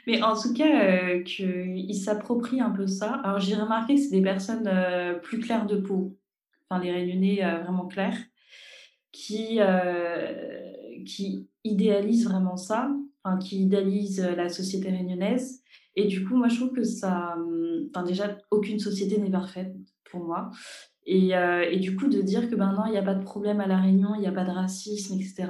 mais 0.07 0.23
en 0.23 0.35
tout 0.35 0.55
cas, 0.55 0.83
euh, 0.83 1.23
qu'ils 1.23 1.95
s'approprient 1.95 2.61
un 2.63 2.71
peu 2.71 2.87
ça. 2.87 3.13
Alors 3.25 3.41
j'ai 3.41 3.55
remarqué 3.55 3.97
que 3.97 4.01
c'est 4.01 4.11
des 4.11 4.23
personnes 4.23 4.67
euh, 4.67 5.15
plus 5.15 5.41
claires 5.41 5.67
de 5.67 5.77
peau, 5.77 6.17
enfin 6.69 6.83
les 6.83 6.91
réunionnais 6.91 7.45
euh, 7.45 7.59
vraiment 7.59 7.87
clairs, 7.87 8.19
qui, 9.13 9.61
qui 11.07 11.49
idéalisent 11.65 12.25
vraiment 12.25 12.57
ça 12.57 12.91
qui 13.41 13.63
idéalise 13.63 14.21
euh, 14.21 14.35
la 14.35 14.49
société 14.49 14.91
réunionnaise. 14.91 15.63
Et 15.97 16.07
du 16.07 16.25
coup, 16.25 16.37
moi, 16.37 16.49
je 16.49 16.57
trouve 16.57 16.73
que 16.73 16.85
ça. 16.85 17.35
Hum, 17.37 17.89
enfin, 17.89 18.05
déjà, 18.05 18.37
aucune 18.51 18.79
société 18.79 19.19
n'est 19.19 19.31
parfaite 19.31 19.75
pour 20.11 20.25
moi. 20.25 20.51
Et, 21.07 21.37
euh, 21.37 21.69
et, 21.71 21.79
du 21.79 21.97
coup, 21.97 22.09
de 22.09 22.23
dire 22.23 22.49
que 22.49 22.55
ben 22.55 22.73
non, 22.73 22.87
il 22.87 22.93
n'y 22.93 22.99
a 22.99 23.03
pas 23.03 23.15
de 23.15 23.25
problème 23.25 23.61
à 23.61 23.67
La 23.67 23.79
Réunion, 23.79 24.15
il 24.15 24.21
n'y 24.21 24.27
a 24.27 24.33
pas 24.33 24.45
de 24.45 24.51
racisme, 24.51 25.15
etc., 25.15 25.49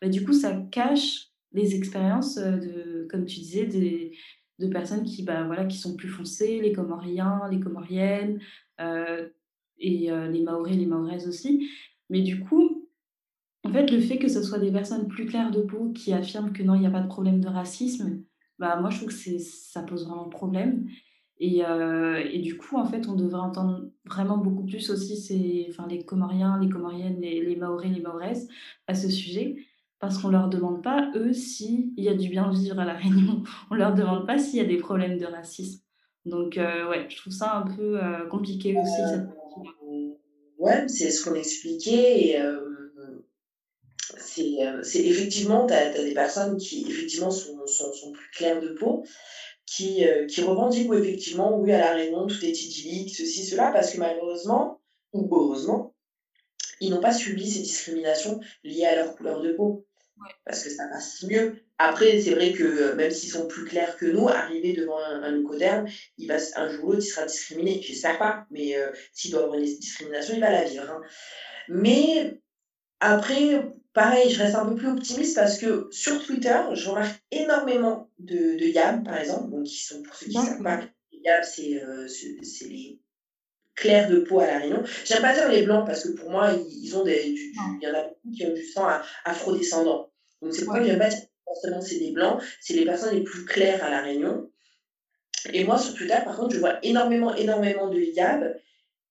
ben, 0.00 0.10
du 0.10 0.24
coup, 0.24 0.32
ça 0.32 0.52
cache 0.72 1.28
les 1.52 1.76
expériences, 1.76 2.38
euh, 2.38 2.56
de, 2.56 3.08
comme 3.08 3.24
tu 3.24 3.40
disais, 3.40 3.66
des, 3.66 4.16
de 4.58 4.66
personnes 4.66 5.04
qui, 5.04 5.22
ben, 5.22 5.46
voilà, 5.46 5.64
qui 5.64 5.78
sont 5.78 5.94
plus 5.96 6.08
foncées, 6.08 6.60
les 6.60 6.72
Comoriens, 6.72 7.42
les 7.50 7.60
Comoriennes, 7.60 8.40
et 9.78 10.10
les 10.10 10.42
Maoris, 10.42 10.76
les 10.76 10.86
Maoraises 10.86 11.28
aussi. 11.28 11.68
Mais 12.10 12.22
du 12.22 12.40
coup, 12.40 12.85
en 13.66 13.72
fait, 13.72 13.90
le 13.90 14.00
fait 14.00 14.18
que 14.18 14.28
ce 14.28 14.42
soit 14.42 14.58
des 14.58 14.70
personnes 14.70 15.08
plus 15.08 15.26
claires 15.26 15.50
de 15.50 15.60
peau 15.60 15.90
qui 15.90 16.12
affirment 16.12 16.52
que 16.52 16.62
non, 16.62 16.74
il 16.74 16.80
n'y 16.80 16.86
a 16.86 16.90
pas 16.90 17.00
de 17.00 17.08
problème 17.08 17.40
de 17.40 17.48
racisme, 17.48 18.22
bah, 18.58 18.78
moi, 18.80 18.90
je 18.90 18.98
trouve 18.98 19.08
que 19.08 19.38
ça 19.38 19.82
pose 19.82 20.06
vraiment 20.06 20.28
problème. 20.28 20.86
Et, 21.38 21.64
euh, 21.66 22.22
et, 22.32 22.38
du 22.38 22.56
coup, 22.56 22.76
en 22.76 22.86
fait, 22.86 23.08
on 23.08 23.14
devrait 23.14 23.40
entendre 23.40 23.90
vraiment 24.06 24.38
beaucoup 24.38 24.64
plus 24.64 24.88
aussi 24.88 25.16
ces, 25.16 25.66
enfin, 25.68 25.86
les 25.88 26.04
Comoriens, 26.04 26.58
les 26.60 26.68
Comoriennes, 26.68 27.20
les, 27.20 27.42
les 27.42 27.56
les 27.56 28.00
Maoraises 28.00 28.48
à 28.86 28.94
ce 28.94 29.10
sujet, 29.10 29.56
parce 29.98 30.18
qu'on 30.18 30.28
ne 30.28 30.32
leur 30.32 30.48
demande 30.48 30.82
pas, 30.82 31.10
eux, 31.14 31.32
s'il 31.32 31.92
y 31.98 32.08
a 32.08 32.14
du 32.14 32.28
bien 32.28 32.48
vivre 32.50 32.78
à 32.78 32.84
La 32.84 32.94
Réunion. 32.94 33.42
On 33.70 33.74
ne 33.74 33.80
leur 33.80 33.94
demande 33.94 34.26
pas 34.26 34.38
s'il 34.38 34.58
y 34.58 34.64
a 34.64 34.66
des 34.66 34.78
problèmes 34.78 35.18
de 35.18 35.26
racisme. 35.26 35.82
Donc, 36.24 36.56
euh, 36.56 36.88
ouais, 36.88 37.06
je 37.08 37.16
trouve 37.16 37.32
ça 37.32 37.56
un 37.56 37.74
peu 37.74 38.02
euh, 38.02 38.26
compliqué 38.26 38.76
aussi. 38.78 39.02
Cette... 39.10 39.28
Ouais, 40.58 40.88
c'est 40.88 41.10
ce 41.10 41.24
qu'on 41.24 41.34
expliquait. 41.34 42.40
Euh, 42.40 42.75
c'est 44.82 45.04
effectivement, 45.04 45.66
tu 45.66 45.74
as, 45.74 45.90
des 45.90 46.14
personnes 46.14 46.56
qui 46.56 46.86
effectivement 46.88 47.30
sont, 47.30 47.66
sont, 47.66 47.92
sont, 47.92 48.12
plus 48.12 48.30
claires 48.30 48.60
de 48.60 48.68
peau, 48.68 49.04
qui, 49.66 50.06
euh, 50.06 50.26
qui 50.26 50.42
revendiquent 50.42 50.92
effectivement, 50.92 51.58
oui, 51.58 51.72
à 51.72 51.78
la 51.78 51.92
Réunion, 51.92 52.26
tout 52.26 52.44
est 52.44 52.62
idyllique, 52.62 53.14
ceci, 53.14 53.44
cela, 53.44 53.70
parce 53.72 53.92
que 53.92 53.98
malheureusement, 53.98 54.80
ou 55.12 55.28
heureusement, 55.34 55.94
ils 56.80 56.90
n'ont 56.90 57.00
pas 57.00 57.12
subi 57.12 57.50
ces 57.50 57.60
discriminations 57.60 58.40
liées 58.62 58.84
à 58.84 58.96
leur 58.96 59.16
couleur 59.16 59.40
de 59.40 59.52
peau. 59.52 59.86
Parce 60.46 60.62
que 60.64 60.70
ça 60.70 60.88
passe 60.88 61.22
mieux. 61.24 61.56
Après, 61.76 62.18
c'est 62.20 62.30
vrai 62.30 62.52
que 62.52 62.64
euh, 62.64 62.94
même 62.94 63.10
s'ils 63.10 63.30
sont 63.30 63.46
plus 63.46 63.64
clairs 63.64 63.98
que 63.98 64.06
nous, 64.06 64.28
arriver 64.28 64.72
devant 64.72 64.98
un, 64.98 65.22
un 65.22 65.84
il 66.16 66.26
va, 66.26 66.36
un 66.56 66.70
jour 66.70 66.84
ou 66.84 66.92
l'autre, 66.92 67.04
il 67.04 67.10
sera 67.10 67.26
discriminé. 67.26 67.82
J'espère 67.82 68.18
pas, 68.18 68.46
mais 68.50 68.74
s'il 69.12 69.30
doit 69.30 69.42
avoir 69.42 69.58
une 69.58 69.64
discrimination, 69.64 70.34
il 70.34 70.40
va 70.40 70.50
la 70.50 70.64
vivre. 70.64 70.88
Hein. 70.90 71.02
Mais 71.68 72.40
après, 73.00 73.62
Pareil, 73.96 74.28
je 74.28 74.42
reste 74.42 74.56
un 74.56 74.66
peu 74.66 74.74
plus 74.74 74.88
optimiste 74.88 75.36
parce 75.36 75.56
que 75.56 75.88
sur 75.90 76.22
Twitter, 76.22 76.54
je 76.74 76.90
remarque 76.90 77.18
énormément 77.30 78.10
de, 78.18 78.58
de 78.58 78.66
YAB, 78.66 79.06
par 79.06 79.16
exemple, 79.16 79.50
donc 79.50 79.64
qui 79.64 79.78
sont, 79.78 80.02
pour 80.02 80.14
ceux 80.14 80.26
qui 80.26 80.36
ne 80.36 80.44
savent 80.44 80.62
pas, 80.62 80.82
YAB, 81.12 81.42
euh, 81.60 82.06
c'est 82.06 82.68
les 82.68 83.00
clairs 83.74 84.10
de 84.10 84.18
peau 84.18 84.40
à 84.40 84.46
la 84.48 84.58
Réunion. 84.58 84.82
J'aime 85.06 85.22
pas 85.22 85.32
dire 85.32 85.48
les 85.48 85.62
blancs 85.62 85.86
parce 85.86 86.02
que 86.04 86.10
pour 86.10 86.28
moi, 86.28 86.52
ils, 86.52 86.94
ont 86.94 87.04
des. 87.04 87.22
il 87.24 87.78
y 87.80 87.88
en 87.88 87.94
a 87.94 88.02
beaucoup 88.02 88.36
qui 88.36 88.44
ont 88.44 88.52
du 88.52 88.66
sang 88.66 88.86
afro-descendant. 89.24 90.12
Donc 90.42 90.52
c'est 90.52 90.66
pourquoi 90.66 90.82
ouais. 90.82 90.88
j'aime 90.88 90.98
pas 90.98 91.08
dire 91.08 91.20
forcément 91.46 91.80
c'est 91.80 91.98
des 91.98 92.12
blancs, 92.12 92.42
c'est 92.60 92.74
les 92.74 92.84
personnes 92.84 93.14
les 93.14 93.24
plus 93.24 93.46
claires 93.46 93.82
à 93.82 93.88
la 93.88 94.02
Réunion. 94.02 94.50
Et 95.54 95.64
moi, 95.64 95.78
sur 95.78 95.94
Twitter, 95.94 96.18
par 96.22 96.36
contre, 96.36 96.54
je 96.54 96.58
vois 96.58 96.84
énormément, 96.84 97.34
énormément 97.34 97.88
de 97.88 97.98
YAB 97.98 98.58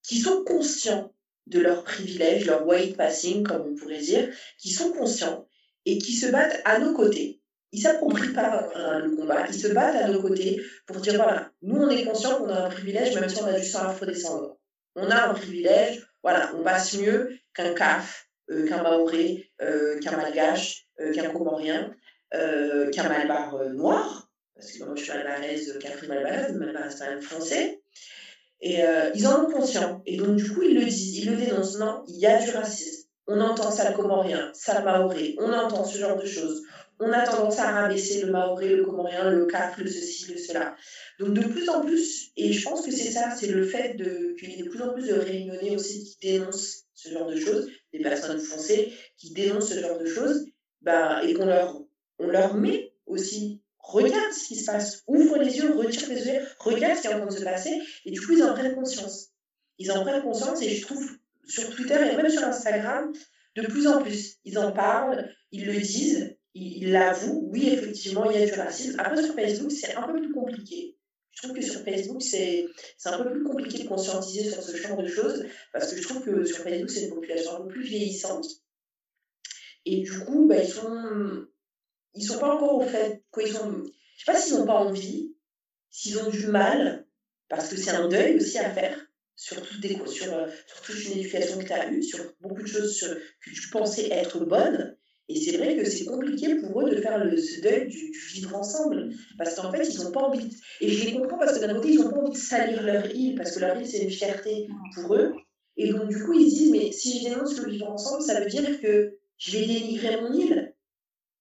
qui 0.04 0.20
sont 0.20 0.44
conscients 0.44 1.12
de 1.48 1.60
leurs 1.60 1.84
privilèges, 1.84 2.46
leur 2.46 2.66
white 2.68 2.98
passing, 2.98 3.44
comme 3.44 3.64
on 3.68 3.76
pourrait 3.76 4.00
dire, 4.00 4.30
qui 4.58 4.72
sont 4.72 4.92
conscients 4.92 5.48
et 5.86 5.98
qui 5.98 6.14
se 6.14 6.28
battent 6.28 6.62
à 6.66 6.80
nos 6.80 6.94
côtés. 6.94 7.42
Ils 7.72 7.82
s'approprient 7.82 8.34
pas 8.34 8.70
euh, 8.76 9.00
le 9.00 9.16
combat, 9.16 9.46
ils 9.48 9.60
se 9.60 9.68
battent 9.68 9.96
à 9.96 10.08
nos 10.08 10.22
côtés 10.22 10.62
pour 10.86 10.98
dire 10.98 11.16
voilà, 11.16 11.52
nous 11.62 11.76
on 11.76 11.90
est 11.90 12.06
conscients 12.06 12.38
qu'on 12.38 12.50
a 12.50 12.66
un 12.66 12.70
privilège, 12.70 13.14
même 13.16 13.30
si 13.30 13.42
on 13.42 13.48
a 13.48 13.60
du 13.60 13.66
sang 13.66 13.84
afro-descendant. 13.84 14.58
On 14.96 15.10
a 15.10 15.30
un 15.30 15.34
privilège, 15.34 16.08
voilà, 16.24 16.52
on 16.56 16.64
passe 16.64 16.98
mieux 16.98 17.38
qu'un 17.54 17.74
CAF, 17.74 18.30
euh, 18.50 18.66
qu'un 18.68 18.82
Maoré, 18.82 19.52
euh, 19.62 20.00
qu'un 20.00 20.16
Malgache, 20.16 20.88
qu'un 21.14 21.30
Comorien, 21.32 21.94
qu'un 22.32 23.10
Malbar 23.10 23.70
noir, 23.74 24.30
parce 24.56 24.72
que 24.72 24.84
moi 24.84 24.96
je 24.96 25.04
suis 25.04 25.12
malbaraise, 25.12 25.78
Catherine 25.82 26.10
Malbaraise, 26.10 26.54
Malbar 26.54 26.92
c'est 26.92 27.04
un 27.04 27.22
français. 27.22 27.82
Et 28.66 28.84
euh, 28.84 29.12
ils 29.14 29.28
en 29.28 29.46
ont 29.46 29.52
conscience. 29.52 30.02
Et 30.08 30.18
donc, 30.18 30.38
du 30.38 30.52
coup, 30.52 30.64
ils 30.64 30.74
le 30.74 30.86
disent, 30.86 31.20
ils 31.20 31.30
le 31.30 31.38
dénoncent. 31.38 31.78
Non, 31.78 32.04
il 32.08 32.18
y 32.18 32.26
a 32.26 32.44
du 32.44 32.50
racisme. 32.50 33.08
On 33.28 33.40
entend 33.40 33.70
ça 33.70 33.92
comorien, 33.94 34.50
ça 34.56 34.82
maoré. 34.82 35.36
On 35.38 35.54
entend 35.54 35.86
ce 35.86 36.00
genre 36.00 36.20
de 36.20 36.26
choses. 36.26 36.64
On 37.00 37.12
a 37.12 37.28
tendance 37.28 37.60
à 37.60 37.72
rabaisser 37.72 38.24
le 38.24 38.32
maoré, 38.32 38.70
le 38.76 38.84
comorien, 38.84 39.30
le 39.30 39.46
caf, 39.46 39.78
le 39.78 39.86
ceci, 39.86 40.32
le 40.32 40.40
cela. 40.40 40.76
Donc, 41.20 41.36
de 41.36 41.42
plus 41.42 41.70
en 41.70 41.82
plus, 41.82 42.32
et 42.38 42.52
je 42.54 42.64
pense 42.64 42.84
que 42.84 42.92
c'est 42.92 43.12
ça, 43.12 43.30
c'est 43.36 43.52
le 43.52 43.68
fait 43.68 43.98
qu'il 44.40 44.50
y 44.50 44.60
ait 44.60 44.64
de 44.64 44.70
plus 44.70 44.82
en 44.82 44.94
plus 44.94 45.10
de 45.10 45.14
réunionnais 45.14 45.76
aussi 45.76 46.04
qui 46.04 46.18
dénoncent 46.28 46.86
ce 46.96 47.12
genre 47.12 47.30
de 47.30 47.36
choses, 47.36 47.70
des 47.94 48.00
personnes 48.00 48.40
foncées 48.40 48.94
qui 49.18 49.32
dénoncent 49.32 49.70
ce 49.70 49.80
genre 49.80 50.00
de 50.00 50.06
choses, 50.08 50.44
bah, 50.82 51.24
et 51.24 51.36
qu'on 51.36 51.48
on 52.18 52.28
leur 52.28 52.56
met 52.56 52.94
aussi 53.06 53.55
regarde 53.86 54.34
ce 54.34 54.48
qui 54.48 54.56
se 54.56 54.66
passe, 54.66 55.04
ouvre 55.08 55.38
les 55.38 55.58
yeux, 55.58 55.76
retire 55.76 56.10
les 56.10 56.28
yeux, 56.28 56.42
regarde 56.60 56.98
ce 56.98 57.02
qui 57.02 57.08
est 57.08 57.14
en 57.14 57.20
train 57.20 57.28
de 57.28 57.38
se 57.38 57.44
passer, 57.44 57.82
et 58.06 58.12
du 58.12 58.22
coup, 58.22 58.34
ils 58.34 58.44
en 58.44 58.54
prennent 58.54 58.76
conscience. 58.76 59.30
Ils 59.78 59.92
en 59.92 60.02
prennent 60.04 60.24
conscience, 60.24 60.62
et 60.62 60.70
je 60.70 60.82
trouve 60.86 61.06
sur 61.48 61.74
Twitter 61.76 61.96
et 62.12 62.16
même 62.16 62.30
sur 62.30 62.44
Instagram, 62.44 63.14
de 63.56 63.62
plus 63.68 63.88
en 63.88 64.02
plus, 64.02 64.38
ils 64.44 64.58
en 64.58 64.72
parlent, 64.72 65.30
ils 65.52 65.66
le 65.66 65.80
disent, 65.80 66.36
ils 66.56 66.92
l'avouent, 66.92 67.50
oui, 67.52 67.70
effectivement, 67.70 68.30
il 68.32 68.40
y 68.40 68.44
a 68.44 68.46
du 68.46 68.54
racisme. 68.54 69.00
Après, 69.00 69.22
sur 69.22 69.36
Facebook, 69.36 69.72
c'est 69.72 69.96
un 69.96 70.08
peu 70.08 70.20
plus 70.20 70.34
compliqué. 70.34 70.98
Je 71.32 71.42
trouve 71.42 71.58
que 71.58 71.62
sur 71.62 71.82
Facebook, 71.82 72.22
c'est 72.22 72.68
un 73.06 73.24
peu 73.24 73.32
plus 73.32 73.44
compliqué 73.44 73.84
de 73.84 73.88
conscientiser 73.90 74.50
sur 74.50 74.64
ce 74.64 74.76
genre 74.78 75.02
de 75.02 75.08
choses, 75.08 75.46
parce 75.74 75.92
que 75.92 76.02
je 76.02 76.08
trouve 76.08 76.24
que 76.24 76.46
sur 76.46 76.60
Facebook, 76.60 76.90
c'est 76.90 77.06
une 77.06 77.14
population 77.14 77.58
un 77.58 77.62
peu 77.62 77.68
plus 77.68 77.84
vieillissante. 77.84 78.48
Et 79.86 80.02
du 80.02 80.20
coup, 80.22 80.48
bah, 80.48 80.64
ils 80.64 80.70
sont 80.70 81.46
ils 82.16 82.24
sont 82.24 82.40
pas 82.40 82.56
encore 82.56 82.76
au 82.76 82.86
fait, 82.88 83.24
quoi, 83.36 83.44
ils 83.44 83.58
ont, 83.58 83.84
je 84.18 84.26
sais 84.26 84.32
pas 84.32 84.40
s'ils 84.40 84.56
n'ont 84.56 84.66
pas 84.66 84.80
envie, 84.80 85.36
s'ils 85.92 86.18
ont 86.18 86.30
du 86.30 86.48
mal, 86.48 87.06
parce 87.50 87.70
que 87.70 87.78
c'est 87.78 87.92
un 87.92 88.08
deuil 88.08 88.38
aussi 88.38 88.58
à 88.58 88.72
faire, 88.72 88.98
sur, 89.36 89.62
des, 89.82 89.98
sur, 90.08 90.34
euh, 90.34 90.48
sur 90.68 90.82
toute 90.82 91.06
une 91.06 91.20
éducation 91.20 91.60
que 91.60 91.66
tu 91.66 91.74
as 91.74 91.92
eue, 91.92 92.02
sur 92.02 92.20
beaucoup 92.42 92.62
de 92.62 92.68
choses 92.68 93.00
que 93.44 93.50
tu 93.50 93.70
pensais 93.70 94.10
être 94.10 94.46
bonnes. 94.46 94.98
Et 95.28 95.42
c'est 95.42 95.58
vrai 95.58 95.76
que 95.76 95.90
c'est 95.90 96.06
compliqué 96.06 96.56
pour 96.56 96.82
eux 96.82 96.90
de 96.90 97.02
faire 97.02 97.24
le, 97.24 97.36
ce 97.36 97.60
deuil 97.60 97.88
du, 97.88 98.12
vivre 98.34 98.56
ensemble. 98.56 99.10
Parce 99.38 99.56
qu'en 99.56 99.72
fait, 99.72 99.84
ils 99.84 100.00
n'ont 100.02 100.12
pas 100.12 100.22
envie. 100.22 100.46
De... 100.48 100.56
Et 100.82 100.90
je 100.90 101.06
les 101.06 101.14
comprends 101.14 101.40
parce 101.40 101.58
que 101.58 101.66
d'un 101.66 101.74
côté, 101.74 101.90
ils 101.90 102.00
n'ont 102.00 102.12
pas 102.12 102.20
envie 102.20 102.32
de 102.32 102.38
salir 102.38 102.84
leur 102.84 103.06
île, 103.14 103.36
parce 103.36 103.52
que 103.54 103.60
leur 103.60 103.76
île, 103.76 103.88
c'est 103.88 104.04
une 104.04 104.12
fierté 104.12 104.68
pour 104.94 105.16
eux. 105.16 105.34
Et 105.78 105.90
donc, 105.90 106.08
du 106.08 106.24
coup, 106.24 106.34
ils 106.34 106.50
se 106.50 106.56
disent, 106.56 106.72
mais 106.72 106.92
si 106.92 107.20
je 107.20 107.30
dénonce 107.30 107.60
le 107.60 107.72
vivre 107.72 107.90
ensemble, 107.90 108.22
ça 108.22 108.40
veut 108.40 108.46
dire 108.46 108.80
que 108.80 109.18
je 109.38 109.58
vais 109.58 109.66
dénigrer 109.66 110.22
mon 110.22 110.32
île. 110.32 110.74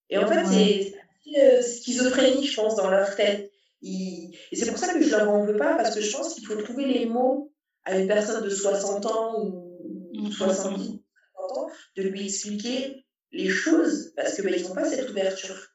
Et 0.09 0.17
en 0.17 0.27
fait, 0.27 0.45
c'est 0.45 0.94
euh, 1.37 1.61
schizophrénie, 1.61 2.45
je 2.45 2.55
pense, 2.55 2.75
dans 2.75 2.89
leur 2.89 3.15
tête. 3.15 3.51
Et 3.81 4.31
c'est 4.53 4.67
pour 4.67 4.77
ça 4.77 4.93
que 4.93 5.01
je 5.01 5.09
leur 5.09 5.29
en 5.29 5.45
veux 5.45 5.57
pas, 5.57 5.75
parce 5.75 5.93
que 5.93 6.01
je 6.01 6.11
pense 6.11 6.33
qu'il 6.33 6.45
faut 6.45 6.55
trouver 6.55 6.85
les 6.85 7.05
mots 7.05 7.53
à 7.83 7.97
une 7.97 8.07
personne 8.07 8.43
de 8.43 8.49
60 8.49 9.05
ans 9.05 9.43
ou 9.43 10.31
70 10.31 10.99
ans, 11.35 11.69
de 11.95 12.03
lui 12.03 12.25
expliquer 12.25 13.05
les 13.31 13.49
choses, 13.49 14.13
parce 14.15 14.35
qu'ils 14.35 14.45
ben, 14.45 14.61
n'ont 14.63 14.73
pas 14.73 14.89
cette 14.89 15.09
ouverture 15.09 15.67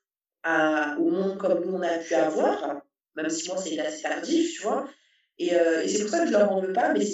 à, 0.42 0.96
au 0.98 1.10
monde 1.10 1.38
comme 1.38 1.64
nous 1.64 1.74
on 1.74 1.82
a 1.82 1.98
pu 1.98 2.14
avoir, 2.14 2.82
même 3.14 3.28
si 3.28 3.48
moi 3.48 3.58
c'est 3.58 3.78
assez 3.78 4.02
tardif, 4.02 4.56
tu 4.56 4.62
vois. 4.62 4.88
Et, 5.38 5.54
euh, 5.54 5.82
et 5.82 5.88
c'est 5.88 6.02
pour 6.02 6.10
ça 6.10 6.20
que 6.20 6.26
je 6.26 6.32
leur 6.32 6.50
en 6.50 6.60
veux 6.60 6.72
pas, 6.72 6.92
mais 6.92 7.06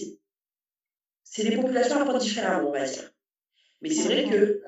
c'est 1.25 1.45
des 1.45 1.57
populations 1.57 2.01
un 2.01 2.07
peu 2.07 2.19
différentes, 2.19 2.65
on 2.67 2.73
va 2.73 2.85
dire. 2.85 3.13
Mais 3.83 3.91
c'est 3.91 4.05
vrai 4.05 4.29
que 4.31 4.63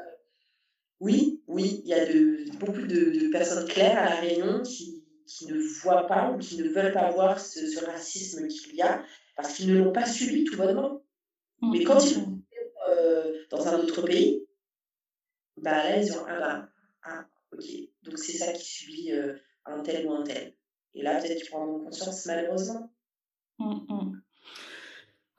oui, 1.01 1.38
oui, 1.59 1.83
il 1.85 1.91
y 1.91 1.95
a 1.95 2.07
de, 2.07 2.57
beaucoup 2.59 2.83
de, 2.83 3.31
personnes 3.33 3.67
claires 3.67 3.99
à 3.99 4.11
La 4.11 4.21
Réunion 4.21 4.63
qui, 4.63 5.05
qui, 5.27 5.47
ne 5.47 5.59
voient 5.83 6.07
pas 6.07 6.31
ou 6.31 6.39
qui 6.39 6.57
ne 6.57 6.69
veulent 6.69 6.93
pas 6.93 7.11
voir 7.11 7.41
ce, 7.41 7.85
racisme 7.85 8.47
qu'il 8.47 8.77
y 8.77 8.83
a 8.83 9.03
parce 9.37 9.55
qu'ils 9.55 9.73
ne 9.73 9.79
l'ont 9.79 9.93
pas 9.93 10.07
subi 10.07 10.45
tout 10.45 10.57
bonnement. 10.57 11.03
Mmh. 11.61 11.73
Mais 11.73 11.85
quand 11.85 11.99
ils 11.99 12.15
sont 12.15 12.41
euh, 12.89 13.33
dans 13.51 13.67
un 13.67 13.81
autre 13.81 14.03
pays, 14.03 14.47
bah 15.57 15.83
là, 15.85 16.01
ils 16.01 16.13
ont 16.13 16.25
Ah 16.29 16.39
bah, 16.39 16.69
ah, 17.03 17.27
ok, 17.53 17.65
donc 18.05 18.19
c'est 18.19 18.39
ça 18.39 18.53
qui 18.53 18.65
subit 18.65 19.13
euh, 19.13 19.35
un 19.67 19.81
tel 19.81 20.07
ou 20.07 20.13
un 20.13 20.23
tel. 20.23 20.55
Et 20.95 21.03
là, 21.03 21.21
peut-être 21.21 21.39
qu'ils 21.39 21.51
prendront 21.51 21.81
conscience, 21.81 22.27
malheureusement. 22.27 22.93
Mmh, 23.59 23.75
mmh. 23.89 24.23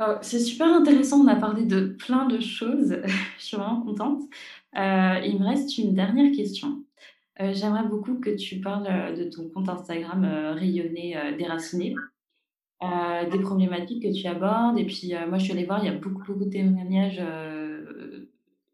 Oh, 0.01 0.15
c'est 0.21 0.39
super 0.39 0.67
intéressant, 0.67 1.21
on 1.21 1.27
a 1.27 1.35
parlé 1.35 1.65
de 1.65 1.87
plein 1.87 2.25
de 2.25 2.39
choses, 2.39 2.95
je 3.37 3.43
suis 3.43 3.57
vraiment 3.57 3.81
contente. 3.81 4.23
Euh, 4.75 5.19
il 5.25 5.39
me 5.39 5.45
reste 5.45 5.77
une 5.77 5.93
dernière 5.93 6.31
question. 6.35 6.83
Euh, 7.39 7.53
j'aimerais 7.53 7.87
beaucoup 7.87 8.19
que 8.19 8.35
tu 8.35 8.59
parles 8.59 8.87
euh, 8.87 9.15
de 9.15 9.23
ton 9.29 9.49
compte 9.49 9.69
Instagram 9.69 10.25
rayonné 10.55 11.15
déraciné, 11.37 11.95
des 12.81 13.39
problématiques 13.39 14.03
que 14.03 14.13
tu 14.13 14.27
abordes. 14.27 14.77
Et 14.77 14.85
puis, 14.85 15.13
moi, 15.27 15.37
je 15.37 15.45
suis 15.45 15.53
allée 15.53 15.65
voir, 15.65 15.83
il 15.83 15.91
y 15.91 15.93
a 15.93 15.97
beaucoup, 15.97 16.23
beaucoup 16.23 16.45
de 16.45 16.49
témoignages. 16.49 17.21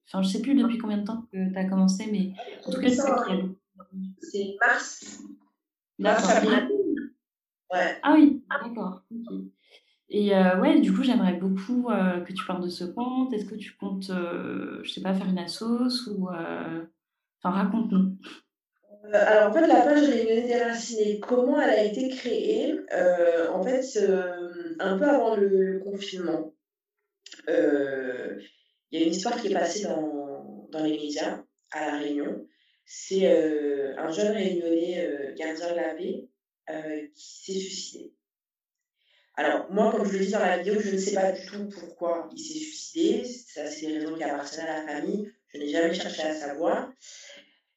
Enfin, 0.07 0.22
je 0.22 0.27
sais 0.27 0.41
plus 0.41 0.55
depuis 0.55 0.77
combien 0.77 0.97
de 0.97 1.05
temps 1.05 1.26
que 1.31 1.51
tu 1.51 1.57
as 1.57 1.65
commencé, 1.65 2.07
mais 2.11 2.31
en 2.65 2.72
tout 2.72 2.80
cas, 2.80 2.89
c'est 4.19 4.55
mars. 4.59 5.23
Ouais. 7.73 7.97
Ah 8.03 8.13
oui, 8.15 8.43
d'accord. 8.61 9.01
Et 10.17 10.33
euh, 10.33 10.57
ouais, 10.61 10.79
du 10.79 10.93
coup, 10.93 11.03
j'aimerais 11.03 11.33
beaucoup 11.33 11.89
euh, 11.89 12.21
que 12.21 12.31
tu 12.31 12.45
parles 12.45 12.63
de 12.63 12.69
ce 12.69 12.85
compte. 12.85 13.33
Est-ce 13.33 13.43
que 13.43 13.55
tu 13.55 13.75
comptes, 13.75 14.09
euh, 14.11 14.79
je 14.81 14.89
sais 14.93 15.01
pas, 15.01 15.13
faire 15.13 15.27
une 15.27 15.37
assos 15.37 16.07
ou... 16.07 16.29
Enfin, 16.29 16.87
raconte-nous. 17.43 18.15
alors, 19.11 19.49
en 19.49 19.53
fait, 19.53 19.67
la 19.67 19.81
page 19.81 20.07
Réunion 20.07 20.47
déracinée, 20.47 21.19
comment 21.19 21.59
elle 21.59 21.69
a 21.69 21.83
été 21.83 22.07
créée 22.07 22.79
En 23.51 23.61
fait, 23.61 23.81
un 24.79 24.97
peu 24.97 25.03
avant 25.03 25.35
le, 25.35 25.81
confinement, 25.83 26.53
il 27.49 28.39
y 28.93 28.97
a 28.97 29.05
une 29.05 29.11
histoire 29.11 29.35
qui 29.35 29.47
est 29.47 29.53
passée 29.53 29.83
dans, 29.83 30.69
dans 30.71 30.83
les 30.85 30.91
médias 30.91 31.43
à 31.71 31.87
La 31.87 31.97
Réunion. 31.99 32.47
C'est 32.85 33.27
un 33.97 34.09
jeune 34.11 34.31
réunionnais 34.31 35.35
gardien 35.37 35.71
de 35.71 35.75
la 35.75 35.93
qui 37.13 37.53
s'est 37.53 37.59
suicidé. 37.59 38.13
Alors, 39.37 39.69
moi, 39.69 39.91
comme 39.91 40.05
je 40.07 40.17
le 40.17 40.25
dis 40.25 40.31
dans 40.31 40.39
la 40.39 40.57
vidéo, 40.57 40.79
je 40.79 40.91
ne 40.91 40.97
sais 40.97 41.13
pas 41.13 41.31
du 41.31 41.45
tout 41.45 41.67
pourquoi 41.69 42.29
il 42.31 42.39
s'est 42.39 42.59
suicidé. 42.59 43.25
Ça, 43.25 43.67
c'est 43.67 43.87
des 43.87 43.97
raisons 43.97 44.15
qui 44.15 44.23
appartiennent 44.23 44.67
à 44.67 44.85
la 44.85 44.93
famille. 44.93 45.29
Je 45.53 45.59
n'ai 45.59 45.69
jamais 45.69 45.93
cherché 45.93 46.21
à 46.21 46.33
savoir. 46.33 46.91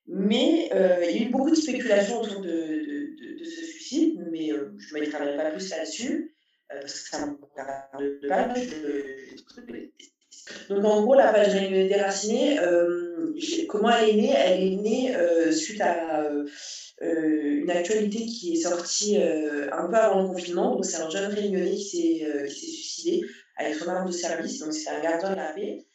Mais 0.06 0.70
euh, 0.72 1.04
il 1.04 1.16
y 1.16 1.24
a 1.24 1.26
eu 1.26 1.30
beaucoup 1.30 1.50
de 1.50 1.56
spéculations 1.56 2.22
autour 2.22 2.40
de, 2.40 3.14
ce 3.44 3.64
suicide, 3.64 4.26
mais 4.30 4.52
euh, 4.52 4.72
je 4.78 4.94
ne 4.94 5.00
m'étalerai 5.00 5.36
pas 5.36 5.50
plus 5.50 5.68
là-dessus, 5.70 6.34
euh, 6.72 6.80
parce 6.80 7.00
que 7.00 7.08
ça 7.08 7.26
me 7.26 7.36
regarde 7.42 8.28
pas. 8.28 8.54
Donc, 10.68 10.84
en 10.84 11.02
gros, 11.02 11.14
la 11.14 11.32
page 11.32 11.54
déracinée, 11.54 12.58
comment 13.68 13.90
elle 13.90 14.10
est 14.10 14.16
née? 14.16 14.34
Elle 14.36 14.62
est 14.62 14.76
née 14.76 15.52
suite 15.52 15.80
à 15.80 16.24
euh, 17.02 17.60
une 17.62 17.70
actualité 17.70 18.26
qui 18.26 18.54
est 18.54 18.62
sortie 18.62 19.22
euh, 19.22 19.68
un 19.72 19.88
peu 19.88 19.94
avant 19.94 20.22
le 20.22 20.28
confinement. 20.28 20.74
Donc, 20.74 20.84
c'est 20.84 21.00
un 21.00 21.08
jeune 21.08 21.32
réunionnais 21.32 21.76
qui 21.76 22.18
s'est 22.18 22.26
euh, 22.26 22.48
suicidé 22.48 23.24
avec 23.56 23.76
son 23.76 23.88
arme 23.88 24.08
de 24.08 24.12
service. 24.12 24.58
Donc, 24.58 24.72
c'est 24.72 24.90
un 24.90 25.00
gardien 25.00 25.30
de 25.30 25.36
la 25.36 25.52
paix. 25.52 25.86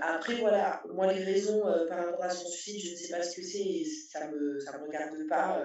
après, 0.00 0.34
voilà, 0.36 0.82
moi, 0.92 1.12
les 1.12 1.22
raisons 1.22 1.62
par 1.88 1.98
rapport 1.98 2.24
à 2.24 2.30
son 2.30 2.48
suicide, 2.48 2.80
je 2.80 2.92
ne 2.92 2.96
sais 2.96 3.16
pas 3.16 3.22
ce 3.22 3.36
que 3.36 3.42
c'est 3.42 3.84
ça 4.10 4.26
ne 4.26 4.32
me, 4.32 4.60
ça 4.60 4.78
me 4.78 4.84
regarde 4.84 5.16
pas 5.28 5.62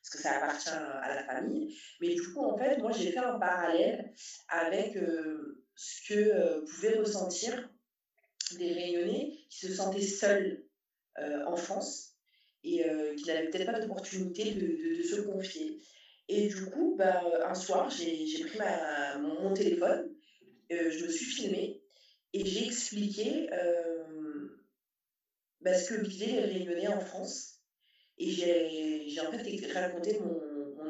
parce 0.00 0.10
que 0.10 0.18
ça 0.18 0.36
appartient 0.36 0.68
à 0.68 1.14
la 1.14 1.24
famille. 1.24 1.74
Mais 2.00 2.14
du 2.14 2.22
coup, 2.32 2.44
en 2.44 2.56
fait, 2.56 2.78
moi, 2.78 2.92
j'ai 2.92 3.12
fait 3.12 3.18
un 3.18 3.38
parallèle 3.38 4.12
avec 4.48 4.98
ce 5.74 6.08
que 6.08 6.60
pouvaient 6.66 6.98
ressentir 6.98 7.70
des 8.58 8.72
réunionnais 8.72 9.32
qui 9.48 9.66
se 9.66 9.74
sentaient 9.74 10.02
seuls 10.02 10.64
en 11.46 11.56
France 11.56 12.12
et 12.64 12.88
euh, 12.88 13.14
qu'il 13.14 13.26
n'avait 13.26 13.48
peut-être 13.48 13.66
pas 13.70 13.80
d'opportunité 13.80 14.52
de, 14.54 14.96
de, 14.96 15.02
se 15.02 15.20
confier. 15.20 15.80
Et 16.28 16.48
du 16.48 16.66
coup, 16.66 16.94
bah, 16.96 17.22
un 17.44 17.54
soir, 17.54 17.90
j'ai 17.90 18.44
pris 18.44 18.58
mon, 19.20 19.52
téléphone, 19.52 20.14
euh, 20.70 20.90
je 20.90 21.04
me 21.04 21.10
suis 21.10 21.24
filmée 21.24 21.82
et 22.32 22.44
j'ai 22.44 22.66
expliqué 22.66 23.52
euh, 23.52 24.48
bah, 25.60 25.74
ce 25.74 25.92
que 25.92 26.00
vivaient 26.00 26.46
les 26.46 26.58
Réunionnais 26.58 26.88
en 26.88 27.00
France. 27.00 27.60
Et 28.18 28.30
j'ai 28.30 29.20
en 29.20 29.32
fait 29.32 29.72
raconté 29.72 30.18
mon, 30.20 30.40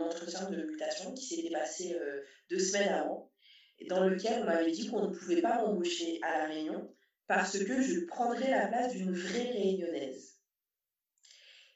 entretien 0.00 0.50
de 0.50 0.56
mutation 0.56 1.14
qui 1.14 1.24
s'était 1.24 1.50
passé 1.50 1.96
deux 2.50 2.58
semaines 2.58 2.88
avant, 2.88 3.31
dans 3.88 4.06
lequel 4.06 4.42
on 4.42 4.46
m'avait 4.46 4.70
dit 4.70 4.88
qu'on 4.88 5.08
ne 5.08 5.14
pouvait 5.14 5.42
pas 5.42 5.62
m'embaucher 5.62 6.18
à 6.22 6.38
La 6.38 6.46
Réunion 6.46 6.94
parce 7.26 7.58
que 7.58 7.82
je 7.82 8.00
prendrais 8.00 8.50
la 8.50 8.68
place 8.68 8.92
d'une 8.92 9.12
vraie 9.12 9.50
Réunionnaise. 9.50 10.38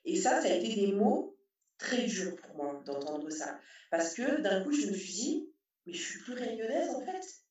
Et 0.04 0.16
ça, 0.16 0.40
ça 0.40 0.48
a 0.48 0.54
été 0.54 0.74
des 0.74 0.92
mots 0.92 1.36
très 1.78 2.04
durs 2.04 2.36
pour 2.36 2.56
moi 2.56 2.82
d'entendre 2.84 3.30
ça. 3.30 3.58
Parce 3.90 4.14
que 4.14 4.40
d'un 4.40 4.62
coup, 4.62 4.72
je 4.72 4.86
me 4.86 4.94
suis 4.94 5.12
dit, 5.12 5.50
mais 5.84 5.92
je 5.92 6.02
suis 6.02 6.20
plus 6.20 6.34
réunionnaise 6.34 6.90
en 6.90 7.00
fait. 7.00 7.42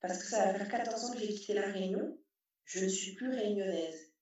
Parce 0.00 0.18
que 0.18 0.26
ça 0.26 0.46
va 0.46 0.54
faire 0.54 0.68
14 0.68 1.04
ans 1.04 1.12
que 1.12 1.20
j'ai 1.20 1.28
quitté 1.28 1.54
la 1.54 1.70
Réunion, 1.70 2.18
je 2.64 2.84
ne 2.84 2.88
suis 2.88 3.14
plus 3.14 3.30
réunionnaise. 3.30 4.12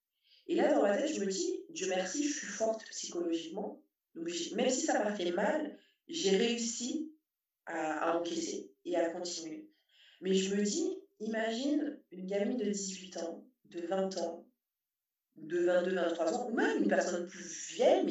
Et 0.47 0.57
là, 0.57 0.75
dans 0.75 0.83
ma 0.83 0.97
tête, 0.97 1.15
je 1.15 1.21
me 1.21 1.27
dis, 1.27 1.65
Dieu 1.71 1.89
merci, 1.89 2.29
je 2.29 2.37
suis 2.37 2.47
forte 2.47 2.85
psychologiquement. 2.91 3.81
Donc, 4.15 4.29
même 4.57 4.71
si 4.71 4.83
ça 4.83 5.03
m'a 5.03 5.15
fait 5.15 5.31
mal, 5.31 5.79
j'ai 6.09 6.37
réussi 6.37 7.15
à, 7.67 8.11
à, 8.11 8.19
encaisser 8.19 8.70
et 8.85 8.97
à 8.97 9.11
continuer. 9.11 9.69
Mais 10.21 10.35
je 10.35 10.55
me 10.55 10.63
dis, 10.63 10.99
imagine 11.21 11.99
une 12.11 12.27
gamine 12.27 12.59
de 12.59 12.71
18 12.71 13.17
ans, 13.19 13.45
de 13.67 13.87
20 13.87 14.19
ans, 14.19 14.47
de 15.37 15.59
22, 15.59 15.95
23 15.95 16.35
ans, 16.35 16.49
ou 16.51 16.55
même 16.55 16.83
une 16.83 16.89
personne 16.89 17.27
plus 17.27 17.75
vieille, 17.75 18.05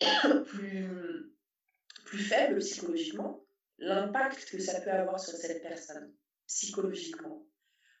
mais 0.00 0.06
plus, 0.46 1.32
plus 2.04 2.18
faible 2.18 2.58
psychologiquement, 2.58 3.44
l'impact 3.78 4.50
que 4.50 4.58
ça 4.58 4.80
peut 4.80 4.90
avoir 4.90 5.18
sur 5.18 5.34
cette 5.34 5.62
personne, 5.62 6.14
psychologiquement. 6.46 7.46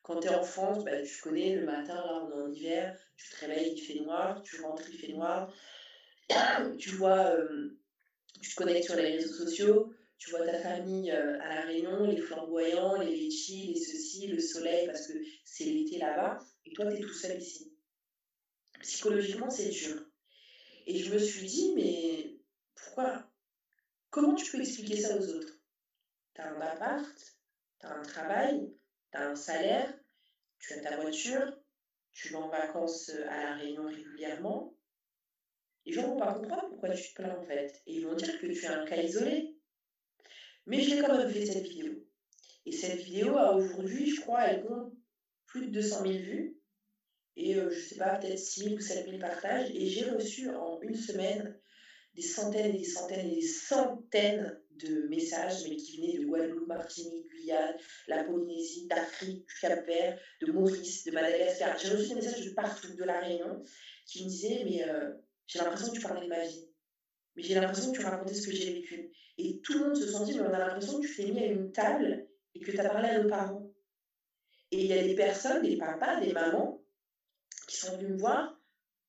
Quand 0.02 0.20
tu 0.20 0.28
es 0.28 0.34
en 0.34 0.82
bah, 0.82 1.02
tu 1.02 1.22
connais 1.22 1.56
le 1.56 1.64
matin, 1.64 1.94
là 1.94 2.22
on 2.24 2.30
est 2.30 2.42
en 2.42 2.52
hiver, 2.52 2.98
tu 3.16 3.30
te 3.30 3.40
réveilles, 3.40 3.72
il 3.74 3.80
fait 3.80 4.00
noir, 4.00 4.42
tu 4.42 4.60
rentres, 4.60 4.84
il 4.90 4.98
fait 4.98 5.12
noir, 5.12 5.50
tu 6.78 6.90
vois, 6.90 7.30
euh, 7.30 7.78
tu 8.42 8.50
te 8.50 8.56
connectes 8.56 8.84
sur 8.84 8.96
les 8.96 9.16
réseaux 9.16 9.32
sociaux, 9.32 9.93
tu 10.24 10.30
vois 10.30 10.46
ta 10.46 10.58
famille 10.58 11.10
euh, 11.10 11.38
à 11.40 11.48
La 11.54 11.60
Réunion, 11.62 12.04
les 12.06 12.16
flamboyants, 12.16 12.98
les 12.98 13.14
litchis, 13.14 13.74
les 13.74 13.80
ceci, 13.80 14.26
le 14.28 14.40
soleil, 14.40 14.86
parce 14.86 15.06
que 15.06 15.18
c'est 15.44 15.64
l'été 15.64 15.98
là-bas, 15.98 16.38
et 16.64 16.72
toi 16.72 16.86
tu 16.86 16.96
es 16.96 17.00
tout 17.00 17.12
seul 17.12 17.38
ici 17.38 17.74
psychologiquement, 18.84 19.50
c'est 19.50 19.70
dur. 19.70 20.02
Et 20.86 20.98
je 20.98 21.12
me 21.12 21.18
suis 21.18 21.46
dit, 21.46 21.72
mais 21.74 22.38
pourquoi? 22.74 23.30
Comment 24.10 24.34
tu 24.34 24.50
peux 24.50 24.60
expliquer 24.60 25.00
ça 25.00 25.16
aux 25.16 25.28
autres? 25.28 25.58
Tu 26.34 26.40
as 26.40 26.52
un 26.52 26.60
appart, 26.60 27.36
tu 27.80 27.86
as 27.86 27.92
un 27.92 28.02
travail, 28.02 28.72
tu 29.10 29.18
as 29.18 29.30
un 29.30 29.34
salaire, 29.34 29.92
tu 30.58 30.74
as 30.74 30.80
ta 30.80 31.00
voiture, 31.00 31.58
tu 32.12 32.32
vas 32.32 32.40
en 32.40 32.48
vacances 32.48 33.10
à 33.28 33.42
La 33.42 33.54
Réunion 33.56 33.86
régulièrement. 33.86 34.76
Les 35.86 35.92
gens 35.92 36.08
vont 36.08 36.18
pas 36.18 36.34
comprendre 36.34 36.68
pourquoi 36.68 36.90
tu 36.90 37.08
te 37.10 37.14
plains 37.14 37.36
en 37.36 37.42
fait. 37.42 37.82
Et 37.86 37.96
ils 37.96 38.06
vont 38.06 38.14
dire 38.14 38.38
que 38.40 38.46
tu 38.46 38.64
es 38.64 38.66
un 38.66 38.84
cas 38.84 39.02
isolé. 39.02 39.53
Mais 40.66 40.80
j'ai 40.80 41.00
quand 41.00 41.16
même 41.16 41.30
fait 41.30 41.46
cette 41.46 41.66
vidéo. 41.66 41.94
Et 42.66 42.72
cette 42.72 43.00
vidéo, 43.00 43.36
aujourd'hui, 43.54 44.10
je 44.10 44.20
crois, 44.22 44.44
elle 44.44 44.64
compte 44.64 44.92
plus 45.46 45.66
de 45.66 45.72
200 45.72 46.02
000 46.02 46.12
vues 46.14 46.56
et 47.36 47.56
euh, 47.56 47.70
je 47.70 47.80
sais 47.80 47.96
pas, 47.96 48.16
peut-être 48.16 48.38
6 48.38 48.64
000 48.64 48.74
ou 48.76 48.80
7 48.80 49.06
000 49.06 49.18
partages. 49.18 49.70
Et 49.74 49.86
j'ai 49.86 50.08
reçu 50.10 50.48
en 50.50 50.80
une 50.82 50.94
semaine 50.94 51.58
des 52.14 52.22
centaines 52.22 52.74
et 52.74 52.78
des 52.78 52.84
centaines 52.84 53.26
et 53.26 53.34
des 53.34 53.46
centaines 53.46 54.60
de 54.70 55.08
messages, 55.08 55.68
mais 55.68 55.76
qui 55.76 55.96
venaient 55.96 56.18
de 56.18 56.26
Guadeloupe, 56.26 56.68
Martinique, 56.68 57.28
Guyane, 57.28 57.76
la 58.06 58.24
Polynésie, 58.24 58.86
d'Afrique, 58.86 59.46
du 59.46 59.54
Cap-Vert, 59.60 60.18
de 60.40 60.52
Maurice, 60.52 61.04
de 61.04 61.10
Madagascar. 61.10 61.76
J'ai 61.78 61.88
reçu 61.88 62.08
des 62.10 62.14
messages 62.16 62.44
de 62.44 62.50
partout, 62.50 62.94
de 62.94 63.04
La 63.04 63.20
Réunion, 63.20 63.62
qui 64.06 64.24
me 64.24 64.28
disaient 64.28 64.62
Mais 64.64 64.88
euh, 64.88 65.12
j'ai 65.46 65.58
l'impression 65.58 65.88
que 65.88 65.96
tu 65.96 66.02
parlais 66.02 66.24
de 66.24 66.30
ma 66.30 66.44
vie. 66.44 66.68
Mais 67.36 67.42
j'ai 67.42 67.54
l'impression 67.54 67.92
que 67.92 67.98
tu 67.98 68.04
racontais 68.04 68.34
ce 68.34 68.46
que 68.46 68.54
j'ai 68.54 68.74
vécu. 68.74 69.10
Et 69.38 69.60
tout 69.62 69.74
le 69.74 69.86
monde 69.86 69.96
se 69.96 70.06
sentit, 70.06 70.34
mais 70.34 70.46
on 70.46 70.52
a 70.52 70.58
l'impression 70.58 71.00
que 71.00 71.06
tu 71.06 71.16
t'es 71.16 71.32
mis 71.32 71.40
à 71.40 71.46
une 71.46 71.72
table 71.72 72.26
et 72.54 72.60
que 72.60 72.70
tu 72.70 72.78
as 72.78 72.88
parlé 72.88 73.08
à 73.08 73.22
nos 73.22 73.28
parents. 73.28 73.70
Et 74.70 74.82
il 74.82 74.86
y 74.86 74.92
a 74.92 75.02
des 75.02 75.14
personnes, 75.14 75.62
des 75.62 75.76
papas, 75.76 76.20
des 76.20 76.32
mamans, 76.32 76.82
qui 77.66 77.76
sont 77.76 77.96
venus 77.96 78.10
me 78.10 78.18
voir 78.18 78.58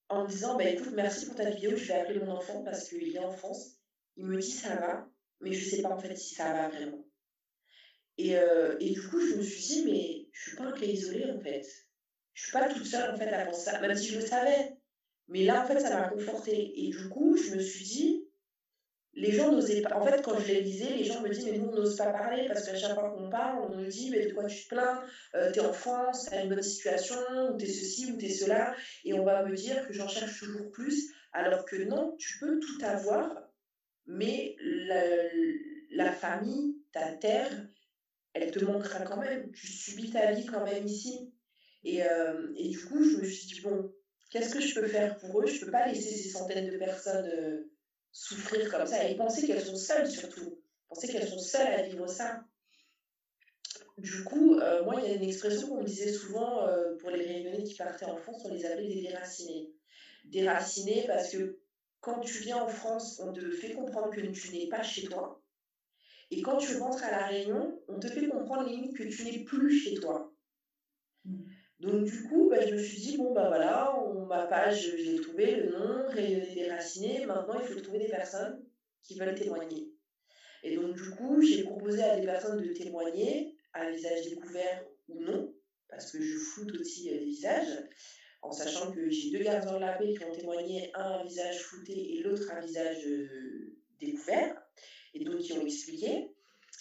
en 0.09 0.23
me 0.23 0.29
disant 0.29 0.57
bah, 0.57 0.65
écoute, 0.65 0.91
merci 0.93 1.25
pour 1.25 1.35
ta 1.35 1.49
vidéo, 1.49 1.75
je 1.75 1.85
vais 1.85 1.93
appeler 1.93 2.19
mon 2.19 2.31
enfant 2.31 2.63
parce 2.63 2.89
qu'il 2.89 3.15
est 3.15 3.19
en 3.19 3.31
France. 3.31 3.77
Il 4.17 4.25
me 4.25 4.39
dit 4.39 4.51
ça 4.51 4.75
va, 4.75 5.09
mais 5.41 5.53
je 5.53 5.65
ne 5.65 5.75
sais 5.75 5.81
pas 5.81 5.89
en 5.89 5.99
fait 5.99 6.15
si 6.15 6.35
ça 6.35 6.53
va 6.53 6.69
vraiment. 6.69 7.05
Et, 8.17 8.37
euh, 8.37 8.77
et, 8.79 8.91
du 8.91 9.01
coup, 9.07 9.19
je 9.19 9.35
me 9.35 9.41
suis 9.41 9.61
dit, 9.61 9.85
mais 9.85 10.27
je 10.31 10.49
suis 10.49 10.57
pas 10.57 10.65
un 10.65 10.71
cas 10.71 10.85
isolé 10.85 11.29
en 11.31 11.39
fait. 11.39 11.65
Je 12.33 12.43
suis 12.43 12.51
pas 12.51 12.69
toute 12.69 12.85
seule 12.85 13.11
en 13.11 13.17
fait 13.17 13.29
à 13.29 13.45
penser 13.45 13.69
ça, 13.69 13.79
même 13.81 13.95
si 13.95 14.09
je 14.09 14.19
le 14.19 14.25
savais. 14.25 14.77
Mais 15.27 15.43
là, 15.43 15.63
en 15.63 15.67
fait, 15.67 15.79
ça 15.79 15.99
m'a 15.99 16.09
confortée. 16.09 16.85
Et 16.85 16.89
du 16.91 17.09
coup, 17.09 17.35
je 17.35 17.55
me 17.55 17.59
suis 17.59 17.83
dit, 17.83 18.24
les 19.15 19.31
gens 19.31 19.51
n'osaient 19.51 19.81
pas. 19.81 19.95
En 19.95 20.05
fait, 20.05 20.21
quand 20.21 20.37
je 20.39 20.47
les 20.47 20.61
lisais, 20.61 20.89
les 20.89 21.05
gens 21.05 21.21
me 21.21 21.29
disaient, 21.29 21.51
mais 21.51 21.59
nous, 21.59 21.69
on 21.69 21.75
n'ose 21.75 21.95
pas 21.95 22.11
parler 22.11 22.47
parce 22.47 22.65
qu'à 22.65 22.75
chaque 22.75 22.95
fois 22.95 23.09
qu'on 23.11 23.29
parle, 23.29 23.59
on 23.69 23.77
nous 23.77 23.87
dit, 23.87 24.09
mais 24.11 24.25
de 24.25 24.33
quoi 24.33 24.45
tu 24.45 24.63
te 24.63 24.69
plains? 24.69 25.01
Euh, 25.35 25.51
T'es 25.51 25.61
en 25.61 25.71
France, 25.71 26.25
t'as 26.29 26.43
une 26.43 26.49
bonne 26.49 26.61
situation, 26.61 27.15
ou 27.49 27.57
t'es 27.57 27.67
ceci, 27.67 28.11
ou 28.11 28.17
t'es 28.17 28.29
cela. 28.29 28.75
Et 29.05 29.13
on 29.13 29.23
va 29.23 29.45
me 29.45 29.55
dire 29.55 29.87
que 29.87 29.93
j'en 29.93 30.07
cherche 30.07 30.39
toujours 30.39 30.69
plus. 30.71 31.09
Alors 31.31 31.65
que 31.65 31.77
non, 31.77 32.15
tu 32.17 32.39
peux 32.39 32.59
tout 32.59 32.85
avoir, 32.85 33.29
mais 34.05 34.55
la, 35.91 36.11
famille, 36.11 36.75
ta 36.91 37.13
terre, 37.13 37.67
elle 38.33 38.51
te 38.51 38.63
manquera 38.63 38.99
quand 38.99 39.17
même. 39.17 39.49
Tu 39.51 39.67
subis 39.67 40.11
ta 40.11 40.33
vie 40.33 40.45
quand 40.45 40.65
même 40.65 40.85
ici. 40.85 41.31
Et, 41.85 42.03
euh, 42.03 42.51
du 42.53 42.79
coup, 42.85 43.01
je 43.01 43.17
me 43.17 43.23
suis 43.23 43.47
dit, 43.47 43.61
bon, 43.61 43.89
qu'est-ce 44.29 44.53
que 44.53 44.59
je 44.59 44.75
peux 44.75 44.87
faire 44.87 45.17
pour 45.17 45.41
eux? 45.41 45.47
Je 45.47 45.61
ne 45.61 45.65
peux 45.65 45.71
pas 45.71 45.87
laisser 45.87 46.15
ces 46.15 46.29
centaines 46.29 46.69
de 46.69 46.77
personnes 46.77 47.27
euh, 47.27 47.69
souffrir 48.15 48.71
comme 48.71 48.85
ça 48.87 49.03
et 49.07 49.15
penser 49.17 49.45
qu'elles 49.45 49.65
sont 49.65 49.75
seules 49.75 50.09
surtout. 50.09 50.57
Penser 50.87 51.09
qu'elles 51.09 51.27
sont 51.27 51.37
seules 51.37 51.67
à 51.67 51.81
vivre 51.81 52.07
ça. 52.07 52.45
Du 53.97 54.23
coup, 54.23 54.55
euh, 54.55 54.83
moi, 54.85 54.95
il 54.97 55.09
y 55.09 55.13
a 55.13 55.15
une 55.15 55.23
expression 55.23 55.67
qu'on 55.67 55.81
me 55.81 55.85
disait 55.85 56.13
souvent 56.13 56.65
pour 56.99 57.09
les 57.09 57.25
réunionnais 57.25 57.63
qui 57.63 57.75
partaient 57.75 58.05
en 58.05 58.15
France, 58.15 58.41
on 58.45 58.53
les 58.53 58.65
appelait 58.65 58.87
des 58.87 59.01
déracinés. 59.01 59.69
Déracinés 60.23 61.03
parce 61.07 61.29
que 61.29 61.59
quand 61.99 62.21
tu 62.21 62.39
viens 62.39 62.61
en 62.61 62.67
France, 62.67 63.19
on 63.19 63.33
te 63.33 63.49
fait 63.51 63.73
comprendre 63.73 64.11
que 64.11 64.21
tu 64.21 64.51
n'es 64.51 64.69
pas 64.69 64.83
chez 64.83 65.07
toi. 65.07 65.41
Et 66.31 66.41
quand 66.41 66.57
tu 66.57 66.77
rentres 66.77 67.03
à 67.03 67.11
La 67.11 67.25
Réunion, 67.25 67.81
on 67.87 67.99
te 67.99 68.07
fait 68.07 68.27
comprendre 68.27 68.67
limite 68.67 68.95
que 68.95 69.03
tu 69.03 69.25
n'es 69.25 69.43
plus 69.43 69.77
chez 69.77 69.95
toi. 69.95 70.31
Mmh. 71.25 71.43
Donc 71.81 72.03
du 72.05 72.23
coup, 72.23 72.49
bah, 72.49 72.65
je 72.65 72.73
me 72.73 72.77
suis 72.77 73.01
dit, 73.01 73.17
bon, 73.17 73.33
bah 73.33 73.47
voilà, 73.47 73.95
on, 73.99 74.14
ma 74.27 74.45
page, 74.47 74.95
j'ai 74.97 75.19
trouvé 75.21 75.55
le 75.55 75.71
nom, 75.71 76.13
déraciné, 76.13 77.25
maintenant 77.25 77.59
il 77.59 77.67
faut 77.67 77.79
trouver 77.79 77.99
des 77.99 78.09
personnes 78.09 78.63
qui 79.03 79.17
veulent 79.17 79.35
témoigner. 79.35 79.91
Et 80.63 80.75
donc 80.75 80.95
du 80.95 81.11
coup, 81.11 81.41
j'ai 81.41 81.63
proposé 81.63 82.01
à 82.01 82.19
des 82.19 82.25
personnes 82.25 82.61
de 82.61 82.73
témoigner, 82.73 83.55
à 83.73 83.89
visage 83.89 84.27
découvert 84.29 84.85
ou 85.07 85.21
non, 85.21 85.53
parce 85.89 86.11
que 86.11 86.21
je 86.21 86.37
floute 86.37 86.79
aussi 86.79 87.09
euh, 87.09 87.19
des 87.19 87.25
visages, 87.25 87.83
en 88.41 88.51
sachant 88.51 88.91
que 88.91 89.09
j'ai 89.09 89.31
deux 89.31 89.43
garçons 89.43 89.75
de 89.75 89.79
la 89.79 89.93
paix 89.93 90.13
qui 90.13 90.23
ont 90.23 90.31
témoigné, 90.31 90.91
un 90.93 91.19
à 91.19 91.23
visage 91.23 91.59
flouté 91.59 92.15
et 92.15 92.23
l'autre 92.23 92.51
à 92.51 92.59
visage 92.61 93.05
euh, 93.05 93.77
découvert, 93.99 94.61
et 95.13 95.23
donc 95.23 95.39
qui 95.39 95.53
ont 95.53 95.65
expliqué. 95.65 96.31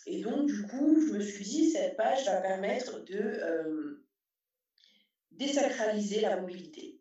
Et 0.07 0.21
donc, 0.21 0.47
du 0.47 0.63
coup, 0.67 1.01
je 1.01 1.13
me 1.15 1.21
suis 1.21 1.45
dit, 1.45 1.71
cette 1.71 1.97
page 1.97 2.27
va 2.27 2.41
permettre 2.41 3.03
de 3.05 3.19
euh, 3.19 4.05
désacraliser 5.31 6.21
la 6.21 6.41
mobilité. 6.41 6.94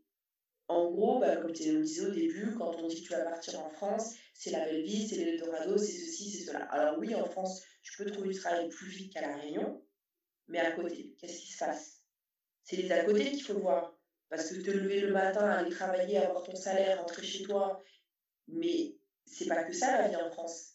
En 0.68 0.90
gros, 0.91 1.19
bah, 1.19 1.38
comme 1.38 1.53
tu 1.53 1.72
le 1.72 1.84
disais 1.84 2.06
au 2.06 2.11
début, 2.11 2.56
quand 2.56 2.76
on 2.77 2.88
dit 2.88 3.02
que 3.02 3.07
tu 3.07 3.14
vas 3.14 3.23
partir 3.23 3.60
en 3.60 3.69
France, 3.69 4.15
c'est 4.34 4.52
la 4.52 4.65
belle 4.65 4.84
vie, 4.84 5.07
c'est 5.07 5.18
l'Eldorado, 5.18 5.77
c'est 5.77 5.91
ceci, 5.91 6.31
c'est 6.31 6.45
cela. 6.45 6.64
Alors 6.65 6.98
oui, 6.99 7.14
en 7.15 7.26
France, 7.26 7.64
tu 7.81 7.98
peux 7.98 8.10
trouver 8.10 8.30
du 8.30 8.40
travail 8.40 8.69
plus 8.69 8.88
vite 8.88 9.14
qu'à 9.14 9.22
La 9.22 9.35
Réunion, 9.35 9.84
mais 10.48 10.60
à 10.60 10.72
côté, 10.72 11.15
qu'est-ce 11.19 11.40
qui 11.40 11.52
se 11.52 11.60
passe? 11.60 12.02
C'est 12.64 12.77
les 12.77 12.91
à 12.91 13.03
côté 13.03 13.31
qu'il 13.31 13.44
faut 13.44 13.60
voir. 13.60 13.98
Parce 14.30 14.49
que 14.49 14.61
te 14.61 14.72
lever 14.72 15.02
le 15.02 15.11
matin, 15.11 15.48
aller 15.48 15.69
travailler, 15.69 16.18
avoir 16.18 16.44
ton 16.44 16.56
salaire, 16.56 16.99
rentrer 16.99 17.23
chez 17.23 17.44
toi, 17.44 17.84
mais 18.48 18.95
c'est 19.26 19.45
pas 19.45 19.64
que 19.64 19.73
ça 19.73 20.02
la 20.02 20.07
vie 20.07 20.15
en 20.15 20.31
France. 20.31 20.73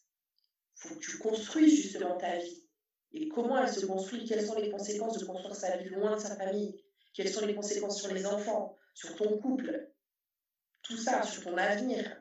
Faut 0.77 0.95
que 0.95 1.01
tu 1.01 1.19
construises 1.19 1.83
justement 1.83 2.17
ta 2.17 2.37
vie. 2.37 2.69
Et 3.13 3.29
comment 3.29 3.61
elle 3.61 3.73
se 3.73 3.85
construit? 3.87 4.25
Quelles 4.27 4.47
sont 4.47 4.61
les 4.61 4.71
conséquences 4.71 5.19
de 5.19 5.25
construire 5.25 5.57
sa 5.57 5.77
vie 5.77 5.89
loin 5.89 6.15
de 6.15 6.21
sa 6.21 6.37
famille? 6.37 6.81
Quelles 7.15 7.31
sont 7.31 7.47
les 7.47 7.55
conséquences 7.55 8.01
sur 8.01 8.13
les 8.15 8.27
enfants, 8.27 8.77
sur 8.99 9.15
ton 9.15 9.39
couple 9.39 9.93
Tout 10.83 10.97
ça, 10.97 11.23
sur 11.23 11.45
ton 11.45 11.57
avenir. 11.57 12.21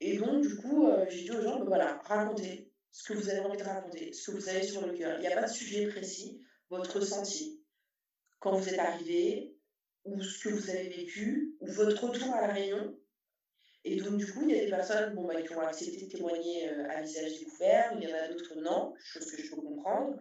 Et 0.00 0.16
donc, 0.16 0.42
du 0.42 0.56
coup, 0.56 0.86
euh, 0.86 1.04
j'ai 1.08 1.24
dit 1.24 1.32
aux 1.32 1.42
gens, 1.42 1.58
ben 1.58 1.64
voilà, 1.64 2.00
racontez 2.04 2.70
ce 2.92 3.12
que 3.12 3.18
vous 3.18 3.28
avez 3.28 3.40
envie 3.40 3.58
de 3.58 3.64
raconter, 3.64 4.12
ce 4.12 4.30
que 4.30 4.36
vous 4.36 4.48
avez 4.48 4.62
sur 4.62 4.86
le 4.86 4.92
cœur. 4.92 5.18
Il 5.18 5.22
n'y 5.22 5.26
a 5.26 5.34
pas 5.34 5.48
de 5.48 5.52
sujet 5.52 5.88
précis, 5.88 6.40
votre 6.70 7.00
ressenti. 7.00 7.64
Quand 8.38 8.54
vous 8.54 8.68
êtes 8.68 8.78
arrivé, 8.78 9.56
ou 10.04 10.22
ce 10.22 10.44
que 10.44 10.54
vous 10.54 10.70
avez 10.70 10.88
vécu, 10.88 11.56
ou 11.58 11.66
votre 11.72 12.08
retour 12.08 12.32
à 12.32 12.46
la 12.46 12.52
Réunion. 12.52 12.96
Et 13.84 13.96
donc, 13.96 14.18
du 14.18 14.32
coup, 14.32 14.42
il 14.48 14.54
y 14.54 14.60
a 14.60 14.64
des 14.64 14.70
personnes 14.70 15.14
bon, 15.14 15.26
bah, 15.26 15.42
qui 15.42 15.52
ont 15.52 15.60
accepté 15.62 16.06
de 16.06 16.12
témoigner 16.12 16.70
euh, 16.70 16.90
à 16.90 17.02
visage 17.02 17.40
découvert, 17.40 17.92
il 17.96 18.08
y 18.08 18.12
en 18.12 18.16
a 18.16 18.28
d'autres 18.28 18.54
non, 18.60 18.94
chose 19.00 19.28
que 19.32 19.42
je 19.42 19.50
peux 19.50 19.60
comprendre. 19.60 20.16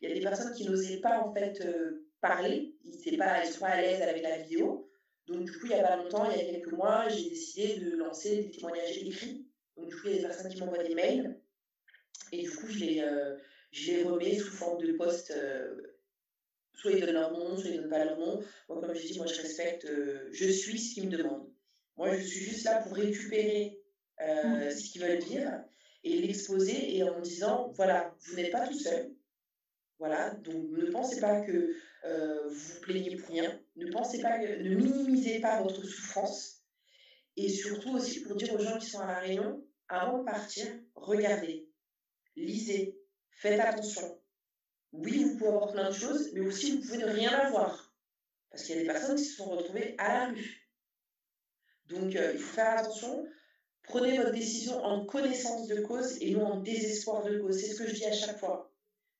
Il 0.00 0.08
y 0.08 0.12
a 0.12 0.14
des 0.14 0.22
personnes 0.22 0.54
qui 0.54 0.66
n'osaient 0.66 1.00
pas, 1.00 1.20
en 1.20 1.34
fait, 1.34 1.60
euh, 1.60 2.06
parler, 2.22 2.74
ils 2.84 2.96
ne 2.96 3.52
sont 3.52 3.60
pas 3.60 3.66
à 3.66 3.80
l'aise 3.82 4.00
avec 4.00 4.22
la 4.22 4.38
vidéo. 4.38 4.88
Donc, 5.28 5.44
du 5.44 5.52
coup, 5.52 5.66
il 5.66 5.68
n'y 5.68 5.74
a 5.74 5.86
pas 5.86 5.96
longtemps, 5.96 6.30
il 6.30 6.36
y 6.36 6.40
a 6.40 6.52
quelques 6.52 6.72
mois, 6.72 7.08
j'ai 7.08 7.30
décidé 7.30 7.76
de 7.78 7.96
lancer 7.96 8.42
des 8.42 8.50
témoignages 8.50 8.98
écrits. 8.98 9.46
Donc, 9.76 9.88
du 9.88 9.96
coup, 9.96 10.08
il 10.08 10.12
y 10.12 10.14
a 10.14 10.16
des 10.22 10.26
personnes 10.26 10.52
qui 10.52 10.60
m'envoient 10.60 10.82
des 10.82 10.94
mails. 10.94 11.40
Et 12.32 12.42
du 12.42 12.50
coup, 12.50 12.66
je 12.68 12.78
les, 12.78 13.00
euh, 13.00 13.36
je 13.70 13.92
les 13.92 14.02
remets 14.04 14.38
sous 14.38 14.52
forme 14.52 14.82
de 14.82 14.92
post 14.92 15.32
soit 16.82 16.92
ils 16.92 17.00
donnent 17.00 17.14
leur 17.14 17.32
nom, 17.32 17.56
soit 17.56 17.70
ils 17.70 17.76
donnent 17.76 17.90
pas 17.90 18.04
leur 18.04 18.18
nom. 18.18 18.42
Moi, 18.68 18.80
comme 18.80 18.94
je 18.94 19.06
dis, 19.06 19.16
moi, 19.16 19.26
je 19.26 19.40
respecte, 19.40 19.84
euh, 19.84 20.28
je 20.32 20.48
suis 20.48 20.78
ce 20.78 20.94
qu'ils 20.94 21.08
me 21.08 21.16
demandent. 21.16 21.48
Moi, 21.96 22.16
je 22.16 22.22
suis 22.22 22.44
juste 22.44 22.64
là 22.64 22.82
pour 22.82 22.96
récupérer 22.96 23.78
euh, 24.20 24.70
ce 24.70 24.90
qu'ils 24.90 25.02
veulent 25.02 25.18
dire 25.18 25.64
et 26.04 26.20
l'exposer 26.20 26.96
et 26.96 27.02
en 27.04 27.20
disant, 27.20 27.72
voilà, 27.76 28.14
vous 28.20 28.34
n'êtes 28.34 28.50
pas 28.50 28.66
tout 28.66 28.78
seul. 28.78 29.14
Voilà, 29.98 30.30
donc 30.30 30.70
ne 30.70 30.86
pensez 30.86 31.20
pas 31.20 31.42
que 31.42 31.76
euh, 32.04 32.48
vous 32.48 32.54
vous 32.54 32.80
plaignez 32.80 33.16
pour 33.16 33.28
rien. 33.28 33.60
Ne 33.76 34.74
minimisez 34.74 35.40
pas 35.40 35.62
votre 35.62 35.84
souffrance. 35.84 36.62
Et 37.36 37.48
surtout 37.48 37.96
aussi 37.96 38.22
pour 38.22 38.36
dire 38.36 38.52
aux 38.54 38.62
gens 38.62 38.78
qui 38.78 38.86
sont 38.86 39.00
à 39.00 39.06
la 39.06 39.18
Réunion, 39.20 39.64
avant 39.88 40.18
de 40.18 40.24
partir, 40.24 40.66
regardez, 40.94 41.66
lisez, 42.36 42.98
faites 43.30 43.60
attention 43.60 44.22
oui, 44.92 45.24
vous 45.24 45.38
pouvez 45.38 45.48
avoir 45.48 45.72
plein 45.72 45.88
de 45.88 45.94
choses, 45.94 46.32
mais 46.34 46.40
aussi 46.40 46.72
vous 46.72 46.82
pouvez 46.82 46.98
ne 46.98 47.10
rien 47.10 47.30
avoir. 47.30 47.94
Parce 48.50 48.64
qu'il 48.64 48.76
y 48.76 48.78
a 48.78 48.82
des 48.82 48.88
personnes 48.88 49.16
qui 49.16 49.24
se 49.24 49.36
sont 49.36 49.50
retrouvées 49.50 49.94
à 49.98 50.12
la 50.12 50.26
rue. 50.28 50.68
Donc, 51.86 52.14
euh, 52.14 52.32
il 52.34 52.38
faut 52.38 52.54
faire 52.54 52.78
attention. 52.78 53.26
Prenez 53.82 54.18
votre 54.18 54.32
décision 54.32 54.76
en 54.84 55.04
connaissance 55.06 55.66
de 55.66 55.80
cause 55.80 56.18
et 56.20 56.32
non 56.32 56.46
en 56.46 56.60
désespoir 56.60 57.24
de 57.24 57.38
cause. 57.38 57.58
C'est 57.58 57.72
ce 57.72 57.78
que 57.82 57.88
je 57.88 57.94
dis 57.94 58.04
à 58.04 58.12
chaque 58.12 58.38
fois. 58.38 58.70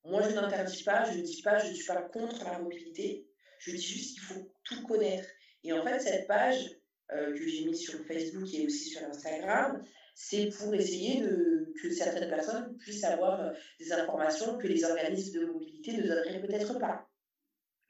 Moi, 0.04 0.22
je 0.28 0.34
n'interdis 0.34 0.84
pas, 0.84 1.10
je 1.10 1.18
ne 1.18 1.22
dis 1.22 1.42
pas, 1.42 1.58
je 1.58 1.70
ne 1.70 1.74
suis 1.74 1.86
pas 1.86 2.02
contre 2.02 2.44
la 2.44 2.58
mobilité. 2.58 3.26
Je 3.64 3.70
dis 3.70 3.82
juste 3.82 4.14
qu'il 4.14 4.22
faut 4.22 4.52
tout 4.64 4.82
connaître. 4.82 5.28
Et 5.62 5.72
en 5.72 5.84
fait, 5.84 6.00
cette 6.00 6.26
page 6.26 6.68
euh, 7.12 7.32
que 7.32 7.46
j'ai 7.46 7.64
mise 7.64 7.80
sur 7.80 8.04
Facebook 8.06 8.52
et 8.52 8.66
aussi 8.66 8.90
sur 8.90 9.02
Instagram, 9.04 9.82
c'est 10.14 10.48
pour 10.48 10.74
essayer 10.74 11.20
de, 11.20 11.72
que 11.80 11.90
certaines 11.90 12.28
personnes 12.28 12.76
puissent 12.78 13.04
avoir 13.04 13.40
euh, 13.40 13.50
des 13.78 13.92
informations 13.92 14.58
que 14.58 14.66
les 14.66 14.84
organismes 14.84 15.40
de 15.40 15.46
mobilité 15.46 15.92
ne 15.92 16.02
donneraient 16.02 16.40
peut-être 16.40 16.78
pas. 16.78 17.08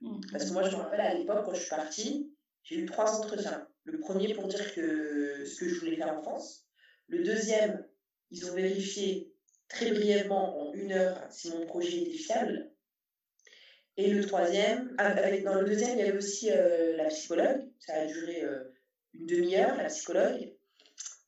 Mmh. 0.02 0.20
Parce 0.30 0.44
que 0.44 0.52
moi, 0.52 0.62
je 0.68 0.76
me 0.76 0.82
rappelle 0.82 1.00
à 1.00 1.14
l'époque, 1.14 1.44
quand 1.46 1.54
je 1.54 1.60
suis 1.60 1.70
partie, 1.70 2.30
j'ai 2.64 2.76
eu 2.76 2.86
trois 2.86 3.18
entretiens. 3.18 3.66
Le 3.84 3.98
premier 3.98 4.34
pour 4.34 4.48
dire 4.48 4.74
que 4.74 5.44
ce 5.46 5.58
que 5.58 5.68
je 5.68 5.80
voulais 5.80 5.96
faire 5.96 6.16
en 6.16 6.22
France. 6.22 6.66
Le 7.08 7.22
deuxième, 7.22 7.84
ils 8.30 8.44
ont 8.50 8.54
vérifié 8.54 9.32
très 9.68 9.90
brièvement 9.90 10.68
en 10.68 10.74
une 10.74 10.92
heure 10.92 11.18
si 11.30 11.50
mon 11.50 11.64
projet 11.64 12.02
était 12.02 12.18
fiable. 12.18 12.71
Et 13.96 14.10
le 14.10 14.24
troisième, 14.24 14.96
dans 14.96 15.60
le 15.60 15.64
deuxième, 15.66 15.98
il 15.98 15.98
y 15.98 16.08
avait 16.08 16.16
aussi 16.16 16.50
euh, 16.50 16.96
la 16.96 17.06
psychologue. 17.06 17.68
Ça 17.78 17.94
a 17.94 18.06
duré 18.06 18.42
euh, 18.42 18.64
une 19.12 19.26
demi-heure, 19.26 19.76
la 19.76 19.86
psychologue. 19.86 20.52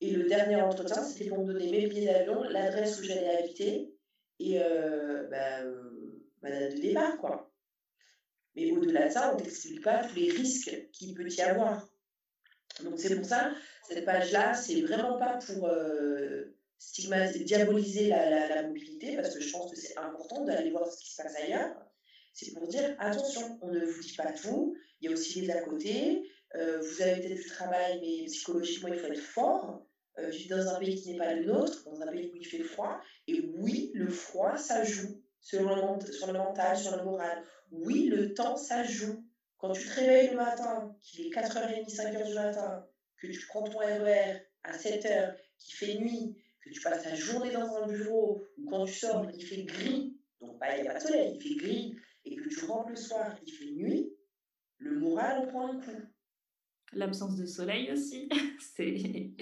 Et 0.01 0.11
le 0.11 0.29
dernier 0.29 0.57
entretien, 0.57 1.03
c'était 1.03 1.29
pour 1.29 1.45
me 1.45 1.53
donner 1.53 1.71
mes 1.71 1.87
billets 1.87 2.13
d'avion, 2.13 2.43
l'adresse 2.45 3.01
où 3.01 3.05
j'allais 3.05 3.37
habiter 3.39 3.95
et 4.41 4.61
euh, 4.61 5.29
bah, 5.31 5.61
euh, 5.61 6.21
ma 6.43 6.51
date 6.51 6.77
de 6.77 6.81
départ, 6.81 7.17
quoi. 7.19 7.51
Mais 8.57 8.71
au-delà 8.71 9.09
de 9.09 9.13
ça, 9.13 9.35
on 9.35 9.39
ne 9.39 9.81
pas 9.81 10.05
tous 10.05 10.15
les 10.15 10.31
risques 10.31 10.89
qu'il 10.93 11.15
peut 11.15 11.29
y 11.29 11.41
avoir. 11.41 11.89
Donc 12.83 12.99
c'est 12.99 13.15
pour 13.17 13.25
ça, 13.25 13.53
cette 13.89 14.05
page-là, 14.05 14.55
c'est 14.55 14.81
vraiment 14.83 15.19
pas 15.19 15.39
pour, 15.47 15.71
stigmatiser, 16.79 17.45
diaboliser 17.45 18.09
la, 18.09 18.63
mobilité, 18.63 19.17
parce 19.17 19.35
que 19.35 19.41
je 19.41 19.51
pense 19.51 19.71
que 19.71 19.77
c'est 19.77 19.97
important 19.99 20.45
d'aller 20.45 20.71
voir 20.71 20.91
ce 20.91 20.99
qui 20.99 21.11
se 21.11 21.23
passe 21.23 21.37
ailleurs. 21.37 21.75
C'est 22.35 22.53
pour 22.53 22.67
dire, 22.67 22.97
attention, 22.99 23.59
on 23.63 23.69
ne 23.69 23.85
vous 23.85 24.03
dit 24.03 24.17
pas 24.17 24.33
tout, 24.33 24.77
il 25.01 25.09
y 25.09 25.13
a 25.13 25.15
aussi 25.15 25.41
les 25.41 25.51
à 25.51 25.63
côté, 25.63 26.29
euh, 26.57 26.81
vous 26.81 27.03
avez 27.03 27.21
peut-être 27.21 27.43
du 27.43 27.49
travail, 27.49 28.01
mais 28.01 28.27
psychologiquement, 28.27 28.89
il 28.89 28.99
faut 28.99 29.07
être 29.07 29.21
fort. 29.21 29.87
Euh, 30.19 30.31
dans 30.49 30.69
un 30.69 30.79
pays 30.79 30.95
qui 30.95 31.13
n'est 31.13 31.19
pas 31.19 31.35
le 31.35 31.45
nôtre, 31.45 31.85
dans 31.85 32.01
un 32.01 32.07
pays 32.07 32.31
où 32.33 32.37
il 32.37 32.47
fait 32.47 32.63
froid. 32.63 33.01
Et 33.27 33.41
oui, 33.57 33.91
le 33.95 34.09
froid, 34.09 34.57
ça 34.57 34.85
joue 34.85 35.21
sur 35.41 35.61
le, 35.61 35.67
mental, 36.33 36.77
sur 36.77 36.97
le 36.97 37.05
moral. 37.05 37.43
Oui, 37.73 38.07
le 38.07 38.33
temps, 38.33 38.57
ça 38.57 38.85
joue. 38.85 39.25
Quand 39.59 39.73
tu 39.73 39.89
te 39.89 39.95
réveilles 39.95 40.31
le 40.31 40.37
matin, 40.37 40.97
qu'il 41.01 41.27
est 41.27 41.31
4h30, 41.31 41.89
5h 41.89 42.27
du 42.27 42.35
matin, 42.35 42.87
que 43.19 43.27
tu 43.27 43.47
prends 43.49 43.65
ton 43.65 43.79
RER 43.79 44.41
à 44.63 44.77
7h, 44.77 45.35
qu'il 45.59 45.75
fait 45.75 45.95
nuit, 45.99 46.37
que 46.63 46.71
tu 46.71 46.81
passes 46.81 47.03
ta 47.03 47.15
journée 47.15 47.53
dans 47.53 47.77
un 47.77 47.87
bureau, 47.87 48.45
ou 48.59 48.71
quand 48.71 48.85
tu 48.87 48.95
sors, 48.95 49.27
il 49.35 49.45
fait 49.45 49.65
gris, 49.65 50.17
donc 50.41 50.59
bah, 50.59 50.77
il 50.77 50.83
n'y 50.83 50.89
a 50.89 50.93
pas 50.93 50.99
de 50.99 51.05
soleil, 51.05 51.37
il 51.37 51.43
fait 51.43 51.57
gris, 51.57 51.97
et 52.25 52.37
que 52.37 52.49
tu 52.49 52.65
rentres 52.65 52.91
le 52.91 52.97
soir, 52.97 53.37
il 53.47 53.53
fait 53.53 53.71
nuit, 53.73 54.13
le 54.79 54.99
moral 54.99 55.41
en 55.41 55.47
prend 55.47 55.73
un 55.73 55.81
coup. 55.81 56.03
L'absence 56.93 57.37
de 57.37 57.47
soleil 57.47 57.91
aussi, 57.93 58.29
c'est... 58.77 59.33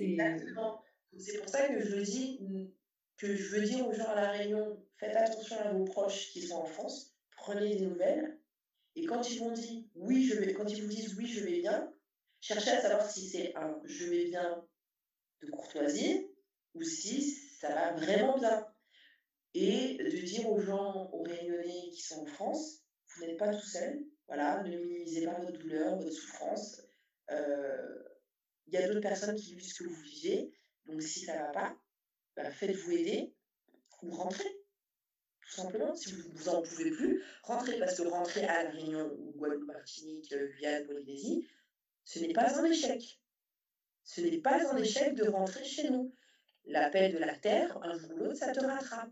Exactement. 0.00 0.82
C'est 1.18 1.38
pour 1.38 1.48
ça 1.48 1.66
que 1.68 1.80
je 1.80 1.96
dis, 1.96 2.40
que 3.16 3.34
je 3.34 3.56
veux 3.56 3.62
dire 3.62 3.88
aux 3.88 3.92
gens 3.92 4.08
à 4.08 4.16
La 4.16 4.30
Réunion, 4.32 4.84
faites 4.98 5.16
attention 5.16 5.58
à 5.60 5.72
vos 5.72 5.84
proches 5.84 6.30
qui 6.32 6.42
sont 6.42 6.56
en 6.56 6.66
France, 6.66 7.16
prenez 7.36 7.74
des 7.74 7.86
nouvelles, 7.86 8.38
et 8.96 9.06
quand 9.06 9.28
ils 9.30 9.38
vont 9.38 9.52
dire 9.52 9.84
oui, 9.94 10.24
je 10.24 10.36
vais, 10.36 10.52
quand 10.52 10.66
ils 10.66 10.82
vous 10.82 10.88
disent 10.88 11.14
oui, 11.16 11.26
je 11.26 11.44
vais 11.44 11.60
bien, 11.60 11.92
cherchez 12.40 12.70
à 12.70 12.80
savoir 12.80 13.08
si 13.08 13.28
c'est 13.28 13.54
un 13.56 13.80
je 13.84 14.06
vais 14.06 14.24
bien 14.26 14.66
de 15.42 15.50
courtoisie 15.50 16.28
ou 16.74 16.82
si 16.82 17.22
ça 17.22 17.74
va 17.74 17.92
vraiment 17.94 18.38
bien. 18.38 18.66
Et 19.58 19.96
de 19.96 20.10
dire 20.10 20.46
aux 20.50 20.60
gens, 20.60 21.08
aux 21.14 21.22
Réunionnais 21.22 21.88
qui 21.90 22.02
sont 22.02 22.20
en 22.20 22.26
France, 22.26 22.82
vous 23.08 23.24
n'êtes 23.24 23.38
pas 23.38 23.48
tout 23.48 23.66
seul, 23.66 24.04
voilà, 24.26 24.62
ne 24.62 24.76
minimisez 24.76 25.24
pas 25.24 25.40
votre 25.40 25.56
douleur, 25.56 25.96
votre 25.96 26.12
souffrance. 26.12 26.82
Euh, 27.30 28.02
il 28.66 28.74
y 28.74 28.76
a 28.76 28.86
d'autres 28.86 29.00
personnes 29.00 29.34
qui 29.34 29.54
vivent 29.54 29.66
ce 29.66 29.82
que 29.82 29.88
vous 29.88 30.02
vivez, 30.02 30.52
donc 30.84 31.00
si 31.00 31.20
ça 31.20 31.32
ne 31.32 31.38
va 31.38 31.52
pas, 31.52 31.76
bah, 32.36 32.50
faites-vous 32.50 32.92
aider 32.92 33.34
ou 34.02 34.10
rentrez. 34.10 34.44
Tout 35.40 35.52
simplement, 35.52 35.94
si 35.94 36.12
vous 36.12 36.44
n'en 36.44 36.60
pouvez 36.60 36.90
plus, 36.90 37.24
rentrez, 37.42 37.78
parce 37.78 37.96
que 37.96 38.06
rentrer 38.08 38.44
à 38.44 38.68
Réunion 38.68 39.10
ou 39.10 39.32
Guadeloupe, 39.38 39.68
Martinique, 39.68 40.34
Guyane, 40.34 40.86
Polynésie, 40.86 41.48
ce 42.04 42.18
n'est 42.18 42.34
pas 42.34 42.60
un 42.60 42.64
échec. 42.66 43.22
Ce 44.04 44.20
n'est 44.20 44.36
pas 44.36 44.70
un 44.70 44.76
échec 44.76 45.14
de 45.14 45.30
rentrer 45.30 45.64
chez 45.64 45.88
nous. 45.88 46.14
L'appel 46.66 47.14
de 47.14 47.18
la 47.18 47.34
terre, 47.38 47.78
un 47.82 47.96
jour 47.96 48.10
ou 48.12 48.16
l'autre, 48.18 48.36
ça 48.36 48.52
te 48.52 48.62
rattrape. 48.62 49.08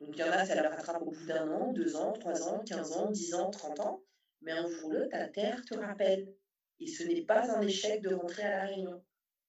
Donc 0.00 0.10
il 0.12 0.18
y 0.18 0.24
en 0.24 0.32
a, 0.32 0.44
ça 0.44 0.60
le 0.60 0.68
rattrape 0.68 1.02
au 1.02 1.10
bout 1.10 1.26
d'un 1.26 1.48
an, 1.50 1.72
deux 1.72 1.96
ans, 1.96 2.12
trois 2.12 2.48
ans, 2.48 2.62
quinze 2.66 2.92
ans, 2.92 3.10
dix 3.10 3.34
ans, 3.34 3.50
trente 3.50 3.80
ans. 3.80 4.02
Mais 4.42 4.52
un 4.52 4.68
jour 4.68 4.88
ou 4.88 4.90
l'autre, 4.92 5.08
ta 5.10 5.28
terre 5.28 5.64
te 5.64 5.74
rappelle. 5.74 6.34
Et 6.80 6.86
ce 6.86 7.04
n'est 7.04 7.22
pas 7.22 7.50
un 7.56 7.62
échec 7.62 8.02
de 8.02 8.14
rentrer 8.14 8.42
à 8.42 8.50
La 8.50 8.64
Réunion. 8.66 9.02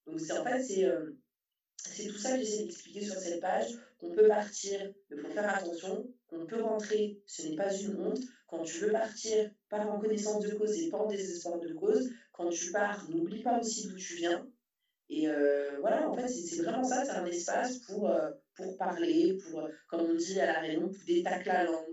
Donc 0.05 0.19
c'est 0.19 0.31
en 0.31 0.43
fait, 0.43 0.63
c'est 0.63 0.85
euh, 0.85 1.17
tout 2.07 2.17
ça 2.17 2.31
que 2.31 2.39
j'essaie 2.39 2.63
d'expliquer 2.63 3.01
sur 3.01 3.15
cette 3.15 3.41
page, 3.41 3.77
qu'on 3.99 4.11
peut 4.11 4.27
partir, 4.27 4.93
mais 5.09 5.17
faut 5.17 5.33
faire 5.33 5.53
attention, 5.53 6.09
qu'on 6.27 6.45
peut 6.45 6.61
rentrer, 6.61 7.21
ce 7.25 7.47
n'est 7.47 7.55
pas 7.55 7.73
une 7.75 7.99
honte. 7.99 8.21
Quand 8.47 8.63
tu 8.63 8.79
veux 8.79 8.91
partir, 8.91 9.51
pars 9.67 9.89
en 9.89 9.99
connaissance 9.99 10.41
de 10.43 10.55
cause 10.55 10.79
et 10.79 10.89
pas 10.89 10.99
en 10.99 11.07
désespoir 11.07 11.59
de 11.59 11.73
cause. 11.73 12.09
Quand 12.31 12.49
tu 12.49 12.71
pars, 12.71 13.09
n'oublie 13.09 13.43
pas 13.43 13.59
aussi 13.59 13.87
d'où 13.87 13.97
tu 13.97 14.15
viens. 14.15 14.49
Et 15.09 15.27
euh, 15.27 15.77
voilà, 15.81 16.09
en 16.09 16.13
fait, 16.13 16.29
c'est 16.29 16.61
vraiment 16.61 16.83
ça, 16.83 17.03
c'est 17.03 17.11
un 17.11 17.25
espace 17.25 17.79
pour, 17.79 18.09
euh, 18.09 18.31
pour 18.57 18.75
parler, 18.77 19.38
pour, 19.38 19.59
euh, 19.59 19.69
comme 19.88 20.01
on 20.01 20.15
dit 20.15 20.39
à 20.39 20.47
la 20.47 20.59
réunion, 20.59 20.89
pour 20.89 21.05
détacler 21.05 21.53
la 21.53 21.63
langue, 21.65 21.85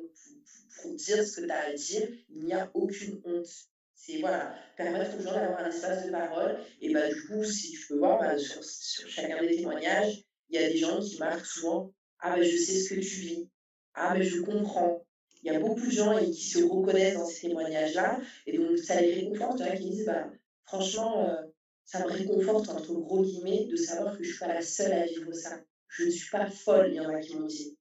pour, 0.83 0.95
dire 0.95 1.25
ce 1.25 1.41
que 1.41 1.47
tu 1.47 1.51
as 1.51 1.65
à 1.67 1.73
dire. 1.73 2.09
Il 2.31 2.45
n'y 2.45 2.55
a 2.55 2.71
aucune 2.75 3.21
honte. 3.25 3.47
C'est 3.95 4.19
voilà, 4.19 4.55
permettre 4.77 5.17
aux 5.17 5.23
gens 5.23 5.33
d'avoir 5.33 5.61
un 5.61 5.69
espace 5.69 6.07
de 6.07 6.11
parole. 6.11 6.59
Et 6.81 6.93
bah, 6.93 7.09
du 7.09 7.27
coup, 7.27 7.45
si 7.45 7.73
tu 7.73 7.87
peux 7.87 7.99
voir, 7.99 8.19
bah, 8.19 8.37
sur, 8.39 8.63
chacun 9.09 9.41
des 9.41 9.57
témoignages, 9.57 10.25
il 10.49 10.61
y 10.61 10.65
a 10.65 10.69
des 10.69 10.77
gens 10.77 11.01
qui 11.01 11.19
marquent 11.19 11.47
souvent 11.47 11.93
Ah, 12.19 12.37
ben 12.37 12.43
je 12.43 12.57
sais 12.57 12.81
ce 12.81 12.95
que 12.95 13.01
tu 13.01 13.21
vis. 13.21 13.49
Ah, 13.95 14.15
mais 14.17 14.25
je 14.25 14.41
comprends. 14.41 15.07
Il 15.43 15.53
y 15.53 15.57
a 15.57 15.61
beaucoup 15.61 15.87
de 15.87 15.91
gens 15.91 16.19
qui 16.19 16.35
se 16.35 16.63
reconnaissent 16.63 17.15
dans 17.15 17.27
ces 17.27 17.49
témoignages-là. 17.49 18.21
Et 18.47 18.59
donc, 18.59 18.79
ça 18.79 19.01
les 19.01 19.15
réconforte. 19.15 19.61
Il 19.61 19.79
qui 19.79 19.91
disent 19.91 20.07
bah, 20.07 20.31
Franchement, 20.67 21.29
euh, 21.29 21.43
ça 21.85 22.01
me 22.01 22.11
réconforte, 22.11 22.69
entre 22.71 22.95
gros 22.95 23.23
guillemets, 23.23 23.67
de 23.67 23.77
savoir 23.77 24.17
que 24.17 24.25
je 24.25 24.29
ne 24.29 24.33
suis 24.33 24.41
pas 24.41 24.49
la 24.49 24.63
seule 24.63 24.93
à 24.93 25.07
vivre 25.07 25.33
ça. 25.33 25.61
Je 25.97 26.05
ne 26.05 26.11
suis 26.11 26.31
pas 26.31 26.51
folle, 26.51 26.89
il 26.91 26.97
y 26.97 27.01
en 27.01 27.09
a 27.09 27.21
qui 27.21 27.37
m'ont 27.37 27.47
dit. 27.47 27.79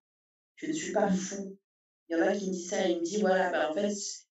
Je 0.55 0.67
ne 0.67 0.73
suis 0.73 0.91
pas 0.91 1.11
fou. 1.11 1.57
Il 2.07 2.17
y 2.17 2.21
en 2.21 2.23
a 2.23 2.35
qui 2.35 2.47
me 2.47 2.53
disent 2.53 2.69
ça 2.69 2.87
ils 2.87 2.99
me 2.99 3.03
disent 3.03 3.21
Voilà, 3.21 3.49
bah, 3.49 3.71
en 3.71 3.73
fait, 3.73 3.91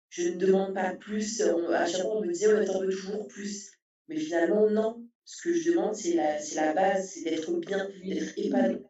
je 0.09 0.29
ne 0.29 0.37
demande 0.37 0.73
pas 0.73 0.95
plus. 0.95 1.41
à 1.41 1.85
chaque 1.85 2.01
fois, 2.01 2.17
on 2.17 2.25
me 2.25 2.33
dit, 2.33 2.47
on 2.47 2.65
t'en 2.65 2.81
veux 2.81 2.89
toujours 2.89 3.27
plus. 3.27 3.71
Mais 4.09 4.17
finalement, 4.17 4.69
non. 4.69 5.05
Ce 5.23 5.43
que 5.43 5.53
je 5.53 5.71
demande, 5.71 5.95
c'est 5.95 6.15
la, 6.15 6.37
la 6.55 6.73
base, 6.73 7.11
c'est 7.13 7.29
d'être 7.29 7.51
bien, 7.59 7.87
d'être 8.03 8.33
épanoui. 8.35 8.83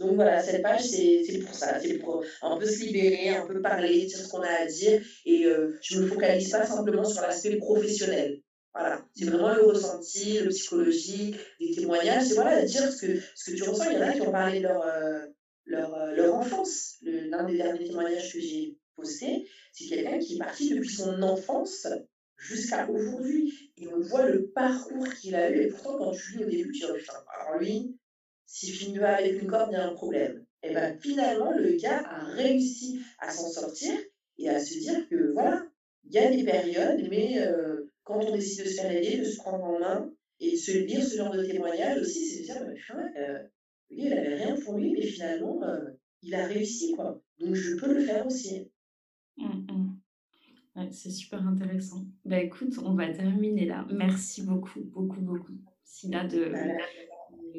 Donc 0.00 0.16
voilà, 0.16 0.42
cette 0.42 0.62
page, 0.62 0.82
c'est 0.82 1.38
pour 1.44 1.54
ça. 1.54 1.80
C'est 1.80 1.98
pour 1.98 2.24
un 2.42 2.58
peu 2.58 2.66
se 2.66 2.84
libérer, 2.84 3.30
un 3.30 3.46
peu 3.46 3.62
parler, 3.62 4.06
dire 4.06 4.18
ce 4.18 4.28
qu'on 4.28 4.42
a 4.42 4.48
à 4.48 4.66
dire. 4.66 5.00
Et 5.24 5.46
euh, 5.46 5.78
je 5.80 5.96
ne 5.96 6.02
me 6.02 6.08
focalise 6.08 6.50
pas 6.50 6.66
simplement 6.66 7.04
sur 7.04 7.22
l'aspect 7.22 7.56
professionnel. 7.56 8.40
Voilà, 8.74 9.04
c'est 9.14 9.26
vraiment 9.26 9.54
le 9.54 9.62
ressenti, 9.62 10.40
le 10.40 10.48
psychologique, 10.48 11.36
les 11.60 11.74
témoignages. 11.76 12.24
C'est 12.24 12.34
voilà, 12.34 12.62
dire 12.62 12.90
ce 12.90 13.06
que, 13.06 13.20
ce 13.36 13.50
que 13.50 13.56
tu 13.56 13.62
ressens. 13.62 13.90
Il 13.90 13.98
y 13.98 13.98
en 13.98 14.08
a 14.08 14.12
qui 14.12 14.20
ont 14.22 14.32
parlé 14.32 14.58
de 14.58 14.64
leur, 14.64 14.82
euh, 14.84 15.26
leur, 15.64 15.94
euh, 15.94 16.12
leur 16.14 16.34
enfance. 16.34 16.96
L'un 17.02 17.44
des 17.44 17.56
derniers 17.56 17.86
témoignages 17.86 18.32
que 18.32 18.40
j'ai 18.40 18.76
posté, 18.96 19.48
c'est 19.72 19.86
quelqu'un 19.86 20.18
qui 20.18 20.34
est 20.34 20.38
parti 20.38 20.74
depuis 20.74 20.88
son 20.92 21.22
enfance 21.22 21.86
jusqu'à 22.36 22.88
aujourd'hui. 22.90 23.72
Et 23.76 23.86
on 23.86 24.00
voit 24.00 24.28
le 24.28 24.48
parcours 24.48 25.08
qu'il 25.14 25.36
a 25.36 25.50
eu. 25.50 25.60
Et 25.60 25.66
pourtant, 25.68 25.96
quand 25.96 26.10
tu 26.10 26.38
lis 26.38 26.44
au 26.44 26.50
début, 26.50 26.72
tu 26.72 26.80
dis, 26.80 26.84
alors 26.84 27.60
lui, 27.60 27.96
s'il 28.46 28.74
finit 28.74 28.98
avec 28.98 29.40
une 29.40 29.48
corde, 29.48 29.70
il 29.70 29.74
y 29.74 29.76
a 29.76 29.86
un 29.86 29.94
problème. 29.94 30.44
Et 30.64 30.70
bien 30.70 30.96
finalement, 30.98 31.52
le 31.56 31.76
gars 31.76 32.02
a 32.08 32.24
réussi 32.24 33.00
à 33.18 33.30
s'en 33.30 33.48
sortir 33.48 33.92
et 34.38 34.48
à 34.48 34.58
se 34.58 34.78
dire 34.78 35.08
que 35.08 35.32
voilà, 35.32 35.64
il 36.04 36.12
y 36.12 36.18
a 36.18 36.30
des 36.30 36.44
périodes, 36.44 37.06
mais 37.10 37.38
euh, 37.38 37.73
quand 38.04 38.20
on 38.20 38.34
décide 38.34 38.64
de 38.64 38.68
se 38.68 38.80
faire 38.80 38.92
aider, 38.92 39.18
de 39.18 39.24
se 39.24 39.36
prendre 39.36 39.64
en 39.64 39.80
main 39.80 40.12
et 40.40 40.52
de 40.52 40.56
se 40.56 40.72
lire 40.78 41.02
ce 41.02 41.16
genre 41.16 41.34
de 41.34 41.44
témoignage 41.44 42.00
aussi, 42.00 42.26
c'est 42.26 42.40
de 42.40 42.44
dire, 42.44 42.64
bah, 42.64 43.02
euh, 43.18 43.38
il 43.90 44.08
n'avait 44.08 44.34
rien 44.36 44.56
pour 44.60 44.76
lui, 44.76 44.92
mais 44.92 45.06
finalement, 45.06 45.62
euh, 45.64 45.90
il 46.22 46.34
a 46.34 46.46
réussi, 46.46 46.92
quoi. 46.92 47.22
Donc 47.38 47.54
je 47.54 47.76
peux 47.76 47.92
le 47.92 48.00
faire 48.00 48.26
aussi. 48.26 48.70
Mmh, 49.36 49.66
mmh. 50.76 50.90
c'est 50.92 51.10
super 51.10 51.46
intéressant. 51.46 52.06
Bah, 52.24 52.40
écoute, 52.40 52.78
on 52.84 52.94
va 52.94 53.12
terminer 53.12 53.66
là. 53.66 53.86
Merci 53.90 54.42
beaucoup, 54.42 54.80
beaucoup, 54.84 55.20
beaucoup, 55.20 55.52
Sina, 55.84 56.26
de, 56.26 56.52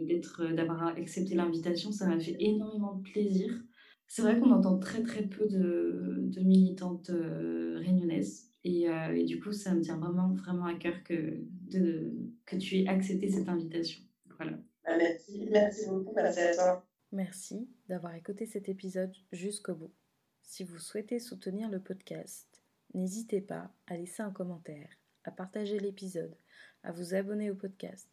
d'être, 0.06 0.46
d'avoir 0.54 0.88
accepté 0.88 1.36
l'invitation. 1.36 1.92
Ça 1.92 2.08
m'a 2.08 2.20
fait 2.20 2.36
énormément 2.40 2.96
de 2.96 3.04
plaisir. 3.04 3.52
C'est 4.08 4.22
vrai 4.22 4.40
qu'on 4.40 4.52
entend 4.52 4.78
très, 4.78 5.02
très 5.02 5.24
peu 5.24 5.48
de, 5.48 6.20
de 6.28 6.42
militantes 6.42 7.10
euh, 7.10 7.78
réunionnaises. 7.80 8.52
Et, 8.66 8.90
euh, 8.90 9.16
et, 9.16 9.24
du 9.26 9.40
coup, 9.40 9.54
ça 9.54 9.76
me 9.76 9.82
tient 9.82 9.98
vraiment, 9.98 10.34
vraiment 10.34 10.66
à 10.66 10.74
cœur 10.74 11.04
que, 11.04 11.38
de, 11.70 12.12
que 12.48 12.56
tu 12.56 12.80
aies 12.80 12.88
accepté 12.88 13.30
cette 13.30 13.48
invitation. 13.48 14.02
Voilà. 14.38 14.58
Bah, 14.84 14.98
merci, 14.98 15.48
merci 15.52 15.88
beaucoup. 15.88 16.14
Merci 16.16 16.40
à 16.40 16.56
toi. 16.56 16.88
Merci 17.12 17.70
d'avoir 17.88 18.16
écouté 18.16 18.48
cet 18.48 18.68
épisode 18.68 19.14
jusqu'au 19.32 19.76
bout. 19.76 19.94
Si 20.42 20.64
vous 20.64 20.80
souhaitez 20.80 21.20
soutenir 21.20 21.70
le 21.70 21.80
podcast, 21.80 22.48
n'hésitez 22.96 23.40
pas 23.40 23.72
à 23.86 23.98
laisser 23.98 24.24
un 24.24 24.32
commentaire, 24.32 24.90
à 25.26 25.32
partager 25.32 25.78
l'épisode, 25.78 26.36
à 26.82 26.92
vous 26.92 27.14
abonner 27.14 27.52
au 27.52 27.56
podcast 27.56 28.10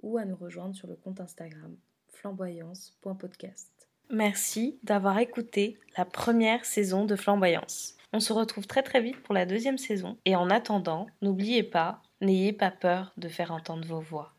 ou 0.00 0.16
à 0.16 0.24
nous 0.24 0.36
rejoindre 0.36 0.74
sur 0.74 0.88
le 0.88 0.96
compte 0.96 1.20
Instagram 1.20 1.76
flamboyance.podcast. 2.08 3.70
Merci 4.10 4.78
d'avoir 4.82 5.18
écouté 5.18 5.78
la 5.96 6.06
première 6.06 6.64
saison 6.64 7.04
de 7.04 7.16
Flamboyance. 7.16 7.96
On 8.12 8.20
se 8.20 8.32
retrouve 8.32 8.66
très 8.66 8.82
très 8.82 9.00
vite 9.00 9.22
pour 9.22 9.34
la 9.34 9.46
deuxième 9.46 9.78
saison 9.78 10.18
et 10.24 10.36
en 10.36 10.50
attendant, 10.50 11.06
n'oubliez 11.22 11.62
pas, 11.62 12.02
n'ayez 12.20 12.52
pas 12.52 12.70
peur 12.70 13.12
de 13.16 13.28
faire 13.28 13.52
entendre 13.52 13.86
vos 13.86 14.00
voix. 14.00 14.34